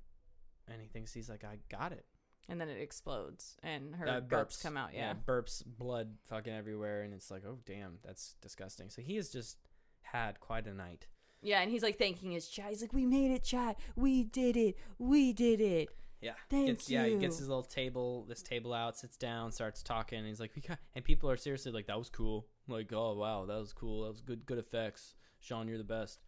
And 0.66 0.80
he 0.80 0.88
thinks 0.88 1.12
he's 1.12 1.28
like, 1.28 1.44
I 1.44 1.58
got 1.68 1.92
it. 1.92 2.06
And 2.50 2.60
then 2.60 2.68
it 2.68 2.80
explodes, 2.80 3.56
and 3.62 3.94
her 3.94 4.08
Uh, 4.08 4.20
guts 4.20 4.60
come 4.60 4.76
out. 4.76 4.92
Yeah. 4.92 5.14
burps, 5.14 5.62
blood 5.64 6.16
fucking 6.24 6.52
everywhere, 6.52 7.02
and 7.02 7.14
it's 7.14 7.30
like, 7.30 7.44
oh 7.46 7.58
damn, 7.64 7.98
that's 8.02 8.34
disgusting. 8.42 8.90
So 8.90 9.02
he 9.02 9.16
has 9.16 9.30
just 9.30 9.56
had 10.02 10.40
quite 10.40 10.66
a 10.66 10.74
night. 10.74 11.06
Yeah, 11.42 11.60
and 11.62 11.70
he's 11.70 11.82
like 11.82 11.96
thanking 11.96 12.32
his 12.32 12.48
chat. 12.48 12.68
He's 12.70 12.82
like, 12.82 12.92
"We 12.92 13.06
made 13.06 13.30
it, 13.30 13.44
chat. 13.44 13.78
We 13.96 14.24
did 14.24 14.56
it. 14.56 14.76
We 14.98 15.32
did 15.32 15.60
it." 15.60 15.88
Yeah. 16.20 16.34
Thank 16.50 16.66
gets, 16.66 16.90
Yeah, 16.90 17.06
he 17.06 17.16
gets 17.16 17.38
his 17.38 17.48
little 17.48 17.62
table, 17.62 18.24
this 18.28 18.42
table 18.42 18.74
out, 18.74 18.98
sits 18.98 19.16
down, 19.16 19.52
starts 19.52 19.82
talking. 19.82 20.18
And 20.18 20.28
he's 20.28 20.38
like, 20.38 20.54
we 20.54 20.60
got, 20.60 20.78
and 20.94 21.02
people 21.02 21.30
are 21.30 21.36
seriously 21.38 21.72
like, 21.72 21.86
that 21.86 21.98
was 21.98 22.10
cool. 22.10 22.46
Like, 22.68 22.92
oh 22.92 23.14
wow, 23.14 23.46
that 23.46 23.58
was 23.58 23.72
cool. 23.72 24.02
That 24.02 24.10
was 24.10 24.20
good, 24.20 24.44
good 24.44 24.58
effects. 24.58 25.14
Shawn, 25.38 25.66
you're 25.66 25.78
the 25.78 25.84
best. 25.84 26.20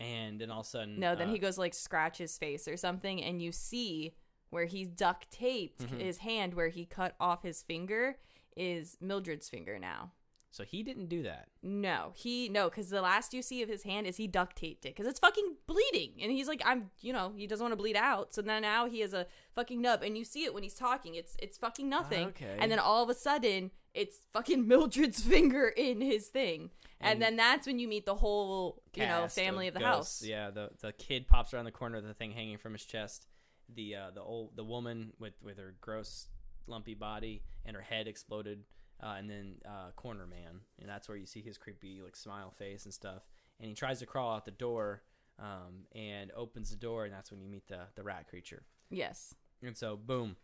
And 0.00 0.40
then 0.40 0.50
all 0.50 0.60
of 0.60 0.66
a 0.66 0.68
sudden, 0.70 0.98
No, 0.98 1.14
then 1.14 1.28
uh, 1.28 1.32
he 1.32 1.38
goes 1.38 1.58
like 1.58 1.74
scratch 1.74 2.16
his 2.18 2.38
face 2.38 2.66
or 2.66 2.76
something, 2.78 3.22
and 3.22 3.42
you 3.42 3.52
see 3.52 4.14
where 4.54 4.64
he's 4.66 4.88
duct 4.88 5.30
taped 5.30 5.82
Mhm. 5.86 6.00
his 6.00 6.18
hand 6.18 6.54
where 6.54 6.68
he 6.68 6.86
cut 6.86 7.14
off 7.20 7.42
his 7.42 7.62
finger 7.62 8.16
is 8.56 8.96
Mildred's 9.00 9.48
finger 9.48 9.78
now. 9.78 10.12
So 10.50 10.62
he 10.62 10.84
didn't 10.84 11.08
do 11.08 11.24
that. 11.24 11.48
No, 11.64 12.12
he 12.14 12.48
no, 12.48 12.70
because 12.70 12.88
the 12.88 13.02
last 13.02 13.34
you 13.34 13.42
see 13.42 13.60
of 13.62 13.68
his 13.68 13.82
hand 13.82 14.06
is 14.06 14.18
he 14.18 14.28
duct 14.28 14.54
taped 14.56 14.86
it 14.86 14.90
because 14.94 15.06
it's 15.08 15.18
fucking 15.18 15.56
bleeding, 15.66 16.12
and 16.22 16.30
he's 16.30 16.46
like, 16.46 16.62
I'm, 16.64 16.92
you 17.00 17.12
know, 17.12 17.32
he 17.36 17.48
doesn't 17.48 17.64
want 17.64 17.72
to 17.72 17.76
bleed 17.76 17.96
out, 17.96 18.32
so 18.32 18.40
then 18.40 18.62
now 18.62 18.86
he 18.88 19.00
has 19.00 19.12
a 19.12 19.26
fucking 19.56 19.82
nub, 19.82 20.04
and 20.04 20.16
you 20.16 20.24
see 20.24 20.44
it 20.44 20.54
when 20.54 20.62
he's 20.62 20.76
talking, 20.76 21.16
it's 21.16 21.36
it's 21.40 21.58
fucking 21.58 21.88
nothing, 21.88 22.28
Okay. 22.28 22.56
and 22.60 22.70
then 22.70 22.78
all 22.78 23.02
of 23.02 23.10
a 23.10 23.14
sudden 23.14 23.72
it's 23.94 24.18
fucking 24.32 24.64
Mildred's 24.68 25.20
finger 25.34 25.66
in 25.76 26.00
his 26.00 26.28
thing, 26.28 26.70
and, 27.00 27.14
And 27.14 27.22
then 27.22 27.34
that's 27.34 27.66
when 27.66 27.80
you 27.80 27.88
meet 27.88 28.06
the 28.06 28.14
whole, 28.14 28.80
you 28.94 29.04
know, 29.06 29.26
family 29.26 29.66
of, 29.66 29.74
the 29.74 29.80
ghosts. 29.80 30.20
house. 30.20 30.28
Yeah, 30.28 30.50
the 30.50 30.70
the 30.80 30.92
kid 30.92 31.26
pops 31.26 31.52
around 31.52 31.64
the 31.64 31.72
corner 31.72 31.98
of 31.98 32.04
the 32.04 32.14
thing 32.14 32.30
hanging 32.30 32.58
from 32.58 32.74
his 32.74 32.84
chest. 32.84 33.26
The 33.72 33.94
uh, 33.96 34.10
the 34.14 34.22
old 34.22 34.56
the 34.56 34.64
woman 34.64 35.12
with 35.18 35.34
with 35.42 35.58
her 35.58 35.74
gross 35.80 36.28
lumpy 36.66 36.94
body 36.94 37.42
and 37.64 37.76
her 37.76 37.82
head 37.82 38.06
exploded, 38.08 38.64
uh, 39.02 39.14
and 39.18 39.28
then 39.28 39.56
uh, 39.66 39.90
corner 39.96 40.26
man, 40.26 40.60
and 40.80 40.88
that's 40.88 41.08
where 41.08 41.16
you 41.16 41.26
see 41.26 41.40
his 41.42 41.58
creepy 41.58 42.00
like 42.02 42.16
smile 42.16 42.50
face 42.50 42.84
and 42.84 42.92
stuff. 42.94 43.22
And 43.60 43.68
he 43.68 43.74
tries 43.74 44.00
to 44.00 44.06
crawl 44.06 44.34
out 44.34 44.44
the 44.44 44.50
door, 44.50 45.02
um, 45.38 45.86
and 45.94 46.30
opens 46.36 46.70
the 46.70 46.76
door, 46.76 47.04
and 47.04 47.12
that's 47.14 47.30
when 47.30 47.40
you 47.40 47.48
meet 47.48 47.66
the 47.68 47.80
the 47.94 48.02
rat 48.02 48.28
creature. 48.28 48.64
Yes, 48.90 49.34
And 49.62 49.76
so 49.76 49.96
boom, 49.96 50.36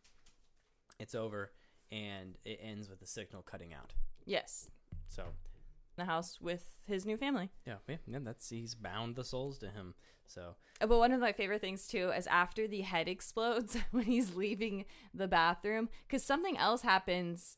it's 0.99 1.15
over, 1.15 1.53
and 1.93 2.37
it 2.45 2.59
ends 2.63 2.89
with 2.89 3.01
the 3.01 3.07
signal 3.07 3.43
cutting 3.43 3.73
out. 3.75 3.93
yes, 4.25 4.69
So 5.09 5.25
the 6.01 6.07
house 6.07 6.41
with 6.41 6.65
his 6.87 7.07
new 7.07 7.17
family. 7.17 7.51
yeah, 7.67 7.77
yeah, 7.89 7.97
yeah 8.07 8.19
that's 8.23 8.49
he's 8.51 8.75
bound 8.75 9.15
the 9.15 9.25
souls 9.25 9.59
to 9.59 9.67
him. 9.71 9.95
So 10.27 10.57
Uh, 10.81 10.87
But 10.87 10.99
one 10.99 11.13
of 11.13 11.21
my 11.21 11.33
favorite 11.33 11.61
things 11.61 11.87
too 11.87 12.11
is 12.11 12.27
after 12.27 12.67
the 12.67 12.81
head 12.83 13.09
explodes 13.09 13.77
when 13.93 14.05
he's 14.05 14.35
leaving 14.35 14.85
the 15.15 15.29
bathroom 15.29 15.89
because 16.07 16.25
something 16.25 16.57
else 16.57 16.83
happens, 16.83 17.57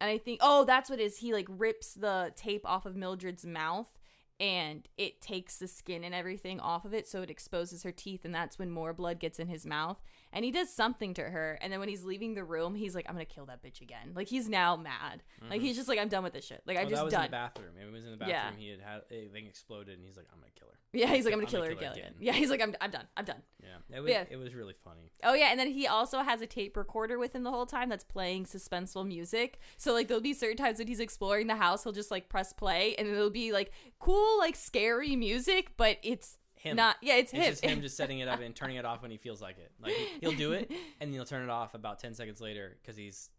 and 0.00 0.10
I 0.10 0.18
think 0.18 0.40
oh 0.42 0.64
that's 0.64 0.90
what 0.90 1.00
it 1.00 1.04
is. 1.04 1.18
He 1.18 1.32
like 1.32 1.46
rips 1.48 1.94
the 1.94 2.32
tape 2.36 2.64
off 2.64 2.86
of 2.86 2.96
Mildred's 2.96 3.46
mouth 3.46 3.98
and 4.38 4.86
it 4.98 5.22
takes 5.22 5.58
the 5.58 5.68
skin 5.68 6.04
and 6.04 6.14
everything 6.14 6.60
off 6.60 6.84
of 6.84 6.92
it, 6.92 7.08
so 7.08 7.22
it 7.22 7.30
exposes 7.30 7.82
her 7.84 7.92
teeth, 7.92 8.22
and 8.24 8.34
that's 8.34 8.58
when 8.58 8.70
more 8.70 8.92
blood 8.92 9.18
gets 9.18 9.38
in 9.38 9.48
his 9.48 9.64
mouth. 9.64 10.02
And 10.36 10.44
he 10.44 10.50
does 10.50 10.68
something 10.70 11.14
to 11.14 11.22
her, 11.22 11.58
and 11.62 11.72
then 11.72 11.80
when 11.80 11.88
he's 11.88 12.04
leaving 12.04 12.34
the 12.34 12.44
room, 12.44 12.74
he's 12.74 12.94
like, 12.94 13.06
"I'm 13.08 13.14
gonna 13.14 13.24
kill 13.24 13.46
that 13.46 13.62
bitch 13.64 13.80
again." 13.80 14.12
Like 14.14 14.28
he's 14.28 14.50
now 14.50 14.76
mad. 14.76 15.22
Like 15.48 15.62
he's 15.62 15.76
just 15.76 15.88
like, 15.88 15.98
"I'm 15.98 16.08
done 16.10 16.22
with 16.24 16.34
this 16.34 16.44
shit. 16.44 16.62
Like 16.66 16.76
I'm 16.76 16.84
Mm-hmm. 16.86 16.94
Oh, 16.94 16.96
that 16.96 16.96
just 16.96 17.04
was 17.06 17.14
in 17.14 17.18
done." 17.20 17.26
the 17.28 17.30
bathroom. 17.30 17.74
It 17.80 17.90
was 17.90 18.04
in 18.04 18.18
the 18.18 18.26
Yeah. 18.26 18.44
bathroom. 18.50 18.60
He 18.60 18.68
had 18.68 18.80
had 18.80 19.00
a 19.10 19.28
thing 19.28 19.46
exploded, 19.46 19.96
and 19.96 20.06
he's 20.06 20.16
like, 20.18 20.26
"I'm 20.32 20.38
gonna 20.38 20.52
kill 20.58 20.68
her." 20.68 20.74
yeah, 20.92 21.06
he's 21.08 21.24
like, 21.24 21.32
"I'm 21.32 21.40
I'm 21.40 21.46
gonna 21.46 21.50
kill 21.50 21.60
gonna 21.62 21.70
her 21.74 21.76
kill 21.80 21.88
her 21.88 21.92
again." 21.94 22.04
again. 22.10 22.14
Yeah, 22.20 22.32
he's 22.34 22.50
like, 22.50 22.60
"I'm 22.62 22.74
I'm 22.82 22.90
done. 22.90 23.06
I'm 23.16 23.24
done." 23.24 23.42
Yeah, 23.62 23.96
it 23.96 24.00
was. 24.00 24.10
Yeah. 24.10 24.24
It 24.28 24.36
was 24.36 24.54
really 24.54 24.74
funny. 24.84 25.10
Oh 25.24 25.32
yeah, 25.32 25.48
and 25.50 25.58
then 25.58 25.70
he 25.72 25.86
also 25.86 26.20
has 26.22 26.42
a 26.42 26.46
tape 26.46 26.76
recorder 26.76 27.18
with 27.18 27.34
him 27.34 27.42
the 27.42 27.50
whole 27.50 27.66
time 27.66 27.88
that's 27.88 28.04
playing 28.04 28.44
suspenseful 28.44 29.06
music. 29.06 29.58
So 29.78 29.94
like 29.94 30.06
there'll 30.08 30.20
be 30.22 30.34
certain 30.34 30.58
times 30.58 30.78
when 30.78 30.86
he's 30.88 31.00
exploring 31.00 31.46
the 31.46 31.56
house, 31.56 31.82
he'll 31.82 31.92
just 31.92 32.10
like 32.10 32.28
press 32.28 32.52
play, 32.52 32.94
and 32.96 33.08
it'll 33.08 33.30
be 33.30 33.52
like 33.52 33.72
cool, 34.00 34.38
like 34.38 34.54
scary 34.56 35.16
music, 35.16 35.72
but 35.78 35.96
it's 36.02 36.36
Him. 36.66 36.76
not. 36.76 36.96
Yeah, 37.02 37.14
it's, 37.16 37.32
It's 37.32 37.42
him. 37.42 37.50
just 37.52 37.64
him 37.64 37.80
just 37.82 37.96
setting 37.96 38.18
it 38.20 38.28
up 38.28 38.40
and 38.44 38.54
turning 38.54 38.76
it 38.76 38.84
off 38.84 39.02
when 39.02 39.10
he 39.10 39.16
feels 39.16 39.40
like 39.42 39.58
it. 39.58 39.70
Like 39.82 39.92
he, 39.92 40.08
he'll 40.20 40.36
do 40.36 40.52
it, 40.52 40.70
and 41.00 41.12
he'll 41.12 41.24
turn 41.24 41.42
it 41.42 41.50
off 41.50 41.74
about 41.74 41.98
ten 41.98 42.14
seconds 42.14 42.40
later 42.40 42.76
because 42.82 42.96
he's. 42.96 43.30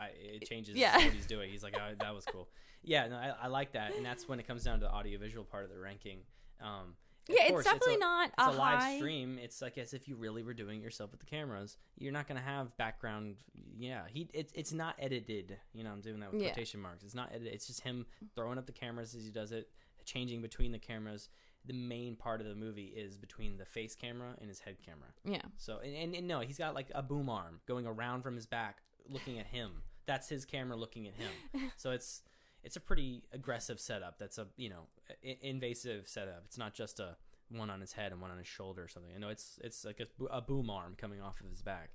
I, 0.00 0.08
it 0.18 0.48
changes 0.48 0.76
Yeah. 0.76 0.96
what 0.96 1.12
he's 1.12 1.26
doing. 1.26 1.50
He's 1.52 1.62
like, 1.62 1.76
oh, 1.78 1.94
"That 2.00 2.14
was 2.14 2.24
cool." 2.24 2.48
Yeah, 2.82 3.06
no, 3.08 3.16
I, 3.16 3.34
I 3.44 3.46
like 3.48 3.72
that, 3.72 3.94
and 3.94 4.04
that's 4.04 4.26
when 4.28 4.40
it 4.40 4.46
comes 4.46 4.64
down 4.64 4.80
to 4.80 4.86
the 4.86 4.90
audiovisual 4.92 5.44
part 5.44 5.64
of 5.64 5.70
the 5.70 5.78
ranking. 5.78 6.20
Um, 6.60 6.94
yeah, 7.28 7.48
course, 7.48 7.60
it's 7.60 7.72
definitely 7.72 7.94
a, 7.96 7.98
not 7.98 8.30
it's 8.38 8.46
a, 8.46 8.50
a, 8.50 8.52
live 8.52 8.78
high. 8.80 8.96
stream. 8.96 9.38
It's 9.42 9.60
like 9.62 9.76
as 9.78 9.92
if 9.94 10.08
you 10.08 10.16
really 10.16 10.42
were 10.42 10.54
doing 10.54 10.80
it 10.80 10.82
yourself 10.82 11.10
with 11.10 11.20
the 11.20 11.26
cameras. 11.26 11.76
You're 11.98 12.12
not 12.12 12.26
gonna 12.28 12.40
have 12.40 12.74
background. 12.78 13.36
Yeah, 13.78 14.02
he. 14.10 14.28
It, 14.32 14.50
it's 14.54 14.72
not 14.72 14.96
edited. 14.98 15.56
You 15.74 15.84
know, 15.84 15.90
I'm 15.90 16.00
doing 16.00 16.20
that 16.20 16.32
with 16.32 16.42
Yeah. 16.42 16.48
quotation 16.48 16.80
marks. 16.80 17.04
It's 17.04 17.14
not 17.14 17.28
edited. 17.30 17.52
It's 17.52 17.66
just 17.66 17.80
him 17.80 18.06
throwing 18.34 18.56
up 18.58 18.66
the 18.66 18.72
cameras 18.72 19.14
as 19.14 19.24
he 19.24 19.30
does 19.30 19.52
it, 19.52 19.68
changing 20.06 20.40
between 20.42 20.72
the 20.72 20.78
cameras. 20.78 21.28
The 21.66 21.72
main 21.74 22.16
part 22.16 22.40
of 22.40 22.46
the 22.46 22.54
movie 22.54 22.92
is 22.96 23.16
between 23.16 23.56
the 23.56 23.64
face 23.64 23.94
camera 23.94 24.34
and 24.40 24.48
his 24.48 24.60
head 24.60 24.76
camera. 24.84 25.08
Yeah, 25.24 25.40
So, 25.56 25.78
and, 25.82 25.94
and, 25.96 26.14
and 26.14 26.28
no, 26.28 26.40
he's 26.40 26.58
got 26.58 26.74
like 26.74 26.90
a 26.94 27.02
boom 27.02 27.28
arm 27.30 27.60
going 27.66 27.86
around 27.86 28.22
from 28.22 28.34
his 28.36 28.46
back, 28.46 28.78
looking 29.08 29.38
at 29.38 29.46
him. 29.46 29.82
That's 30.06 30.28
his 30.28 30.44
camera 30.44 30.76
looking 30.76 31.06
at 31.06 31.14
him. 31.14 31.70
So 31.76 31.90
it's 31.92 32.22
it's 32.62 32.76
a 32.76 32.80
pretty 32.80 33.22
aggressive 33.32 33.78
setup. 33.80 34.18
That's 34.18 34.38
a 34.38 34.46
you 34.56 34.68
know 34.70 34.86
i- 35.24 35.38
invasive 35.42 36.06
setup. 36.08 36.42
It's 36.46 36.58
not 36.58 36.74
just 36.74 37.00
a 37.00 37.16
one 37.50 37.70
on 37.70 37.80
his 37.80 37.92
head 37.92 38.12
and 38.12 38.20
one 38.20 38.30
on 38.30 38.38
his 38.38 38.46
shoulder 38.46 38.82
or 38.84 38.88
something. 38.88 39.12
You 39.12 39.18
know, 39.18 39.28
it's 39.28 39.58
it's 39.62 39.84
like 39.84 40.00
a, 40.00 40.24
a 40.26 40.40
boom 40.42 40.68
arm 40.70 40.94
coming 40.98 41.20
off 41.22 41.40
of 41.40 41.48
his 41.48 41.62
back. 41.62 41.90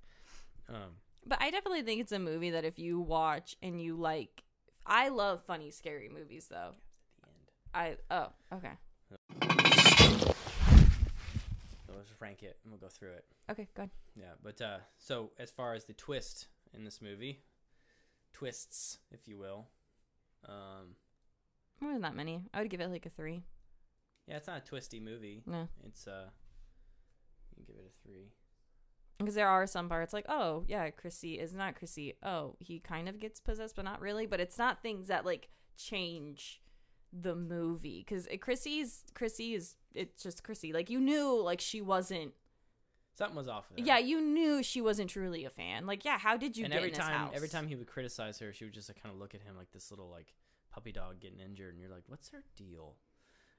Um, 0.68 0.98
but 1.26 1.40
I 1.42 1.52
definitely 1.52 1.82
think 1.84 2.02
it's 2.02 2.12
a 2.12 2.20
movie 2.20 2.52
that 2.52 2.66
if 2.66 2.80
you 2.80 3.00
watch 3.00 3.56
and 3.62 3.82
you 3.82 3.96
like, 3.96 4.44
I 4.86 5.10
love 5.10 5.44
funny, 5.44 5.70
scary 5.72 6.10
movies 6.10 6.48
though. 6.50 6.74
at 7.24 7.30
the 7.74 7.86
end. 7.86 7.98
I 8.12 8.16
oh 8.52 8.58
okay 8.58 8.74
let's 11.95 12.12
rank 12.20 12.43
it 12.43 12.57
and 12.64 12.72
we'll 12.72 12.80
go 12.80 12.88
through 12.88 13.12
it. 13.12 13.26
okay 13.49 13.68
good. 13.76 13.89
Yeah, 14.16 14.34
but 14.43 14.62
uh, 14.62 14.78
so 14.97 15.32
as 15.39 15.51
far 15.51 15.74
as 15.74 15.86
the 15.86 15.93
twist 15.93 16.47
in 16.74 16.84
this 16.84 17.01
movie, 17.01 17.41
twists, 18.34 18.99
if 19.12 19.28
you 19.28 19.38
will, 19.38 19.68
um, 20.47 20.95
More 21.82 21.93
than 21.93 22.01
that 22.03 22.16
many. 22.16 22.43
I 22.53 22.62
would 22.62 22.70
give 22.70 22.82
it 22.82 22.89
like 22.89 23.05
a 23.05 23.10
three. 23.10 23.43
yeah, 24.28 24.38
it's 24.38 24.47
not 24.47 24.57
a 24.57 24.66
twisty 24.66 24.99
movie. 24.99 25.41
No, 25.45 25.68
It's 25.86 26.07
uh, 26.07 26.26
you 27.57 27.64
can 27.64 27.74
give 27.74 27.76
it 27.84 27.91
a 27.91 28.07
three. 28.07 28.32
because 29.18 29.36
there 29.36 29.47
are 29.47 29.66
some 29.68 29.89
parts 29.89 30.14
like 30.14 30.26
oh 30.30 30.64
yeah, 30.68 30.89
Chrissy 30.91 31.39
is 31.39 31.53
not 31.53 31.76
Chrissy. 31.76 32.14
Oh, 32.24 32.55
he 32.60 32.80
kind 32.80 33.10
of 33.10 33.20
gets 33.20 33.39
possessed, 33.39 33.76
but 33.76 33.86
not 33.86 34.01
really. 34.01 34.26
But 34.26 34.39
it's 34.39 34.57
not 34.57 34.82
things 34.82 35.07
that 35.07 35.26
like 35.26 35.49
change 35.78 36.62
the 37.12 37.36
movie 37.36 38.05
because 38.07 38.28
Chrissy's 38.41 39.03
Chrissy 39.14 39.55
is 39.55 39.76
it's 39.93 40.22
just 40.22 40.43
Chrissy. 40.43 40.74
Like 40.74 40.89
you 40.89 40.99
knew 40.99 41.41
like 41.41 41.62
she 41.62 41.82
wasn't. 41.82 42.34
Something 43.16 43.36
was 43.36 43.49
off. 43.49 43.66
Yeah, 43.76 43.97
you 43.97 44.22
knew 44.22 44.64
she 44.64 44.80
wasn't 44.80 45.10
truly 45.10 45.43
a 45.43 45.49
fan. 45.49 45.86
Like, 45.86 46.05
yeah, 46.05 46.18
how 46.18 46.38
did 46.38 46.55
you 46.55 46.64
and 46.64 46.72
get 46.72 46.78
every 46.78 46.91
time, 46.91 47.12
house? 47.12 47.34
every 47.36 47.49
time 47.49 47.68
he 47.68 47.76
would 47.76 47.88
criticize 47.88 48.39
her, 48.39 48.53
she 48.53 48.64
would 48.64 48.74
just 48.74 48.88
like, 48.88 49.01
kind 49.01 49.14
of 49.14 49.20
look 49.20 49.36
at 49.36 49.41
him 49.41 49.57
like 49.57 49.72
this 49.72 49.91
little 49.91 50.10
like 50.10 50.34
puppy 50.72 50.93
dog 50.93 51.20
getting 51.20 51.39
injured, 51.39 51.74
and 51.74 51.82
you're 51.82 51.91
like, 51.91 52.03
what's 52.07 52.30
her 52.30 52.43
deal? 52.55 52.95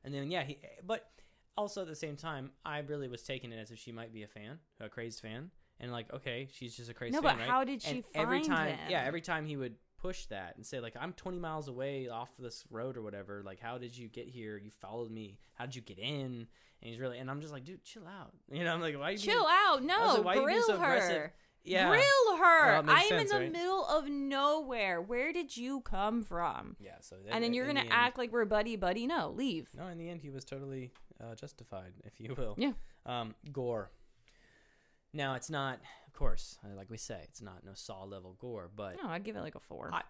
And 0.03 0.15
then 0.15 0.31
yeah, 0.31 0.45
he. 0.45 0.59
But 0.87 1.11
also 1.59 1.83
at 1.83 1.89
the 1.89 1.97
same 1.97 2.17
time, 2.17 2.53
I 2.65 2.79
really 2.79 3.09
was 3.09 3.23
taking 3.23 3.53
it 3.53 3.59
as 3.59 3.71
if 3.71 3.79
she 3.79 3.93
might 3.93 4.15
be 4.15 4.23
a 4.23 4.29
fan, 4.29 4.59
a 4.81 4.89
crazed 4.89 5.21
fan, 5.21 5.51
and 5.79 5.93
like, 5.93 6.11
okay, 6.13 6.49
she's 6.53 6.75
just 6.75 6.91
a 6.91 6.95
crazy. 6.95 7.13
No, 7.13 7.21
fan, 7.21 7.37
but 7.37 7.41
right? 7.41 7.49
how 7.49 7.65
did 7.65 7.83
she 7.83 7.97
and 7.97 8.05
every 8.15 8.39
find 8.39 8.49
time, 8.49 8.69
him? 8.69 8.91
yeah, 8.91 9.03
every 9.05 9.21
time 9.21 9.45
he 9.45 9.59
would 9.59 9.75
push 10.01 10.27
that 10.27 10.57
and 10.57 10.65
say 10.65 10.81
like, 10.81 10.95
I'm 10.99 11.13
20 11.13 11.39
miles 11.39 11.69
away 11.69 12.09
off 12.09 12.31
this 12.39 12.65
road 12.71 12.97
or 12.97 13.03
whatever. 13.03 13.43
Like, 13.45 13.61
how 13.61 13.79
did 13.79 13.97
you 13.97 14.09
get 14.09 14.29
here? 14.29 14.57
You 14.57 14.71
followed 14.71 15.11
me. 15.11 15.39
How 15.55 15.67
did 15.67 15.77
you 15.77 15.83
get 15.83 15.99
in? 15.99 16.47
And 16.83 16.91
he's 16.91 16.99
really, 16.99 17.19
and 17.19 17.31
I'm 17.31 17.41
just 17.41 17.53
like, 17.53 17.65
dude, 17.65 17.85
chill 17.85 18.07
out. 18.07 18.33
You 18.53 18.65
know, 18.65 18.73
I'm 18.73 18.81
like, 18.81 18.99
why? 18.99 19.11
You 19.11 19.19
Chill 19.19 19.35
being- 19.35 19.47
out. 19.67 19.83
No, 19.85 20.23
like, 20.25 20.43
grill 20.43 20.63
so 20.63 20.75
aggressive? 20.77 21.17
her. 21.17 21.35
Yeah. 21.63 21.89
Grill 21.89 22.37
her. 22.39 22.83
Well, 22.83 22.85
I'm 22.89 23.09
sense, 23.09 23.31
in 23.31 23.37
the 23.37 23.45
right? 23.45 23.53
middle 23.53 23.85
of 23.87 24.09
nowhere. 24.09 25.03
Where 25.03 25.31
did 25.33 25.55
you 25.57 25.83
come 25.83 26.23
from? 26.23 26.77
Yeah. 26.81 26.93
So 27.01 27.17
and 27.31 27.45
then 27.45 27.53
you're 27.53 27.67
gonna 27.67 27.81
the 27.81 27.87
end- 27.87 27.93
act 27.93 28.17
like 28.19 28.33
we're 28.33 28.47
buddy 28.47 28.77
buddy. 28.77 29.07
No, 29.07 29.31
leave. 29.37 29.69
No, 29.77 29.87
in 29.89 29.99
the 29.99 30.09
end, 30.09 30.23
he 30.23 30.31
was 30.31 30.45
totally 30.47 30.91
uh, 31.23 31.35
justified, 31.35 31.93
if 32.05 32.19
you 32.19 32.35
will. 32.37 32.55
Yeah. 32.57 32.73
Um, 33.05 33.35
gore. 33.53 33.91
Now, 35.13 35.35
it's 35.35 35.51
not, 35.51 35.81
of 36.07 36.13
course, 36.13 36.59
uh, 36.65 36.77
like 36.77 36.91
we 36.91 36.97
say, 36.97 37.21
it's 37.25 37.43
not 37.43 37.65
no 37.65 37.73
saw 37.75 38.05
level 38.05 38.37
gore, 38.41 38.71
but 38.75 38.97
No, 39.03 39.09
I'd 39.09 39.25
give 39.25 39.37
it 39.37 39.41
like 39.41 39.57
a 39.57 39.61
four. 39.61 39.91
I, 39.93 40.03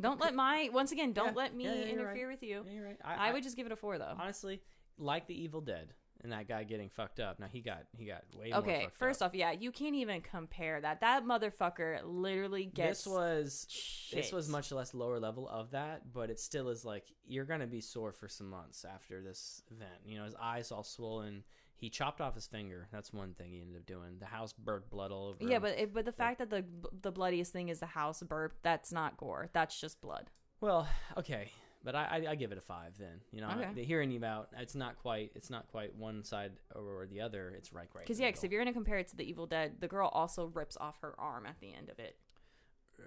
don't 0.00 0.20
let 0.20 0.34
my 0.34 0.70
once 0.72 0.92
again. 0.92 1.12
Don't 1.12 1.28
Yeah, 1.28 1.42
let 1.42 1.54
me 1.54 1.64
yeah, 1.64 1.74
yeah, 1.74 1.84
interfere 1.84 2.28
right. 2.28 2.34
with 2.34 2.42
you. 2.42 2.64
You're 2.72 2.84
right. 2.84 2.98
I, 3.04 3.32
would 3.32 3.42
just 3.42 3.56
give 3.56 3.66
it 3.66 3.72
a 3.72 3.76
four 3.76 3.98
though. 3.98 4.14
honestly 4.18 4.62
like 4.98 5.26
the 5.26 5.42
Evil 5.42 5.60
Dead 5.60 5.92
and 6.22 6.32
that 6.32 6.46
guy 6.46 6.64
getting 6.64 6.90
fucked 6.90 7.18
up. 7.18 7.40
Now 7.40 7.46
he 7.50 7.60
got 7.60 7.84
he 7.96 8.04
got 8.04 8.24
way 8.36 8.50
more. 8.50 8.58
Okay, 8.60 8.82
fucked 8.84 8.96
first 8.96 9.22
up. 9.22 9.28
off, 9.28 9.34
yeah, 9.34 9.52
you 9.52 9.72
can't 9.72 9.94
even 9.94 10.20
compare 10.20 10.80
that. 10.80 11.00
That 11.00 11.24
motherfucker 11.24 12.00
literally 12.04 12.66
gets 12.66 13.04
this 13.04 13.12
was 13.12 13.66
shit. 13.70 14.22
this 14.22 14.32
was 14.32 14.48
much 14.48 14.70
less 14.70 14.94
lower 14.94 15.18
level 15.18 15.48
of 15.48 15.70
that, 15.70 16.12
but 16.12 16.30
it 16.30 16.38
still 16.38 16.68
is 16.68 16.84
like 16.84 17.04
you're 17.26 17.46
gonna 17.46 17.66
be 17.66 17.80
sore 17.80 18.12
for 18.12 18.28
some 18.28 18.48
months 18.50 18.84
after 18.84 19.22
this 19.22 19.62
event. 19.70 20.00
You 20.04 20.18
know, 20.18 20.24
his 20.24 20.34
eyes 20.40 20.70
all 20.70 20.84
swollen. 20.84 21.44
He 21.80 21.88
chopped 21.90 22.20
off 22.20 22.34
his 22.34 22.46
finger. 22.46 22.88
That's 22.92 23.12
one 23.12 23.32
thing 23.34 23.52
he 23.52 23.60
ended 23.62 23.76
up 23.78 23.86
doing. 23.86 24.18
The 24.20 24.26
house 24.26 24.52
burnt 24.52 24.90
blood 24.90 25.10
all 25.12 25.28
over. 25.28 25.38
Yeah, 25.40 25.56
him. 25.56 25.62
but 25.62 25.78
it, 25.78 25.94
but 25.94 26.04
the 26.04 26.12
fact 26.12 26.38
that 26.38 26.50
the 26.50 26.64
the 27.00 27.10
bloodiest 27.10 27.52
thing 27.52 27.70
is 27.70 27.80
the 27.80 27.86
house 27.86 28.22
burp, 28.22 28.52
that's 28.62 28.92
not 28.92 29.16
gore. 29.16 29.48
That's 29.54 29.80
just 29.80 30.00
blood. 30.02 30.30
well, 30.60 30.86
okay, 31.16 31.50
but 31.82 31.94
I, 31.94 32.04
I 32.26 32.30
I 32.32 32.34
give 32.34 32.52
it 32.52 32.58
a 32.58 32.60
five 32.60 32.98
then. 32.98 33.20
You 33.32 33.40
know, 33.40 33.48
Okay. 33.50 33.70
the 33.74 33.82
hearing 33.84 34.10
you 34.10 34.18
about 34.18 34.50
it's 34.58 34.74
not 34.74 34.98
quite 34.98 35.32
it's 35.34 35.48
not 35.48 35.68
quite 35.68 35.94
one 35.96 36.22
side 36.22 36.52
or 36.74 37.06
the 37.10 37.22
other. 37.22 37.54
It's 37.56 37.72
right 37.72 37.88
right. 37.94 38.04
Because 38.04 38.20
yeah, 38.20 38.28
because 38.28 38.44
if 38.44 38.50
you're 38.52 38.60
gonna 38.60 38.74
compare 38.74 38.98
it 38.98 39.08
to 39.08 39.16
the 39.16 39.24
Evil 39.28 39.46
Dead, 39.46 39.76
the 39.80 39.88
girl 39.88 40.08
also 40.12 40.46
rips 40.54 40.76
off 40.76 40.98
her 41.00 41.14
arm 41.18 41.46
at 41.46 41.58
the 41.60 41.72
end 41.72 41.88
of 41.88 41.98
it. 41.98 42.16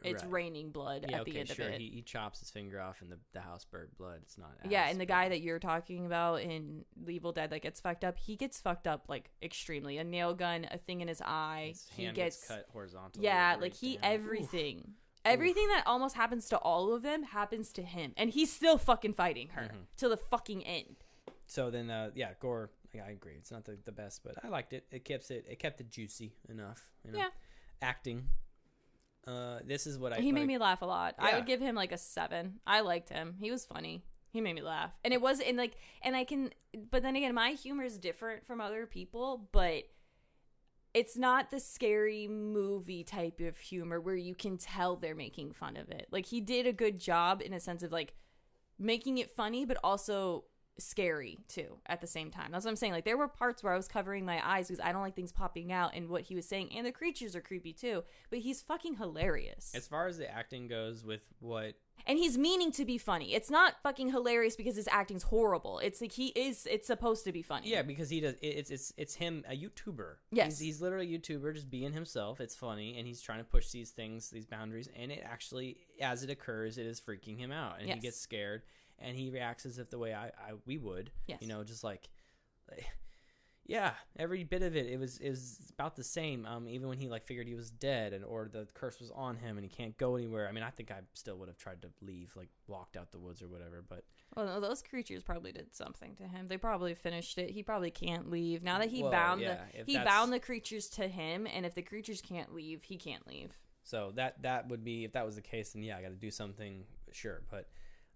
It's 0.04 0.24
Right. 0.24 0.32
raining 0.32 0.72
blood 0.72 1.06
Yeah, 1.08 1.20
at 1.20 1.26
the 1.26 1.32
okay, 1.32 1.40
end 1.42 1.50
sure. 1.50 1.68
of 1.68 1.74
it. 1.74 1.82
He, 1.82 1.90
he 1.90 2.02
chops 2.02 2.40
his 2.40 2.50
finger 2.52 2.80
off, 2.82 3.02
and 3.02 3.12
the, 3.12 3.20
the 3.34 3.42
house 3.42 3.66
burnt 3.66 3.98
blood. 3.98 4.20
It's 4.24 4.38
not. 4.38 4.52
yeah, 4.68 4.88
and 4.90 5.00
the 5.00 5.06
guy 5.06 5.30
that 5.30 5.42
you're 5.42 5.60
talking 5.60 6.06
about 6.06 6.42
in 6.42 6.86
The 6.96 7.14
Evil 7.16 7.32
Dead 7.32 7.50
that 7.52 7.62
gets 7.62 7.80
fucked 7.82 8.04
up, 8.04 8.18
he 8.18 8.36
gets 8.36 8.60
fucked 8.60 8.88
up 8.88 9.06
like 9.08 9.30
extremely. 9.42 9.98
A 9.98 10.04
nail 10.04 10.34
gun, 10.34 10.68
a 10.72 10.78
thing 10.78 11.02
in 11.02 11.08
his 11.08 11.22
eye. 11.22 11.70
His 11.74 11.88
he 11.96 12.04
hand 12.06 12.16
gets 12.16 12.48
cut 12.48 12.66
horizontally. 12.72 13.26
Yeah, 13.26 13.58
like 13.60 13.74
he 13.76 13.98
damn- 13.98 14.12
Oof. 14.14 14.20
everything. 14.22 14.94
Everything 15.26 15.68
that 15.70 15.84
almost 15.86 16.16
happens 16.16 16.50
to 16.50 16.58
all 16.58 16.94
of 16.94 17.02
them 17.02 17.24
happens 17.24 17.72
to 17.74 17.82
him, 17.82 18.14
and 18.18 18.30
he's 18.32 18.52
still 18.52 18.78
fucking 18.78 19.14
fighting 19.14 19.50
her 19.50 19.70
Mhm. 19.74 19.86
till 19.96 20.10
the 20.10 20.18
fucking 20.18 20.66
end. 20.66 20.98
So 21.48 21.70
then, 21.72 21.90
uh, 21.90 22.12
yeah, 22.14 22.32
gore. 22.40 22.72
Yeah, 22.94 23.06
I 23.06 23.12
agree. 23.12 23.34
It's 23.38 23.50
not 23.52 23.64
the, 23.66 23.78
the 23.86 23.92
best, 23.92 24.22
but 24.24 24.36
I 24.44 24.50
liked 24.50 24.74
it. 24.74 24.86
It 24.92 25.04
kept 25.06 25.32
it. 25.32 25.46
It 25.50 25.60
kept 25.60 25.80
it 25.82 25.90
juicy 25.90 26.36
enough. 26.50 26.92
You 27.06 27.12
know? 27.14 27.20
Yeah. 27.20 27.30
Acting. 27.82 28.28
Uh, 29.26 29.60
this 29.66 29.88
is 29.88 29.98
what 29.98 30.14
I. 30.14 30.20
he 30.20 30.32
made 30.32 30.48
me 30.48 30.58
laugh 30.58 30.82
a 30.82 30.86
lot. 30.86 31.16
I 31.18 31.36
would 31.36 31.46
give 31.46 31.62
him 31.62 31.76
like 31.76 31.92
a 31.92 31.98
seven. 31.98 32.60
I 32.68 32.82
liked 32.82 33.10
him. 33.10 33.36
He 33.40 33.52
was 33.52 33.66
funny. 33.66 34.04
He 34.32 34.42
made 34.42 34.56
me 34.56 34.62
laugh, 34.62 34.92
and 35.04 35.14
it 35.14 35.22
was 35.22 35.40
and 35.40 35.58
like 35.58 35.76
and 36.02 36.16
I 36.16 36.24
can. 36.24 36.52
But 36.92 37.04
then 37.04 37.16
again, 37.16 37.34
my 37.34 37.52
humor 37.52 37.84
is 37.84 37.98
different 37.98 38.46
from 38.46 38.62
other 38.62 38.86
people, 38.86 39.50
but. 39.52 39.84
It's 40.96 41.18
not 41.18 41.50
the 41.50 41.60
scary 41.60 42.28
movie 42.28 43.04
type 43.04 43.40
of 43.40 43.58
humor 43.58 44.00
where 44.00 44.16
you 44.16 44.36
can 44.36 44.60
tell 44.60 44.96
they're 44.96 45.16
making 45.16 45.54
fun 45.54 45.76
of 45.76 45.90
it. 45.90 46.06
Like 46.12 46.28
he 46.28 46.40
did 46.40 46.68
a 46.68 46.72
good 46.72 47.00
job 47.00 47.42
in 47.44 47.52
a 47.52 47.60
sense 47.60 47.82
of 47.82 47.92
like 47.92 48.14
making 48.78 49.18
it 49.18 49.32
funny, 49.32 49.66
but 49.66 49.78
also 49.84 50.44
scary 50.78 51.40
too 51.48 51.78
at 51.86 52.02
the 52.02 52.08
same 52.08 52.32
time. 52.32 52.52
That's 52.52 52.66
what 52.66 52.72
I'm 52.72 52.76
saying. 52.76 52.94
Like 52.94 53.06
there 53.06 53.18
were 53.18 53.28
parts 53.28 53.64
where 53.64 53.74
I 53.74 53.78
was 53.78 53.88
covering 53.88 54.26
my 54.26 54.42
eyes 54.46 54.68
because 54.68 54.84
I 54.84 54.92
don't 54.92 55.02
like 55.02 55.16
things 55.16 55.32
popping 55.32 55.72
out 55.72 55.92
and 55.94 56.10
what 56.10 56.24
he 56.24 56.36
was 56.36 56.48
saying. 56.48 56.70
And 56.76 56.86
the 56.86 56.92
creatures 56.92 57.36
are 57.36 57.42
creepy 57.42 57.74
too. 57.74 58.04
But 58.30 58.40
he's 58.40 58.62
fucking 58.62 58.96
hilarious. 58.96 59.72
As 59.76 59.88
far 59.88 60.08
as 60.08 60.18
the 60.18 60.30
acting 60.30 60.68
goes, 60.68 61.04
with 61.06 61.22
what 61.40 61.76
and 62.06 62.18
he's 62.18 62.38
meaning 62.38 62.72
to 62.74 62.86
be 62.86 62.98
funny. 62.98 63.34
It's 63.34 63.50
not 63.50 63.82
fucking 63.82 64.12
hilarious 64.12 64.56
because 64.56 64.76
his 64.76 64.90
acting's 64.90 65.24
horrible. 65.24 65.80
It's 65.80 66.02
like 66.02 66.12
he 66.12 66.28
is 66.30 66.68
it's 66.70 66.88
supposed 66.88 67.24
to 67.26 67.32
be 67.32 67.42
funny. 67.42 67.70
Yeah, 67.70 67.82
because 67.82 68.10
he 68.10 68.20
does. 68.20 68.36
It's 68.42 68.72
it's 68.72 68.94
it's 68.98 69.16
him, 69.16 69.44
a 69.48 69.56
YouTuber. 69.56 70.16
Yes. 70.32 70.60
he's, 70.60 70.60
he's 70.60 70.82
literally 70.82 71.14
a 71.14 71.20
YouTuber, 71.20 71.54
just 71.54 71.70
being 71.70 71.94
himself. 71.94 72.42
It's 72.42 72.56
funny, 72.56 72.98
and 72.98 73.08
he's 73.08 73.22
trying 73.22 73.40
to 73.40 73.46
push 73.46 73.70
these 73.70 73.92
things, 73.92 74.30
these 74.30 74.46
boundaries, 74.46 74.90
and 74.96 75.12
it 75.12 75.24
actually, 75.24 75.78
as 76.02 76.24
it 76.24 76.30
occurs, 76.30 76.78
it 76.78 76.86
is 76.86 77.00
freaking 77.00 77.38
him 77.38 77.52
out, 77.52 77.80
and 77.80 77.88
Yes. 77.88 77.96
he 77.96 78.02
gets 78.02 78.20
scared, 78.20 78.64
and 79.04 79.16
he 79.16 79.30
reacts 79.30 79.66
as 79.66 79.78
if 79.78 79.90
the 79.90 80.00
way 80.00 80.14
I, 80.14 80.28
I 80.28 80.54
we 80.66 80.78
would. 80.78 81.12
Yes. 81.28 81.40
You 81.42 81.48
know, 81.48 81.64
just 81.64 81.84
like, 81.84 82.10
yeah, 83.66 83.92
every 84.18 84.44
bit 84.44 84.62
of 84.62 84.76
it, 84.76 84.88
it 84.88 85.00
was 85.00 85.20
was 85.22 85.72
about 85.74 85.96
the 85.96 86.04
same. 86.04 86.46
Um, 86.46 86.68
even 86.68 86.90
when 86.90 86.98
he 86.98 87.08
like 87.08 87.26
figured 87.26 87.48
he 87.48 87.56
was 87.56 87.72
dead, 87.72 88.14
and 88.14 88.26
or 88.26 88.50
the 88.52 88.68
curse 88.74 89.00
was 89.00 89.12
on 89.12 89.38
him, 89.38 89.58
and 89.58 89.64
he 89.64 89.70
can't 89.70 89.98
go 89.98 90.16
anywhere. 90.16 90.50
I 90.50 90.52
mean, 90.52 90.64
I 90.64 90.70
think 90.70 90.92
I 90.92 91.00
still 91.14 91.38
would 91.38 91.48
have 91.48 91.58
tried 91.58 91.82
to 91.84 91.90
leave, 92.02 92.34
like 92.36 92.50
walked 92.68 92.98
out 92.98 93.12
the 93.12 93.20
woods 93.20 93.42
or 93.42 93.48
whatever, 93.48 93.84
but. 93.88 94.04
Well, 94.36 94.48
no, 94.48 94.60
those 94.60 94.82
creatures 94.82 95.24
probably 95.24 95.52
did 95.52 95.76
something 95.76 96.16
to 96.16 96.24
him. 96.24 96.48
They 96.48 96.58
probably 96.58 96.96
finished 96.96 97.38
it. 97.38 97.52
He 97.52 97.62
probably 97.62 97.92
can't 97.92 98.30
leave 98.32 98.64
now 98.64 98.80
that 98.80 98.90
he 98.90 99.04
Well, 99.04 99.12
bound 99.12 99.42
yeah, 99.42 99.60
the 99.78 99.84
he 99.86 99.98
bound 99.98 100.34
the 100.34 100.40
creatures 100.40 100.90
to 100.90 101.08
him. 101.08 101.48
And 101.48 101.66
if 101.66 101.76
the 101.76 101.84
creatures 101.84 102.22
can't 102.22 102.54
leave, 102.54 102.84
he 102.84 102.98
can't 102.98 103.26
leave. 103.28 103.58
So 103.84 104.12
that 104.16 104.42
that 104.42 104.70
would 104.70 104.84
be 104.84 105.04
if 105.04 105.14
that 105.14 105.26
was 105.26 105.36
the 105.36 105.42
case, 105.42 105.74
then 105.74 105.84
yeah, 105.84 105.98
I 105.98 106.02
got 106.02 106.10
to 106.10 106.16
do 106.16 106.32
something. 106.32 106.84
Sure, 107.12 107.44
but 107.52 107.70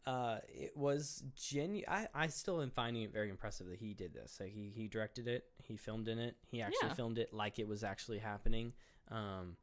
uh, 0.08 0.40
it 0.48 0.76
was 0.76 1.24
genuine. 1.36 1.86
I 1.88 2.08
I 2.14 2.28
still 2.28 2.62
am 2.62 2.72
finding 2.72 3.04
it 3.04 3.12
very 3.14 3.30
impressive 3.30 3.68
that 3.68 3.80
he 3.80 3.94
did 3.94 4.14
this. 4.14 4.38
Like 4.40 4.52
he 4.54 4.72
he 4.74 4.88
directed 4.88 5.28
it, 5.28 5.46
he 5.62 5.76
filmed 5.78 6.08
in 6.08 6.18
it, 6.18 6.36
he 6.48 6.62
actually 6.62 6.88
Yeah. 6.90 6.94
filmed 6.94 7.18
it 7.18 7.34
like 7.34 7.60
it 7.60 7.68
was 7.68 7.84
actually 7.84 8.20
happening. 8.20 8.74
Um, 9.10 9.58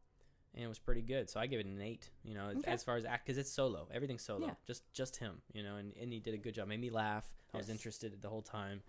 and 0.55 0.63
it 0.65 0.69
was 0.69 0.79
pretty 0.79 1.03
good. 1.03 1.29
So 1.29 1.41
I 1.41 1.47
give 1.47 1.59
it 1.61 1.67
an 1.67 1.81
eight. 1.81 2.11
You 2.23 2.35
know, 2.35 2.49
as- 2.51 2.59
Okay. 2.59 2.71
as 2.71 2.85
far 2.85 2.97
as 2.97 3.05
act 3.05 3.27
because 3.27 3.39
it's 3.39 3.51
solo, 3.51 3.89
everything's 3.93 4.23
solo, 4.23 4.47
Yeah. 4.49 4.55
just 4.67 4.83
just 4.93 5.17
him. 5.17 5.43
You 5.53 5.63
know, 5.63 5.77
and 5.77 5.93
and 5.97 6.13
he 6.13 6.21
did 6.21 6.35
a 6.35 6.39
good 6.39 6.55
job. 6.55 6.69
Made 6.69 6.81
me 6.81 6.91
laugh. 6.91 7.27
I 7.53 7.57
was 7.57 7.69
interested 7.71 8.21
the 8.21 8.29
whole 8.29 8.43
time. 8.43 8.83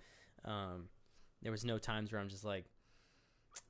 Um, 0.44 0.90
there 1.42 1.52
was 1.52 1.64
no 1.66 1.78
times 1.80 2.12
where 2.12 2.20
I'm 2.22 2.30
just 2.30 2.44
like. 2.44 2.66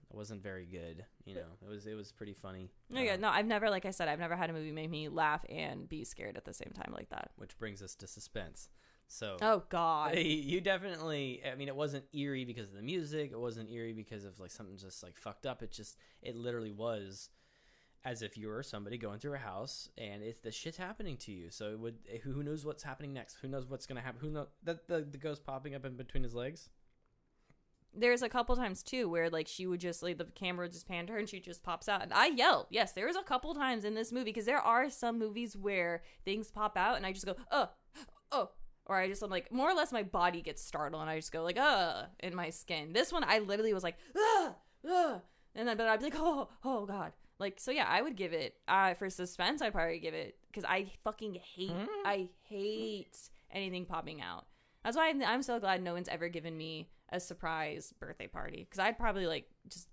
It 0.10 0.16
wasn't 0.16 0.42
very 0.44 0.66
good, 0.66 1.06
you 1.26 1.36
know. 1.36 1.48
It 1.66 1.70
was 1.70 1.86
it 1.88 1.96
was 1.96 2.12
pretty 2.12 2.34
funny. 2.34 2.72
No, 2.90 3.02
yeah, 3.02 3.14
Um, 3.14 3.22
no, 3.22 3.30
I've 3.30 3.46
never, 3.46 3.70
like 3.70 3.86
I 3.86 3.92
said, 3.92 4.08
I've 4.08 4.20
never 4.20 4.36
had 4.36 4.50
a 4.50 4.54
movie 4.54 4.72
make 4.72 4.90
me 4.90 5.10
laugh 5.10 5.44
and 5.50 5.90
be 5.90 6.04
scared 6.04 6.38
at 6.38 6.46
the 6.46 6.54
same 6.54 6.72
time 6.74 6.94
like 6.94 7.10
that. 7.10 7.32
which 7.38 7.58
brings 7.58 7.82
us 7.82 7.96
to 7.96 8.08
suspense. 8.08 8.70
So 9.08 9.38
Oh 9.42 9.64
God, 9.70 10.16
you 10.18 10.62
definitely 10.62 11.42
I 11.50 11.56
mean 11.56 11.68
it 11.68 11.76
wasn't 11.76 12.06
eerie 12.14 12.46
because 12.46 12.70
of 12.70 12.76
the 12.76 12.82
music, 12.82 13.32
it 13.32 13.40
wasn't 13.40 13.70
eerie 13.70 13.94
because 13.94 14.26
of 14.26 14.40
like 14.40 14.52
something 14.52 14.78
just 14.78 15.04
like 15.04 15.18
fucked 15.18 15.46
up. 15.46 15.62
It 15.62 15.72
just 15.72 15.98
it 16.22 16.36
literally 16.36 16.72
was 16.72 17.30
as 18.04 18.22
if 18.22 18.38
you 18.38 18.48
were 18.48 18.62
somebody 18.62 18.98
going 19.00 19.18
through 19.18 19.34
a 19.34 19.40
house 19.40 19.90
and 19.98 20.22
it's 20.22 20.40
the 20.42 20.52
shit's 20.52 20.78
happening 20.78 21.18
to 21.18 21.32
you. 21.32 21.50
So 21.50 21.72
it 21.72 21.80
would 21.80 21.98
who 22.24 22.44
knows 22.44 22.64
what's 22.66 22.84
happening 22.84 23.14
next? 23.14 23.38
Who 23.42 23.48
knows 23.48 23.68
what's 23.68 23.86
going 23.88 23.96
to 23.98 24.02
happen? 24.04 24.20
Who 24.22 24.30
know 24.30 24.48
that 24.64 24.88
the, 24.88 25.02
the 25.02 25.18
ghost 25.18 25.44
popping 25.44 25.74
up 25.76 25.86
in 25.86 25.96
between 25.98 26.24
his 26.24 26.36
legs? 26.36 26.70
There's 27.98 28.22
a 28.22 28.30
couple 28.30 28.56
times 28.56 28.84
too 28.84 29.10
where 29.10 29.30
like 29.30 29.48
she 29.48 29.66
would 29.68 29.80
just 29.80 30.04
like 30.04 30.18
the 30.18 30.26
camera 30.26 30.66
would 30.66 30.74
just 30.74 30.88
pan 30.88 31.08
to 31.08 31.14
her 31.14 31.20
and 31.20 31.30
she 31.30 31.40
just 31.40 31.64
pops 31.64 31.88
out 31.88 32.02
and 32.02 32.14
I 32.14 32.28
yell. 32.28 32.68
Yes, 32.70 32.92
there 32.92 33.08
was 33.08 33.16
a 33.16 33.24
couple 33.24 33.54
times 33.54 33.86
in 33.86 33.94
this 33.94 34.12
movie 34.12 34.26
because 34.26 34.46
there 34.46 34.60
are 34.60 34.90
some 34.90 35.18
movies 35.20 35.56
where 35.56 36.04
things 36.24 36.52
pop 36.52 36.78
out 36.78 36.98
and 36.98 37.06
I 37.06 37.12
just 37.12 37.26
go 37.26 37.36
oh 37.52 37.70
oh 38.32 38.50
or 38.86 38.98
I 38.98 39.08
just 39.08 39.24
I'm 39.24 39.30
like 39.30 39.52
more 39.52 39.70
or 39.70 39.74
less 39.74 39.92
my 39.92 40.04
body 40.04 40.42
gets 40.42 40.64
startled 40.64 41.02
and 41.02 41.10
I 41.10 41.18
just 41.18 41.32
go 41.32 41.44
like 41.44 41.58
uh 41.58 42.04
in 42.20 42.36
my 42.36 42.50
skin. 42.50 42.94
This 42.94 43.12
one 43.12 43.24
I 43.24 43.40
literally 43.40 43.74
was 43.74 43.84
like 43.84 43.98
ah 44.18 44.56
ah 44.88 45.22
and 45.56 45.68
then 45.68 45.78
but 45.78 45.88
I'd 45.88 46.00
be 46.00 46.06
like 46.06 46.18
oh 46.18 46.50
oh 46.64 46.86
god 46.86 47.14
like 47.40 47.60
so 47.60 47.72
yeah 47.72 47.88
I 47.88 48.02
would 48.02 48.16
give 48.16 48.34
it 48.34 48.56
uh 48.68 48.94
for 48.96 49.10
suspense 49.10 49.62
I'd 49.62 49.74
probably 49.74 50.00
give 50.00 50.14
it 50.14 50.36
because 50.48 50.66
I 50.66 50.92
fucking 51.04 51.36
hate 51.56 51.72
I 52.06 52.30
hate 52.44 53.18
anything 53.52 53.86
popping 53.86 54.22
out. 54.22 54.46
That's 54.84 54.96
why 54.96 55.10
I'm, 55.10 55.24
I'm 55.24 55.42
so 55.42 55.60
glad 55.60 55.82
no 55.82 55.94
one's 55.94 56.10
ever 56.10 56.30
given 56.30 56.56
me 56.56 56.90
a 57.10 57.20
surprise 57.20 57.94
birthday 58.00 58.28
party 58.28 58.58
because 58.68 58.80
I'd 58.80 58.98
probably 58.98 59.28
like 59.28 59.48
just 59.70 59.88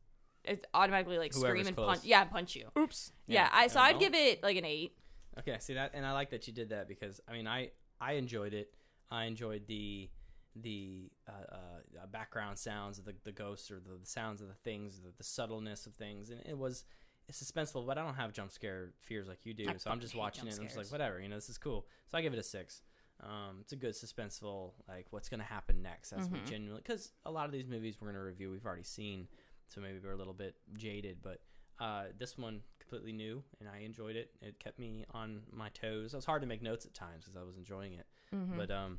it's 0.44 0.64
automatically 0.74 1.18
like 1.18 1.32
Whoever's 1.34 1.50
scream 1.60 1.66
and 1.68 1.76
close. 1.76 1.88
punch 1.88 2.04
yeah 2.04 2.24
punch 2.24 2.56
you. 2.56 2.68
Oops. 2.78 3.12
Yeah, 3.26 3.48
I 3.52 3.66
so 3.68 3.80
uh, 3.80 3.84
I'd 3.84 3.92
don't- 3.92 4.00
give 4.00 4.14
it 4.14 4.42
like 4.42 4.56
an 4.56 4.64
eight. 4.64 4.96
Okay, 5.38 5.56
see 5.60 5.74
that, 5.74 5.92
and 5.94 6.04
I 6.04 6.12
like 6.12 6.30
that 6.30 6.46
you 6.46 6.52
did 6.52 6.70
that 6.70 6.88
because 6.88 7.20
I 7.28 7.32
mean, 7.32 7.46
I 7.46 7.70
I 8.00 8.12
enjoyed 8.14 8.52
it. 8.54 8.74
I 9.10 9.24
enjoyed 9.24 9.66
the 9.66 10.10
the 10.54 11.10
uh, 11.26 11.54
uh, 11.54 12.06
background 12.10 12.58
sounds 12.58 12.98
of 12.98 13.06
the, 13.06 13.14
the 13.24 13.32
ghosts 13.32 13.70
or 13.70 13.76
the, 13.76 13.98
the 13.98 14.06
sounds 14.06 14.42
of 14.42 14.48
the 14.48 14.54
things, 14.54 15.00
the, 15.00 15.10
the 15.16 15.24
subtleness 15.24 15.86
of 15.86 15.94
things, 15.94 16.28
and 16.30 16.40
it 16.46 16.58
was 16.58 16.84
it's 17.28 17.42
suspenseful. 17.42 17.86
But 17.86 17.96
I 17.96 18.04
don't 18.04 18.14
have 18.14 18.32
jump 18.32 18.52
scare 18.52 18.90
fears 19.00 19.28
like 19.28 19.38
you 19.44 19.54
do, 19.54 19.64
I 19.68 19.76
so 19.78 19.90
I'm 19.90 20.00
just 20.00 20.14
watching 20.14 20.46
it. 20.46 20.52
and 20.52 20.60
I'm 20.60 20.66
just 20.66 20.76
like, 20.76 20.92
whatever, 20.92 21.20
you 21.20 21.28
know, 21.28 21.36
this 21.36 21.48
is 21.48 21.56
cool. 21.56 21.86
So 22.10 22.18
I 22.18 22.22
give 22.22 22.34
it 22.34 22.38
a 22.38 22.42
six. 22.42 22.82
Um, 23.22 23.58
it's 23.60 23.72
a 23.72 23.76
good 23.76 23.92
suspenseful, 23.94 24.72
like 24.88 25.06
what's 25.10 25.28
gonna 25.28 25.44
happen 25.44 25.80
next. 25.82 26.10
That's 26.10 26.28
what 26.28 26.42
Mhm. 26.44 26.46
genuinely 26.48 26.82
because 26.82 27.12
a 27.24 27.30
lot 27.30 27.46
of 27.46 27.52
these 27.52 27.66
movies 27.66 28.00
we're 28.00 28.08
gonna 28.08 28.22
review 28.24 28.50
we've 28.50 28.66
already 28.66 28.82
seen, 28.82 29.28
so 29.68 29.80
maybe 29.80 29.98
we're 30.00 30.12
a 30.12 30.16
little 30.16 30.34
bit 30.34 30.56
jaded. 30.74 31.22
But 31.22 31.40
uh, 31.78 32.06
this 32.18 32.36
one 32.36 32.62
completely 32.80 33.12
new, 33.12 33.42
and 33.60 33.68
I 33.68 33.78
enjoyed 33.78 34.16
it. 34.16 34.34
It 34.40 34.58
kept 34.58 34.78
me 34.78 35.04
on 35.10 35.42
my 35.52 35.68
toes. 35.70 36.12
It 36.14 36.16
was 36.16 36.24
hard 36.24 36.42
to 36.42 36.48
make 36.48 36.62
notes 36.62 36.84
at 36.84 36.94
times 36.94 37.24
because 37.24 37.36
I 37.36 37.44
was 37.44 37.56
enjoying 37.56 37.94
it. 37.94 38.06
Mhm. 38.32 38.56
But 38.56 38.70
um, 38.72 38.98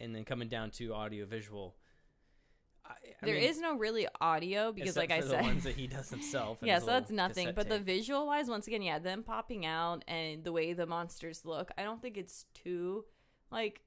and 0.00 0.14
then 0.14 0.24
coming 0.24 0.48
down 0.48 0.70
to 0.72 0.92
audio 0.92 1.24
visual, 1.24 1.76
I, 2.84 2.90
I 3.22 3.26
There 3.26 3.36
is 3.36 3.56
mean, 3.56 3.62
no 3.62 3.78
really 3.78 4.06
audio 4.20 4.70
because, 4.72 4.96
like 4.96 5.10
I 5.10 5.20
said, 5.20 5.40
the 5.40 5.42
ones 5.42 5.64
that 5.64 5.74
he 5.76 5.86
does 5.86 6.10
himself. 6.10 6.58
yeah, 6.62 6.80
so 6.80 6.86
that's 6.86 7.10
nothing. 7.10 7.52
But 7.54 7.68
the 7.68 7.76
tape. 7.78 7.86
visual 7.86 8.26
wise, 8.26 8.48
once 8.48 8.66
again, 8.66 8.82
yeah, 8.82 8.98
them 8.98 9.22
popping 9.22 9.64
out 9.64 10.04
and 10.06 10.44
the 10.44 10.52
way 10.52 10.72
the 10.74 10.84
monsters 10.86 11.44
look, 11.46 11.70
I 11.78 11.82
don't 11.84 12.02
think 12.02 12.18
it's 12.18 12.44
too 12.52 13.06
like 13.50 13.82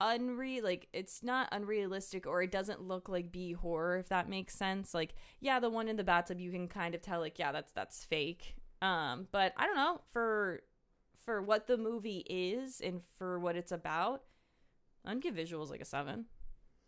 unreal 0.00 0.62
like 0.62 0.88
it's 0.92 1.22
not 1.22 1.48
unrealistic 1.52 2.26
or 2.26 2.42
it 2.42 2.50
doesn't 2.50 2.82
look 2.82 3.08
like 3.08 3.32
B 3.32 3.52
horror 3.52 3.98
if 3.98 4.08
that 4.08 4.28
makes 4.28 4.54
sense. 4.54 4.94
Like, 4.94 5.14
yeah, 5.40 5.58
the 5.58 5.70
one 5.70 5.88
in 5.88 5.96
the 5.96 6.04
bathtub 6.04 6.40
you 6.40 6.50
can 6.50 6.68
kind 6.68 6.94
of 6.94 7.02
tell 7.02 7.20
like, 7.20 7.38
yeah, 7.38 7.52
that's 7.52 7.72
that's 7.72 8.04
fake. 8.04 8.56
Um, 8.82 9.28
but 9.32 9.52
I 9.56 9.66
don't 9.66 9.76
know, 9.76 10.00
for 10.12 10.60
for 11.18 11.42
what 11.42 11.66
the 11.66 11.76
movie 11.76 12.24
is 12.28 12.80
and 12.80 13.00
for 13.18 13.38
what 13.38 13.56
it's 13.56 13.72
about, 13.72 14.22
I'd 15.04 15.20
give 15.20 15.34
visuals 15.34 15.70
like 15.70 15.80
a 15.80 15.86
seven. 15.86 16.26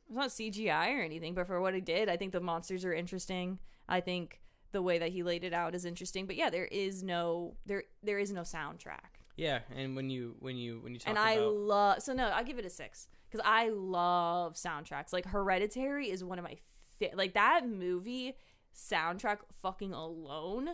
It's 0.06 0.16
not 0.16 0.28
CGI 0.28 0.96
or 0.96 1.02
anything, 1.02 1.34
but 1.34 1.46
for 1.46 1.60
what 1.60 1.74
he 1.74 1.80
did, 1.80 2.08
I 2.08 2.16
think 2.16 2.32
the 2.32 2.40
monsters 2.40 2.84
are 2.84 2.94
interesting. 2.94 3.58
I 3.88 4.00
think 4.00 4.40
the 4.72 4.82
way 4.82 4.98
that 4.98 5.10
he 5.10 5.22
laid 5.22 5.44
it 5.44 5.52
out 5.52 5.74
is 5.74 5.84
interesting. 5.84 6.26
But 6.26 6.36
yeah, 6.36 6.50
there 6.50 6.66
is 6.66 7.02
no 7.02 7.56
there 7.66 7.84
there 8.02 8.18
is 8.18 8.32
no 8.32 8.42
soundtrack. 8.42 9.17
Yeah, 9.38 9.60
and 9.74 9.94
when 9.94 10.10
you 10.10 10.34
when 10.40 10.56
you 10.56 10.80
when 10.82 10.92
you 10.92 10.98
talk 10.98 11.10
and 11.10 11.18
I 11.18 11.34
about 11.34 11.54
love 11.54 12.02
so 12.02 12.12
no, 12.12 12.24
I'll 12.24 12.44
give 12.44 12.58
it 12.58 12.64
a 12.64 12.70
six 12.70 13.06
because 13.30 13.44
I 13.46 13.68
love 13.68 14.54
soundtracks. 14.54 15.12
Like 15.12 15.26
Hereditary 15.26 16.10
is 16.10 16.24
one 16.24 16.38
of 16.38 16.44
my 16.44 16.56
fa- 16.98 17.14
like 17.14 17.34
that 17.34 17.66
movie 17.68 18.34
soundtrack 18.74 19.38
fucking 19.62 19.92
alone 19.92 20.70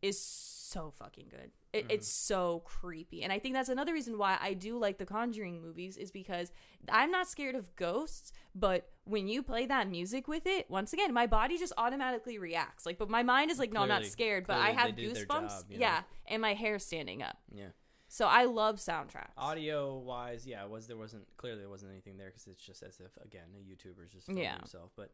is 0.00 0.18
so 0.18 0.90
fucking 0.90 1.26
good. 1.30 1.50
It, 1.76 1.82
Mm-hmm. 1.84 1.90
It's 1.92 2.08
so 2.08 2.60
creepy, 2.64 3.22
and 3.22 3.32
I 3.32 3.38
think 3.38 3.54
that's 3.54 3.68
another 3.68 3.92
reason 3.92 4.18
why 4.18 4.38
I 4.40 4.54
do 4.54 4.78
like 4.78 4.98
the 4.98 5.06
Conjuring 5.06 5.60
movies 5.62 5.96
is 5.96 6.10
because 6.10 6.50
I'm 6.90 7.10
not 7.10 7.28
scared 7.28 7.54
of 7.54 7.74
ghosts, 7.76 8.32
but 8.54 8.88
when 9.04 9.28
you 9.28 9.42
play 9.42 9.66
that 9.66 9.88
music 9.88 10.26
with 10.28 10.46
it, 10.46 10.66
once 10.70 10.92
again, 10.92 11.12
my 11.14 11.26
body 11.26 11.58
just 11.58 11.72
automatically 11.78 12.38
reacts. 12.38 12.86
Like, 12.86 12.98
but 12.98 13.08
my 13.10 13.22
mind 13.22 13.50
is 13.50 13.58
like, 13.58 13.72
no, 13.72 13.82
I'm 13.82 13.88
not 13.88 14.04
scared, 14.04 14.46
but 14.46 14.56
I 14.58 14.70
have 14.70 14.96
they 14.96 15.02
did 15.02 15.14
their 15.16 15.24
goosebumps. 15.26 15.48
job, 15.48 15.64
you 15.70 15.78
know? 15.78 15.82
yeah, 15.86 16.02
and 16.26 16.42
my 16.42 16.54
hair 16.54 16.78
standing 16.78 17.22
up. 17.22 17.36
yeah 17.54 17.66
So 18.08 18.26
I 18.26 18.44
love 18.44 18.76
soundtracks. 18.76 19.32
audio 19.36 19.98
wise, 19.98 20.46
yeah, 20.46 20.64
was 20.64 20.86
there 20.86 20.96
wasn't 20.96 21.26
clearly 21.36 21.60
there 21.60 21.68
wasn't 21.68 21.92
anything 21.92 22.16
there 22.16 22.28
because 22.30 22.46
it's 22.46 22.62
just 22.64 22.82
as 22.82 22.98
if 23.00 23.16
again 23.24 23.48
a 23.54 23.60
YouTuber's 23.60 24.12
just 24.12 24.26
filming 24.26 24.44
Yeah. 24.44 24.56
himself, 24.58 24.90
but. 24.96 25.10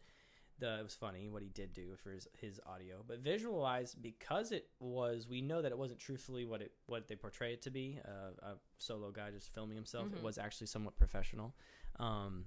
The, 0.62 0.78
it 0.78 0.82
was 0.82 0.94
funny 0.94 1.28
what 1.28 1.42
he 1.42 1.48
did 1.48 1.72
do 1.72 1.96
for 2.02 2.10
his, 2.10 2.26
his 2.40 2.60
audio, 2.66 3.02
but 3.06 3.18
visual 3.18 3.60
wise, 3.60 3.94
because 3.94 4.52
it 4.52 4.68
was, 4.80 5.26
we 5.28 5.42
know 5.42 5.60
that 5.60 5.72
it 5.72 5.78
wasn't 5.78 5.98
truthfully 6.00 6.44
what 6.44 6.62
it 6.62 6.72
what 6.86 7.08
they 7.08 7.16
portray 7.16 7.52
it 7.52 7.62
to 7.62 7.70
be. 7.70 7.98
Uh, 8.04 8.50
a 8.50 8.54
solo 8.78 9.10
guy 9.10 9.30
just 9.30 9.52
filming 9.52 9.76
himself. 9.76 10.06
It 10.12 10.18
Mhm. 10.20 10.22
was 10.22 10.38
actually 10.38 10.68
somewhat 10.68 10.96
professional, 10.96 11.54
um, 11.98 12.46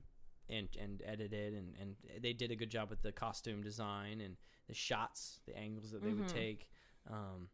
and 0.49 0.69
and 0.79 1.01
edited, 1.05 1.53
and 1.53 1.75
and 1.79 1.95
they 2.21 2.33
did 2.33 2.51
a 2.51 2.55
good 2.55 2.69
job 2.71 2.89
with 2.89 3.01
the 3.01 3.11
costume 3.11 3.61
design 3.61 4.21
and 4.21 4.37
the 4.67 4.73
shots, 4.73 5.41
the 5.45 5.55
angles 5.57 5.91
that 5.91 6.01
they 6.03 6.13
would 6.13 6.25
Mhm. 6.29 6.33
take, 6.33 6.69
um, 7.07 7.49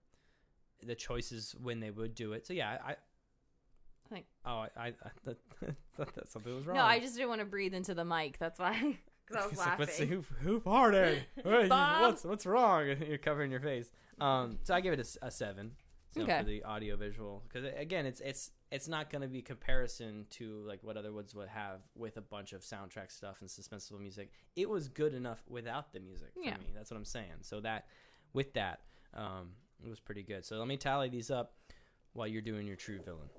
the 0.83 0.95
choices 0.95 1.55
when 1.55 1.79
they 1.79 1.91
would 1.91 2.13
do 2.15 2.33
it. 2.33 2.45
So 2.45 2.53
yeah, 2.53 2.77
I. 2.85 2.95
Think- 4.09 4.27
Oh, 4.45 4.59
I, 4.65 4.69
I, 4.75 4.87
I 4.87 5.09
thought 5.95 6.13
that 6.15 6.29
something 6.29 6.53
was 6.55 6.65
wrong. 6.65 6.75
No, 6.77 6.83
I 6.83 6.99
just 6.99 7.15
didn't 7.15 7.29
want 7.29 7.39
to 7.39 7.45
breathe 7.45 7.73
into 7.73 7.93
the 7.93 8.03
mic. 8.05 8.37
That's 8.37 8.59
why. 8.59 8.99
Because 9.31 9.43
I 9.43 9.47
was 9.47 9.51
It's 9.57 9.65
like, 9.65 9.79
what's 9.79 9.97
the- 9.97 10.03
laughing. 10.05 10.25
who, 10.43 10.49
who 10.51 10.59
farted? 10.59 11.19
What's 12.01 12.23
what's 12.23 12.45
wrong? 12.45 12.87
You're 13.07 13.17
covering 13.17 13.51
your 13.51 13.61
face. 13.61 13.91
Um, 14.19 14.59
so 14.63 14.73
I 14.73 14.81
give 14.81 14.93
it 14.93 15.17
a 15.21 15.31
seven. 15.31 15.71
So 16.13 16.23
Okay. 16.23 16.39
for 16.39 16.43
the 16.45 16.63
audio 16.63 16.97
visual, 16.97 17.41
because 17.47 17.71
again, 17.77 18.05
it's 18.05 18.19
it's 18.19 18.51
it's 18.69 18.87
not 18.89 19.09
going 19.09 19.21
to 19.21 19.29
be 19.29 19.41
comparison 19.41 20.25
to 20.31 20.61
like 20.67 20.79
what 20.83 20.97
other 20.97 21.13
woods 21.13 21.33
would 21.35 21.47
have 21.47 21.79
with 21.95 22.17
a 22.17 22.21
bunch 22.21 22.51
of 22.51 22.61
soundtrack 22.61 23.09
stuff 23.11 23.37
and 23.39 23.49
suspenseful 23.49 23.97
music. 23.99 24.29
It 24.57 24.69
was 24.69 24.89
good 24.89 25.13
enough 25.13 25.41
without 25.49 25.93
the 25.93 26.01
music 26.01 26.33
for 26.33 26.41
Yeah. 26.43 26.57
me. 26.57 26.65
That's 26.75 26.91
what 26.91 26.97
I'm 26.97 27.05
saying. 27.05 27.39
So 27.43 27.61
that 27.61 27.85
with 28.33 28.53
that, 28.55 28.81
um, 29.13 29.51
it 29.83 29.89
was 29.89 30.01
pretty 30.01 30.23
good. 30.23 30.43
So 30.45 30.57
let 30.57 30.67
me 30.67 30.75
tally 30.75 31.07
these 31.07 31.31
up 31.31 31.53
while 32.13 32.27
you're 32.27 32.41
doing 32.41 32.67
your 32.67 32.75
true 32.75 32.99
villain. 32.99 33.29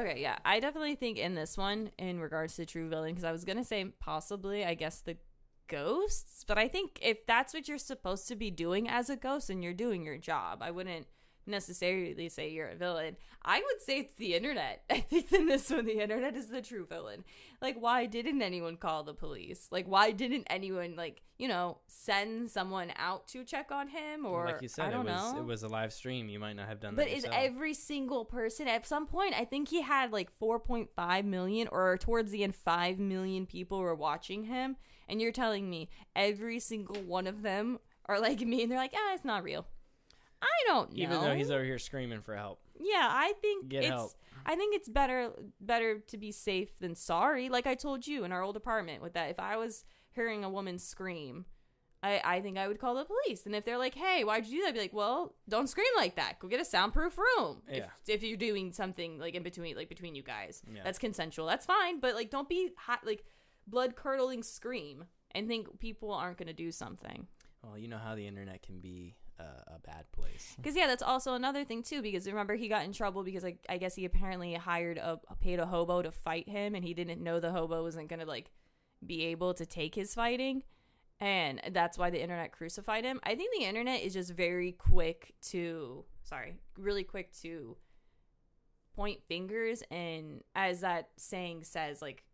Okay, 0.00 0.20
yeah. 0.20 0.38
I 0.44 0.60
definitely 0.60 0.94
think 0.94 1.18
in 1.18 1.34
this 1.34 1.58
one, 1.58 1.90
in 1.98 2.20
regards 2.20 2.56
to 2.56 2.64
True 2.64 2.88
Villain, 2.88 3.10
because 3.10 3.24
I 3.24 3.32
was 3.32 3.44
going 3.44 3.58
to 3.58 3.64
say 3.64 3.84
possibly, 4.00 4.64
I 4.64 4.74
guess, 4.74 5.00
the 5.00 5.16
ghosts. 5.68 6.42
But 6.46 6.56
I 6.56 6.68
think 6.68 6.98
if 7.02 7.26
that's 7.26 7.52
what 7.52 7.68
you're 7.68 7.76
supposed 7.76 8.26
to 8.28 8.36
be 8.36 8.50
doing 8.50 8.88
as 8.88 9.10
a 9.10 9.16
ghost, 9.16 9.50
and 9.50 9.62
you're 9.62 9.74
doing 9.74 10.04
your 10.04 10.16
job. 10.16 10.62
I 10.62 10.70
wouldn't 10.70 11.06
necessarily 11.50 12.28
say 12.28 12.50
you're 12.50 12.68
a 12.68 12.76
villain. 12.76 13.16
I 13.42 13.58
would 13.58 13.80
say 13.80 14.00
it's 14.00 14.14
the 14.14 14.34
internet. 14.34 14.82
I 14.90 15.00
think 15.00 15.32
in 15.32 15.46
this 15.46 15.70
one, 15.70 15.86
the 15.86 16.00
internet 16.00 16.36
is 16.36 16.48
the 16.48 16.60
true 16.60 16.86
villain. 16.86 17.24
Like, 17.62 17.76
why 17.80 18.06
didn't 18.06 18.42
anyone 18.42 18.76
call 18.76 19.02
the 19.02 19.14
police? 19.14 19.68
Like, 19.70 19.86
why 19.86 20.10
didn't 20.12 20.46
anyone, 20.50 20.94
like, 20.96 21.22
you 21.38 21.48
know, 21.48 21.78
send 21.86 22.50
someone 22.50 22.92
out 22.96 23.28
to 23.28 23.44
check 23.44 23.70
on 23.70 23.88
him? 23.88 24.26
Or, 24.26 24.44
like 24.44 24.62
you 24.62 24.68
said, 24.68 24.86
I 24.86 24.90
don't 24.90 25.06
it 25.06 25.12
was 25.12 25.32
know. 25.32 25.40
it 25.40 25.44
was 25.44 25.62
a 25.62 25.68
live 25.68 25.92
stream. 25.92 26.28
You 26.28 26.38
might 26.38 26.54
not 26.54 26.68
have 26.68 26.80
done 26.80 26.94
that. 26.94 27.02
But 27.02 27.08
that. 27.08 27.16
is 27.16 27.24
yourself. 27.24 27.44
every 27.44 27.74
single 27.74 28.24
person 28.24 28.68
at 28.68 28.86
some 28.86 29.06
point? 29.06 29.34
I 29.34 29.44
think 29.44 29.68
he 29.68 29.80
had 29.82 30.12
like 30.12 30.30
4.5 30.38 31.24
million, 31.24 31.68
or 31.72 31.96
towards 31.96 32.30
the 32.30 32.44
end, 32.44 32.54
5 32.54 32.98
million 32.98 33.46
people 33.46 33.80
were 33.80 33.94
watching 33.94 34.44
him. 34.44 34.76
And 35.08 35.20
you're 35.20 35.32
telling 35.32 35.68
me 35.68 35.88
every 36.14 36.60
single 36.60 37.02
one 37.02 37.26
of 37.26 37.42
them 37.42 37.78
are 38.04 38.20
like 38.20 38.40
me, 38.46 38.62
and 38.62 38.70
they're 38.70 38.78
like, 38.78 38.94
ah, 38.94 39.14
it's 39.14 39.24
not 39.24 39.42
real. 39.42 39.66
I 40.42 40.48
don't 40.66 40.90
know. 40.96 41.02
even 41.02 41.20
though 41.20 41.34
he's 41.34 41.50
over 41.50 41.64
here 41.64 41.78
screaming 41.78 42.20
for 42.20 42.36
help. 42.36 42.60
yeah, 42.78 43.08
I 43.10 43.34
think 43.40 43.68
Get 43.68 43.84
it's. 43.84 43.90
help. 43.92 44.12
I 44.46 44.56
think 44.56 44.74
it's 44.74 44.88
better 44.88 45.32
better 45.60 45.98
to 45.98 46.16
be 46.16 46.32
safe 46.32 46.78
than 46.78 46.94
sorry. 46.94 47.48
Like 47.48 47.66
I 47.66 47.74
told 47.74 48.06
you 48.06 48.24
in 48.24 48.32
our 48.32 48.42
old 48.42 48.56
apartment 48.56 49.02
with 49.02 49.12
that, 49.14 49.30
if 49.30 49.38
I 49.38 49.56
was 49.56 49.84
hearing 50.12 50.44
a 50.44 50.48
woman 50.50 50.78
scream, 50.78 51.44
I, 52.02 52.22
I 52.24 52.40
think 52.40 52.56
I 52.56 52.66
would 52.66 52.78
call 52.80 52.94
the 52.94 53.04
police. 53.04 53.44
And 53.44 53.54
if 53.54 53.66
they're 53.66 53.76
like, 53.76 53.94
"Hey, 53.94 54.24
why'd 54.24 54.46
you 54.46 54.58
do 54.58 54.62
that?" 54.62 54.68
I'd 54.68 54.74
be 54.74 54.80
like, 54.80 54.94
"Well, 54.94 55.34
don't 55.48 55.68
scream 55.68 55.92
like 55.96 56.16
that. 56.16 56.38
Go 56.38 56.48
get 56.48 56.58
a 56.60 56.64
soundproof 56.64 57.18
room. 57.18 57.60
Yeah. 57.70 57.88
If 58.06 58.08
if 58.08 58.22
you're 58.22 58.38
doing 58.38 58.72
something 58.72 59.18
like 59.18 59.34
in 59.34 59.42
between, 59.42 59.76
like 59.76 59.90
between 59.90 60.14
you 60.14 60.22
guys, 60.22 60.62
Yeah. 60.72 60.80
that's 60.84 60.98
consensual. 60.98 61.46
That's 61.46 61.66
fine. 61.66 62.00
But 62.00 62.14
like, 62.14 62.30
don't 62.30 62.48
be 62.48 62.70
hot, 62.78 63.00
like 63.04 63.24
blood 63.66 63.94
curdling 63.94 64.42
scream 64.42 65.04
and 65.32 65.46
think 65.48 65.78
people 65.80 66.10
aren't 66.12 66.38
gonna 66.38 66.54
do 66.54 66.72
something. 66.72 67.26
Well, 67.62 67.76
you 67.76 67.88
know 67.88 67.98
how 67.98 68.14
the 68.14 68.26
internet 68.26 68.62
can 68.62 68.80
be 68.80 69.16
uh, 69.40 69.76
a 69.76 69.78
bad 69.80 70.10
place. 70.12 70.54
Because 70.56 70.76
yeah, 70.76 70.86
that's 70.86 71.02
also 71.02 71.34
another 71.34 71.64
thing 71.64 71.82
too. 71.82 72.02
Because 72.02 72.26
remember, 72.26 72.54
he 72.54 72.68
got 72.68 72.84
in 72.84 72.92
trouble 72.92 73.22
because 73.22 73.42
like 73.42 73.64
I 73.68 73.78
guess 73.78 73.94
he 73.94 74.04
apparently 74.04 74.54
hired 74.54 74.98
a, 74.98 75.20
a 75.28 75.36
paid 75.36 75.58
a 75.58 75.66
hobo 75.66 76.02
to 76.02 76.10
fight 76.10 76.48
him, 76.48 76.74
and 76.74 76.84
he 76.84 76.94
didn't 76.94 77.22
know 77.22 77.40
the 77.40 77.52
hobo 77.52 77.82
wasn't 77.82 78.08
gonna 78.08 78.26
like 78.26 78.50
be 79.04 79.24
able 79.26 79.54
to 79.54 79.66
take 79.66 79.94
his 79.94 80.14
fighting, 80.14 80.62
and 81.18 81.60
that's 81.72 81.96
why 81.98 82.10
the 82.10 82.20
internet 82.22 82.52
crucified 82.52 83.04
him. 83.04 83.20
I 83.22 83.34
think 83.34 83.54
the 83.56 83.64
internet 83.64 84.02
is 84.02 84.12
just 84.12 84.32
very 84.32 84.72
quick 84.72 85.34
to 85.48 86.04
sorry, 86.24 86.56
really 86.76 87.04
quick 87.04 87.32
to 87.42 87.76
point 88.94 89.20
fingers, 89.28 89.82
and 89.90 90.42
as 90.54 90.80
that 90.80 91.08
saying 91.16 91.64
says, 91.64 92.02
like 92.02 92.24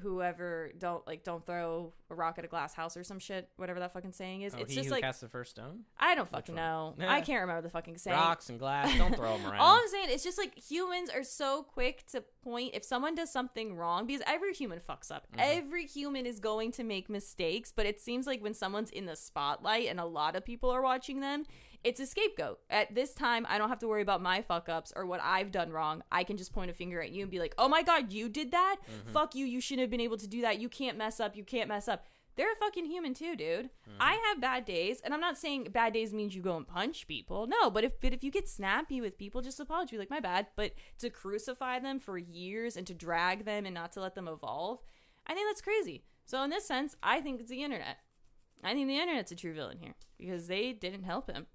whoever 0.00 0.70
don't 0.78 1.06
like 1.06 1.24
don't 1.24 1.44
throw 1.44 1.92
a 2.10 2.14
rock 2.14 2.38
at 2.38 2.44
a 2.44 2.48
glass 2.48 2.74
house 2.74 2.96
or 2.96 3.04
some 3.04 3.18
shit, 3.18 3.48
whatever 3.56 3.80
that 3.80 3.92
fucking 3.92 4.12
saying 4.12 4.42
is. 4.42 4.54
Oh, 4.54 4.60
it's 4.60 4.70
he 4.70 4.76
just 4.76 4.88
who 4.88 4.94
like 4.94 5.02
cast 5.02 5.20
the 5.20 5.28
first 5.28 5.52
stone. 5.52 5.80
I 5.98 6.14
don't 6.14 6.28
fucking 6.28 6.54
know. 6.54 6.94
I 7.00 7.20
can't 7.20 7.40
remember 7.40 7.62
the 7.62 7.70
fucking 7.70 7.98
saying. 7.98 8.16
Rocks 8.16 8.48
and 8.48 8.58
glass. 8.58 8.96
Don't 8.96 9.14
throw 9.14 9.36
them 9.36 9.46
around. 9.46 9.56
All 9.60 9.76
I'm 9.76 9.88
saying 9.88 10.10
is 10.10 10.22
just 10.22 10.38
like 10.38 10.58
humans 10.58 11.10
are 11.10 11.24
so 11.24 11.62
quick 11.62 12.06
to 12.12 12.22
point 12.42 12.74
if 12.74 12.84
someone 12.84 13.14
does 13.14 13.30
something 13.30 13.76
wrong 13.76 14.06
because 14.06 14.22
every 14.26 14.54
human 14.54 14.80
fucks 14.80 15.10
up. 15.10 15.26
Mm-hmm. 15.32 15.40
Every 15.40 15.86
human 15.86 16.26
is 16.26 16.40
going 16.40 16.72
to 16.72 16.84
make 16.84 17.08
mistakes, 17.08 17.72
but 17.74 17.86
it 17.86 18.00
seems 18.00 18.26
like 18.26 18.42
when 18.42 18.54
someone's 18.54 18.90
in 18.90 19.06
the 19.06 19.16
spotlight 19.16 19.88
and 19.88 20.00
a 20.00 20.04
lot 20.04 20.36
of 20.36 20.44
people 20.44 20.70
are 20.70 20.82
watching 20.82 21.20
them, 21.20 21.44
it's 21.84 22.00
a 22.00 22.06
scapegoat. 22.06 22.60
At 22.70 22.94
this 22.94 23.14
time, 23.14 23.46
I 23.48 23.58
don't 23.58 23.68
have 23.68 23.80
to 23.80 23.88
worry 23.88 24.02
about 24.02 24.22
my 24.22 24.42
fuck 24.42 24.68
ups 24.68 24.92
or 24.94 25.06
what 25.06 25.20
I've 25.22 25.50
done 25.50 25.70
wrong. 25.70 26.02
I 26.10 26.24
can 26.24 26.36
just 26.36 26.52
point 26.52 26.70
a 26.70 26.74
finger 26.74 27.00
at 27.00 27.10
you 27.10 27.22
and 27.22 27.30
be 27.30 27.40
like, 27.40 27.54
"Oh 27.58 27.68
my 27.68 27.82
god, 27.82 28.12
you 28.12 28.28
did 28.28 28.52
that? 28.52 28.76
Mm-hmm. 28.82 29.12
Fuck 29.12 29.34
you. 29.34 29.46
You 29.46 29.60
shouldn't 29.60 29.82
have 29.82 29.90
been 29.90 30.00
able 30.00 30.18
to 30.18 30.28
do 30.28 30.42
that. 30.42 30.60
You 30.60 30.68
can't 30.68 30.96
mess 30.96 31.20
up. 31.20 31.36
You 31.36 31.44
can't 31.44 31.68
mess 31.68 31.88
up." 31.88 32.06
they're 32.36 32.52
a 32.52 32.56
fucking 32.56 32.86
human 32.86 33.14
too, 33.14 33.36
dude. 33.36 33.66
Mm-hmm. 33.66 34.00
I 34.00 34.18
have 34.28 34.40
bad 34.40 34.64
days, 34.64 35.00
and 35.00 35.12
I'm 35.12 35.20
not 35.20 35.36
saying 35.36 35.68
bad 35.70 35.92
days 35.92 36.14
means 36.14 36.34
you 36.34 36.42
go 36.42 36.56
and 36.56 36.66
punch 36.66 37.06
people. 37.06 37.46
No, 37.46 37.70
but 37.70 37.84
if 37.84 38.00
but 38.00 38.12
if 38.12 38.24
you 38.24 38.30
get 38.30 38.48
snappy 38.48 39.00
with 39.00 39.18
people, 39.18 39.42
just 39.42 39.60
apologize. 39.60 39.98
Like, 39.98 40.10
my 40.10 40.20
bad. 40.20 40.46
But 40.56 40.72
to 40.98 41.10
crucify 41.10 41.78
them 41.78 41.98
for 41.98 42.16
years 42.16 42.76
and 42.76 42.86
to 42.86 42.94
drag 42.94 43.44
them 43.44 43.66
and 43.66 43.74
not 43.74 43.92
to 43.92 44.00
let 44.00 44.14
them 44.14 44.28
evolve, 44.28 44.80
I 45.26 45.34
think 45.34 45.48
that's 45.48 45.60
crazy. 45.60 46.04
So 46.24 46.42
in 46.42 46.50
this 46.50 46.66
sense, 46.66 46.96
I 47.02 47.20
think 47.20 47.40
it's 47.40 47.50
the 47.50 47.62
internet. 47.62 47.98
I 48.64 48.74
think 48.74 48.88
the 48.88 48.98
internet's 48.98 49.32
a 49.32 49.36
true 49.36 49.54
villain 49.54 49.78
here 49.78 49.94
because 50.18 50.46
they 50.46 50.72
didn't 50.72 51.02
help 51.02 51.28
him 51.28 51.46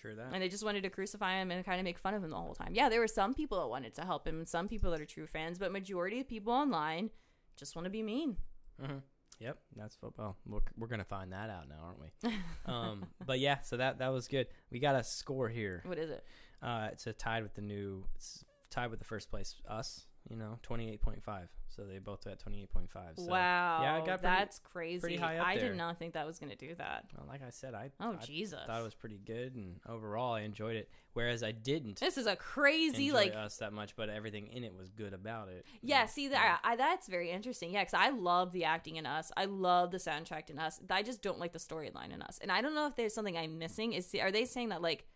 True 0.00 0.14
that. 0.14 0.28
and 0.32 0.42
they 0.42 0.48
just 0.48 0.64
wanted 0.64 0.82
to 0.82 0.90
crucify 0.90 1.40
him 1.40 1.50
and 1.50 1.64
kind 1.64 1.80
of 1.80 1.84
make 1.84 1.98
fun 1.98 2.14
of 2.14 2.22
him 2.22 2.30
the 2.30 2.36
whole 2.36 2.54
time. 2.54 2.70
Yeah, 2.72 2.88
there 2.88 3.00
were 3.00 3.08
some 3.08 3.34
people 3.34 3.60
that 3.60 3.68
wanted 3.68 3.94
to 3.96 4.02
help 4.02 4.26
him 4.26 4.38
and 4.38 4.48
some 4.48 4.68
people 4.68 4.90
that 4.92 5.00
are 5.00 5.06
true 5.06 5.26
fans, 5.26 5.58
but 5.58 5.72
majority 5.72 6.20
of 6.20 6.28
people 6.28 6.52
online 6.52 7.10
just 7.56 7.74
want 7.74 7.84
to 7.86 7.90
be 7.90 8.02
mean. 8.02 8.36
Mm-hmm. 8.82 8.98
Yep, 9.40 9.58
that's. 9.76 9.96
Well, 10.16 10.36
we're, 10.46 10.60
we're 10.76 10.88
gonna 10.88 11.04
find 11.04 11.32
that 11.32 11.48
out 11.50 11.68
now, 11.68 11.76
aren't 11.84 12.00
we? 12.00 12.30
um, 12.66 13.06
but 13.24 13.38
yeah, 13.38 13.60
so 13.60 13.76
that 13.76 13.98
that 13.98 14.08
was 14.08 14.26
good. 14.26 14.48
We 14.70 14.80
got 14.80 14.96
a 14.96 15.04
score 15.04 15.48
here. 15.48 15.82
What 15.84 15.98
is 15.98 16.10
it? 16.10 16.24
Uh, 16.60 16.88
it's 16.92 17.06
a 17.06 17.12
tied 17.12 17.44
with 17.44 17.54
the 17.54 17.62
new. 17.62 18.04
It's 18.16 18.44
tied 18.70 18.90
with 18.90 18.98
the 18.98 19.04
first 19.04 19.30
place. 19.30 19.54
Us, 19.68 20.06
you 20.28 20.36
know, 20.36 20.58
twenty 20.62 20.90
eight 20.90 21.00
point 21.00 21.22
five. 21.22 21.48
So 21.78 21.84
they 21.84 22.00
both 22.00 22.26
at 22.26 22.40
twenty 22.40 22.60
eight 22.60 22.72
point 22.72 22.90
five. 22.90 23.12
So, 23.16 23.26
wow, 23.26 23.78
yeah, 23.82 23.94
I 23.94 23.98
got 23.98 24.06
pretty- 24.20 24.22
that's 24.22 24.58
crazy. 24.58 25.00
pretty 25.00 25.16
high 25.16 25.36
up 25.38 25.46
I 25.46 25.56
there. 25.56 25.68
did 25.68 25.76
not 25.78 25.96
think 25.96 26.14
that 26.14 26.26
was 26.26 26.40
going 26.40 26.50
to 26.50 26.56
do 26.56 26.74
that. 26.74 27.04
Well, 27.16 27.24
like 27.28 27.40
I 27.46 27.50
said, 27.50 27.72
I 27.72 27.90
Oh 28.00 28.16
I 28.20 28.24
Jesus! 28.24 28.58
thought 28.66 28.80
it 28.80 28.82
was 28.82 28.96
pretty 28.96 29.20
good, 29.24 29.54
and 29.54 29.76
overall 29.88 30.34
I 30.34 30.40
enjoyed 30.40 30.74
it. 30.74 30.90
Whereas 31.12 31.44
I 31.44 31.52
didn't 31.52 32.00
this 32.00 32.18
is 32.18 32.26
a 32.26 32.34
crazy 32.34 33.12
like. 33.12 33.32
us 33.32 33.58
that 33.58 33.72
much, 33.72 33.94
but 33.94 34.08
everything 34.08 34.48
in 34.48 34.64
it 34.64 34.74
was 34.76 34.90
good 34.90 35.12
about 35.14 35.48
it. 35.50 35.66
Yeah, 35.80 36.06
see 36.06 36.26
that 36.28 36.60
I, 36.64 36.74
that's 36.74 37.06
very 37.06 37.30
interesting. 37.30 37.70
Yeah, 37.70 37.82
because 37.82 37.94
I 37.94 38.10
love 38.10 38.50
the 38.50 38.64
acting 38.64 38.96
in 38.96 39.06
Us. 39.06 39.30
I 39.36 39.44
love 39.44 39.92
the 39.92 39.98
soundtrack 39.98 40.50
in 40.50 40.58
Us. 40.58 40.80
I 40.90 41.04
just 41.04 41.22
don't 41.22 41.38
like 41.38 41.52
the 41.52 41.60
storyline 41.60 42.12
in 42.12 42.22
Us. 42.22 42.40
And 42.42 42.50
I 42.50 42.60
don't 42.60 42.74
know 42.74 42.86
if 42.88 42.96
there's 42.96 43.14
something 43.14 43.36
I'm 43.38 43.56
missing. 43.56 43.92
Is 43.92 44.12
are 44.20 44.32
they 44.32 44.44
saying 44.46 44.70
that 44.70 44.82
like 44.82 45.06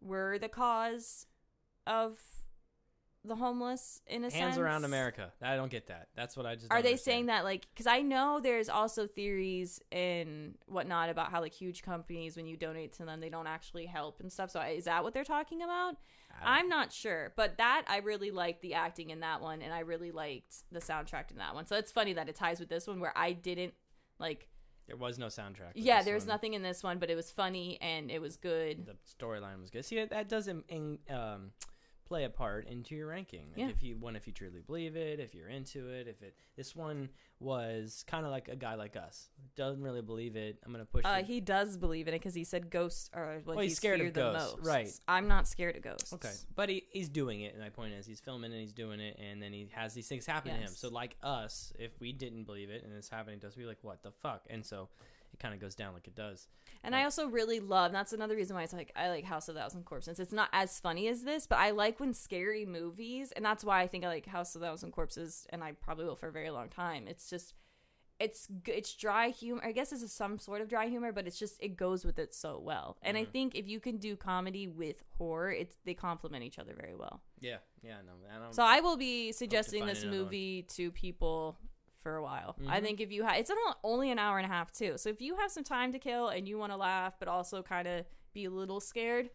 we're 0.00 0.38
the 0.38 0.48
cause 0.48 1.26
of 1.86 2.18
the 3.28 3.36
homeless 3.36 4.00
in 4.06 4.24
a 4.24 4.30
Hands 4.30 4.34
sense? 4.34 4.58
around 4.58 4.84
America. 4.84 5.32
I 5.42 5.56
don't 5.56 5.70
get 5.70 5.86
that. 5.88 6.08
That's 6.16 6.36
what 6.36 6.46
I 6.46 6.54
just. 6.54 6.72
Are 6.72 6.82
they 6.82 6.90
understand. 6.90 7.00
saying 7.00 7.26
that 7.26 7.44
like 7.44 7.66
because 7.72 7.86
I 7.86 8.00
know 8.00 8.40
there's 8.42 8.68
also 8.68 9.06
theories 9.06 9.80
and 9.92 10.56
whatnot 10.66 11.10
about 11.10 11.30
how 11.30 11.40
like 11.40 11.52
huge 11.52 11.82
companies 11.82 12.36
when 12.36 12.46
you 12.46 12.56
donate 12.56 12.94
to 12.94 13.04
them 13.04 13.20
they 13.20 13.28
don't 13.28 13.46
actually 13.46 13.86
help 13.86 14.20
and 14.20 14.32
stuff. 14.32 14.50
So 14.50 14.60
is 14.60 14.84
that 14.84 15.04
what 15.04 15.14
they're 15.14 15.24
talking 15.24 15.62
about? 15.62 15.96
I'm 16.42 16.68
not 16.68 16.92
sure, 16.92 17.32
but 17.36 17.58
that 17.58 17.84
I 17.88 17.98
really 17.98 18.30
liked 18.30 18.62
the 18.62 18.74
acting 18.74 19.10
in 19.10 19.20
that 19.20 19.40
one, 19.40 19.62
and 19.62 19.72
I 19.72 19.80
really 19.80 20.12
liked 20.12 20.62
the 20.70 20.80
soundtrack 20.80 21.30
in 21.30 21.38
that 21.38 21.54
one. 21.54 21.66
So 21.66 21.76
it's 21.76 21.92
funny 21.92 22.12
that 22.14 22.28
it 22.28 22.36
ties 22.36 22.60
with 22.60 22.68
this 22.68 22.86
one 22.86 23.00
where 23.00 23.16
I 23.16 23.32
didn't 23.32 23.74
like. 24.18 24.48
There 24.86 24.96
was 24.96 25.18
no 25.18 25.26
soundtrack. 25.26 25.72
Yeah, 25.74 26.02
there 26.02 26.14
was 26.14 26.24
one. 26.24 26.34
nothing 26.34 26.54
in 26.54 26.62
this 26.62 26.82
one, 26.82 26.98
but 26.98 27.10
it 27.10 27.14
was 27.14 27.30
funny 27.30 27.78
and 27.82 28.10
it 28.10 28.20
was 28.20 28.36
good. 28.36 28.86
The 28.86 28.96
storyline 29.06 29.60
was 29.60 29.70
good. 29.70 29.84
See, 29.84 30.02
that 30.02 30.28
doesn't 30.28 30.64
um, 31.10 31.50
play 32.08 32.24
a 32.24 32.30
part 32.30 32.66
into 32.66 32.94
your 32.94 33.08
ranking. 33.08 33.48
Yeah. 33.54 33.68
If 33.68 33.82
you 33.82 33.96
one, 33.96 34.16
if 34.16 34.26
you 34.26 34.32
truly 34.32 34.60
believe 34.66 34.96
it, 34.96 35.20
if 35.20 35.34
you're 35.34 35.48
into 35.48 35.88
it, 35.88 36.08
if 36.08 36.22
it. 36.22 36.34
This 36.56 36.74
one 36.74 37.10
was 37.38 38.04
kind 38.08 38.24
of 38.24 38.32
like 38.32 38.48
a 38.48 38.56
guy 38.56 38.74
like 38.74 38.96
us. 38.96 39.28
Doesn't 39.54 39.82
really 39.82 40.02
believe 40.02 40.34
it. 40.34 40.58
I'm 40.64 40.72
gonna 40.72 40.84
push. 40.84 41.04
Uh, 41.04 41.18
it. 41.20 41.26
he 41.26 41.40
does 41.40 41.76
believe 41.76 42.08
in 42.08 42.14
it 42.14 42.18
because 42.18 42.34
he 42.34 42.44
said 42.44 42.70
ghosts 42.70 43.10
are 43.12 43.40
what 43.44 43.56
Well, 43.56 43.62
he's 43.62 43.72
he's 43.72 43.76
scared 43.76 44.00
of 44.00 44.12
ghosts, 44.12 44.56
most. 44.56 44.66
right. 44.66 44.90
I'm 45.06 45.28
not 45.28 45.46
scared 45.46 45.76
of 45.76 45.82
ghosts. 45.82 46.12
Okay, 46.12 46.32
but 46.56 46.68
he, 46.68 46.84
he's 46.90 47.08
doing 47.08 47.42
it, 47.42 47.54
and 47.54 47.62
my 47.62 47.68
point 47.68 47.92
is, 47.94 48.06
he's 48.06 48.20
filming 48.20 48.50
and 48.52 48.60
he's 48.60 48.72
doing 48.72 48.98
it, 49.00 49.20
and 49.20 49.40
then 49.40 49.52
he 49.52 49.68
has 49.72 49.94
these 49.94 50.08
things 50.08 50.26
happen 50.26 50.52
to 50.52 50.56
him. 50.56 50.68
So, 50.68 50.88
like 50.88 51.16
us, 51.22 51.72
if 51.78 51.92
we 52.00 52.12
didn't 52.12 52.44
believe 52.44 52.70
it 52.70 52.82
and 52.84 52.92
it's 52.96 53.08
happening 53.08 53.38
to 53.40 53.46
us, 53.48 53.56
we'd 53.56 53.64
be 53.64 53.68
like, 53.68 53.82
"What 53.82 54.02
the 54.02 54.10
fuck?" 54.10 54.42
And 54.50 54.64
so, 54.64 54.88
it 55.38 55.42
kind 55.42 55.54
of 55.54 55.60
goes 55.60 55.74
down 55.74 55.94
like 55.94 56.06
it 56.08 56.14
does. 56.14 56.48
And 56.82 56.94
I 56.94 57.04
also 57.04 57.26
really 57.28 57.60
love. 57.60 57.92
That's 57.92 58.12
another 58.12 58.36
reason 58.36 58.56
why 58.56 58.62
it's 58.62 58.72
like 58.72 58.92
I 58.96 59.08
like 59.08 59.24
House 59.24 59.48
of 59.48 59.56
a 59.56 59.58
Thousand 59.58 59.84
Corpses. 59.84 60.20
It's 60.20 60.32
not 60.32 60.48
as 60.52 60.78
funny 60.78 61.08
as 61.08 61.24
this, 61.24 61.46
but 61.46 61.58
I 61.58 61.70
like 61.70 61.98
when 62.00 62.14
scary 62.14 62.64
movies, 62.66 63.32
and 63.32 63.44
that's 63.44 63.64
why 63.64 63.80
I 63.82 63.86
think 63.88 64.04
I 64.04 64.08
like 64.08 64.26
House 64.26 64.54
of 64.54 64.62
a 64.62 64.66
Thousand 64.66 64.92
Corpses, 64.92 65.46
and 65.50 65.62
I 65.64 65.72
probably 65.72 66.04
will 66.06 66.16
for 66.16 66.28
a 66.28 66.32
very 66.32 66.50
long 66.50 66.68
time. 66.68 67.06
It's 67.08 67.28
just, 67.28 67.54
it's 68.20 68.48
it's 68.66 68.94
dry 68.94 69.28
humor. 69.28 69.62
I 69.64 69.72
guess 69.72 69.92
it's 69.92 70.12
some 70.12 70.38
sort 70.38 70.60
of 70.60 70.68
dry 70.68 70.86
humor, 70.88 71.12
but 71.12 71.26
it's 71.26 71.38
just 71.38 71.60
it 71.60 71.76
goes 71.76 72.04
with 72.04 72.18
it 72.18 72.34
so 72.34 72.58
well. 72.62 72.96
And 73.02 73.16
I 73.16 73.24
Mhm. 73.24 73.30
think 73.32 73.54
if 73.54 73.66
you 73.68 73.80
can 73.80 73.98
do 73.98 74.16
comedy 74.16 74.68
with 74.68 75.02
horror, 75.18 75.50
it's 75.52 75.76
they 75.84 75.94
complement 75.94 76.44
each 76.44 76.58
other 76.58 76.74
very 76.74 76.94
well. 76.94 77.22
Yeah, 77.40 77.58
yeah, 77.82 77.98
no. 78.06 78.12
I 78.48 78.50
So 78.52 78.62
I 78.62 78.80
will 78.80 78.96
be 78.96 79.32
suggesting 79.32 79.86
this 79.86 80.02
another 80.02 80.16
one. 80.16 80.24
movie 80.24 80.62
to 80.74 80.90
people 80.92 81.58
for 81.98 82.16
a 82.16 82.22
while. 82.22 82.56
I 82.66 82.80
Mhm. 82.80 82.82
think 82.82 83.00
if 83.00 83.12
you 83.12 83.24
have, 83.24 83.36
it's 83.38 83.50
only 83.82 84.10
an 84.10 84.18
hour 84.18 84.38
and 84.38 84.46
a 84.46 84.48
half 84.48 84.72
too. 84.72 84.96
So 84.96 85.10
if 85.10 85.20
you 85.20 85.36
have 85.36 85.50
some 85.50 85.64
time 85.64 85.92
to 85.92 85.98
kill 85.98 86.28
and 86.28 86.48
you 86.48 86.58
want 86.58 86.72
to 86.72 86.76
laugh, 86.76 87.18
but 87.18 87.28
also 87.28 87.62
kind 87.62 87.86
of 87.88 88.06
be 88.32 88.44
a 88.44 88.50
little 88.50 88.80
scared. 88.80 89.30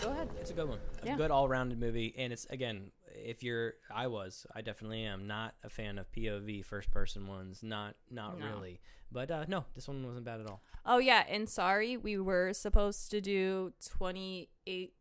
Go 0.00 0.10
ahead. 0.10 0.28
It's 0.40 0.50
a 0.50 0.54
good 0.54 0.68
one. 0.68 0.80
A 1.02 1.06
Yeah. 1.06 1.16
good 1.16 1.30
all-rounded 1.30 1.78
movie, 1.78 2.14
and 2.18 2.32
it's 2.32 2.44
again, 2.46 2.90
if 3.14 3.42
you're, 3.42 3.74
I 3.94 4.06
was, 4.08 4.46
I 4.54 4.60
definitely 4.62 5.04
am 5.04 5.26
not 5.26 5.54
a 5.62 5.70
fan 5.70 5.98
of 5.98 6.10
POV 6.12 6.64
first-person 6.64 7.26
ones. 7.26 7.62
Not, 7.62 7.94
not 8.10 8.38
No. 8.38 8.46
really. 8.46 8.80
But 9.12 9.30
uh, 9.30 9.44
no, 9.46 9.64
this 9.74 9.86
one 9.86 10.04
wasn't 10.04 10.24
bad 10.24 10.40
at 10.40 10.46
all. 10.48 10.60
Oh 10.84 10.98
yeah, 10.98 11.24
and 11.28 11.48
sorry, 11.48 11.96
we 11.96 12.18
were 12.18 12.52
supposed 12.52 13.10
to 13.12 13.20
do 13.20 13.72
28 13.86 14.92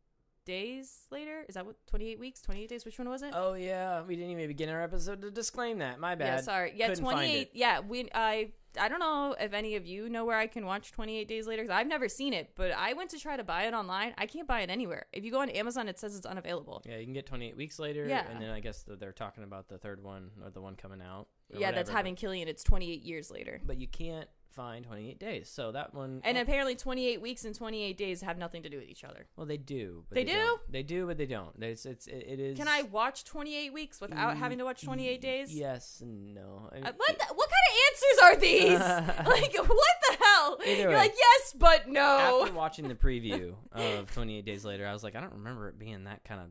days 0.45 1.07
later. 1.11 1.45
Is 1.47 1.55
that 1.55 1.66
what 1.66 1.76
28 1.88 2.20
weeks? 2.20 2.41
28 2.41 2.70
days? 2.70 2.86
Which 2.86 2.99
one 2.99 3.09
was 3.09 3.24
it? 3.24 3.32
Oh 3.36 3.53
yeah, 3.53 4.03
we 4.03 4.16
didn't 4.16 4.32
even 4.32 4.47
begin 4.47 4.70
our 4.70 4.82
episode 4.84 5.22
to 5.22 5.32
disclaim 5.32 5.80
that. 5.80 5.99
My 5.99 6.16
bad. 6.16 6.26
Yeah, 6.28 6.41
sorry. 6.41 6.74
Yeah, 6.76 6.93
28. 6.93 7.41
it. 7.41 7.49
Yeah, 7.53 7.80
we 7.80 8.07
I 8.14 8.51
I 8.80 8.88
don't 8.89 8.99
know 8.99 9.36
if 9.39 9.53
any 9.53 9.76
of 9.76 9.86
you 9.86 10.09
know 10.09 10.26
where 10.26 10.38
I 10.38 10.47
can 10.47 10.65
watch 10.65 10.91
28 10.91 11.28
Days 11.28 11.47
Later 11.47 11.63
cuz 11.63 11.71
I've 11.71 11.88
never 11.88 12.09
seen 12.09 12.34
it, 12.34 12.51
but 12.55 12.71
I 12.71 12.93
went 12.93 13.09
to 13.11 13.19
try 13.19 13.38
to 13.38 13.43
buy 13.43 13.63
it 13.63 13.74
online. 13.74 14.13
I 14.17 14.26
can't 14.26 14.47
buy 14.47 14.61
it 14.61 14.69
anywhere. 14.69 15.05
If 15.13 15.24
you 15.24 15.32
go 15.32 15.39
on 15.39 15.49
Amazon, 15.49 15.88
it 15.88 15.99
says 15.99 16.15
it's 16.15 16.26
unavailable. 16.26 16.82
Yeah, 16.86 16.97
you 16.97 17.05
can 17.05 17.13
get 17.13 17.26
28 17.26 17.55
weeks 17.55 17.80
later. 17.80 18.05
Yeah. 18.07 18.26
And 18.30 18.41
then 18.41 18.49
I 18.49 18.59
guess 18.59 18.84
they're 18.88 19.11
talking 19.11 19.43
about 19.43 19.67
the 19.67 19.78
third 19.78 20.03
one 20.03 20.32
or 20.43 20.49
the 20.49 20.61
one 20.61 20.76
coming 20.76 21.01
out. 21.01 21.28
yeah, 21.49 21.71
that's 21.71 21.89
whatever, 21.89 21.97
having 21.97 22.15
Cillian. 22.15 22.47
It's 22.47 22.63
28 22.63 23.03
years 23.03 23.30
later. 23.32 23.61
But 23.65 23.78
you 23.78 23.88
can't 23.88 24.28
find 24.54 24.86
28 24.86 25.20
days. 25.20 25.49
So 25.49 25.72
that 25.72 25.93
one. 25.93 26.22
And 26.24 26.38
oh, 26.38 26.41
apparently 26.41 26.76
28 26.76 27.22
weeks 27.22 27.45
and 27.45 27.54
28 27.56 27.97
days 27.97 28.22
have 28.22 28.38
nothing 28.38 28.64
to 28.64 28.70
do 28.70 28.78
with 28.78 28.88
each 28.88 29.04
other. 29.04 29.26
well, 29.36 29.45
they 29.45 29.58
do. 29.58 30.04
But 30.10 30.16
They 30.16 30.24
don't. 30.24 30.62
They 30.72 30.84
do, 30.84 31.06
but 31.08 31.18
they 31.18 31.26
don't. 31.26 31.51
It's, 31.62 31.86
it's, 31.86 32.08
it, 32.08 32.26
it 32.28 32.39
is. 32.39 32.58
Can 32.58 32.68
I 32.68 32.84
watch 32.84 33.24
28 33.26 33.74
weeks 33.74 33.99
without 33.99 34.38
having 34.38 34.58
to 34.60 34.64
watch 34.64 34.82
28 34.84 35.22
days? 35.22 35.54
Yes 35.54 36.01
and 36.01 36.34
no. 36.34 36.70
I 36.72 36.76
mean, 36.76 36.86
Uh, 36.86 36.91
what 36.97 37.20
the, 37.20 37.26
what 37.34 37.49
kind 37.49 37.68
of 37.70 37.76
answers 37.89 38.20
are 38.24 38.36
these? 38.38 38.80
like 39.28 39.68
what 39.70 39.95
the 40.10 40.18
hell? 40.24 40.58
You're 40.66 40.89
way. 40.89 40.95
like 40.95 41.14
yes, 41.18 41.54
but 41.58 41.88
no. 41.89 42.41
After 42.43 42.54
watching 42.54 42.88
the 42.88 42.95
preview 42.95 43.56
of 43.72 44.12
28 44.14 44.45
Days 44.45 44.64
Later, 44.66 44.88
I 44.88 44.93
was 44.93 45.04
like, 45.04 45.16
I 45.16 45.22
don't 45.22 45.34
remember 45.34 45.70
it 45.70 45.80
being 45.80 46.04
that 46.06 46.24
kind 46.24 46.41
of. 46.41 46.47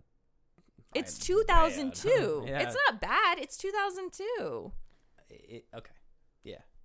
It's 0.95 1.19
2002. 1.19 2.45
Yeah. 2.47 2.59
It's 2.61 2.77
not 2.89 3.01
bad. 3.01 3.39
It's 3.39 3.57
2002. 3.57 4.73
It, 5.31 5.65
okay. 5.75 5.91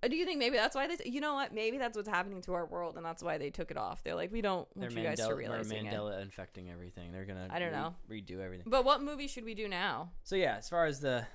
Uh, 0.02 0.08
Do 0.08 0.16
you 0.16 0.24
think 0.24 0.38
maybe 0.38 0.56
that's 0.56 0.76
why 0.76 0.86
they? 0.86 0.96
You 1.10 1.20
know 1.20 1.34
what? 1.34 1.52
Maybe 1.52 1.76
that's 1.78 1.96
what's 1.96 2.08
happening 2.08 2.40
to 2.42 2.54
our 2.54 2.66
world, 2.66 2.96
and 2.96 3.04
that's 3.04 3.22
why 3.22 3.36
they 3.38 3.50
took 3.50 3.70
it 3.70 3.76
off. 3.76 4.02
They're 4.04 4.14
like, 4.14 4.30
we 4.32 4.40
don't 4.40 4.68
They're 4.76 4.88
want 4.88 4.96
you 4.96 5.02
guys 5.02 5.18
to 5.18 5.34
realize 5.34 5.68
they're 5.68 5.78
it. 5.78 5.84
Mandela 5.86 6.22
infecting 6.22 6.70
everything. 6.70 7.10
They're 7.12 7.24
gonna. 7.24 7.48
I 7.50 7.58
don't 7.58 7.72
know. 7.72 7.94
Redo 8.10 8.38
everything. 8.40 8.66
But 8.68 8.84
what 8.84 9.02
movie 9.02 9.26
should 9.26 9.44
we 9.44 9.54
do 9.54 9.66
now? 9.68 10.10
So 10.22 10.36
yeah, 10.36 10.56
as 10.56 10.68
far 10.68 10.86
as 10.86 11.00
the 11.00 11.26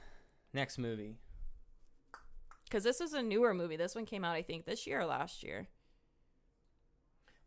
next 0.54 0.78
movie, 0.78 1.18
Because 2.66 2.84
this 2.86 3.02
is 3.02 3.14
a 3.14 3.22
newer 3.22 3.54
movie. 3.54 3.76
This 3.76 3.96
one 3.96 4.06
came 4.06 4.24
out, 4.24 4.36
I 4.36 4.42
think, 4.44 4.66
this 4.66 4.88
year 4.88 5.02
or 5.02 5.06
last 5.06 5.44
year. 5.44 5.68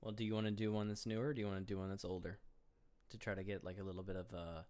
well, 0.03 0.13
do 0.13 0.23
you 0.25 0.35
want 0.35 0.47
to 0.47 0.53
do 0.53 0.71
one 0.73 0.89
that's 0.89 1.07
newer? 1.07 1.29
or 1.29 1.35
Do 1.35 1.41
you 1.41 1.47
want 1.47 1.59
to 1.61 1.65
do 1.65 1.79
one 1.79 1.89
that's 1.89 2.05
older, 2.05 2.39
to 3.11 3.19
try 3.19 3.35
to 3.35 3.43
get 3.43 3.65
like 3.65 3.79
a 3.79 3.83
little 3.83 4.03
bit 4.03 4.17
of 4.17 4.31
a, 4.33 4.67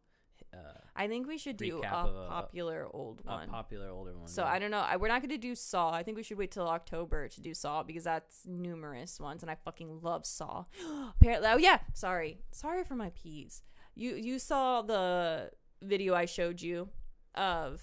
uh, 0.56 0.72
I 0.94 1.08
think 1.08 1.26
we 1.28 1.36
should 1.38 1.56
do 1.56 1.82
a 1.82 1.86
a- 1.86 2.28
popular 2.28 2.86
old 2.92 3.22
a 3.26 3.30
one. 3.34 3.48
popular 3.48 3.90
older 3.90 4.16
one? 4.16 4.28
So 4.28 4.42
yeah. 4.42 4.50
I 4.52 4.58
don't 4.58 4.70
know. 4.70 4.80
I, 4.80 4.96
we're 4.96 5.08
not 5.08 5.20
going 5.20 5.30
to 5.30 5.38
do 5.38 5.54
Saw. 5.54 5.92
I 5.92 6.02
think 6.02 6.16
we 6.16 6.22
should 6.22 6.38
wait 6.38 6.50
till 6.50 6.66
October 6.68 7.28
to 7.28 7.40
do 7.40 7.52
Saw 7.54 7.82
because 7.82 8.04
that's 8.04 8.42
numerous 8.46 9.20
ones, 9.20 9.42
and 9.42 9.50
I 9.50 9.56
fucking 9.56 10.00
love 10.02 10.24
Saw. 10.24 10.64
Apparently, 11.20 11.48
oh 11.48 11.58
yeah. 11.58 11.78
Sorry, 11.94 12.38
sorry 12.50 12.84
for 12.84 12.94
my 12.96 13.10
peas. 13.10 13.62
You 13.94 14.14
you 14.14 14.38
saw 14.38 14.82
the 14.82 15.50
video 15.82 16.14
I 16.14 16.24
showed 16.26 16.60
you 16.62 16.88
of. 17.34 17.82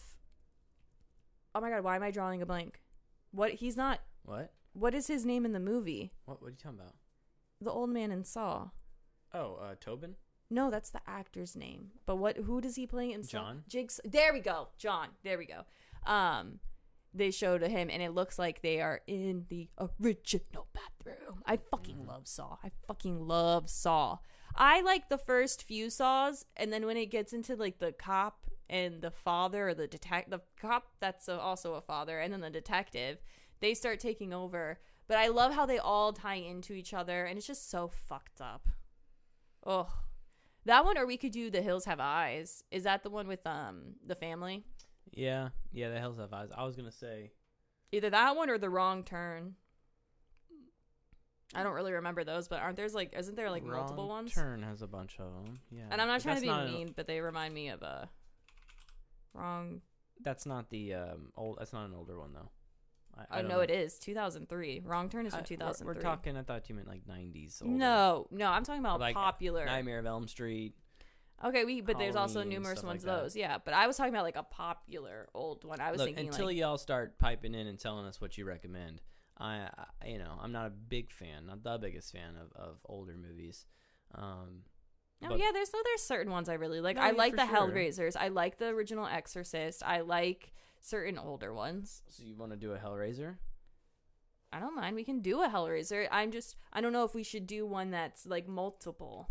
Oh 1.56 1.62
my 1.62 1.70
god! 1.70 1.84
Why 1.84 1.96
am 1.96 2.04
I 2.04 2.12
drawing 2.12 2.42
a 2.42 2.46
blank? 2.46 2.82
What 3.32 3.52
he's 3.54 3.78
not. 3.78 4.00
What? 4.24 4.52
What 4.74 4.96
is 4.96 5.08
his 5.08 5.24
name 5.26 5.46
in 5.46 5.54
the 5.54 5.60
movie? 5.60 6.14
What? 6.26 6.42
What 6.42 6.48
are 6.48 6.52
you 6.52 6.58
talking 6.58 6.80
about? 6.80 6.96
The 7.62 7.72
old 7.72 7.92
man 7.92 8.12
in 8.12 8.24
Saw. 8.24 8.70
Oh, 9.34 9.56
uh, 9.62 9.76
Tobin. 9.80 10.16
No, 10.54 10.70
that's 10.70 10.92
the 10.92 11.02
actor's 11.08 11.56
name. 11.56 11.92
But 12.06 12.18
what? 12.18 12.38
Who 12.38 12.62
does 12.62 12.76
he 12.76 12.86
play 12.86 13.12
in? 13.12 13.24
Saw? 13.24 13.32
John? 13.40 13.64
Jigs. 13.68 14.00
There 14.06 14.32
we 14.34 14.40
go. 14.40 14.68
John. 14.78 15.10
There 15.24 15.38
we 15.38 15.46
go. 15.48 15.64
Um, 16.12 16.60
they 17.14 17.32
showed 17.32 17.62
him, 17.62 17.90
and 17.92 18.02
it 18.04 18.12
looks 18.12 18.38
like 18.38 18.62
they 18.62 18.80
are 18.82 19.02
in 19.08 19.46
the 19.50 19.70
original 20.02 20.68
bathroom. 20.74 21.42
I 21.46 21.58
fucking 21.58 21.98
Mm. 21.98 22.08
love 22.08 22.28
Saw. 22.28 22.58
I 22.64 22.72
fucking 22.88 23.28
love 23.28 23.70
Saw. 23.70 24.20
I 24.56 24.82
like 24.82 25.10
the 25.10 25.18
first 25.18 25.64
few 25.64 25.90
saws, 25.90 26.46
and 26.56 26.72
then 26.72 26.86
when 26.86 26.98
it 26.98 27.08
gets 27.08 27.34
into 27.34 27.56
like 27.56 27.80
the 27.80 27.92
cop 27.92 28.46
and 28.70 29.02
the 29.02 29.12
father 29.12 29.70
or 29.70 29.74
the 29.74 29.88
detective, 29.88 30.30
the 30.32 30.42
cop 30.62 30.84
that's 31.00 31.28
a, 31.28 31.40
also 31.40 31.74
a 31.74 31.82
father, 31.82 32.20
and 32.20 32.32
then 32.32 32.42
the 32.42 32.50
detective, 32.52 33.18
they 33.60 33.74
start 33.74 34.00
taking 34.00 34.32
over. 34.34 34.80
But 35.08 35.18
I 35.18 35.28
love 35.28 35.54
how 35.54 35.66
they 35.66 35.80
all 35.80 36.14
tie 36.14 36.36
into 36.36 36.74
each 36.74 36.94
other, 36.94 37.26
and 37.26 37.38
it's 37.38 37.48
just 37.48 37.70
so 37.70 37.88
fucked 37.88 38.42
up. 38.42 38.68
Oh, 39.66 39.92
that 40.66 40.86
one, 40.86 40.98
or 40.98 41.06
we 41.06 41.18
could 41.18 41.32
do 41.32 41.50
The 41.50 41.62
Hills 41.62 41.86
Have 41.86 42.00
Eyes. 42.00 42.64
Is 42.72 42.84
that 42.84 43.04
the 43.04 43.10
one 43.10 43.28
with 43.28 43.46
um 43.46 43.96
the 44.06 44.16
family? 44.16 44.64
Yeah, 45.12 45.50
yeah. 45.72 45.90
The 45.90 46.00
Hills 46.00 46.18
Have 46.18 46.34
Eyes. 46.34 46.50
I 46.56 46.64
was 46.66 46.76
gonna 46.76 46.92
say. 46.92 47.32
Either 47.92 48.10
that 48.10 48.36
one 48.36 48.50
or 48.50 48.58
The 48.58 48.70
Wrong 48.70 49.04
Turn. 49.04 49.56
I 51.56 51.62
don't 51.62 51.74
really 51.74 51.92
remember 51.94 52.24
those, 52.24 52.48
but 52.48 52.62
aren't 52.62 52.78
there's 52.78 52.96
like 52.96 53.14
isn't 53.18 53.36
there 53.36 53.52
like 53.52 53.64
multiple 53.64 54.08
ones? 54.08 54.34
Turn 54.34 54.64
has 54.64 54.82
a 54.82 54.88
bunch 54.88 55.18
of 55.20 55.26
them. 55.34 55.60
Yeah. 55.70 55.84
And 55.92 56.02
I'm 56.02 56.08
not 56.08 56.24
but 56.24 56.24
trying 56.24 56.42
to 56.42 56.66
be 56.66 56.72
mean, 56.72 56.94
but 56.96 57.06
they 57.06 57.20
remind 57.20 57.54
me 57.54 57.70
of 57.70 57.84
a 57.84 58.10
wrong. 59.34 59.82
that's 60.24 60.46
not 60.46 60.70
the 60.70 60.96
um 60.96 61.32
old. 61.38 61.58
That's 61.60 61.74
not 61.74 61.86
an 61.86 61.94
older 61.94 62.20
one 62.20 62.34
though. 62.34 62.50
I, 63.18 63.38
I, 63.38 63.42
don't 63.42 63.50
know 63.50 63.60
it 63.60 63.70
is 63.70 64.00
2003. 64.00 64.82
Wrong 64.86 65.10
Turn 65.10 65.26
is 65.26 65.34
from 65.34 65.40
we're- 65.42 65.58
2003. 65.58 65.86
We're, 65.96 66.02
talking. 66.02 66.38
I 66.38 66.44
thought 66.44 66.68
you 66.70 66.76
meant 66.76 66.88
like 66.88 67.06
90s. 67.06 67.62
older. 67.62 67.74
No, 67.74 68.28
no, 68.32 68.48
I'm 68.48 68.64
talking 68.64 68.82
about 68.82 69.00
Like, 69.00 69.16
popular. 69.16 69.66
Nightmare 69.66 70.00
of 70.00 70.06
Elm 70.06 70.28
Street. 70.28 70.74
okay, 71.44 71.66
we 71.66 71.82
but 71.82 72.00
there's 72.00 72.16
also 72.16 72.44
numerous 72.44 72.84
ones 72.84 73.06
like 73.06 73.14
of 73.14 73.22
those. 73.24 73.36
Yeah, 73.36 73.58
but 73.64 73.74
I 73.74 73.88
was 73.88 73.98
talking 73.98 74.14
about 74.14 74.24
like 74.24 74.36
a 74.36 74.44
popular 74.44 75.28
old 75.34 75.64
one. 75.64 75.80
I 75.80 75.92
was 75.92 76.00
Look, 76.00 76.08
thinking 76.08 76.28
until 76.28 76.48
like 76.48 76.56
y'all 76.58 76.78
start 76.78 77.18
piping 77.20 77.54
in 77.54 77.68
and 77.68 77.80
telling 77.80 78.06
us 78.06 78.20
what 78.20 78.38
you 78.38 78.46
recommend, 78.46 79.02
I, 79.38 79.68
I 80.02 80.08
you 80.08 80.18
know, 80.18 80.40
I'm 80.42 80.52
not 80.52 80.68
a 80.68 80.72
big 80.72 81.12
fan, 81.12 81.46
not 81.48 81.64
the 81.64 81.78
biggest 81.78 82.12
fan 82.12 82.36
of, 82.40 82.52
of 82.60 82.78
older 82.86 83.16
movies. 83.18 83.66
Um, 84.16 84.64
Oh 85.26 85.30
but- 85.30 85.40
yeah, 85.40 85.52
there's 85.54 85.72
no 85.74 85.80
there's 85.86 86.02
certain 86.04 86.32
ones 86.32 86.50
I 86.50 86.56
really 86.56 86.82
like. 86.82 86.98
No, 86.98 87.04
I 87.04 87.12
like 87.12 87.36
the 87.36 87.48
sure. 87.48 87.56
Hellraisers. 87.56 88.16
I 88.20 88.28
like 88.28 88.58
the 88.58 88.68
original 88.68 89.06
Exorcist. 89.06 89.82
I 89.86 90.02
like 90.02 90.54
certain 90.84 91.18
older 91.18 91.54
ones. 91.54 92.04
so 92.10 92.24
you 92.24 92.36
want 92.36 92.52
to 92.52 92.58
do 92.58 92.74
a 92.74 92.78
Hellraiser? 92.78 93.38
I 94.52 94.60
don't 94.60 94.76
mind. 94.76 94.96
We 94.96 95.04
can 95.04 95.22
do 95.22 95.42
a 95.42 95.50
Hellraiser. 95.50 96.08
I'm 96.12 96.32
just 96.32 96.56
I 96.72 96.82
don't 96.82 96.94
know 96.94 97.06
if 97.06 97.16
we 97.16 97.24
should 97.24 97.48
do 97.48 97.66
one 97.66 97.90
that's 97.90 98.28
like 98.28 98.48
multiple. 98.48 99.30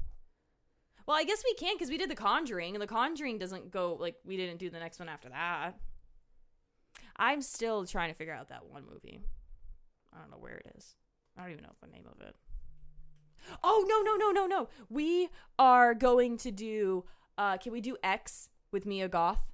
Well, 1.06 1.16
I 1.16 1.24
guess 1.24 1.42
we 1.44 1.54
can 1.54 1.74
because 1.76 1.90
we 1.90 1.98
did 1.98 2.10
The 2.10 2.16
Conjuring, 2.16 2.74
and 2.74 2.82
The 2.82 2.86
Conjuring 2.86 3.38
doesn't 3.38 3.70
go 3.70 3.96
like 4.00 4.16
we 4.24 4.36
didn't 4.36 4.58
do 4.58 4.70
the 4.70 4.80
next 4.80 4.98
one 4.98 5.08
after 5.08 5.28
that. 5.28 5.76
I'm 7.16 7.42
still 7.42 7.86
trying 7.86 8.10
to 8.10 8.14
figure 8.16 8.34
out 8.34 8.48
that 8.48 8.66
one 8.66 8.84
movie. 8.90 9.22
I 10.12 10.20
don't 10.20 10.30
know 10.30 10.38
where 10.38 10.56
it 10.56 10.72
is. 10.76 10.96
I 11.36 11.42
don't 11.42 11.52
even 11.52 11.64
know 11.64 11.70
the 11.80 11.88
name 11.88 12.06
of 12.10 12.26
it. 12.26 12.34
Oh 13.62 13.84
no 13.88 14.00
no 14.02 14.16
no 14.16 14.30
no 14.32 14.46
no! 14.46 14.68
We 14.88 15.28
are 15.58 15.94
going 15.94 16.36
to 16.38 16.50
do. 16.50 17.04
uh 17.36 17.58
Can 17.58 17.72
we 17.72 17.80
do 17.80 17.96
X 18.02 18.48
with 18.72 18.86
Mia 18.86 19.08
Goth? 19.08 19.44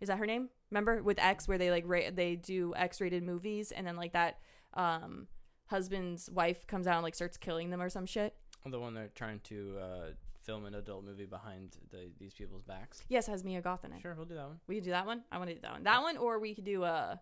Is 0.00 0.08
that 0.08 0.18
her 0.18 0.26
name? 0.26 0.50
Remember 0.70 1.02
with 1.02 1.18
X 1.18 1.48
where 1.48 1.58
they 1.58 1.70
like 1.70 1.84
ra- 1.86 2.10
they 2.12 2.36
do 2.36 2.74
X-rated 2.76 3.22
movies 3.22 3.72
and 3.72 3.86
then 3.86 3.96
like 3.96 4.12
that 4.12 4.38
um 4.74 5.26
husband's 5.66 6.30
wife 6.30 6.66
comes 6.66 6.86
out 6.86 6.96
and 6.96 7.02
like 7.02 7.14
starts 7.14 7.36
killing 7.36 7.70
them 7.70 7.80
or 7.80 7.88
some 7.88 8.06
shit. 8.06 8.34
The 8.66 8.80
one 8.80 8.94
they're 8.94 9.10
trying 9.14 9.40
to 9.44 9.76
uh, 9.80 10.06
film 10.42 10.64
an 10.64 10.74
adult 10.74 11.04
movie 11.04 11.26
behind 11.26 11.76
the, 11.90 12.10
these 12.18 12.34
people's 12.34 12.62
backs. 12.62 13.02
Yes, 13.08 13.26
has 13.26 13.44
Mia 13.44 13.60
Goth 13.60 13.84
in 13.84 13.92
it. 13.92 14.00
Sure, 14.02 14.14
we'll 14.14 14.26
do 14.26 14.34
that 14.34 14.48
one. 14.48 14.60
We 14.66 14.76
could 14.76 14.84
do 14.84 14.90
that 14.90 15.06
one. 15.06 15.22
I 15.30 15.38
want 15.38 15.50
to 15.50 15.54
do 15.54 15.60
that 15.62 15.72
one. 15.72 15.82
That 15.84 16.02
one, 16.02 16.16
or 16.16 16.38
we 16.38 16.54
could 16.54 16.64
do 16.64 16.84
a, 16.84 17.20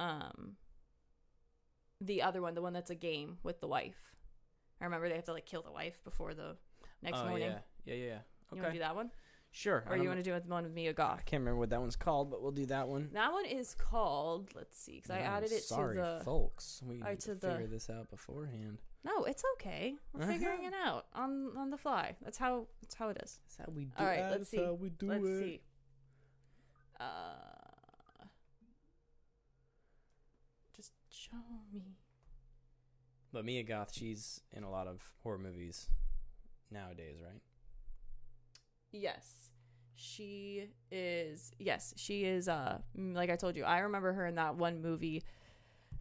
um, 0.00 0.52
the 2.00 2.22
other 2.22 2.40
one, 2.40 2.54
the 2.54 2.62
one 2.62 2.72
that's 2.72 2.90
a 2.90 2.94
game 2.94 3.38
with 3.42 3.60
the 3.60 3.68
wife. 3.68 4.14
I 4.80 4.84
remember 4.84 5.08
they 5.08 5.16
have 5.16 5.24
to 5.24 5.32
like 5.32 5.46
kill 5.46 5.62
the 5.62 5.72
wife 5.72 6.02
before 6.04 6.34
the 6.34 6.56
next 7.02 7.18
oh, 7.18 7.28
morning. 7.28 7.50
Yeah, 7.50 7.58
yeah, 7.84 7.94
yeah. 7.94 8.04
yeah. 8.04 8.10
You 8.10 8.18
Okay, 8.52 8.60
want 8.60 8.72
to 8.74 8.78
do 8.78 8.84
that 8.84 8.94
one, 8.96 9.10
sure. 9.52 9.84
or 9.88 9.96
you 9.96 10.08
want 10.08 10.18
to 10.18 10.22
do 10.24 10.34
it 10.34 10.44
the 10.44 10.50
one 10.50 10.64
with 10.64 10.72
Mia 10.74 10.92
Goth? 10.92 11.18
I 11.20 11.22
can't 11.22 11.40
remember 11.42 11.58
what 11.60 11.70
that 11.70 11.80
one's 11.80 11.94
called, 11.96 12.30
but 12.30 12.42
we'll 12.42 12.50
do 12.50 12.66
that 12.66 12.88
one. 12.88 13.10
That 13.12 13.32
one 13.32 13.44
is 13.44 13.74
called. 13.74 14.48
Let's 14.56 14.78
see, 14.78 14.96
because 14.96 15.10
I 15.12 15.18
I'm 15.20 15.26
added 15.26 15.52
it 15.52 15.62
sorry, 15.62 15.96
to 15.96 16.02
the. 16.18 16.24
folks. 16.24 16.82
We 16.84 16.96
need 16.96 17.20
to 17.20 17.28
to 17.28 17.34
the- 17.36 17.50
figure 17.52 17.66
this 17.68 17.88
out 17.88 18.10
beforehand. 18.10 18.78
No, 19.04 19.24
it's 19.24 19.42
okay. 19.54 19.94
We're 20.12 20.26
figuring 20.28 20.64
it 20.64 20.72
out 20.74 21.06
on 21.14 21.50
on 21.56 21.70
the 21.70 21.76
fly. 21.76 22.14
That's 22.22 22.38
how 22.38 22.66
that's 22.80 22.94
how 22.94 23.08
it 23.08 23.18
is. 23.22 23.40
That's 23.44 23.56
how 23.66 23.72
we 23.74 23.86
do 23.86 23.90
All 23.98 24.06
right, 24.06 24.18
it. 24.20 24.22
let's 24.22 24.38
That's 24.38 24.50
see. 24.50 24.64
how 24.64 24.74
we 24.74 24.90
do 24.90 25.06
Let's 25.08 25.24
it. 25.24 25.38
see. 25.40 25.60
Uh, 27.00 28.24
just 30.76 30.92
show 31.10 31.36
me. 31.72 31.96
But 33.32 33.44
Mia 33.44 33.62
Goth, 33.64 33.92
she's 33.92 34.40
in 34.52 34.62
a 34.62 34.70
lot 34.70 34.86
of 34.86 35.00
horror 35.22 35.38
movies 35.38 35.88
nowadays, 36.70 37.16
right? 37.24 37.40
Yes. 38.92 39.50
She 39.94 40.68
is 40.90 41.52
yes, 41.58 41.94
she 41.96 42.24
is 42.24 42.48
uh 42.48 42.78
mm, 42.98 43.14
like 43.14 43.30
I 43.30 43.36
told 43.36 43.56
you, 43.56 43.64
I 43.64 43.80
remember 43.80 44.12
her 44.12 44.26
in 44.26 44.34
that 44.36 44.56
one 44.56 44.82
movie 44.82 45.22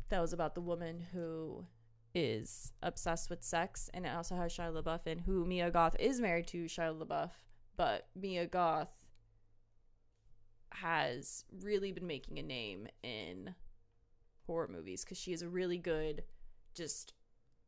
that 0.10 0.20
was 0.22 0.34
about 0.34 0.56
the 0.56 0.62
woman 0.62 1.00
who 1.14 1.66
is 2.14 2.74
obsessed 2.82 3.30
with 3.30 3.44
sex 3.44 3.90
and 3.94 4.06
it 4.06 4.10
also 4.10 4.36
has 4.36 4.52
Shia 4.52 4.74
LaBeouf 4.74 5.08
in 5.08 5.20
who 5.20 5.46
Mia 5.46 5.72
Goth 5.72 5.96
is 6.00 6.20
married 6.20 6.48
to 6.48 6.66
Shia 6.66 6.98
LaBeouf, 6.98 7.32
but 7.78 8.08
Mia 8.16 8.48
Goth 8.48 9.06
has 10.74 11.46
really 11.62 11.92
been 11.92 12.08
making 12.08 12.40
a 12.40 12.44
name 12.44 12.88
in 13.04 13.54
horror 14.48 14.68
movies 14.72 15.06
cuz 15.06 15.18
she 15.18 15.32
is 15.32 15.42
a 15.42 15.50
really 15.50 15.78
good 15.78 16.24
just 16.74 17.14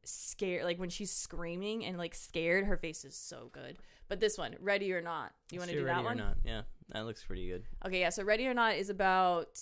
scared 0.06 0.66
like 0.66 0.80
when 0.80 0.90
she's 0.90 1.12
screaming 1.12 1.86
and 1.86 1.98
like 1.98 2.14
scared 2.16 2.66
her 2.66 2.76
face 2.78 3.06
is 3.06 3.16
so 3.16 3.50
good 3.54 3.78
but 4.14 4.20
this 4.20 4.38
one 4.38 4.56
ready 4.62 4.94
or 4.94 5.02
not 5.02 5.32
you 5.52 5.58
want 5.58 5.72
to 5.72 5.76
do 5.76 5.84
Ready 5.84 5.96
that 5.96 6.02
or 6.02 6.06
one 6.06 6.18
Not. 6.18 6.38
Yeah, 6.46 6.62
that 6.90 7.02
looks 7.08 7.24
pretty 7.24 7.48
good. 7.48 7.64
okay 7.84 8.02
yeah 8.02 8.10
so 8.10 8.24
ready 8.24 8.46
or 8.46 8.54
not 8.54 8.76
is 8.76 8.92
about 8.92 9.60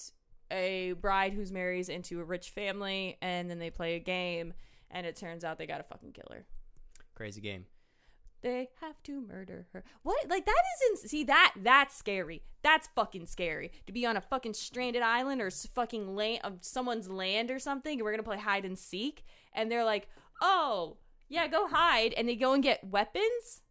a 0.52 0.91
bride 0.99 1.32
who's 1.32 1.53
marries 1.53 1.88
into 1.88 2.19
a 2.19 2.23
rich 2.26 2.49
family 2.49 3.18
and 3.22 3.49
then 3.49 3.60
they 3.60 3.69
play 3.69 3.95
a 3.95 3.99
game 3.99 4.53
and 4.90 5.07
it 5.07 5.15
turns 5.15 5.45
out 5.45 5.57
they 5.57 5.65
got 5.65 5.80
a 5.80 5.84
fucking 5.84 6.11
killer. 6.11 6.45
Crazy 7.15 7.40
game. 7.40 7.64
they 8.41 8.68
have 8.82 9.02
to 9.03 9.22
murder 9.22 9.68
her 9.72 9.86
what 10.03 10.18
like 10.30 10.45
that 10.45 10.64
isn't 10.91 11.07
see 11.10 11.23
that 11.23 11.53
that's 11.64 11.95
scary 11.95 12.41
that's 12.61 12.90
fucking 12.94 13.26
scary 13.26 13.72
to 13.86 13.94
be 13.94 14.06
on 14.06 14.18
a 14.18 14.22
fucking 14.22 14.53
stranded 14.53 15.02
island 15.02 15.41
or 15.41 15.49
fucking 15.49 16.14
land 16.15 16.41
of 16.44 16.57
someone's 16.61 17.10
land 17.10 17.49
or 17.49 17.60
something 17.60 17.94
and 17.94 18.03
we're 18.03 18.11
gonna 18.11 18.22
play 18.23 18.38
hide 18.38 18.65
and 18.65 18.78
seek 18.78 19.23
and 19.53 19.72
they're 19.72 19.86
like 19.86 20.10
oh 20.41 20.98
yeah 21.30 21.48
go 21.48 21.68
hide 21.68 22.14
and 22.18 22.28
they 22.28 22.36
go 22.36 22.52
and 22.53 22.64
get 22.64 22.84
weapons 22.84 23.61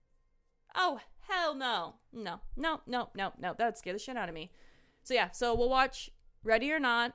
oh 0.74 1.00
hell 1.28 1.54
no 1.54 1.94
no 2.12 2.40
no 2.56 2.80
no 2.86 3.08
no 3.14 3.32
no 3.38 3.54
that 3.56 3.64
would 3.64 3.76
scare 3.76 3.92
the 3.92 3.98
shit 3.98 4.16
out 4.16 4.28
of 4.28 4.34
me 4.34 4.50
so 5.02 5.14
yeah 5.14 5.30
so 5.30 5.54
we'll 5.54 5.68
watch 5.68 6.10
ready 6.42 6.72
or 6.72 6.80
not 6.80 7.14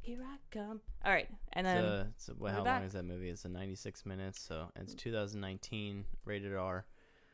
here 0.00 0.18
i 0.22 0.36
come 0.50 0.80
all 1.04 1.12
right 1.12 1.28
and 1.54 1.66
then 1.66 1.82
so, 1.82 2.06
so 2.16 2.34
well, 2.38 2.52
how 2.52 2.62
back. 2.62 2.80
long 2.80 2.86
is 2.86 2.92
that 2.94 3.04
movie? 3.04 3.30
It's 3.30 3.44
a 3.44 3.48
96 3.48 4.04
minutes, 4.06 4.40
so 4.40 4.70
it's 4.74 4.92
2019, 4.94 6.04
rated 6.24 6.54
R. 6.54 6.84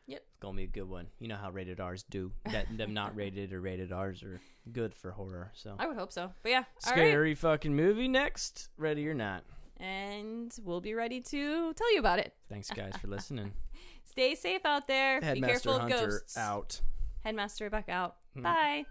Yep. 0.06 0.22
It's 0.28 0.38
gonna 0.40 0.56
be 0.56 0.64
a 0.64 0.66
good 0.66 0.88
one. 0.88 1.06
You 1.20 1.28
know 1.28 1.36
how 1.36 1.50
rated 1.50 1.80
R's 1.80 2.02
do. 2.02 2.32
That 2.50 2.66
them 2.76 2.92
not 2.92 3.16
rated 3.16 3.52
or 3.52 3.60
rated 3.60 3.92
R's 3.92 4.22
are 4.22 4.40
good 4.72 4.94
for 4.94 5.10
horror. 5.12 5.52
So 5.54 5.74
i 5.78 5.86
would 5.86 5.96
hope 5.96 6.12
so 6.12 6.32
but 6.42 6.50
yeah 6.50 6.64
all 6.84 6.92
right 6.92 6.98
scary 6.98 7.34
fucking 7.34 7.74
movie 7.74 8.08
next. 8.08 8.68
Ready 8.76 9.08
or 9.08 9.14
not? 9.14 9.44
and 9.78 10.54
we'll 10.62 10.82
be 10.82 10.92
ready 10.92 11.22
to 11.22 11.72
tell 11.72 11.90
you 11.94 12.00
about 12.00 12.18
it 12.18 12.34
Thanks 12.50 12.68
guys 12.70 12.92
for 13.00 13.06
listening. 13.08 13.52
Stay 14.10 14.34
safe 14.34 14.62
out 14.64 14.86
there. 14.88 15.20
Be 15.20 15.26
Headmaster 15.26 15.48
careful 15.52 15.72
of 15.74 15.80
Hunter 15.82 16.06
ghosts. 16.08 16.36
out. 16.36 16.80
Headmaster 17.22 17.70
back 17.70 17.88
out. 17.88 18.16
Hmm. 18.34 18.42
Bye. 18.42 18.84